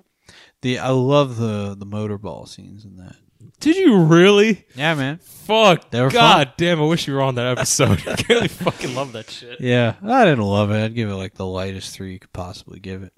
the. 0.61 0.79
I 0.79 0.89
love 0.89 1.37
the 1.37 1.75
the 1.77 1.85
motorball 1.85 2.47
scenes 2.47 2.85
in 2.85 2.97
that. 2.97 3.15
Did 3.59 3.75
you 3.77 4.03
really? 4.03 4.65
Yeah, 4.75 4.95
man. 4.95 5.19
Fuck. 5.19 5.89
They 5.89 6.01
were 6.01 6.09
God 6.09 6.53
damn! 6.57 6.81
I 6.81 6.85
wish 6.85 7.07
you 7.07 7.13
were 7.13 7.21
on 7.21 7.35
that 7.35 7.57
episode. 7.57 8.03
I 8.07 8.15
really 8.29 8.47
fucking 8.47 8.95
love 8.95 9.13
that 9.13 9.29
shit. 9.29 9.61
Yeah, 9.61 9.95
I 10.03 10.25
didn't 10.25 10.43
love 10.43 10.71
it. 10.71 10.83
I'd 10.83 10.95
give 10.95 11.09
it 11.09 11.15
like 11.15 11.35
the 11.35 11.45
lightest 11.45 11.93
three 11.93 12.13
you 12.13 12.19
could 12.19 12.33
possibly 12.33 12.79
give 12.79 13.03
it. 13.03 13.13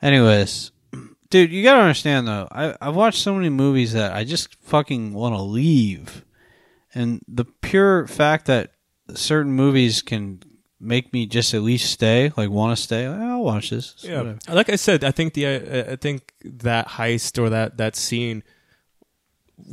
Anyways, 0.00 0.70
dude, 1.30 1.52
you 1.52 1.62
gotta 1.62 1.80
understand 1.80 2.28
though. 2.28 2.48
I 2.50 2.74
I've 2.80 2.96
watched 2.96 3.22
so 3.22 3.34
many 3.34 3.48
movies 3.48 3.92
that 3.94 4.14
I 4.14 4.24
just 4.24 4.54
fucking 4.56 5.14
want 5.14 5.34
to 5.34 5.42
leave, 5.42 6.24
and 6.94 7.20
the 7.26 7.44
pure 7.44 8.06
fact 8.06 8.46
that 8.46 8.73
certain 9.14 9.52
movies 9.52 10.02
can 10.02 10.42
make 10.80 11.12
me 11.12 11.26
just 11.26 11.54
at 11.54 11.62
least 11.62 11.90
stay, 11.90 12.32
like 12.36 12.50
want 12.50 12.76
to 12.76 12.82
stay. 12.82 13.08
Like, 13.08 13.20
I'll 13.20 13.42
watch 13.42 13.70
this. 13.70 13.94
It's 13.94 14.04
Yeah, 14.04 14.18
whatever. 14.18 14.38
like 14.52 14.70
I 14.70 14.76
said, 14.76 15.04
I 15.04 15.10
think 15.10 15.34
the 15.34 15.46
uh, 15.46 15.92
I 15.92 15.96
think 15.96 16.32
that 16.44 16.88
heist 16.88 17.38
or 17.42 17.50
that 17.50 17.76
that 17.78 17.96
scene 17.96 18.42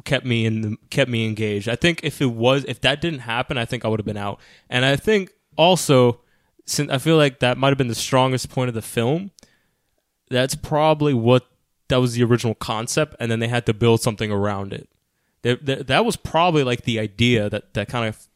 kept 0.05 0.25
me 0.25 0.45
in 0.45 0.61
the, 0.61 0.77
kept 0.89 1.09
me 1.09 1.25
engaged. 1.25 1.67
I 1.67 1.75
think 1.75 2.01
if 2.03 2.21
it 2.21 2.27
was 2.31 2.65
if 2.65 2.81
that 2.81 3.01
didn't 3.01 3.19
happen, 3.19 3.57
I 3.57 3.65
think 3.65 3.85
I 3.85 3.87
would 3.87 3.99
have 3.99 4.05
been 4.05 4.17
out. 4.17 4.39
And 4.69 4.85
I 4.85 4.95
think 4.95 5.31
also 5.57 6.21
since 6.65 6.89
I 6.91 6.97
feel 6.97 7.17
like 7.17 7.39
that 7.39 7.57
might 7.57 7.69
have 7.69 7.77
been 7.77 7.87
the 7.87 7.95
strongest 7.95 8.49
point 8.49 8.69
of 8.69 8.75
the 8.75 8.81
film. 8.81 9.31
That's 10.29 10.55
probably 10.55 11.13
what 11.13 11.45
that 11.89 11.97
was 11.97 12.13
the 12.13 12.23
original 12.23 12.55
concept, 12.55 13.17
and 13.19 13.29
then 13.29 13.39
they 13.39 13.49
had 13.49 13.65
to 13.65 13.73
build 13.73 14.01
something 14.01 14.31
around 14.31 14.71
it. 14.71 14.87
That, 15.41 15.65
that, 15.65 15.87
that 15.87 16.05
was 16.05 16.15
probably 16.15 16.63
like 16.63 16.83
the 16.83 16.99
idea 16.99 17.49
that 17.49 17.73
that 17.73 17.89
kind 17.89 18.07
of 18.07 18.27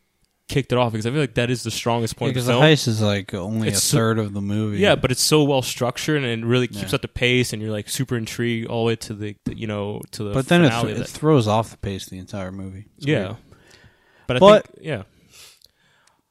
kicked 0.47 0.71
it 0.71 0.77
off 0.77 0.91
because 0.91 1.05
I 1.07 1.11
feel 1.11 1.19
like 1.21 1.33
that 1.35 1.49
is 1.49 1.63
the 1.63 1.71
strongest 1.71 2.15
point 2.17 2.33
because 2.33 2.45
the 2.45 2.53
the 2.53 2.59
heist 2.59 2.87
is 2.87 3.01
like 3.01 3.33
only 3.33 3.67
It's 3.69 3.79
a 3.79 3.81
so- 3.81 3.97
third 3.97 4.19
of 4.19 4.33
the 4.33 4.41
movie. 4.41 4.77
Yeah, 4.77 4.95
but 4.95 5.11
it's 5.11 5.21
so 5.21 5.43
well 5.43 5.61
structured 5.61 6.23
and 6.23 6.43
it 6.43 6.45
really 6.45 6.67
keeps 6.67 6.91
Yeah. 6.91 6.95
up 6.95 7.01
the 7.01 7.07
pace, 7.07 7.51
and 7.53 7.61
you're 7.61 7.71
like 7.71 7.89
super 7.89 8.15
intrigued 8.15 8.67
all 8.67 8.83
the 8.83 8.87
way 8.89 8.95
to 8.97 9.13
the, 9.13 9.35
the 9.45 9.57
you 9.57 9.67
know 9.67 10.01
to 10.11 10.23
the. 10.25 10.31
but 10.33 10.47
then 10.47 10.63
it, 10.65 10.69
th- 10.81 10.97
it 10.99 11.07
throws 11.07 11.47
off 11.47 11.71
the 11.71 11.77
pace 11.77 12.05
the 12.07 12.17
entire 12.19 12.51
movie. 12.51 12.85
It's 12.97 13.07
yeah, 13.07 13.23
weird. 13.25 13.37
but 14.27 14.35
I 14.37 14.39
But- 14.39 14.67
think 14.67 14.85
yeah, 14.85 15.03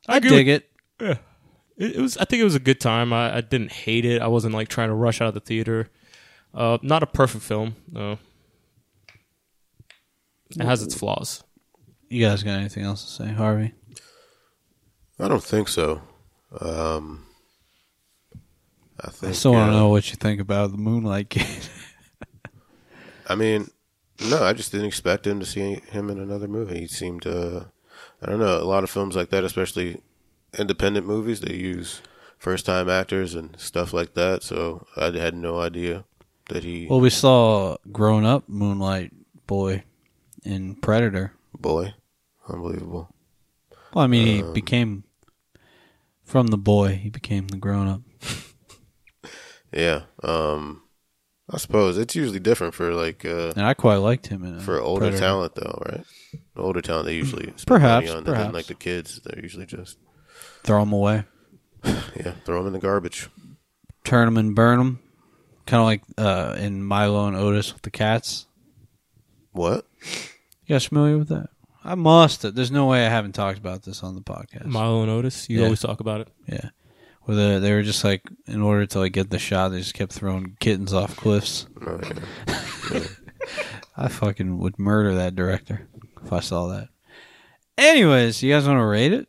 I, 0.09 0.17
agree 0.19 0.31
dig 0.31 0.49
it. 0.49 0.71
it, 1.01 1.19
it 1.77 1.97
was. 2.01 2.17
I 2.19 2.25
think 2.25 2.41
it 2.41 2.45
was 2.45 2.55
a 2.55 2.61
good 2.61 2.79
time. 2.81 3.13
I, 3.13 3.39
I 3.39 3.41
didn't 3.41 3.73
hate 3.73 4.05
it. 4.05 4.23
I 4.23 4.29
wasn't 4.29 4.55
like 4.55 4.69
trying 4.69 4.89
to 4.91 4.95
rush 4.95 5.21
out 5.21 5.29
of 5.29 5.35
the 5.35 5.41
theater. 5.41 5.91
Uh, 6.55 6.79
not 6.83 7.03
a 7.03 7.07
perfect 7.07 7.43
film. 7.43 7.75
No, 7.91 8.17
it 10.51 10.63
has 10.65 10.83
its 10.83 10.95
flaws. 10.95 11.43
You 12.09 12.25
guys 12.25 12.43
got 12.45 12.59
anything 12.61 12.85
else 12.85 13.05
to 13.05 13.11
say, 13.25 13.33
Harvey? 13.33 13.73
I 15.19 15.29
don't 15.29 15.43
think 15.43 15.69
so. 15.69 16.03
Um, 16.61 17.27
I 19.01 19.11
I 19.25 19.33
think. 19.33 19.33
still 19.33 19.55
want 19.55 19.71
uh, 19.71 19.73
to 19.73 19.77
know 19.77 19.89
what 19.89 20.09
you 20.11 20.17
think 20.17 20.41
about 20.41 20.71
the 20.71 20.77
Moonlight 20.79 21.29
Kid. 21.31 21.47
I 23.27 23.35
mean, 23.35 23.71
no, 24.21 24.43
I 24.43 24.53
just 24.53 24.73
didn't 24.73 24.87
expect 24.87 25.27
him 25.27 25.41
to 25.41 25.47
see 25.47 25.75
him 25.91 26.11
in 26.11 26.19
another 26.21 26.49
movie. 26.49 26.81
He 26.81 26.87
seemed, 26.87 27.27
uh, 27.27 27.65
I 28.23 28.27
don't 28.27 28.39
know, 28.39 28.59
a 28.59 28.65
lot 28.65 28.85
of 28.85 28.91
films 28.91 29.17
like 29.17 29.31
that, 29.31 29.45
especially 29.45 30.03
independent 30.59 31.07
movies, 31.07 31.41
they 31.41 31.55
use 31.55 32.03
first 32.39 32.67
time 32.67 32.89
actors 32.89 33.35
and 33.35 33.59
stuff 33.59 33.93
like 33.93 34.15
that. 34.15 34.43
So 34.43 34.87
I 34.97 35.07
had 35.13 35.35
no 35.35 35.61
idea 35.61 36.05
that 36.49 36.65
he, 36.65 36.87
well, 36.89 37.01
we 37.01 37.11
saw 37.11 37.77
grown 37.93 38.25
up 38.25 38.49
Moonlight 38.49 39.13
Boy 39.47 39.85
in 40.45 40.75
Predator. 40.77 41.33
boy, 41.59 41.95
unbelievable. 42.49 43.09
Well, 43.93 44.05
I 44.05 44.09
mean, 44.09 44.27
he 44.27 44.43
Um, 44.43 44.53
became 44.53 45.04
from 46.35 46.49
the 46.49 46.59
boy, 46.59 46.97
he 46.97 47.11
became 47.11 47.47
the 47.47 47.57
grown 47.57 47.87
up. 47.87 48.01
Yeah. 49.73 50.03
Um, 50.23 50.83
I 51.51 51.59
suppose 51.59 51.97
it's 51.99 52.15
usually 52.17 52.41
different 52.41 52.75
for 52.75 52.93
like, 52.93 53.25
uh, 53.25 53.53
And 53.57 53.65
I 53.67 53.75
quite 53.75 53.97
liked 53.97 54.27
him 54.29 54.45
in 54.45 54.59
for 54.61 54.81
older 54.81 55.07
Predator. 55.07 55.21
talent 55.21 55.55
though, 55.55 55.83
right? 55.89 56.05
Older 56.57 56.81
talent 56.81 57.07
they 57.07 57.15
usually 57.15 57.47
spend 57.57 57.67
Perhaps, 57.67 58.07
money 58.07 58.17
on. 58.19 58.25
Perhaps. 58.25 58.55
like 58.55 58.67
the 58.67 58.75
kids. 58.75 59.21
They're 59.25 59.41
usually 59.43 59.67
just 59.67 59.99
Throw 60.65 60.81
them 60.81 60.93
away, 60.93 61.25
yeah, 61.85 62.33
throw 62.45 62.59
them 62.59 62.69
in 62.69 62.73
the 62.73 62.79
garbage. 62.79 63.29
turn 64.05 64.27
them 64.27 64.37
and 64.37 64.55
burn 64.55 64.79
them. 64.79 65.01
kind 65.67 65.81
of 65.81 65.87
like 65.87 66.03
uh, 66.19 66.57
in 66.59 66.83
Milo 66.83 67.27
and 67.29 67.37
Otis 67.37 67.73
with 67.73 67.83
the 67.83 67.91
cats. 67.91 68.47
What? 69.53 69.87
You 70.67 70.75
guys 70.75 70.87
familiar 70.87 71.19
with 71.19 71.29
that? 71.29 71.49
I 71.85 71.95
must. 71.95 72.43
have. 72.43 72.55
There's 72.55 72.71
no 72.71 72.87
way 72.87 73.05
I 73.07 73.11
haven't 73.11 73.33
talked 73.35 73.59
about 73.59 73.83
this 73.83 74.03
on 74.03 74.15
the 74.15 74.23
podcast. 74.23 74.65
Milo 74.65 75.03
and 75.03 75.11
Otis, 75.11 75.49
you 75.51 75.59
Yeah. 75.59 75.65
always 75.65 75.81
talk 75.81 76.01
about 76.01 76.23
it. 76.23 76.29
Yeah. 76.47 76.71
Where 77.23 77.37
the, 77.37 77.59
they 77.61 77.73
were 77.73 77.83
just 77.83 78.05
like, 78.05 78.23
in 78.47 78.61
order 78.63 78.87
to 78.87 78.99
like 78.99 79.13
get 79.13 79.31
the 79.31 79.39
shot, 79.39 79.69
they 79.71 79.79
just 79.79 79.95
kept 79.95 80.13
throwing 80.13 80.57
kittens 80.61 80.93
off 80.93 81.17
cliffs. 81.17 81.67
Oh, 81.87 82.01
yeah. 82.93 83.01
I 83.97 84.09
fucking 84.09 84.59
would 84.59 84.79
murder 84.79 85.15
that 85.17 85.35
director 85.37 85.87
if 86.25 86.33
I 86.33 86.41
saw 86.41 86.69
that. 86.69 86.89
Anyways, 87.79 88.43
you 88.43 88.53
guys 88.53 88.67
want 88.67 88.79
to 88.79 88.85
rate 88.85 89.13
it? 89.13 89.29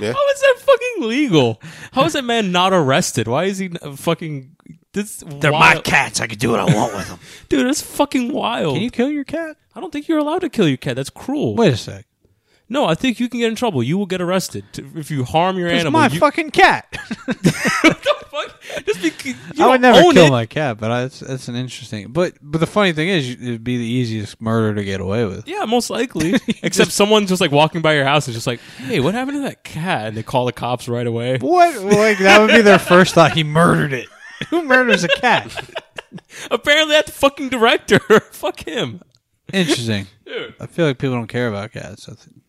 Yeah. 0.00 0.12
How 0.12 0.28
is 0.34 0.40
that 0.40 0.54
fucking 0.60 1.08
legal? 1.08 1.60
How 1.92 2.04
is 2.04 2.12
that 2.14 2.24
man 2.24 2.52
not 2.52 2.72
arrested? 2.72 3.26
Why 3.28 3.44
is 3.44 3.58
he 3.58 3.66
n- 3.66 3.96
fucking? 3.96 4.56
This 4.92 5.24
They're 5.26 5.52
wild- 5.52 5.76
my 5.76 5.80
cats. 5.82 6.20
I 6.20 6.26
can 6.26 6.38
do 6.38 6.50
what 6.50 6.60
I 6.60 6.64
want 6.74 6.94
with 6.94 7.08
them. 7.08 7.18
dude. 7.48 7.66
That's 7.66 7.80
fucking 7.82 8.32
wild. 8.32 8.74
Can 8.74 8.82
you 8.82 8.90
kill 8.90 9.10
your 9.10 9.24
cat? 9.24 9.56
I 9.74 9.80
don't 9.80 9.90
think 9.92 10.06
you're 10.08 10.18
allowed 10.18 10.40
to 10.42 10.50
kill 10.50 10.68
your 10.68 10.76
cat. 10.76 10.96
That's 10.96 11.10
cruel. 11.10 11.56
Wait 11.56 11.72
a 11.72 11.76
sec. 11.76 12.06
No, 12.68 12.86
I 12.86 12.94
think 12.94 13.20
you 13.20 13.28
can 13.28 13.40
get 13.40 13.48
in 13.48 13.54
trouble. 13.56 13.82
You 13.82 13.98
will 13.98 14.06
get 14.06 14.20
arrested 14.22 14.64
T- 14.72 14.84
if 14.94 15.10
you 15.10 15.24
harm 15.24 15.58
your 15.58 15.68
animal. 15.68 15.76
It's 15.76 15.84
animal. 15.84 16.00
my 16.00 16.06
you, 16.08 16.20
fucking 16.20 16.50
cat. 16.52 16.96
fuck? 18.32 18.62
Just 18.86 19.02
because 19.02 19.26
you 19.54 19.64
I 19.64 19.68
would 19.68 19.80
don't 19.80 19.80
never 19.82 19.98
own 20.06 20.12
kill 20.14 20.26
it. 20.26 20.30
my 20.30 20.46
cat, 20.46 20.78
but 20.78 20.90
I, 20.90 21.02
it's, 21.04 21.20
it's 21.22 21.48
an 21.48 21.54
interesting. 21.54 22.12
But 22.12 22.34
but 22.40 22.58
the 22.60 22.66
funny 22.66 22.92
thing 22.92 23.08
is, 23.08 23.30
it'd 23.30 23.64
be 23.64 23.76
the 23.76 23.84
easiest 23.84 24.40
murder 24.40 24.74
to 24.74 24.84
get 24.84 25.00
away 25.00 25.24
with. 25.26 25.46
Yeah, 25.46 25.64
most 25.66 25.90
likely. 25.90 26.34
Except 26.62 26.90
someone's 26.92 27.28
just 27.28 27.40
like 27.40 27.50
walking 27.50 27.82
by 27.82 27.94
your 27.94 28.04
house 28.04 28.26
and 28.26 28.34
just 28.34 28.46
like, 28.46 28.60
"Hey, 28.78 29.00
what 29.00 29.14
happened 29.14 29.36
to 29.38 29.42
that 29.42 29.64
cat?" 29.64 30.08
And 30.08 30.16
they 30.16 30.22
call 30.22 30.46
the 30.46 30.52
cops 30.52 30.88
right 30.88 31.06
away. 31.06 31.38
What? 31.38 31.78
Like 31.82 32.18
that 32.18 32.40
would 32.40 32.50
be 32.50 32.62
their 32.62 32.78
first 32.78 33.14
thought. 33.14 33.32
He 33.32 33.44
murdered 33.44 33.92
it. 33.92 34.08
Who 34.50 34.64
murders 34.64 35.04
a 35.04 35.08
cat? 35.08 35.52
Apparently, 36.50 36.94
that 36.94 37.10
fucking 37.10 37.48
director. 37.48 37.98
Fuck 38.30 38.66
him. 38.66 39.00
Interesting. 39.52 40.06
Dude. 40.26 40.54
I 40.60 40.66
feel 40.66 40.86
like 40.86 40.98
people 40.98 41.16
don't 41.16 41.26
care 41.26 41.48
about 41.48 41.72
cats. 41.72 42.08
I, 42.08 42.14
think. 42.14 42.40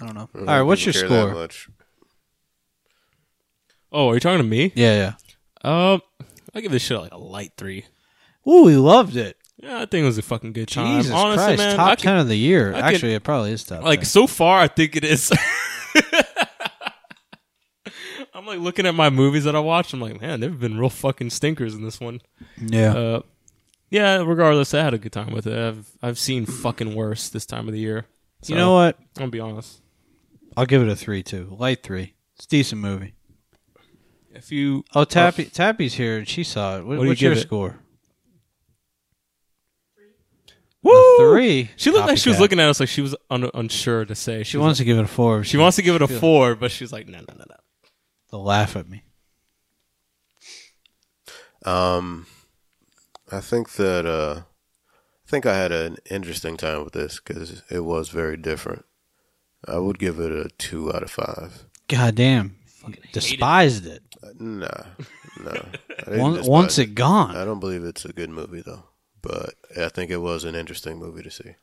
I 0.00 0.06
don't 0.06 0.14
know. 0.14 0.28
I 0.34 0.38
don't 0.38 0.48
All 0.48 0.56
right, 0.56 0.62
what's 0.62 0.84
your 0.84 0.92
people 0.92 1.08
care 1.08 1.18
that 1.26 1.30
score? 1.30 1.40
much. 1.42 1.68
Oh, 3.90 4.08
are 4.10 4.14
you 4.14 4.20
talking 4.20 4.38
to 4.38 4.44
me? 4.48 4.72
Yeah, 4.74 5.14
yeah. 5.64 5.92
Um, 5.92 6.00
I 6.54 6.60
give 6.60 6.72
this 6.72 6.82
shit 6.82 6.98
like 6.98 7.12
a 7.12 7.18
light 7.18 7.52
three. 7.56 7.84
Ooh, 8.48 8.64
we 8.64 8.76
loved 8.76 9.16
it. 9.16 9.36
Yeah, 9.58 9.76
I 9.76 9.86
think 9.86 10.02
it 10.02 10.06
was 10.06 10.18
a 10.18 10.22
fucking 10.22 10.54
good 10.54 10.68
time. 10.68 10.98
Jesus 11.00 11.12
Honestly, 11.14 11.44
Christ, 11.44 11.58
man, 11.58 11.76
top 11.76 11.90
could- 11.98 12.02
ten 12.02 12.16
of 12.16 12.28
the 12.28 12.36
year. 12.36 12.70
I 12.70 12.76
could- 12.76 12.84
Actually, 12.94 13.14
it 13.14 13.22
probably 13.22 13.52
is 13.52 13.62
top. 13.64 13.82
like 13.84 14.00
10. 14.00 14.06
so 14.06 14.26
far, 14.26 14.60
I 14.60 14.66
think 14.68 14.96
it 14.96 15.04
is. 15.04 15.30
I'm 18.42 18.48
like 18.48 18.58
looking 18.58 18.86
at 18.86 18.94
my 18.96 19.08
movies 19.08 19.44
that 19.44 19.54
I 19.54 19.60
watched. 19.60 19.92
I'm 19.92 20.00
like, 20.00 20.20
man, 20.20 20.40
there've 20.40 20.58
been 20.58 20.76
real 20.76 20.90
fucking 20.90 21.30
stinkers 21.30 21.74
in 21.76 21.82
this 21.84 22.00
one. 22.00 22.20
yeah. 22.60 22.92
Uh, 22.92 23.22
yeah. 23.88 24.16
Regardless, 24.26 24.74
I 24.74 24.82
had 24.82 24.94
a 24.94 24.98
good 24.98 25.12
time 25.12 25.32
with 25.32 25.46
it. 25.46 25.56
I've 25.56 25.88
I've 26.02 26.18
seen 26.18 26.46
fucking 26.46 26.96
worse 26.96 27.28
this 27.28 27.46
time 27.46 27.68
of 27.68 27.72
the 27.72 27.78
year. 27.78 28.06
you 28.46 28.56
know 28.56 28.72
what? 28.74 28.96
I'm 28.98 29.04
gonna 29.14 29.30
be 29.30 29.38
honest. 29.38 29.80
I'll 30.56 30.66
give 30.66 30.82
it 30.82 30.88
a 30.88 30.96
three 30.96 31.22
too. 31.22 31.54
Light 31.56 31.84
three. 31.84 32.14
It's 32.36 32.46
a 32.46 32.48
decent 32.48 32.80
movie. 32.80 33.14
If 34.34 34.50
you 34.50 34.84
Oh, 34.92 35.04
Tappy, 35.04 35.44
Tappy's 35.44 35.94
here 35.94 36.18
and 36.18 36.26
she 36.26 36.42
saw 36.42 36.78
it. 36.78 36.84
What, 36.84 36.98
What 36.98 37.04
do 37.04 37.10
you 37.10 37.10
your 37.10 37.14
give 37.14 37.32
it? 37.38 37.42
score? 37.42 37.78
Woo! 40.82 41.16
three. 41.18 41.70
She 41.76 41.92
looked 41.92 42.08
like 42.08 42.18
she 42.18 42.28
was 42.28 42.40
looking 42.40 42.58
at 42.58 42.68
us 42.68 42.80
like 42.80 42.88
she 42.88 43.02
was 43.02 43.14
un- 43.30 43.50
unsure 43.54 44.04
to 44.04 44.14
say. 44.16 44.42
She 44.42 44.56
was 44.56 44.64
wants 44.64 44.78
to 44.78 44.84
give 44.84 44.98
it 44.98 45.04
a 45.04 45.06
four. 45.06 45.36
like- 45.38 45.46
she 45.46 45.56
wants 45.58 45.76
to 45.76 45.82
give 45.82 45.94
it 45.94 46.02
a 46.02 46.08
four, 46.08 46.56
but 46.56 46.72
she's 46.72 46.92
like, 46.92 47.06
no, 47.06 47.18
no, 47.18 47.24
no, 47.38 47.44
no. 47.48 47.56
To 48.32 48.38
laugh 48.38 48.76
at 48.76 48.88
me. 48.88 49.04
Um, 51.64 52.26
I 53.30 53.40
think 53.40 53.74
that 53.74 54.04
uh, 54.06 54.40
I 54.40 55.28
think 55.30 55.46
I 55.46 55.56
had 55.56 55.70
an 55.70 55.98
interesting 56.10 56.56
time 56.56 56.82
with 56.82 56.92
this 56.94 57.20
because 57.20 57.62
it 57.70 57.80
was 57.80 58.08
very 58.08 58.36
different. 58.36 58.84
I 59.68 59.78
would 59.78 59.98
give 59.98 60.18
it 60.18 60.32
a 60.32 60.48
two 60.58 60.92
out 60.92 61.02
of 61.04 61.10
five. 61.10 61.64
God 61.88 62.14
damn. 62.16 62.56
Despised 63.12 63.86
it. 63.86 64.02
Uh, 64.22 64.28
Nah, 64.38 64.68
no. 65.40 65.50
I 65.50 66.04
didn't 66.06 66.18
Once, 66.20 66.36
despise 66.38 66.48
once 66.48 66.78
it 66.78 66.94
gone, 66.94 67.36
I 67.36 67.44
don't 67.44 67.60
believe 67.60 67.84
it's 67.84 68.04
a 68.04 68.12
good 68.12 68.30
movie 68.30 68.62
though, 68.64 68.84
but 69.20 69.54
I 69.78 69.88
think 69.88 70.10
it 70.10 70.16
was 70.18 70.44
an 70.44 70.54
interesting 70.54 70.98
movie 70.98 71.22
to 71.22 71.30
see. 71.30 71.54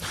All 0.00 0.06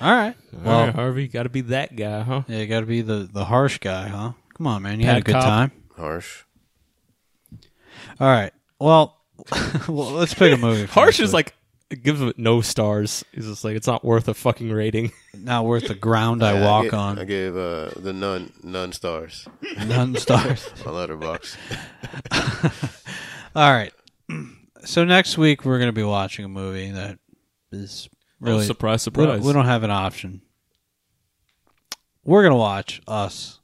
All 0.00 0.12
right. 0.14 0.36
Well, 0.52 0.62
Well, 0.84 0.92
Harvey, 0.92 1.26
got 1.28 1.44
to 1.44 1.48
be 1.48 1.62
that 1.62 1.96
guy, 1.96 2.20
huh? 2.22 2.42
yeah, 2.48 2.58
you 2.58 2.66
got 2.66 2.80
to 2.80 2.86
be 2.86 3.02
the 3.02 3.28
the 3.32 3.44
harsh 3.46 3.78
guy, 3.78 4.08
huh? 4.08 4.32
Come 4.56 4.66
on, 4.66 4.82
man. 4.82 5.00
You 5.00 5.06
had 5.06 5.18
a 5.18 5.22
good 5.22 5.32
cop. 5.32 5.44
time. 5.44 5.72
Harsh. 5.96 6.44
All 8.20 8.28
right. 8.28 8.52
Well, 8.78 9.20
well 9.88 10.12
let's 10.12 10.34
pick 10.34 10.52
a 10.52 10.56
movie. 10.56 10.86
Harsh 10.92 11.20
is 11.20 11.32
like 11.32 11.54
gives 12.02 12.20
it 12.20 12.38
no 12.38 12.60
stars. 12.60 13.24
He's 13.32 13.46
just 13.46 13.64
like 13.64 13.76
it's 13.76 13.86
not 13.86 14.04
worth 14.04 14.28
a 14.28 14.34
fucking 14.34 14.70
rating. 14.70 15.12
not 15.34 15.64
worth 15.64 15.88
the 15.88 15.94
ground 15.94 16.42
I 16.42 16.54
Yeah, 16.54 16.64
walk 16.64 16.84
gave, 16.84 16.94
on. 16.94 17.18
I 17.18 17.24
gave 17.24 17.56
uh, 17.56 17.90
the 17.96 18.12
nun 18.12 18.52
none 18.62 18.92
stars 18.92 19.46
None 19.86 20.16
stars. 20.16 20.68
on 20.86 20.94
Letterboxd. 20.94 21.56
All 23.56 23.72
right. 23.72 23.92
So 24.84 25.04
next 25.04 25.38
week 25.38 25.64
we're 25.64 25.78
going 25.78 25.88
to 25.88 25.92
be 25.92 26.02
watching 26.02 26.44
a 26.44 26.48
movie 26.48 26.90
that 26.90 27.18
is 27.72 28.08
really 28.40 28.64
oh, 28.64 28.66
surprise, 28.66 29.06
we 29.06 29.12
don't, 29.12 29.36
surprise. 29.36 29.46
we 29.46 29.52
don't 29.52 29.66
have 29.66 29.82
an 29.82 29.90
option. 29.90 30.42
We're 32.24 32.42
going 32.42 32.52
to 32.52 32.56
watch 32.56 33.02
Us 33.06 33.60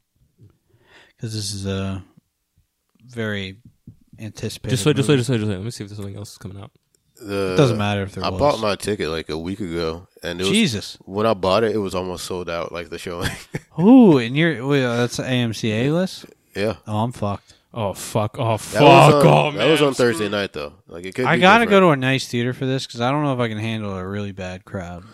because 1.20 1.34
this 1.34 1.52
is 1.52 1.66
a 1.66 2.02
very 3.06 3.58
anticipated. 4.18 4.70
just 4.76 4.86
wait, 4.86 4.96
just 4.96 5.08
wait, 5.08 5.14
movie. 5.14 5.20
just 5.20 5.30
wait, 5.30 5.38
just 5.38 5.48
wait. 5.48 5.56
Let 5.56 5.64
me 5.64 5.70
see 5.70 5.84
if 5.84 5.90
there's 5.90 5.96
something 5.98 6.16
else 6.16 6.38
coming 6.38 6.60
out. 6.62 6.70
The, 7.22 7.52
It 7.52 7.56
doesn't 7.56 7.76
matter 7.76 8.02
if 8.02 8.12
there 8.14 8.24
I 8.24 8.30
was. 8.30 8.38
bought 8.38 8.60
my 8.60 8.76
ticket 8.76 9.10
like 9.10 9.28
a 9.28 9.36
week 9.36 9.60
ago, 9.60 10.06
and 10.22 10.40
it 10.40 10.44
was 10.44 10.52
Jesus. 10.52 10.96
when 11.04 11.26
I 11.26 11.34
bought 11.34 11.64
it, 11.64 11.74
it 11.74 11.78
was 11.78 11.94
almost 11.94 12.24
sold 12.24 12.48
out. 12.48 12.72
Like 12.72 12.88
the 12.88 12.98
showing. 12.98 13.28
Ooh, 13.78 14.16
and 14.18 14.34
you're 14.36 14.66
wait, 14.66 14.84
uh, 14.84 14.96
that's 14.96 15.18
AMC 15.18 15.64
A 15.70 15.90
list. 15.90 16.24
yeah, 16.56 16.76
Oh, 16.86 17.04
I'm 17.04 17.12
fucked. 17.12 17.54
Oh 17.74 17.92
fuck! 17.92 18.36
Oh 18.38 18.52
that 18.56 18.58
fuck! 18.60 18.82
was 18.82 19.24
on, 19.26 19.54
oh 19.54 19.58
that 19.58 19.66
was 19.70 19.80
on 19.82 19.94
Thursday 19.94 20.28
night 20.28 20.52
though. 20.54 20.72
Like 20.88 21.04
it 21.04 21.14
could. 21.14 21.26
I 21.26 21.36
be 21.36 21.42
got 21.42 21.58
to 21.58 21.64
different. 21.66 21.82
go 21.82 21.86
to 21.88 21.92
a 21.92 21.96
nice 21.96 22.26
theater 22.26 22.52
for 22.52 22.66
this 22.66 22.84
because 22.86 23.00
I 23.00 23.10
don't 23.12 23.22
know 23.22 23.32
if 23.34 23.38
I 23.38 23.46
can 23.48 23.58
handle 23.58 23.94
a 23.96 24.04
really 24.04 24.32
bad 24.32 24.64
crowd. 24.64 25.04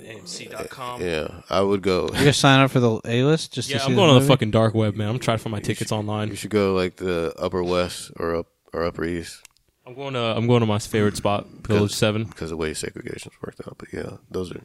Man, 0.00 0.16
AMC.com. 0.18 1.02
Yeah, 1.02 1.42
I 1.50 1.60
would 1.60 1.82
go. 1.82 2.04
You 2.06 2.12
gonna 2.12 2.32
sign 2.32 2.60
up 2.60 2.70
for 2.70 2.80
the 2.80 3.00
A 3.04 3.24
list 3.24 3.52
just 3.52 3.68
Yeah, 3.68 3.78
to 3.78 3.84
see 3.84 3.90
I'm 3.90 3.96
going 3.96 4.08
on 4.08 4.14
the 4.14 4.20
movie? 4.20 4.32
fucking 4.32 4.50
dark 4.50 4.74
web, 4.74 4.94
man. 4.94 5.08
I'm 5.08 5.18
trying 5.18 5.38
to 5.38 5.42
find 5.42 5.52
my 5.52 5.60
tickets 5.60 5.92
online. 5.92 6.28
You 6.28 6.36
should 6.36 6.50
go 6.50 6.74
like 6.74 6.96
the 6.96 7.34
Upper 7.38 7.62
West 7.62 8.10
or 8.16 8.34
up 8.36 8.46
or 8.72 8.84
Upper 8.84 9.04
East 9.04 9.42
I'm 9.86 9.94
going 9.94 10.14
to 10.14 10.20
I'm 10.20 10.46
going 10.46 10.60
to 10.60 10.66
my 10.66 10.78
favorite 10.78 11.16
spot, 11.16 11.46
Village 11.66 11.92
Seven. 11.92 12.24
because 12.24 12.50
the 12.50 12.56
way 12.56 12.72
segregation's 12.72 13.34
worked 13.42 13.60
out. 13.66 13.76
But 13.78 13.92
yeah, 13.92 14.18
those 14.30 14.52
are 14.52 14.60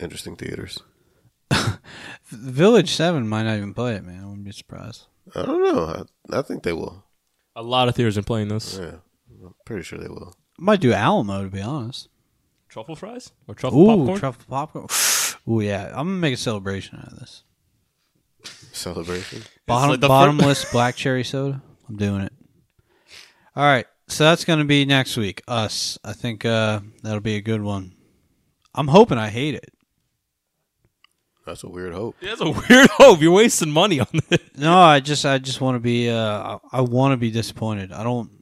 interesting 0.00 0.34
theaters. 0.36 0.80
Village 2.26 2.90
Seven 2.90 3.28
might 3.28 3.44
not 3.44 3.56
even 3.56 3.74
play 3.74 3.94
it, 3.94 4.04
man. 4.04 4.22
I 4.22 4.26
wouldn't 4.26 4.44
be 4.44 4.52
surprised. 4.52 5.06
I 5.34 5.42
don't 5.42 5.62
know. 5.62 5.84
I, 6.30 6.38
I 6.38 6.42
think 6.42 6.62
they 6.64 6.72
will. 6.72 7.04
A 7.56 7.62
lot 7.62 7.88
of 7.88 7.94
theaters 7.94 8.18
are 8.18 8.22
playing 8.22 8.48
this. 8.48 8.76
Yeah, 8.80 8.96
I'm 9.44 9.54
pretty 9.64 9.84
sure 9.84 9.98
they 9.98 10.08
will. 10.08 10.34
Might 10.58 10.80
do 10.80 10.92
Alamo 10.92 11.44
to 11.44 11.48
be 11.50 11.60
honest. 11.62 12.08
Truffle 12.74 12.96
fries 12.96 13.30
or 13.46 13.54
truffle 13.54 13.80
Ooh, 13.80 13.98
popcorn? 13.98 14.18
truffle 14.18 14.44
popcorn. 14.48 14.86
Ooh, 15.48 15.60
yeah. 15.60 15.86
I'm 15.90 16.08
gonna 16.08 16.18
make 16.18 16.34
a 16.34 16.36
celebration 16.36 16.98
out 16.98 17.12
of 17.12 17.20
this. 17.20 17.44
Celebration. 18.72 19.42
Bottom, 19.64 19.90
like 19.90 20.00
the 20.00 20.06
fir- 20.06 20.08
bottomless 20.08 20.72
black 20.72 20.96
cherry 20.96 21.22
soda. 21.22 21.62
I'm 21.88 21.96
doing 21.96 22.22
it. 22.22 22.32
All 23.54 23.62
right, 23.62 23.86
so 24.08 24.24
that's 24.24 24.44
gonna 24.44 24.64
be 24.64 24.84
next 24.84 25.16
week. 25.16 25.40
Us. 25.46 26.00
I 26.02 26.14
think 26.14 26.44
uh, 26.44 26.80
that'll 27.04 27.20
be 27.20 27.36
a 27.36 27.40
good 27.40 27.62
one. 27.62 27.94
I'm 28.74 28.88
hoping 28.88 29.18
I 29.18 29.28
hate 29.28 29.54
it. 29.54 29.72
That's 31.46 31.62
a 31.62 31.68
weird 31.68 31.92
hope. 31.94 32.16
Yeah, 32.20 32.30
That's 32.30 32.40
a 32.40 32.50
weird 32.68 32.90
hope. 32.90 33.20
You're 33.20 33.30
wasting 33.30 33.70
money 33.70 34.00
on 34.00 34.08
this. 34.30 34.40
No, 34.56 34.76
I 34.76 34.98
just 34.98 35.24
I 35.24 35.38
just 35.38 35.60
want 35.60 35.76
to 35.76 35.80
be 35.80 36.10
uh, 36.10 36.58
I, 36.72 36.78
I 36.78 36.80
want 36.80 37.12
to 37.12 37.18
be 37.18 37.30
disappointed. 37.30 37.92
I 37.92 38.02
don't. 38.02 38.32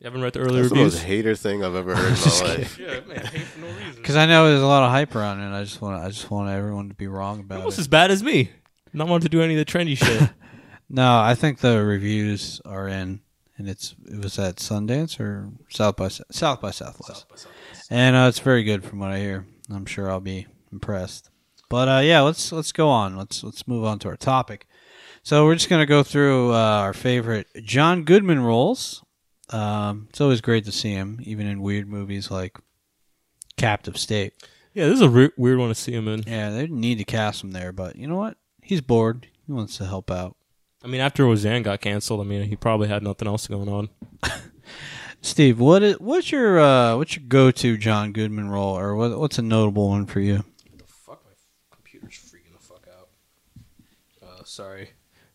You 0.00 0.06
haven't 0.06 0.22
read 0.22 0.32
the 0.32 0.40
early 0.40 0.56
That's 0.62 0.70
the 0.70 0.76
reviews? 0.76 0.94
most 0.94 1.02
hater 1.04 1.36
thing 1.36 1.62
I've 1.62 1.74
ever 1.74 1.94
heard 1.96 2.16
in 2.16 2.48
my 2.48 2.54
life. 2.56 2.78
yeah, 2.78 3.00
man, 3.06 3.26
hate 3.26 3.42
for 3.42 3.60
no 3.60 3.66
reason. 3.68 3.94
Because 3.96 4.16
I 4.16 4.24
know 4.26 4.48
there's 4.48 4.62
a 4.62 4.66
lot 4.66 4.82
of 4.82 4.90
hype 4.90 5.14
around 5.14 5.40
it. 5.40 5.44
And 5.44 5.54
I 5.54 5.62
just 5.62 5.80
want 5.82 6.02
I 6.02 6.08
just 6.08 6.30
want 6.30 6.48
everyone 6.50 6.88
to 6.88 6.94
be 6.94 7.06
wrong 7.06 7.40
about 7.40 7.58
Almost 7.58 7.78
it. 7.78 7.82
as 7.82 7.88
bad 7.88 8.10
as 8.10 8.22
me. 8.22 8.50
Not 8.94 9.08
wanting 9.08 9.24
to 9.26 9.28
do 9.28 9.42
any 9.42 9.54
of 9.54 9.64
the 9.64 9.70
trendy 9.70 9.96
shit. 9.96 10.30
No, 10.92 11.20
I 11.20 11.36
think 11.36 11.60
the 11.60 11.84
reviews 11.84 12.60
are 12.64 12.88
in, 12.88 13.20
and 13.56 13.68
it's 13.68 13.94
it 14.10 14.20
was 14.24 14.40
at 14.40 14.56
Sundance 14.56 15.20
or 15.20 15.48
South 15.68 15.94
by 15.94 16.08
Sou- 16.08 16.24
South 16.32 16.60
by 16.60 16.72
Southwest, 16.72 17.26
and 17.88 18.16
uh, 18.16 18.26
it's 18.28 18.40
very 18.40 18.64
good 18.64 18.82
from 18.84 18.98
what 18.98 19.12
I 19.12 19.20
hear. 19.20 19.46
I'm 19.72 19.86
sure 19.86 20.10
I'll 20.10 20.18
be 20.18 20.48
impressed. 20.72 21.30
But 21.68 21.88
uh, 21.88 22.00
yeah, 22.00 22.22
let's 22.22 22.50
let's 22.50 22.72
go 22.72 22.88
on. 22.88 23.16
Let's 23.16 23.44
let's 23.44 23.68
move 23.68 23.84
on 23.84 24.00
to 24.00 24.08
our 24.08 24.16
topic. 24.16 24.66
So 25.22 25.44
we're 25.44 25.54
just 25.54 25.68
gonna 25.68 25.86
go 25.86 26.02
through 26.02 26.54
uh, 26.54 26.56
our 26.56 26.92
favorite 26.92 27.46
John 27.62 28.02
Goodman 28.02 28.40
roles. 28.40 29.04
Um, 29.50 30.06
it's 30.10 30.20
always 30.20 30.40
great 30.40 30.64
to 30.66 30.72
see 30.72 30.92
him, 30.92 31.20
even 31.22 31.46
in 31.46 31.60
weird 31.60 31.88
movies 31.88 32.30
like 32.30 32.58
Captive 33.56 33.98
State. 33.98 34.34
yeah, 34.74 34.86
this 34.86 34.94
is 34.94 35.02
a 35.02 35.08
re- 35.08 35.30
weird 35.36 35.58
one 35.58 35.68
to 35.68 35.74
see 35.74 35.92
him 35.92 36.08
in. 36.08 36.22
Yeah, 36.26 36.50
they 36.50 36.60
didn't 36.62 36.80
need 36.80 36.98
to 36.98 37.04
cast 37.04 37.42
him 37.42 37.50
there, 37.50 37.72
but 37.72 37.96
you 37.96 38.06
know 38.06 38.16
what? 38.16 38.36
He's 38.62 38.80
bored. 38.80 39.26
He 39.46 39.52
wants 39.52 39.76
to 39.78 39.86
help 39.86 40.10
out. 40.10 40.36
I 40.82 40.86
mean, 40.86 41.00
after 41.00 41.24
Roseanne 41.24 41.62
got 41.62 41.80
canceled, 41.80 42.20
I 42.20 42.24
mean, 42.24 42.44
he 42.44 42.56
probably 42.56 42.88
had 42.88 43.02
nothing 43.02 43.28
else 43.28 43.46
going 43.46 43.68
on. 43.68 43.90
Steve, 45.22 45.60
what 45.60 45.82
is 45.82 46.00
what's 46.00 46.32
your 46.32 46.58
uh, 46.58 46.96
what's 46.96 47.16
your 47.16 47.24
go 47.28 47.50
to 47.50 47.76
John 47.76 48.12
Goodman 48.12 48.48
role, 48.48 48.78
or 48.78 48.96
what, 48.96 49.18
what's 49.18 49.38
a 49.38 49.42
notable 49.42 49.90
one 49.90 50.06
for 50.06 50.20
you? 50.20 50.44
The 50.78 50.84
fuck, 50.86 51.22
my 51.26 51.32
computer's 51.76 52.14
freaking 52.14 52.54
the 52.56 52.64
fuck 52.64 52.86
out. 52.88 53.08
Uh, 54.26 54.44
sorry. 54.44 54.90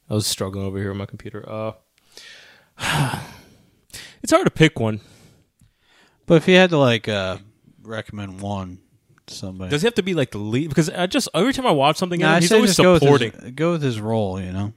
I 0.10 0.14
was 0.16 0.26
struggling 0.26 0.66
over 0.66 0.80
here 0.80 0.90
with 0.90 0.98
my 0.98 1.06
computer. 1.06 1.48
Uh, 1.48 1.74
it's 4.26 4.32
hard 4.32 4.46
to 4.48 4.52
pick 4.52 4.80
one. 4.80 5.02
But 6.26 6.38
if 6.38 6.48
you 6.48 6.56
had 6.56 6.72
to 6.72 6.80
like 6.80 7.08
uh, 7.08 7.38
recommend 7.84 8.42
one 8.42 8.80
to 9.28 9.34
somebody, 9.36 9.70
Does 9.70 9.84
he 9.84 9.86
have 9.86 9.94
to 9.94 10.02
be 10.02 10.16
like 10.16 10.32
the 10.32 10.40
lead? 10.40 10.70
Because 10.70 10.90
I 10.90 11.06
just 11.06 11.30
every 11.36 11.54
time 11.54 11.68
I 11.68 11.72
watch 11.72 11.98
something, 11.98 12.22
Nah, 12.22 12.34
I 12.34 12.40
he's 12.40 12.50
say 12.50 12.56
always 12.56 12.72
just 12.72 12.82
go 12.82 12.94
with, 12.94 13.04
supporting. 13.04 13.34
his, 13.34 13.52
go 13.52 13.74
with 13.74 13.84
his 13.84 14.02
role. 14.02 14.42
You 14.42 14.52
know, 14.52 14.74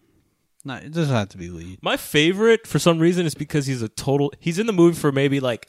not 0.67 0.83
it 0.85 0.93
doesn't 0.93 1.15
have 1.15 1.31
to 1.31 1.39
be 1.39 1.49
lead. 1.49 1.79
My 1.83 1.97
favorite, 1.97 2.67
for 2.67 2.79
some 2.79 2.99
reason, 2.99 3.25
is 3.25 3.35
because 3.35 3.65
he's 3.67 3.81
a 3.81 3.89
total. 3.89 4.35
He's 4.39 4.59
in 4.59 4.67
the 4.67 4.75
movie 4.75 4.99
for 4.99 5.11
maybe 5.11 5.41
like 5.41 5.69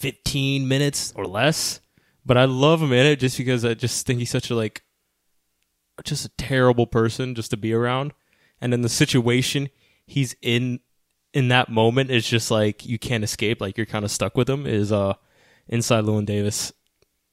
fifteen 0.00 0.66
minutes 0.66 1.12
or 1.14 1.26
less, 1.26 1.78
but 2.24 2.36
I 2.36 2.46
love 2.46 2.82
him 2.82 2.92
in 2.92 3.06
it 3.06 3.20
just 3.20 3.38
because 3.38 3.64
I 3.64 3.74
just 3.74 4.04
think 4.04 4.18
he's 4.18 4.30
such 4.30 4.50
a 4.50 4.56
like, 4.56 4.82
just 6.02 6.24
a 6.24 6.30
terrible 6.30 6.88
person 6.88 7.36
just 7.36 7.52
to 7.52 7.56
be 7.56 7.72
around, 7.72 8.14
and 8.60 8.72
then 8.72 8.80
the 8.80 8.88
situation 8.88 9.68
he's 10.08 10.34
in 10.42 10.80
in 11.36 11.48
that 11.48 11.68
moment 11.68 12.10
is 12.10 12.26
just 12.26 12.50
like 12.50 12.86
you 12.86 12.98
can't 12.98 13.22
escape. 13.22 13.60
Like 13.60 13.76
you're 13.76 13.86
kind 13.86 14.04
of 14.04 14.10
stuck 14.10 14.36
with 14.36 14.48
him. 14.48 14.66
Is 14.66 14.90
uh 14.92 15.14
inside 15.68 16.04
Llewyn 16.04 16.24
Davis 16.26 16.72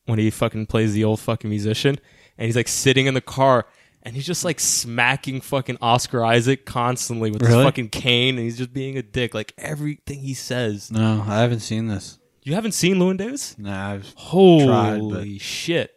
when 0.06 0.20
he 0.20 0.30
fucking 0.30 0.66
plays 0.66 0.94
the 0.94 1.04
old 1.06 1.20
fucking 1.22 1.50
musician, 1.50 1.98
and 2.38 2.46
he's 2.46 2.56
like 2.56 2.68
sitting 2.68 3.06
in 3.06 3.14
the 3.14 3.22
car. 3.22 3.66
And 4.06 4.16
he's 4.16 4.26
just 4.26 4.44
like 4.44 4.60
smacking 4.60 5.40
fucking 5.40 5.78
Oscar 5.82 6.26
Isaac 6.26 6.66
constantly 6.66 7.32
with 7.32 7.42
Really? 7.42 7.56
his 7.56 7.64
fucking 7.64 7.88
cane, 7.90 8.36
and 8.36 8.44
he's 8.44 8.58
just 8.58 8.74
being 8.74 8.98
a 8.98 9.02
dick. 9.02 9.34
Like 9.34 9.54
everything 9.58 10.20
he 10.20 10.34
says. 10.34 10.92
No, 10.92 11.24
I 11.26 11.40
haven't 11.40 11.62
seen 11.62 11.88
this. 11.88 12.20
You 12.44 12.54
haven't 12.56 12.74
seen 12.74 12.98
Llewyn 12.98 13.16
Davis? 13.18 13.58
No, 13.58 13.72
I've 13.72 14.14
Holy 14.18 14.66
Tried, 14.66 15.02
but- 15.10 15.42
shit! 15.42 15.92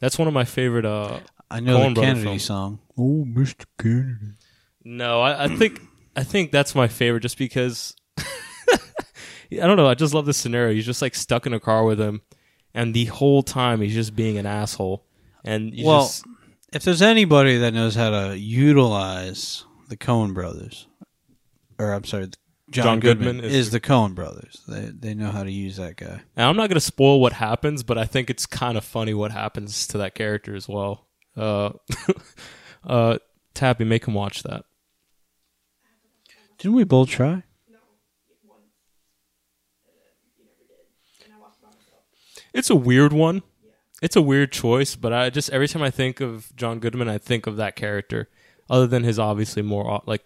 That's 0.00 0.18
one 0.18 0.26
of 0.26 0.34
my 0.34 0.44
favorite. 0.44 0.84
Uh, 0.84 1.20
I 1.48 1.60
know 1.60 1.78
Coen 1.78 1.94
the 1.94 2.00
Kennedy 2.00 2.24
film. 2.24 2.38
song. 2.40 2.78
Oh, 2.98 3.24
Mr. 3.28 3.64
Kennedy. 3.80 4.32
no, 4.84 5.20
I, 5.20 5.44
I 5.44 5.48
think 5.56 5.80
I 6.18 6.24
think 6.24 6.50
that's 6.50 6.74
my 6.74 6.88
favorite, 6.88 7.20
just 7.20 7.38
because. 7.38 7.94
I 8.18 9.66
don't 9.66 9.76
know. 9.76 9.86
I 9.86 9.94
just 9.94 10.14
love 10.14 10.26
this 10.26 10.36
scenario. 10.36 10.74
He's 10.74 10.84
just 10.84 11.00
like 11.00 11.14
stuck 11.14 11.46
in 11.46 11.54
a 11.54 11.60
car 11.60 11.84
with 11.84 12.00
him, 12.00 12.22
and 12.74 12.92
the 12.92 13.04
whole 13.06 13.42
time 13.44 13.80
he's 13.80 13.94
just 13.94 14.16
being 14.16 14.36
an 14.36 14.44
asshole. 14.44 15.06
And 15.44 15.72
you 15.72 15.86
Well, 15.86 16.02
just 16.02 16.26
if 16.72 16.82
there's 16.82 17.02
anybody 17.02 17.58
that 17.58 17.72
knows 17.72 17.94
how 17.94 18.10
to 18.10 18.36
utilize 18.36 19.64
the 19.88 19.96
Coen 19.96 20.34
brothers, 20.34 20.88
or 21.78 21.92
I'm 21.92 22.02
sorry, 22.04 22.30
John, 22.70 22.84
John 22.84 23.00
Goodman, 23.00 23.36
Goodman 23.36 23.44
is, 23.44 23.54
is 23.54 23.70
the 23.70 23.80
Coen 23.80 24.14
brothers. 24.14 24.60
They 24.66 24.90
they 24.92 25.14
know 25.14 25.30
how 25.30 25.44
to 25.44 25.52
use 25.52 25.76
that 25.76 25.96
guy. 25.96 26.20
And 26.36 26.46
I'm 26.46 26.56
not 26.56 26.68
going 26.68 26.74
to 26.74 26.80
spoil 26.80 27.20
what 27.20 27.32
happens, 27.32 27.84
but 27.84 27.96
I 27.96 28.06
think 28.06 28.28
it's 28.28 28.44
kind 28.44 28.76
of 28.76 28.84
funny 28.84 29.14
what 29.14 29.30
happens 29.30 29.86
to 29.88 29.98
that 29.98 30.16
character 30.16 30.56
as 30.56 30.68
well. 30.68 31.06
Uh, 31.36 31.70
uh, 32.84 33.18
Tappy, 33.54 33.84
make 33.84 34.06
him 34.06 34.14
watch 34.14 34.42
that. 34.42 34.64
Didn't 36.58 36.76
we 36.76 36.84
both 36.84 37.08
try? 37.08 37.44
No, 37.70 37.78
it's 42.52 42.70
a 42.70 42.76
weird 42.76 43.12
one. 43.12 43.42
It's 44.00 44.16
a 44.16 44.22
weird 44.22 44.52
choice, 44.52 44.94
but 44.96 45.12
I 45.12 45.30
just 45.30 45.50
every 45.50 45.66
time 45.68 45.82
I 45.82 45.90
think 45.90 46.20
of 46.20 46.54
John 46.56 46.78
Goodman, 46.78 47.08
I 47.08 47.18
think 47.18 47.46
of 47.46 47.56
that 47.56 47.74
character. 47.76 48.28
Other 48.70 48.86
than 48.86 49.02
his 49.02 49.18
obviously 49.18 49.62
more 49.62 50.02
like, 50.06 50.24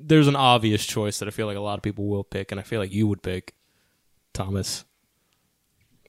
there's 0.00 0.26
an 0.28 0.36
obvious 0.36 0.84
choice 0.86 1.18
that 1.18 1.28
I 1.28 1.30
feel 1.30 1.46
like 1.46 1.56
a 1.56 1.60
lot 1.60 1.78
of 1.78 1.82
people 1.82 2.06
will 2.06 2.24
pick, 2.24 2.50
and 2.50 2.58
I 2.60 2.62
feel 2.64 2.80
like 2.80 2.92
you 2.92 3.06
would 3.06 3.22
pick 3.22 3.54
Thomas. 4.32 4.84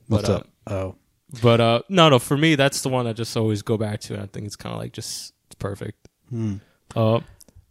What's 0.08 0.28
But, 0.28 0.32
uh, 0.32 0.38
up? 0.38 0.48
Oh, 0.68 0.96
But 1.42 1.62
uh, 1.62 1.82
no, 1.90 2.10
no, 2.10 2.20
for 2.20 2.38
me 2.38 2.56
that's 2.56 2.82
the 2.82 2.90
one 2.90 3.06
I 3.06 3.14
just 3.14 3.36
always 3.36 3.62
go 3.62 3.78
back 3.78 4.00
to, 4.02 4.14
and 4.14 4.24
I 4.24 4.28
think 4.28 4.46
it's 4.46 4.56
kind 4.56 4.74
of 4.74 4.80
like 4.80 4.94
just 4.94 5.34
it's 5.48 5.56
perfect. 5.60 6.08
Hmm. 6.30 6.56
Uh, 6.96 7.20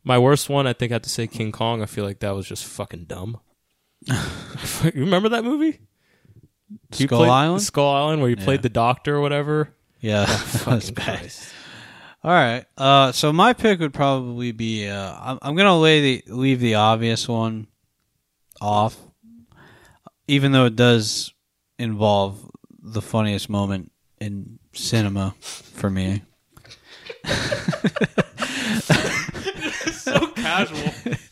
my 0.07 0.19
worst 0.19 0.49
one, 0.49 0.67
I 0.67 0.73
think 0.73 0.93
I 0.93 0.95
have 0.95 1.03
to 1.03 1.11
say 1.11 1.27
King 1.27 1.51
Kong. 1.53 1.83
I 1.83 1.87
feel 1.87 2.05
like 2.05 2.21
that 2.21 2.31
was 2.35 2.47
just 2.47 2.65
fucking 2.65 3.05
dumb. 3.07 3.41
you 4.07 4.15
remember 4.95 5.29
that 5.31 5.45
movie? 5.45 5.81
Skull 6.93 7.19
played 7.19 7.31
Island. 7.31 7.63
Skull 7.63 7.93
Island, 7.95 8.21
where 8.23 8.31
you 8.31 8.37
Yeah. 8.39 8.45
played 8.45 8.63
the 8.63 8.69
doctor 8.69 9.17
or 9.17 9.21
whatever. 9.21 9.75
Yeah, 10.01 10.25
that's 10.27 10.63
Fucking 10.63 10.95
bad. 10.95 11.19
Christ. 11.21 11.49
All 12.23 12.31
right. 12.31 12.65
Uh, 12.79 13.11
so 13.13 13.33
my 13.33 13.53
pick 13.53 13.81
would 13.81 13.93
probably 13.95 14.53
be. 14.53 14.89
Uh, 14.89 15.17
I'm, 15.21 15.39
I'm 15.43 15.57
gonna 15.57 15.79
lay 15.79 16.01
the 16.23 16.33
leave 16.33 16.61
the 16.61 16.77
obvious 16.77 17.27
one 17.29 17.67
off, 18.61 18.97
even 20.29 20.53
though 20.53 20.67
it 20.67 20.77
does 20.77 21.33
involve 21.79 22.49
the 22.81 23.03
funniest 23.03 23.49
moment 23.49 23.91
in 24.21 24.59
cinema 24.73 25.35
for 25.41 25.91
me. 25.91 26.23
casual. 30.47 31.15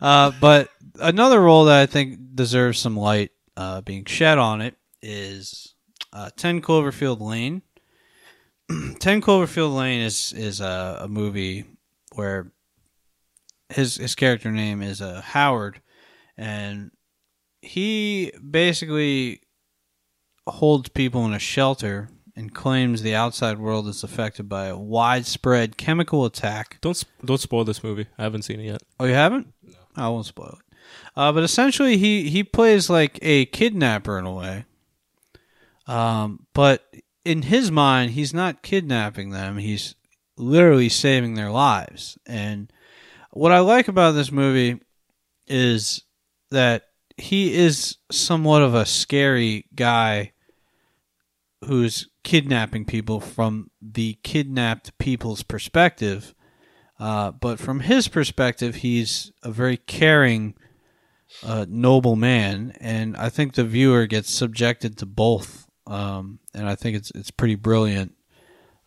Uh, 0.00 0.32
but 0.40 0.70
another 0.98 1.40
role 1.40 1.66
that 1.66 1.80
I 1.80 1.86
think 1.86 2.18
deserves 2.34 2.78
some 2.78 2.96
light 2.96 3.30
uh, 3.56 3.80
being 3.82 4.04
shed 4.04 4.38
on 4.38 4.60
it 4.60 4.76
is 5.02 5.74
uh, 6.12 6.30
10 6.36 6.62
Cloverfield 6.62 7.20
Lane. 7.20 7.62
10 8.98 9.20
Cloverfield 9.20 9.74
Lane 9.74 10.00
is 10.00 10.32
is 10.32 10.60
a, 10.60 11.00
a 11.02 11.08
movie 11.08 11.64
where 12.14 12.50
his 13.68 13.96
his 13.96 14.14
character 14.14 14.50
name 14.50 14.82
is 14.82 15.00
uh, 15.00 15.20
Howard, 15.22 15.80
and 16.36 16.90
he 17.62 18.32
basically 18.38 19.40
holds 20.46 20.88
people 20.88 21.24
in 21.26 21.32
a 21.32 21.38
shelter 21.38 22.08
and 22.36 22.54
claims 22.54 23.02
the 23.02 23.14
outside 23.14 23.58
world 23.58 23.86
is 23.88 24.02
affected 24.02 24.48
by 24.48 24.66
a 24.66 24.76
widespread 24.76 25.76
chemical 25.76 26.24
attack 26.24 26.78
Don't 26.80 26.96
sp- 26.98 27.10
don't 27.24 27.40
spoil 27.40 27.64
this 27.64 27.84
movie. 27.84 28.06
I 28.18 28.22
haven't 28.24 28.42
seen 28.42 28.60
it 28.60 28.64
yet. 28.64 28.82
Oh, 28.98 29.04
you 29.04 29.14
haven't? 29.14 29.52
No. 29.62 29.74
I 29.96 30.08
won't 30.08 30.26
spoil 30.26 30.58
it. 30.58 30.76
Uh, 31.16 31.32
but 31.32 31.44
essentially, 31.44 31.96
he 31.96 32.28
he 32.28 32.42
plays 32.42 32.90
like 32.90 33.18
a 33.22 33.46
kidnapper 33.46 34.18
in 34.18 34.26
a 34.26 34.32
way. 34.32 34.64
Um, 35.86 36.46
but 36.54 36.84
in 37.24 37.42
his 37.42 37.70
mind, 37.70 38.12
he's 38.12 38.34
not 38.34 38.62
kidnapping 38.62 39.30
them. 39.30 39.58
He's 39.58 39.94
literally 40.36 40.88
saving 40.88 41.34
their 41.34 41.50
lives. 41.50 42.18
And 42.26 42.72
what 43.30 43.52
I 43.52 43.60
like 43.60 43.88
about 43.88 44.12
this 44.12 44.32
movie 44.32 44.80
is 45.46 46.02
that 46.50 46.84
he 47.16 47.54
is 47.54 47.96
somewhat 48.10 48.62
of 48.62 48.74
a 48.74 48.86
scary 48.86 49.66
guy 49.74 50.32
who's 51.64 52.08
kidnapping 52.24 52.84
people 52.84 53.20
from 53.20 53.70
the 53.80 54.18
kidnapped 54.22 54.96
people's 54.98 55.42
perspective. 55.42 56.34
Uh, 56.98 57.30
but 57.30 57.58
from 57.58 57.80
his 57.80 58.08
perspective, 58.08 58.76
he's 58.76 59.32
a 59.42 59.50
very 59.50 59.76
caring, 59.76 60.54
uh, 61.42 61.66
noble 61.68 62.16
man, 62.16 62.74
and 62.80 63.16
I 63.16 63.28
think 63.28 63.54
the 63.54 63.64
viewer 63.64 64.06
gets 64.06 64.30
subjected 64.30 64.98
to 64.98 65.06
both. 65.06 65.68
Um, 65.86 66.38
and 66.54 66.68
I 66.68 66.74
think 66.74 66.96
it's 66.96 67.10
it's 67.14 67.30
pretty 67.30 67.56
brilliant. 67.56 68.14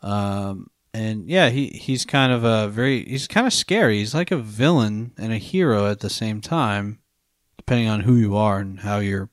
Um, 0.02 0.68
and 0.94 1.30
yeah, 1.30 1.50
he 1.50 1.68
he's 1.68 2.06
kind 2.06 2.32
of 2.32 2.44
a 2.44 2.70
very 2.70 3.04
he's 3.04 3.28
kind 3.28 3.46
of 3.46 3.54
scary. 3.54 4.00
He's 4.00 4.16
like 4.16 4.32
a 4.32 4.38
villain 4.38 5.14
and 5.18 5.32
a 5.32 5.38
hero 5.38 5.88
at 5.88 6.00
the 6.00 6.10
same 6.10 6.42
time, 6.42 7.00
depending 7.58 7.88
on 7.88 8.02
who 8.02 8.16
you 8.16 8.36
are 8.36 8.60
and 8.60 8.80
how 8.80 9.00
you're 9.00 9.30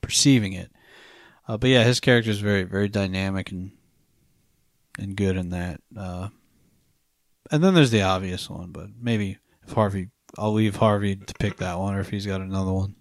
perceiving 0.00 0.52
it. 0.52 0.70
Uh, 1.48 1.56
but 1.56 1.70
yeah, 1.70 1.84
his 1.84 2.00
character 2.00 2.30
is 2.30 2.40
very 2.40 2.64
very 2.64 2.88
dynamic 2.88 3.50
and 3.50 3.72
and 4.98 5.16
good 5.16 5.36
in 5.36 5.50
that. 5.50 5.80
Uh, 5.96 6.28
and 7.50 7.62
then 7.62 7.74
there's 7.74 7.90
the 7.90 8.02
obvious 8.02 8.50
one, 8.50 8.70
but 8.72 8.88
maybe 9.00 9.38
if 9.66 9.72
Harvey, 9.72 10.08
I'll 10.38 10.52
leave 10.52 10.76
Harvey 10.76 11.16
to 11.16 11.34
pick 11.34 11.58
that 11.58 11.78
one, 11.78 11.94
or 11.94 12.00
if 12.00 12.10
he's 12.10 12.26
got 12.26 12.40
another 12.40 12.72
one. 12.72 12.94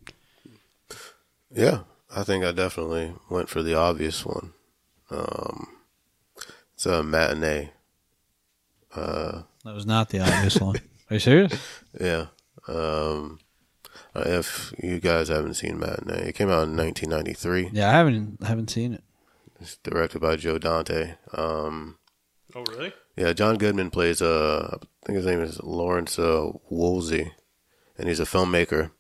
Yeah, 1.52 1.82
I 2.16 2.24
think 2.24 2.44
I 2.44 2.52
definitely 2.52 3.14
went 3.30 3.50
for 3.50 3.64
the 3.64 3.76
obvious 3.76 4.26
one. 4.26 4.54
Um, 5.10 5.68
it's 6.74 6.86
a 6.86 7.02
matinee. 7.02 7.72
Uh, 8.94 9.44
That 9.64 9.74
was 9.74 9.86
not 9.86 10.10
the 10.10 10.20
obvious 10.20 10.58
one. 10.60 10.76
Are 11.10 11.14
you 11.14 11.20
serious? 11.20 11.54
yeah. 12.00 12.28
Um, 12.68 13.40
if 14.16 14.74
you 14.82 15.00
guys 15.00 15.28
haven't 15.30 15.56
seen 15.56 15.80
Matinee, 15.80 16.30
it 16.30 16.36
came 16.36 16.50
out 16.50 16.68
in 16.68 16.76
1993. 16.78 17.70
Yeah, 17.74 17.90
I 17.90 17.94
haven't 17.94 18.44
haven't 18.44 18.70
seen 18.70 18.94
it. 18.94 19.04
It's 19.60 19.78
directed 19.78 20.20
by 20.22 20.36
Joe 20.36 20.58
Dante. 20.58 21.16
Um, 21.34 21.98
Oh 22.56 22.64
really? 22.70 22.94
yeah, 23.18 23.34
John 23.34 23.58
Goodman 23.58 23.90
plays, 23.90 24.22
uh, 24.22 24.78
I 24.82 25.06
think 25.06 25.18
his 25.18 25.26
name 25.26 25.42
is 25.42 25.62
Lawrence 25.62 26.18
uh, 26.18 26.52
Woolsey, 26.70 27.32
and 27.98 28.08
he's 28.08 28.20
a 28.20 28.26
filmmaker. 28.26 28.92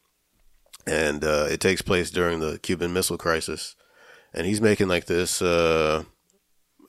And 0.87 1.23
uh, 1.23 1.47
it 1.49 1.59
takes 1.61 1.81
place 1.81 2.11
during 2.11 2.39
the 2.41 2.59
Cuban 2.59 2.93
Missile 2.93 3.17
Crisis. 3.17 3.75
And 4.33 4.45
he's 4.45 4.61
making 4.61 4.87
like 4.87 5.05
this, 5.05 5.41
uh, 5.41 6.03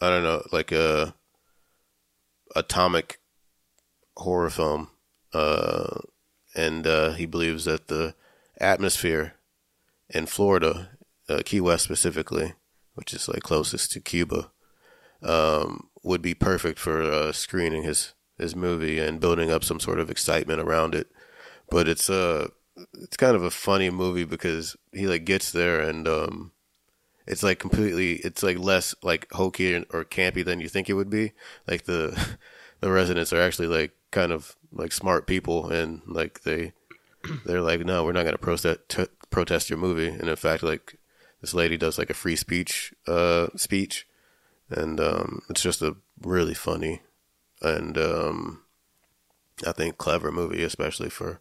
I 0.00 0.08
don't 0.10 0.22
know, 0.24 0.42
like 0.52 0.72
a 0.72 1.14
atomic 2.54 3.20
horror 4.16 4.50
film. 4.50 4.90
Uh, 5.32 6.00
and 6.56 6.86
uh, 6.86 7.12
he 7.12 7.26
believes 7.26 7.66
that 7.66 7.88
the 7.88 8.14
atmosphere 8.58 9.34
in 10.08 10.26
Florida, 10.26 10.90
uh, 11.28 11.42
Key 11.44 11.60
West 11.60 11.84
specifically, 11.84 12.54
which 12.94 13.12
is 13.12 13.28
like 13.28 13.42
closest 13.42 13.92
to 13.92 14.00
Cuba, 14.00 14.50
um, 15.22 15.88
would 16.02 16.22
be 16.22 16.34
perfect 16.34 16.78
for 16.78 17.02
uh, 17.02 17.32
screening 17.32 17.82
his 17.82 18.14
his 18.38 18.56
movie 18.56 18.98
and 18.98 19.20
building 19.20 19.50
up 19.50 19.64
some 19.64 19.80
sort 19.80 20.00
of 20.00 20.10
excitement 20.10 20.60
around 20.60 20.94
it. 20.94 21.08
But 21.70 21.88
it's 21.88 22.10
uh 22.10 22.48
it's 22.94 23.16
kind 23.16 23.34
of 23.34 23.42
a 23.42 23.50
funny 23.50 23.90
movie 23.90 24.24
because 24.24 24.76
he 24.92 25.06
like 25.06 25.24
gets 25.24 25.50
there 25.50 25.80
and 25.80 26.06
um 26.06 26.52
it's 27.26 27.42
like 27.42 27.58
completely 27.58 28.14
it's 28.16 28.42
like 28.42 28.58
less 28.58 28.94
like 29.02 29.26
hokey 29.32 29.74
or 29.74 30.04
campy 30.04 30.44
than 30.44 30.60
you 30.60 30.68
think 30.68 30.88
it 30.88 30.94
would 30.94 31.10
be. 31.10 31.32
Like 31.66 31.84
the 31.84 32.36
the 32.80 32.90
residents 32.90 33.32
are 33.32 33.40
actually 33.40 33.68
like 33.68 33.92
kind 34.10 34.32
of 34.32 34.56
like 34.72 34.92
smart 34.92 35.26
people 35.26 35.70
and 35.70 36.02
like 36.06 36.42
they 36.42 36.72
they're 37.44 37.60
like 37.62 37.80
no 37.80 38.04
we're 38.04 38.12
not 38.12 38.22
going 38.22 38.34
to 38.34 38.38
protest 38.38 38.80
t- 38.88 39.06
protest 39.30 39.68
your 39.70 39.78
movie 39.78 40.08
and 40.08 40.28
in 40.28 40.36
fact 40.36 40.62
like 40.62 40.98
this 41.40 41.54
lady 41.54 41.76
does 41.76 41.98
like 41.98 42.10
a 42.10 42.14
free 42.14 42.36
speech 42.36 42.94
uh 43.06 43.48
speech 43.56 44.06
and 44.70 45.00
um 45.00 45.42
it's 45.50 45.62
just 45.62 45.82
a 45.82 45.96
really 46.22 46.54
funny 46.54 47.02
and 47.62 47.98
um 47.98 48.62
I 49.66 49.72
think 49.72 49.96
clever 49.96 50.30
movie 50.30 50.62
especially 50.62 51.08
for 51.08 51.40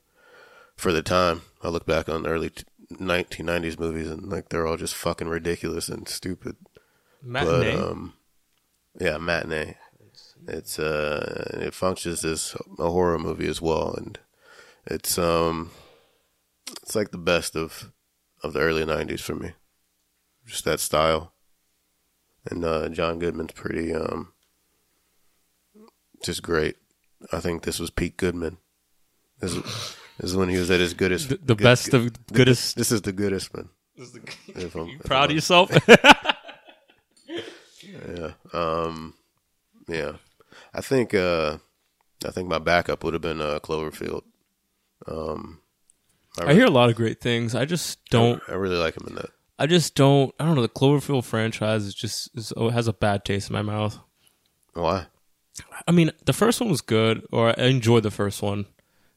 for 0.75 0.91
the 0.91 1.01
time. 1.01 1.41
I 1.61 1.69
look 1.69 1.85
back 1.85 2.07
on 2.09 2.27
early 2.27 2.49
t- 2.49 2.63
1990s 2.91 3.79
movies 3.79 4.09
and 4.09 4.29
like 4.29 4.49
they're 4.49 4.67
all 4.67 4.77
just 4.77 4.95
fucking 4.95 5.27
ridiculous 5.27 5.89
and 5.89 6.07
stupid. 6.07 6.55
Matinee. 7.21 7.75
But 7.75 7.89
um, 7.91 8.13
yeah, 8.99 9.17
matinee. 9.17 9.77
It's 10.47 10.77
uh, 10.80 11.59
it 11.61 11.73
functions 11.73 12.23
as 12.23 12.55
a 12.77 12.89
horror 12.89 13.17
movie 13.19 13.47
as 13.47 13.61
well, 13.61 13.93
and 13.95 14.19
it's 14.85 15.17
um, 15.17 15.72
it's 16.84 16.95
like 16.95 17.11
the 17.11 17.17
best 17.17 17.55
of 17.55 17.91
of 18.43 18.53
the 18.53 18.59
early 18.59 18.84
'90s 18.85 19.22
for 19.22 19.34
me. 19.35 19.53
Just 20.45 20.65
that 20.65 20.80
style, 20.80 21.34
and 22.49 22.63
uh, 22.63 22.89
John 22.89 23.17
Goodman's 23.17 23.53
pretty 23.53 23.93
um, 23.95 24.34
just 26.23 26.43
great. 26.43 26.76
I 27.31 27.39
think 27.39 27.63
this 27.63 27.80
was 27.80 27.89
Pete 27.89 28.15
Goodman. 28.17 28.57
This 29.39 29.53
is, 29.53 29.63
this 29.63 30.30
is 30.31 30.35
when 30.35 30.49
he 30.49 30.57
was 30.57 30.69
at 30.69 30.80
his 30.80 30.93
goodest. 30.93 31.30
the, 31.30 31.38
the 31.38 31.55
good- 31.55 31.63
best 31.63 31.89
good- 31.89 32.05
of 32.05 32.27
goodest. 32.27 32.76
This 32.76 32.91
is 32.91 33.01
the 33.01 33.11
goodest 33.13 33.51
man. 33.55 33.69
If 34.47 34.76
I'm- 34.76 34.88
You 34.88 34.97
if 34.99 35.03
proud 35.05 35.23
of 35.26 35.30
I'm- 35.31 35.35
yourself? 35.38 35.72
Yeah. 37.81 38.31
Um. 38.53 39.13
Yeah. 39.88 40.13
I 40.76 40.81
think. 40.81 41.14
Uh. 41.14 41.57
I 42.26 42.31
think 42.31 42.47
my 42.47 42.60
backup 42.60 43.03
would 43.03 43.14
have 43.14 43.22
been 43.22 43.41
uh, 43.41 43.60
Cloverfield. 43.60 44.23
Um. 45.07 45.61
I 46.41 46.53
hear 46.53 46.65
a 46.65 46.72
lot 46.72 46.89
of 46.89 46.95
great 46.95 47.22
things. 47.22 47.56
I 47.56 47.65
just 47.65 48.03
don't. 48.10 48.41
I 48.47 48.56
really 48.56 48.76
like 48.76 48.99
him 48.99 49.07
in 49.07 49.15
that. 49.15 49.30
I 49.57 49.68
just 49.68 49.95
don't. 49.95 50.35
I 50.39 50.45
don't 50.45 50.56
know. 50.56 50.61
The 50.61 50.69
Cloverfield 50.69 51.23
franchise 51.23 51.85
is 51.85 51.95
just 51.95 52.30
is, 52.38 52.52
oh, 52.57 52.69
has 52.69 52.88
a 52.88 52.93
bad 52.93 53.23
taste 53.23 53.49
in 53.49 53.53
my 53.53 53.61
mouth. 53.61 53.97
Why? 54.73 55.07
I 55.88 55.91
mean, 55.91 56.11
the 56.26 56.34
first 56.34 56.60
one 56.60 56.69
was 56.69 56.81
good, 56.81 57.26
or 57.31 57.57
I 57.57 57.64
enjoyed 57.64 58.03
the 58.03 58.11
first 58.11 58.41
one. 58.41 58.65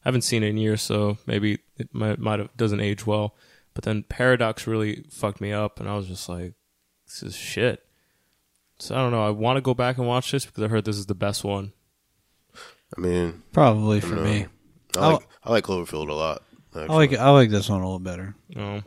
I 0.04 0.08
haven't 0.08 0.22
seen 0.22 0.44
it 0.44 0.50
in 0.50 0.58
years, 0.58 0.80
so 0.80 1.18
maybe 1.26 1.58
it 1.76 1.92
might 1.92 2.20
might 2.20 2.38
have 2.38 2.56
doesn't 2.56 2.80
age 2.80 3.04
well. 3.06 3.34
But 3.74 3.84
then 3.84 4.04
Paradox 4.04 4.66
really 4.66 5.04
fucked 5.10 5.40
me 5.40 5.52
up, 5.52 5.80
and 5.80 5.88
I 5.88 5.96
was 5.96 6.06
just 6.06 6.28
like, 6.28 6.54
"This 7.06 7.22
is 7.22 7.36
shit." 7.36 7.84
So 8.80 8.94
I 8.94 8.98
don't 8.98 9.10
know. 9.12 9.26
I 9.26 9.30
want 9.30 9.56
to 9.56 9.60
go 9.60 9.74
back 9.74 9.98
and 9.98 10.06
watch 10.06 10.30
this 10.30 10.46
because 10.46 10.62
I 10.62 10.68
heard 10.68 10.84
this 10.84 10.96
is 10.96 11.06
the 11.06 11.14
best 11.14 11.44
one. 11.44 11.72
I 12.96 13.00
mean, 13.00 13.42
Probably 13.52 14.00
for 14.00 14.14
No. 14.16 14.22
me. 14.22 14.46
I 14.96 15.12
like 15.12 15.28
I 15.44 15.50
like 15.50 15.64
Cloverfield 15.64 16.08
a 16.08 16.12
lot. 16.14 16.42
I 16.74 16.86
like 16.86 17.12
I 17.12 17.30
like 17.30 17.50
this 17.50 17.68
one 17.68 17.80
a 17.80 17.84
little 17.84 17.98
better. 17.98 18.34
Oh, 18.56 18.82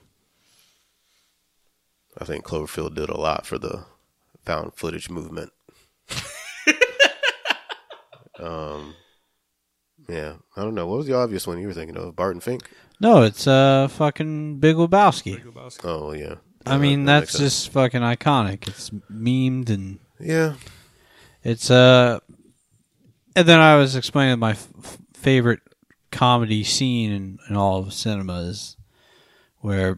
I 2.17 2.25
think 2.25 2.45
Cloverfield 2.45 2.95
did 2.95 3.09
a 3.09 3.17
lot 3.17 3.45
for 3.45 3.59
the 3.59 3.85
found 4.45 4.73
footage 4.75 5.09
movement. 5.09 5.51
um. 8.39 8.95
Yeah, 10.09 10.33
I 10.57 10.63
don't 10.63 10.75
know. 10.75 10.87
What 10.87 10.97
was 10.97 11.07
the 11.07 11.15
obvious 11.15 11.45
one 11.47 11.59
you 11.59 11.67
were 11.67 11.73
thinking 11.73 11.95
of? 11.95 12.15
Barton 12.15 12.41
Fink. 12.41 12.63
No, 12.99 13.21
it's 13.23 13.47
uh 13.47 13.87
fucking 13.87 14.59
Big 14.59 14.75
Lebowski. 14.75 15.41
Oh 15.83 16.11
yeah, 16.13 16.35
I 16.65 16.77
mean, 16.77 17.05
that 17.05 17.21
that's 17.21 17.37
just 17.37 17.69
fucking 17.69 18.01
iconic. 18.01 18.67
It's 18.67 18.89
memed 19.11 19.69
and 19.69 19.99
Yeah. 20.19 20.55
it's 21.43 21.69
uh. 21.71 22.19
And 23.35 23.47
then 23.47 23.59
I 23.59 23.77
was 23.77 23.95
explaining 23.95 24.39
my 24.39 24.51
f- 24.51 24.67
f- 24.83 24.97
favorite 25.13 25.61
comedy 26.11 26.63
scene 26.65 27.11
in, 27.11 27.39
in 27.49 27.55
all 27.55 27.79
of 27.79 27.93
cinema 27.93 28.41
is 28.41 28.75
where 29.59 29.97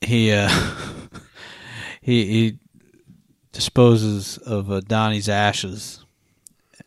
he 0.00 0.32
uh 0.32 0.48
he 2.00 2.24
he 2.26 2.58
disposes 3.52 4.38
of 4.38 4.70
uh, 4.70 4.80
Donnie's 4.80 5.28
ashes, 5.28 6.04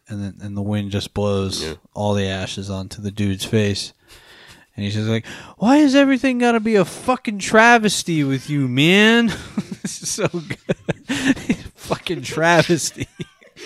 and 0.08 0.24
then 0.24 0.38
and 0.42 0.58
the 0.58 0.62
wind 0.62 0.92
just 0.92 1.14
blows 1.14 1.64
Yeah. 1.64 1.74
all 1.94 2.14
the 2.14 2.26
ashes 2.28 2.70
onto 2.70 3.02
the 3.02 3.12
dude's 3.12 3.46
face. 3.46 3.94
And 4.80 4.86
he's 4.86 4.94
just 4.94 5.10
like, 5.10 5.26
"Why 5.58 5.80
is 5.80 5.94
everything 5.94 6.38
got 6.38 6.54
to 6.54 6.62
be 6.62 6.76
a 6.76 6.86
fucking 6.86 7.40
travesty 7.40 8.24
with 8.24 8.50
you, 8.50 8.70
man?" 8.70 9.28
this 9.82 10.02
is 10.02 10.10
so 10.10 10.30
good, 10.30 10.58
fucking 11.76 12.22
travesty. 12.22 13.06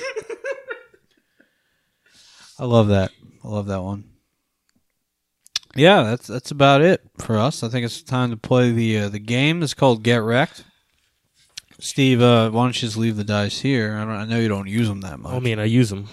I 2.57 2.65
love 2.65 2.87
that. 2.87 3.11
I 3.43 3.47
love 3.47 3.67
that 3.67 3.83
one. 3.83 4.05
Yeah, 5.75 6.01
that's 6.01 6.25
that's 6.25 6.49
about 6.49 6.81
it 6.81 7.03
for 7.19 7.37
us. 7.37 7.61
I 7.61 7.69
think 7.69 7.85
it's 7.85 8.01
time 8.01 8.31
to 8.31 8.37
play 8.37 8.71
the 8.71 9.01
uh, 9.01 9.09
the 9.09 9.19
game. 9.19 9.61
It's 9.61 9.75
called 9.75 10.01
Get 10.01 10.23
Wrecked. 10.23 10.63
Steve, 11.79 12.23
uh, 12.23 12.49
why 12.49 12.63
don't 12.63 12.75
you 12.75 12.87
just 12.87 12.97
leave 12.97 13.17
the 13.17 13.23
dice 13.23 13.59
here? 13.59 13.95
I 13.97 13.99
don't. 13.99 14.09
I 14.09 14.25
know 14.25 14.39
you 14.39 14.47
don't 14.47 14.67
use 14.67 14.87
them 14.87 15.01
that 15.01 15.19
much. 15.19 15.33
I 15.33 15.37
mean, 15.37 15.59
I 15.59 15.65
use 15.65 15.91
them. 15.91 16.07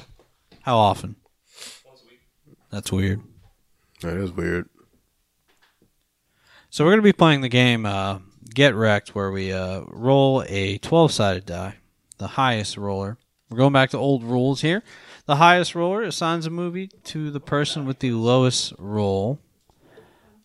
How 0.61 0.77
often? 0.77 1.17
That's 2.71 2.93
weird. 2.93 3.23
That 4.03 4.19
is 4.19 4.31
weird. 4.31 4.69
So 6.73 6.85
we're 6.85 6.93
going 6.93 7.01
to 7.01 7.03
be 7.03 7.13
playing 7.13 7.41
the 7.41 7.49
game 7.49 7.85
uh, 7.85 8.21
Get 8.55 8.77
Wrecked, 8.77 9.13
where 9.13 9.33
we 9.33 9.53
uh, 9.53 9.81
roll 9.89 10.45
a 10.47 10.79
12 10.79 11.11
sided 11.11 11.45
die, 11.45 11.75
the 12.19 12.29
highest 12.29 12.77
roller. 12.77 13.19
We're 13.49 13.59
going 13.59 13.73
back 13.73 13.91
to 13.91 13.99
old 13.99 14.23
rules 14.23 14.61
here. 14.61 14.85
The 15.27 15.37
highest 15.37 15.75
roller 15.75 16.03
assigns 16.03 16.47
a 16.47 16.51
movie 16.51 16.87
to 17.05 17.33
the 17.33 17.41
person 17.41 17.87
with 17.87 17.99
the 17.99 18.13
lowest 18.13 18.73
roll. 18.79 19.41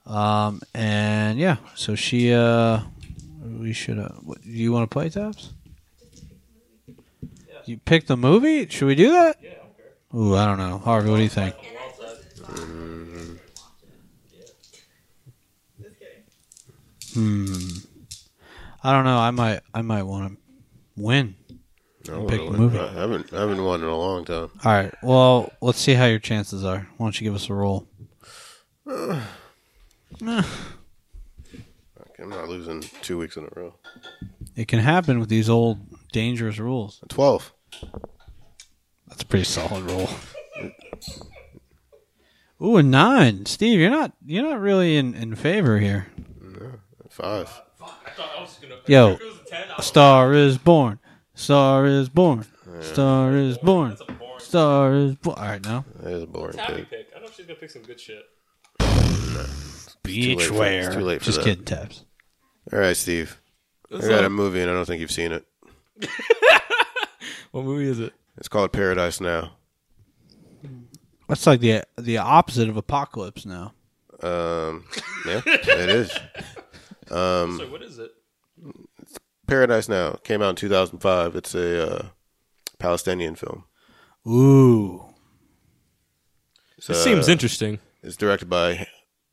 Um, 0.07 0.61
and 0.73 1.38
yeah, 1.38 1.57
so 1.76 1.93
she, 1.93 2.34
uh, 2.34 2.80
we 3.43 3.72
should, 3.72 3.99
uh, 3.99 4.10
what, 4.23 4.41
do 4.41 4.49
you 4.49 4.72
want 4.72 4.89
to 4.89 4.93
play, 4.93 5.10
Tabs? 5.10 5.53
You 7.65 7.77
picked 7.77 8.07
the 8.07 8.18
movie? 8.18 8.68
Should 8.68 8.88
we 8.88 8.95
do 8.95 9.11
that? 9.11 9.38
Yeah, 9.43 10.19
Ooh, 10.19 10.35
I 10.35 10.45
don't 10.45 10.57
know. 10.57 10.80
Harvey, 10.80 11.11
what 11.11 11.18
do 11.18 11.23
you 11.23 11.30
think? 11.30 11.56
Hmm. 17.16 17.46
I 18.84 18.92
don't 18.92 19.06
know. 19.06 19.18
I 19.18 19.32
might. 19.32 19.62
I 19.74 19.82
might 19.82 20.04
want 20.04 20.34
to 20.34 20.38
win. 20.98 21.36
I 22.12 22.26
Pick 22.28 22.52
movie. 22.52 22.78
I 22.78 22.92
haven't 22.92 23.34
I 23.34 23.40
haven't 23.40 23.64
won 23.64 23.82
in 23.82 23.88
a 23.88 23.98
long 23.98 24.26
time. 24.26 24.52
All 24.64 24.72
right. 24.72 24.94
Well, 25.02 25.52
let's 25.62 25.80
see 25.80 25.94
how 25.94 26.06
your 26.06 26.20
chances 26.20 26.64
are. 26.64 26.88
Why 26.98 27.06
don't 27.06 27.20
you 27.20 27.26
give 27.26 27.34
us 27.34 27.50
a 27.50 27.54
roll? 27.54 27.88
I'm 28.88 29.24
not 32.30 32.50
losing 32.50 32.82
two 33.02 33.18
weeks 33.18 33.38
in 33.38 33.46
a 33.46 33.50
row. 33.56 33.76
It 34.56 34.68
can 34.68 34.80
happen 34.80 35.20
with 35.20 35.30
these 35.30 35.50
old 35.50 35.80
dangerous 36.12 36.60
rules. 36.60 37.02
Twelve. 37.08 37.54
That's 39.08 39.24
a 39.24 39.26
pretty 39.26 39.46
solid 39.46 39.90
roll. 39.90 40.10
Ooh, 42.62 42.78
a 42.78 42.84
nine. 42.84 43.46
Steve, 43.46 43.80
you're 43.80 43.90
not. 43.90 44.12
You're 44.26 44.44
not 44.44 44.60
really 44.60 44.98
in 44.98 45.14
in 45.16 45.36
favor 45.36 45.80
here. 45.80 46.08
Five. 47.16 47.62
Yo, 48.88 49.18
a 49.78 49.82
star 49.82 50.34
is 50.34 50.58
born. 50.58 51.00
Star 51.34 51.86
is 51.86 52.10
born. 52.10 52.46
Star 52.82 53.34
is 53.38 53.58
born. 53.58 53.96
Star 54.38 54.94
is 54.94 55.16
born. 55.16 55.38
All 55.40 55.46
right, 55.46 55.64
now. 55.64 55.86
That 56.02 56.12
is 56.12 56.24
a 56.24 56.28
boring 56.28 56.58
pick. 56.58 56.90
pick. 56.90 57.08
I 57.16 57.22
know 57.22 57.28
she's 57.34 57.46
gonna 57.46 57.58
pick 57.58 57.70
some 57.70 57.84
good 57.84 58.02
shit. 58.02 58.22
late 60.06 60.42
for- 60.42 60.92
too 60.92 61.00
late 61.00 61.20
for 61.20 61.26
Just 61.26 61.38
that. 61.38 61.46
kidding, 61.46 61.64
Tabs. 61.64 62.04
All 62.74 62.80
right, 62.80 62.98
Steve. 62.98 63.40
I 63.94 64.02
got 64.02 64.26
a 64.26 64.30
movie 64.30 64.60
and 64.60 64.70
I 64.70 64.74
don't 64.74 64.84
think 64.86 65.00
you've 65.00 65.10
seen 65.12 65.32
it. 65.32 65.46
What 67.52 67.64
movie 67.64 67.88
is 67.88 68.02
it? 68.02 68.12
It's 68.38 68.50
called 68.50 68.74
Paradise 68.74 69.22
Now. 69.22 69.54
That's 71.30 71.48
like 71.48 71.62
the 71.62 71.84
the 71.98 72.18
opposite 72.18 72.68
of 72.68 72.76
apocalypse 72.76 73.46
now. 73.46 73.72
Um, 74.22 74.84
yeah, 75.26 75.42
it 75.46 75.90
is. 75.90 76.12
Um, 77.11 77.57
Sorry, 77.57 77.69
what 77.69 77.82
is 77.82 77.99
it? 77.99 78.11
Paradise 79.48 79.88
Now 79.90 80.14
came 80.23 80.41
out 80.41 80.49
in 80.52 80.56
2005. 80.56 81.36
It's 81.36 81.53
a 81.53 81.95
uh, 81.95 82.06
Palestinian 82.80 83.36
film. 83.36 83.65
Ooh. 84.27 85.06
It's, 86.77 86.90
It 86.90 86.95
uh, 86.95 86.99
seems 86.99 87.27
interesting. 87.30 87.80
It's 88.02 88.15
directed 88.18 88.49
by 88.49 88.88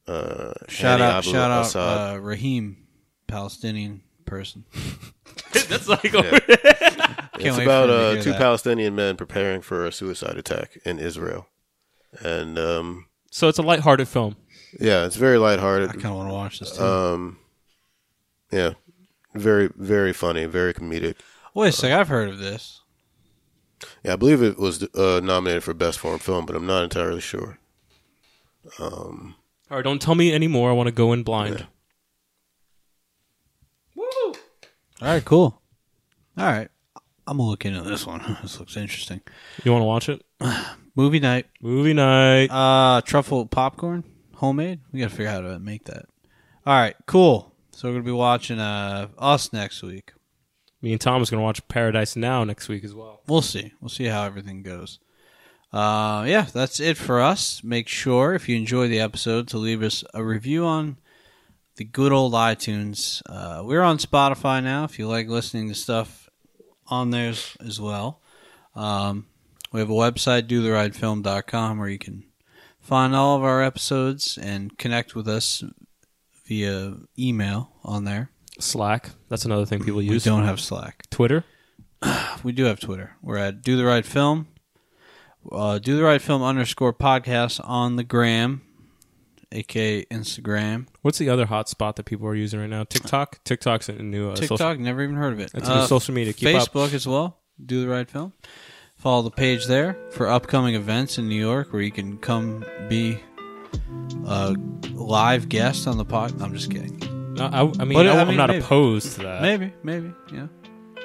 uh, 0.06 0.52
Shout 0.68 1.00
Hany 1.00 1.10
out, 1.10 1.18
Abu 1.18 1.30
shout 1.30 1.50
out, 1.50 1.66
Assad. 1.66 2.16
uh, 2.16 2.20
Raheem, 2.20 2.86
Palestinian 3.26 4.02
person. 4.26 4.64
That's 5.68 5.88
like 5.88 6.04
it's 6.04 6.14
wait 6.14 7.62
about 7.64 7.88
for 7.88 8.12
him 8.12 8.18
uh, 8.18 8.22
two 8.22 8.32
that. 8.32 8.38
Palestinian 8.38 8.94
men 8.94 9.16
preparing 9.16 9.62
for 9.62 9.86
a 9.86 9.92
suicide 9.92 10.36
attack 10.36 10.78
in 10.84 10.98
Israel, 10.98 11.46
and 12.20 12.58
um, 12.58 13.06
so 13.30 13.48
it's 13.48 13.58
a 13.58 13.62
lighthearted 13.62 14.08
film. 14.08 14.36
yeah, 14.78 15.04
it's 15.06 15.16
very 15.16 15.38
lighthearted. 15.38 15.90
I 15.90 15.92
kind 15.92 16.06
of 16.06 16.14
want 16.16 16.28
to 16.28 16.34
watch 16.34 16.60
this 16.60 16.76
too. 16.76 16.82
Um, 16.84 17.38
yeah, 18.52 18.74
very 19.34 19.70
very 19.76 20.12
funny, 20.12 20.44
very 20.44 20.74
comedic. 20.74 21.16
Wait 21.54 21.68
a 21.68 21.72
sec, 21.72 21.92
I've 21.92 22.08
heard 22.08 22.28
of 22.28 22.38
this. 22.38 22.80
Yeah, 24.04 24.12
I 24.12 24.16
believe 24.16 24.42
it 24.42 24.58
was 24.58 24.82
uh, 24.94 25.20
nominated 25.22 25.64
for 25.64 25.74
best 25.74 25.98
foreign 25.98 26.18
film, 26.18 26.46
but 26.46 26.54
I'm 26.54 26.66
not 26.66 26.84
entirely 26.84 27.20
sure. 27.20 27.58
All 29.72 29.76
right, 29.78 29.82
don't 29.82 30.00
tell 30.00 30.14
me 30.14 30.32
anymore. 30.32 30.70
I 30.70 30.72
want 30.74 30.88
to 30.88 30.92
go 30.92 31.12
in 31.12 31.22
blind. 31.22 31.66
Woo! 33.96 34.04
All 34.04 34.34
right, 35.00 35.24
cool. 35.24 35.60
All 36.36 36.46
right, 36.46 36.68
I'm 37.26 37.38
gonna 37.38 37.48
look 37.48 37.64
into 37.64 37.82
this 37.82 38.06
one. 38.06 38.36
this 38.42 38.58
looks 38.58 38.76
interesting. 38.76 39.20
You 39.64 39.72
want 39.72 39.82
to 39.82 39.86
watch 39.86 40.08
it? 40.08 40.22
Movie 40.94 41.20
night. 41.20 41.46
Movie 41.60 41.94
night. 41.94 42.50
Uh, 42.50 43.00
truffle 43.02 43.46
popcorn, 43.46 44.04
homemade. 44.34 44.80
We 44.92 45.00
gotta 45.00 45.10
figure 45.10 45.28
out 45.28 45.44
how 45.44 45.50
to 45.52 45.58
make 45.58 45.84
that. 45.84 46.06
All 46.64 46.74
right, 46.74 46.94
cool. 47.06 47.51
So 47.82 47.88
we're 47.88 47.94
gonna 47.94 48.04
be 48.04 48.12
watching 48.12 48.60
uh 48.60 49.08
us 49.18 49.52
next 49.52 49.82
week. 49.82 50.12
Me 50.82 50.92
and 50.92 51.00
Tom 51.00 51.20
is 51.20 51.30
gonna 51.30 51.42
watch 51.42 51.66
Paradise 51.66 52.14
Now 52.14 52.44
next 52.44 52.68
week 52.68 52.84
as 52.84 52.94
well. 52.94 53.22
We'll 53.26 53.42
see. 53.42 53.72
We'll 53.80 53.88
see 53.88 54.04
how 54.04 54.22
everything 54.22 54.62
goes. 54.62 55.00
Uh, 55.72 56.24
yeah, 56.28 56.42
that's 56.42 56.78
it 56.78 56.96
for 56.96 57.20
us. 57.20 57.64
Make 57.64 57.88
sure 57.88 58.34
if 58.34 58.48
you 58.48 58.54
enjoy 58.54 58.86
the 58.86 59.00
episode 59.00 59.48
to 59.48 59.58
leave 59.58 59.82
us 59.82 60.04
a 60.14 60.22
review 60.22 60.64
on 60.64 60.98
the 61.74 61.82
good 61.82 62.12
old 62.12 62.34
iTunes. 62.34 63.20
Uh, 63.26 63.64
we're 63.64 63.82
on 63.82 63.98
Spotify 63.98 64.62
now. 64.62 64.84
If 64.84 65.00
you 65.00 65.08
like 65.08 65.26
listening 65.26 65.66
to 65.68 65.74
stuff 65.74 66.30
on 66.86 67.10
there 67.10 67.30
as- 67.30 67.80
well, 67.80 68.20
um, 68.76 69.26
we 69.72 69.80
have 69.80 69.90
a 69.90 69.92
website, 69.92 70.42
dotherightfilm.com, 70.42 71.78
where 71.80 71.88
you 71.88 71.98
can 71.98 72.26
find 72.78 73.12
all 73.12 73.36
of 73.36 73.42
our 73.42 73.60
episodes 73.60 74.38
and 74.38 74.78
connect 74.78 75.16
with 75.16 75.26
us 75.26 75.64
via 76.52 76.94
email 77.18 77.72
on 77.82 78.04
there. 78.04 78.30
Slack. 78.60 79.10
That's 79.30 79.46
another 79.46 79.64
thing 79.64 79.82
people 79.82 80.02
use. 80.02 80.24
We 80.26 80.30
don't 80.30 80.44
have 80.44 80.60
Slack. 80.60 81.08
Twitter. 81.10 81.44
We 82.44 82.52
do 82.52 82.64
have 82.64 82.78
Twitter. 82.78 83.12
We're 83.22 83.38
at 83.38 83.62
Do 83.62 83.76
the 83.76 83.84
Right 83.86 84.04
Film. 84.04 84.48
Uh, 85.50 85.78
do 85.78 85.96
the 85.96 86.02
Right 86.02 86.20
Film 86.20 86.42
underscore 86.42 86.92
podcast 86.92 87.58
on 87.66 87.96
the 87.96 88.04
gram, 88.04 88.60
aka 89.50 90.04
Instagram. 90.06 90.88
What's 91.00 91.18
the 91.18 91.30
other 91.30 91.46
hot 91.46 91.68
spot 91.70 91.96
that 91.96 92.04
people 92.04 92.26
are 92.28 92.34
using 92.34 92.60
right 92.60 92.68
now? 92.68 92.84
TikTok. 92.84 93.42
TikTok's 93.44 93.88
a 93.88 93.92
new 93.94 94.30
uh, 94.30 94.36
TikTok, 94.36 94.58
social. 94.58 94.76
never 94.82 95.02
even 95.02 95.16
heard 95.16 95.32
of 95.32 95.40
it. 95.40 95.52
It's 95.54 95.68
a 95.68 95.74
new 95.74 95.80
Uh, 95.80 95.86
social 95.86 96.12
media. 96.14 96.32
Keep 96.34 96.54
up. 96.56 96.68
Facebook 96.68 96.92
as 96.92 97.06
well. 97.06 97.38
Do 97.64 97.80
the 97.80 97.88
Right 97.88 98.08
Film. 98.10 98.32
Follow 98.96 99.22
the 99.22 99.30
page 99.30 99.66
there 99.66 99.96
for 100.10 100.28
upcoming 100.28 100.74
events 100.74 101.18
in 101.18 101.28
New 101.28 101.40
York 101.40 101.72
where 101.72 101.82
you 101.82 101.90
can 101.90 102.18
come 102.18 102.64
be 102.88 103.18
a 104.26 104.54
live 104.92 105.48
guest 105.48 105.86
on 105.86 105.98
the 105.98 106.04
pod. 106.04 106.40
I'm 106.42 106.54
just 106.54 106.70
kidding. 106.70 106.98
No, 107.34 107.44
I, 107.46 107.60
I 107.80 107.84
mean, 107.84 107.94
But, 107.94 108.06
I, 108.08 108.10
I 108.18 108.20
am 108.22 108.28
mean, 108.28 108.36
not 108.36 108.48
maybe. 108.50 108.62
opposed 108.64 109.14
to 109.14 109.22
that. 109.22 109.42
Maybe, 109.42 109.72
maybe, 109.82 110.12
yeah. 110.32 110.46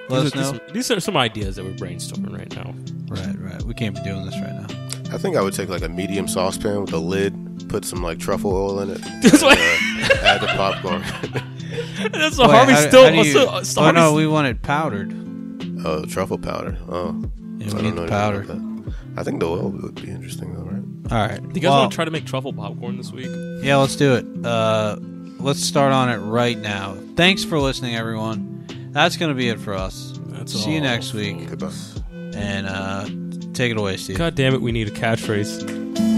Let 0.09 0.23
These 0.23 0.35
us 0.35 0.49
are, 0.49 0.53
know. 0.53 0.59
these, 0.67 0.73
these 0.73 0.91
are 0.91 0.99
some 0.99 1.17
ideas 1.17 1.55
that 1.57 1.65
we're 1.65 1.71
brainstorming 1.71 2.37
right 2.37 2.53
now. 2.55 2.73
Right, 3.13 3.35
right. 3.39 3.61
We 3.63 3.73
can't 3.73 3.95
be 3.95 4.01
doing 4.03 4.25
this 4.25 4.35
right 4.39 4.53
now. 4.53 4.67
I 5.13 5.17
think 5.17 5.35
I 5.37 5.41
would 5.41 5.53
take 5.53 5.69
like 5.69 5.81
a 5.83 5.89
medium 5.89 6.27
saucepan 6.27 6.81
with 6.81 6.93
a 6.93 6.97
lid, 6.99 7.67
put 7.69 7.85
some 7.85 8.01
like 8.03 8.19
truffle 8.19 8.53
oil 8.53 8.79
in 8.81 8.89
it, 8.91 8.97
That's 9.21 9.41
and, 9.41 9.43
why- 9.43 9.53
uh, 9.53 10.25
add 10.25 10.41
the 10.41 10.47
popcorn. 10.47 11.01
That's 12.11 12.37
what 12.37 12.49
Wait, 12.49 12.55
Harvey 12.55 12.73
how- 12.73 12.87
still. 12.87 13.03
how 13.05 13.09
do 13.09 13.17
you- 13.17 13.23
still- 13.25 13.63
still 13.65 13.83
oh 13.83 13.85
Harvey's- 13.85 14.01
no, 14.03 14.13
we 14.13 14.27
want 14.27 14.47
it 14.47 14.61
powdered. 14.61 15.13
oh, 15.85 16.05
truffle 16.05 16.37
powder. 16.37 16.77
Oh, 16.89 17.13
Yeah, 17.57 17.67
I 17.67 17.67
we 17.67 17.71
don't 17.71 17.83
need 17.83 17.95
know 17.95 18.03
the 18.03 18.07
powder. 18.09 18.41
about 18.41 18.57
that. 18.85 18.93
I 19.17 19.23
think 19.23 19.39
the 19.39 19.47
oil 19.47 19.69
would 19.71 19.95
be 19.95 20.09
interesting 20.09 20.53
though, 20.53 20.61
right? 20.63 20.76
All 21.11 21.17
right. 21.17 21.41
Do 21.41 21.47
you 21.47 21.61
guys 21.61 21.69
Well, 21.69 21.79
want 21.79 21.91
to 21.91 21.95
try 21.95 22.05
to 22.05 22.11
make 22.11 22.25
truffle 22.25 22.53
popcorn 22.53 22.97
this 22.97 23.11
week? 23.11 23.29
Yeah, 23.63 23.77
let's 23.77 23.95
do 23.95 24.15
it. 24.15 24.25
Uh, 24.45 24.97
let's 25.39 25.63
start 25.63 25.93
on 25.93 26.09
it 26.09 26.17
right 26.17 26.57
now. 26.57 26.97
Thanks 27.15 27.43
for 27.43 27.59
listening, 27.59 27.95
everyone. 27.95 28.65
That's 28.91 29.15
going 29.17 29.29
to 29.29 29.35
be 29.35 29.49
it 29.49 29.59
for 29.59 29.73
us. 29.73 30.19
That's 30.27 30.53
See 30.53 30.73
you 30.73 30.81
next 30.81 31.13
week. 31.13 31.47
Goodbye. 31.49 31.71
And 32.11 32.67
uh, 32.67 33.05
take 33.53 33.71
it 33.71 33.77
away, 33.77 33.97
Steve. 33.97 34.17
God 34.17 34.35
damn 34.35 34.53
it, 34.53 34.61
we 34.61 34.71
need 34.71 34.87
a 34.87 34.91
catchphrase. 34.91 36.16